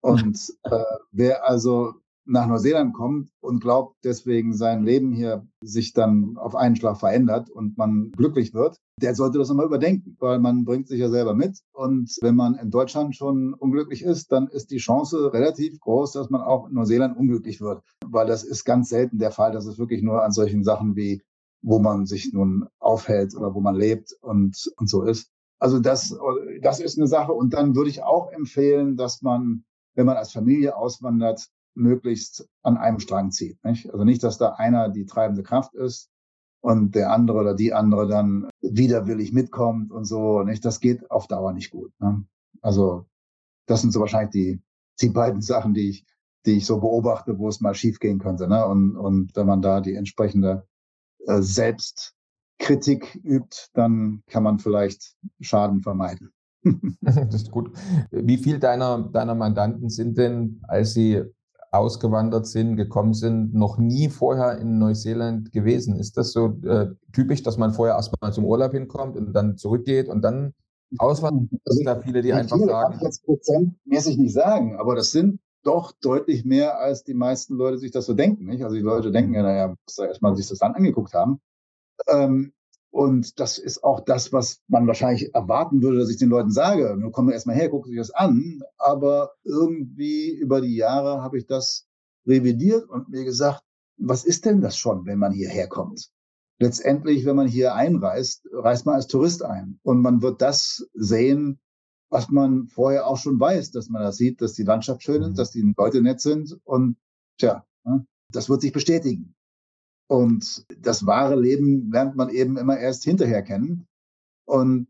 Und 0.00 0.38
äh, 0.64 0.82
wer 1.12 1.48
also 1.48 1.94
nach 2.26 2.46
Neuseeland 2.46 2.94
kommt 2.94 3.30
und 3.40 3.60
glaubt, 3.60 3.96
deswegen 4.04 4.54
sein 4.54 4.84
Leben 4.84 5.12
hier 5.12 5.46
sich 5.62 5.92
dann 5.92 6.36
auf 6.36 6.54
einen 6.54 6.76
Schlag 6.76 6.98
verändert 6.98 7.50
und 7.50 7.76
man 7.76 8.12
glücklich 8.12 8.54
wird, 8.54 8.78
der 9.00 9.14
sollte 9.14 9.38
das 9.38 9.48
nochmal 9.48 9.66
überdenken, 9.66 10.16
weil 10.20 10.38
man 10.38 10.64
bringt 10.64 10.88
sich 10.88 11.00
ja 11.00 11.08
selber 11.08 11.34
mit. 11.34 11.58
Und 11.72 12.16
wenn 12.22 12.36
man 12.36 12.54
in 12.54 12.70
Deutschland 12.70 13.14
schon 13.14 13.54
unglücklich 13.54 14.02
ist, 14.02 14.32
dann 14.32 14.48
ist 14.48 14.70
die 14.70 14.78
Chance 14.78 15.32
relativ 15.32 15.78
groß, 15.80 16.12
dass 16.12 16.30
man 16.30 16.40
auch 16.40 16.68
in 16.68 16.74
Neuseeland 16.74 17.16
unglücklich 17.16 17.60
wird, 17.60 17.82
weil 18.06 18.26
das 18.26 18.44
ist 18.44 18.64
ganz 18.64 18.88
selten 18.88 19.18
der 19.18 19.30
Fall. 19.30 19.52
Das 19.52 19.66
ist 19.66 19.78
wirklich 19.78 20.02
nur 20.02 20.22
an 20.22 20.32
solchen 20.32 20.64
Sachen 20.64 20.96
wie, 20.96 21.22
wo 21.62 21.78
man 21.78 22.06
sich 22.06 22.32
nun 22.32 22.66
aufhält 22.78 23.34
oder 23.36 23.54
wo 23.54 23.60
man 23.60 23.74
lebt 23.74 24.14
und, 24.20 24.72
und 24.76 24.88
so 24.88 25.02
ist. 25.02 25.30
Also 25.58 25.80
das, 25.80 26.16
das 26.62 26.80
ist 26.80 26.98
eine 26.98 27.06
Sache. 27.06 27.32
Und 27.32 27.54
dann 27.54 27.74
würde 27.74 27.90
ich 27.90 28.02
auch 28.02 28.30
empfehlen, 28.32 28.96
dass 28.96 29.22
man, 29.22 29.64
wenn 29.94 30.06
man 30.06 30.16
als 30.16 30.32
Familie 30.32 30.76
auswandert, 30.76 31.48
möglichst 31.74 32.48
an 32.62 32.76
einem 32.76 33.00
Strang 33.00 33.30
zieht. 33.30 33.62
Nicht? 33.64 33.90
Also 33.90 34.04
nicht, 34.04 34.22
dass 34.22 34.38
da 34.38 34.54
einer 34.54 34.88
die 34.88 35.06
treibende 35.06 35.42
Kraft 35.42 35.74
ist 35.74 36.10
und 36.60 36.94
der 36.94 37.12
andere 37.12 37.38
oder 37.38 37.54
die 37.54 37.72
andere 37.72 38.08
dann 38.08 38.48
widerwillig 38.60 39.32
mitkommt 39.32 39.92
und 39.92 40.04
so. 40.04 40.42
Nicht? 40.42 40.64
Das 40.64 40.80
geht 40.80 41.10
auf 41.10 41.26
Dauer 41.26 41.52
nicht 41.52 41.70
gut. 41.70 41.92
Ne? 42.00 42.24
Also 42.62 43.06
das 43.66 43.80
sind 43.80 43.92
so 43.92 44.00
wahrscheinlich 44.00 44.30
die, 44.30 44.62
die 45.00 45.10
beiden 45.10 45.42
Sachen, 45.42 45.74
die 45.74 45.90
ich, 45.90 46.06
die 46.46 46.58
ich 46.58 46.66
so 46.66 46.80
beobachte, 46.80 47.38
wo 47.38 47.48
es 47.48 47.60
mal 47.60 47.74
schiefgehen 47.74 48.18
könnte. 48.18 48.48
Ne? 48.48 48.64
Und, 48.66 48.96
und 48.96 49.34
wenn 49.36 49.46
man 49.46 49.62
da 49.62 49.80
die 49.80 49.94
entsprechende 49.94 50.66
äh, 51.26 51.40
Selbstkritik 51.40 53.20
übt, 53.24 53.68
dann 53.74 54.22
kann 54.28 54.42
man 54.42 54.58
vielleicht 54.58 55.16
Schaden 55.40 55.82
vermeiden. 55.82 56.32
das 57.00 57.34
ist 57.34 57.50
gut. 57.50 57.76
Wie 58.10 58.38
viel 58.38 58.58
deiner, 58.58 59.02
deiner 59.02 59.34
Mandanten 59.34 59.88
sind 59.88 60.16
denn, 60.18 60.62
als 60.66 60.94
sie 60.94 61.22
ausgewandert 61.74 62.46
sind, 62.46 62.76
gekommen 62.76 63.14
sind, 63.14 63.54
noch 63.54 63.78
nie 63.78 64.08
vorher 64.08 64.58
in 64.58 64.78
Neuseeland 64.78 65.52
gewesen. 65.52 65.96
Ist 65.96 66.16
das 66.16 66.32
so 66.32 66.58
äh, 66.64 66.88
typisch, 67.12 67.42
dass 67.42 67.58
man 67.58 67.72
vorher 67.72 67.96
erstmal 67.96 68.32
zum 68.32 68.44
Urlaub 68.44 68.72
hinkommt 68.72 69.16
und 69.16 69.32
dann 69.32 69.56
zurückgeht 69.56 70.08
und 70.08 70.22
dann 70.22 70.54
auswandert? 70.98 71.60
Das 71.64 71.76
sind 71.76 71.86
da 71.86 72.00
viele, 72.00 72.22
die 72.22 72.32
einfach 72.32 72.56
viele 72.56 72.70
sagen. 72.70 72.98
Jetzt 73.02 73.24
prozentmäßig 73.24 74.18
nicht 74.18 74.32
sagen, 74.32 74.76
aber 74.76 74.94
das 74.94 75.10
sind 75.10 75.40
doch 75.64 75.92
deutlich 76.00 76.44
mehr, 76.44 76.78
als 76.78 77.04
die 77.04 77.14
meisten 77.14 77.54
Leute 77.54 77.78
sich 77.78 77.90
das 77.90 78.06
so 78.06 78.14
denken. 78.14 78.46
Nicht? 78.46 78.62
Also 78.62 78.76
die 78.76 78.82
Leute 78.82 79.10
denken 79.10 79.34
ja, 79.34 79.42
naja, 79.42 79.68
muss 79.68 79.96
da 79.96 80.06
erstmal 80.06 80.36
sich 80.36 80.48
das 80.48 80.58
dann 80.58 80.74
angeguckt 80.74 81.14
haben. 81.14 81.40
Ähm, 82.08 82.52
und 82.94 83.40
das 83.40 83.58
ist 83.58 83.82
auch 83.82 84.04
das, 84.04 84.32
was 84.32 84.62
man 84.68 84.86
wahrscheinlich 84.86 85.34
erwarten 85.34 85.82
würde, 85.82 85.98
dass 85.98 86.10
ich 86.10 86.16
den 86.16 86.28
Leuten 86.28 86.52
sage. 86.52 86.96
Nun 86.96 87.10
kommen 87.10 87.26
wir 87.26 87.34
erstmal 87.34 87.56
her, 87.56 87.68
gucken 87.68 87.90
sich 87.90 87.98
das 87.98 88.12
an. 88.12 88.62
Aber 88.78 89.32
irgendwie 89.42 90.30
über 90.30 90.60
die 90.60 90.76
Jahre 90.76 91.20
habe 91.20 91.36
ich 91.36 91.44
das 91.44 91.88
revidiert 92.24 92.88
und 92.88 93.08
mir 93.08 93.24
gesagt, 93.24 93.62
was 93.96 94.24
ist 94.24 94.44
denn 94.44 94.60
das 94.60 94.76
schon, 94.76 95.06
wenn 95.06 95.18
man 95.18 95.32
hierher 95.32 95.66
kommt? 95.66 96.08
Letztendlich, 96.60 97.24
wenn 97.24 97.34
man 97.34 97.48
hier 97.48 97.74
einreist, 97.74 98.46
reist 98.52 98.86
man 98.86 98.94
als 98.94 99.08
Tourist 99.08 99.42
ein. 99.42 99.80
Und 99.82 100.00
man 100.00 100.22
wird 100.22 100.40
das 100.40 100.88
sehen, 100.94 101.58
was 102.10 102.28
man 102.28 102.68
vorher 102.68 103.08
auch 103.08 103.18
schon 103.18 103.40
weiß, 103.40 103.72
dass 103.72 103.88
man 103.88 104.02
das 104.02 104.18
sieht, 104.18 104.40
dass 104.40 104.52
die 104.52 104.62
Landschaft 104.62 105.02
schön 105.02 105.20
ist, 105.22 105.30
mhm. 105.30 105.34
dass 105.34 105.50
die 105.50 105.74
Leute 105.76 106.00
nett 106.00 106.20
sind. 106.20 106.56
Und 106.62 106.96
tja, 107.40 107.66
ne, 107.82 108.06
das 108.30 108.48
wird 108.48 108.60
sich 108.60 108.72
bestätigen. 108.72 109.34
Und 110.14 110.64
das 110.78 111.06
wahre 111.06 111.34
Leben 111.34 111.90
lernt 111.90 112.14
man 112.14 112.28
eben 112.28 112.56
immer 112.56 112.78
erst 112.78 113.02
hinterher 113.02 113.42
kennen. 113.42 113.88
Und 114.44 114.86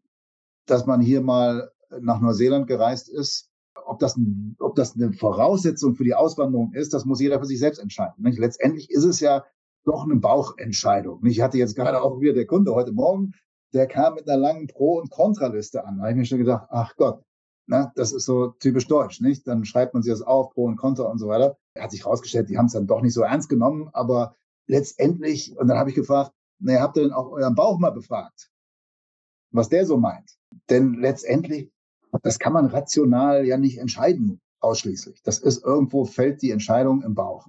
dass 0.66 0.84
man 0.84 1.00
hier 1.00 1.22
mal 1.22 1.70
nach 2.00 2.20
Neuseeland 2.20 2.66
gereist 2.66 3.08
ist, 3.08 3.48
ob 3.86 3.98
das, 4.00 4.18
ob 4.58 4.74
das 4.74 4.94
eine 4.94 5.14
Voraussetzung 5.14 5.94
für 5.94 6.04
die 6.04 6.14
Auswanderung 6.14 6.74
ist, 6.74 6.92
das 6.92 7.06
muss 7.06 7.20
jeder 7.20 7.38
für 7.38 7.46
sich 7.46 7.58
selbst 7.58 7.78
entscheiden. 7.78 8.22
Nicht? 8.22 8.38
Letztendlich 8.38 8.90
ist 8.90 9.04
es 9.04 9.20
ja 9.20 9.44
doch 9.86 10.04
eine 10.04 10.16
Bauchentscheidung. 10.16 11.24
Ich 11.24 11.40
hatte 11.40 11.56
jetzt 11.56 11.74
gerade 11.74 12.02
auch 12.02 12.20
wieder 12.20 12.34
der 12.34 12.46
Kunde 12.46 12.74
heute 12.74 12.92
Morgen, 12.92 13.32
der 13.72 13.86
kam 13.86 14.14
mit 14.14 14.28
einer 14.28 14.38
langen 14.38 14.66
Pro- 14.66 14.98
und 14.98 15.10
Kontraliste 15.10 15.86
an. 15.86 15.96
Da 15.96 16.02
habe 16.02 16.10
ich 16.12 16.16
mir 16.18 16.26
schon 16.26 16.38
gedacht, 16.38 16.66
ach 16.68 16.96
Gott, 16.96 17.22
na, 17.66 17.92
das 17.96 18.12
ist 18.12 18.26
so 18.26 18.48
typisch 18.48 18.88
deutsch, 18.88 19.22
nicht? 19.22 19.46
Dann 19.46 19.64
schreibt 19.64 19.94
man 19.94 20.02
sich 20.02 20.12
das 20.12 20.20
auf, 20.20 20.50
Pro 20.50 20.64
und 20.64 20.76
Contra 20.76 21.04
und 21.04 21.18
so 21.18 21.28
weiter. 21.28 21.56
Hat 21.78 21.92
sich 21.92 22.04
herausgestellt, 22.04 22.50
die 22.50 22.58
haben 22.58 22.66
es 22.66 22.72
dann 22.72 22.86
doch 22.86 23.00
nicht 23.00 23.14
so 23.14 23.22
ernst 23.22 23.48
genommen, 23.48 23.88
aber 23.94 24.36
letztendlich, 24.66 25.56
und 25.56 25.68
dann 25.68 25.78
habe 25.78 25.90
ich 25.90 25.96
gefragt, 25.96 26.32
naja, 26.58 26.80
habt 26.80 26.96
ihr 26.96 27.02
denn 27.02 27.12
auch 27.12 27.30
euren 27.30 27.54
Bauch 27.54 27.78
mal 27.78 27.90
befragt? 27.90 28.50
Was 29.50 29.68
der 29.68 29.86
so 29.86 29.96
meint? 29.96 30.30
Denn 30.70 30.94
letztendlich, 30.94 31.70
das 32.22 32.38
kann 32.38 32.52
man 32.52 32.66
rational 32.66 33.44
ja 33.44 33.56
nicht 33.56 33.78
entscheiden, 33.78 34.40
ausschließlich. 34.60 35.22
Das 35.22 35.38
ist 35.38 35.64
irgendwo 35.64 36.04
fällt 36.04 36.42
die 36.42 36.50
Entscheidung 36.50 37.02
im 37.02 37.14
Bauch. 37.14 37.46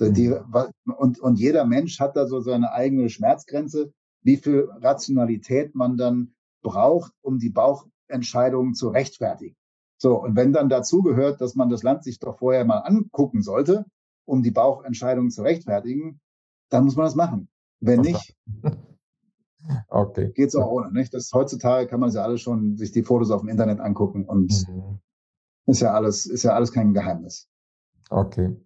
Die, 0.00 0.28
mhm. 0.28 0.92
und, 0.96 1.18
und 1.18 1.38
jeder 1.38 1.64
Mensch 1.64 1.98
hat 1.98 2.16
da 2.16 2.26
so 2.26 2.40
seine 2.40 2.72
eigene 2.72 3.08
Schmerzgrenze, 3.10 3.92
wie 4.22 4.36
viel 4.36 4.68
Rationalität 4.80 5.74
man 5.74 5.96
dann 5.96 6.34
braucht, 6.62 7.12
um 7.22 7.38
die 7.38 7.50
Bauchentscheidung 7.50 8.74
zu 8.74 8.88
rechtfertigen. 8.88 9.56
So, 9.96 10.22
und 10.22 10.36
wenn 10.36 10.52
dann 10.52 10.68
dazu 10.68 11.02
gehört, 11.02 11.40
dass 11.40 11.56
man 11.56 11.70
das 11.70 11.82
Land 11.82 12.04
sich 12.04 12.20
doch 12.20 12.38
vorher 12.38 12.64
mal 12.64 12.78
angucken 12.78 13.42
sollte, 13.42 13.84
um 14.24 14.42
die 14.42 14.52
Bauchentscheidung 14.52 15.30
zu 15.30 15.42
rechtfertigen, 15.42 16.20
dann 16.68 16.84
muss 16.84 16.96
man 16.96 17.06
das 17.06 17.14
machen. 17.14 17.48
Wenn 17.80 18.00
nicht, 18.00 18.36
okay. 19.88 20.32
geht 20.34 20.48
es 20.48 20.56
auch 20.56 20.70
ohne. 20.70 20.90
Nicht? 20.92 21.14
Das, 21.14 21.30
heutzutage 21.32 21.86
kann 21.86 22.00
man 22.00 22.10
ja 22.10 22.22
alles 22.22 22.40
schon 22.40 22.76
sich 22.76 22.92
die 22.92 23.02
Fotos 23.02 23.30
auf 23.30 23.40
dem 23.40 23.48
Internet 23.48 23.80
angucken 23.80 24.24
und 24.24 24.50
mhm. 24.68 24.98
ist 25.66 25.80
ja 25.80 25.92
alles, 25.92 26.26
ist 26.26 26.42
ja 26.42 26.52
alles 26.52 26.72
kein 26.72 26.94
Geheimnis. 26.94 27.48
Okay. 28.10 28.56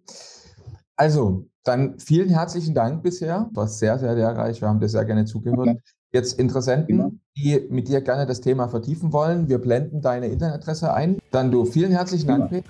Also, 0.95 1.47
dann 1.63 1.99
vielen 1.99 2.29
herzlichen 2.29 2.73
Dank 2.73 3.03
bisher. 3.03 3.49
Du 3.51 3.57
warst 3.57 3.79
sehr, 3.79 3.97
sehr 3.99 4.15
lehrreich. 4.15 4.61
Wir 4.61 4.67
haben 4.67 4.79
dir 4.79 4.89
sehr 4.89 5.05
gerne 5.05 5.25
zugehört. 5.25 5.59
Okay. 5.59 5.79
Jetzt 6.11 6.39
Interessenten, 6.39 7.21
die 7.35 7.65
mit 7.71 7.87
dir 7.87 8.01
gerne 8.01 8.27
das 8.27 8.39
Thema 8.39 8.67
vertiefen 8.67 9.11
wollen, 9.11 9.49
wir 9.49 9.57
blenden 9.57 10.01
deine 10.01 10.27
Internetadresse 10.27 10.93
ein. 10.93 11.17
Dann 11.31 11.49
du 11.49 11.65
vielen 11.65 11.91
herzlichen 11.91 12.27
Dank, 12.27 12.49
Peter. 12.49 12.69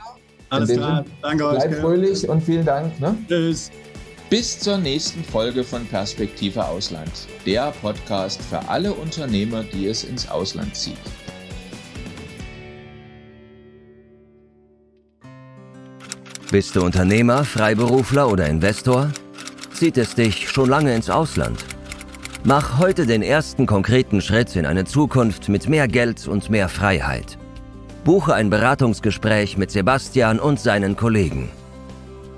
Alles 0.49 0.71
klar. 0.71 1.03
Danke 1.21 1.47
euch. 1.47 1.57
Bleib 1.57 1.73
fröhlich 1.75 2.29
und 2.29 2.41
vielen 2.41 2.65
Dank. 2.65 2.99
Ne? 3.01 3.17
Tschüss. 3.27 3.69
Bis 4.33 4.57
zur 4.57 4.79
nächsten 4.79 5.23
Folge 5.23 5.63
von 5.63 5.85
Perspektive 5.85 6.65
Ausland, 6.65 7.11
der 7.45 7.69
Podcast 7.69 8.41
für 8.41 8.67
alle 8.67 8.91
Unternehmer, 8.91 9.63
die 9.63 9.85
es 9.85 10.03
ins 10.03 10.27
Ausland 10.27 10.75
zieht. 10.75 10.97
Bist 16.49 16.75
du 16.75 16.81
Unternehmer, 16.81 17.45
Freiberufler 17.45 18.27
oder 18.27 18.47
Investor? 18.47 19.11
Zieht 19.71 19.99
es 19.99 20.15
dich 20.15 20.49
schon 20.49 20.67
lange 20.67 20.95
ins 20.95 21.11
Ausland? 21.11 21.63
Mach 22.43 22.79
heute 22.79 23.05
den 23.05 23.21
ersten 23.21 23.67
konkreten 23.67 24.19
Schritt 24.19 24.55
in 24.55 24.65
eine 24.65 24.85
Zukunft 24.85 25.47
mit 25.47 25.69
mehr 25.69 25.87
Geld 25.87 26.27
und 26.27 26.49
mehr 26.49 26.69
Freiheit. 26.69 27.37
Buche 28.03 28.33
ein 28.33 28.49
Beratungsgespräch 28.49 29.59
mit 29.59 29.69
Sebastian 29.69 30.39
und 30.39 30.59
seinen 30.59 30.97
Kollegen. 30.97 31.51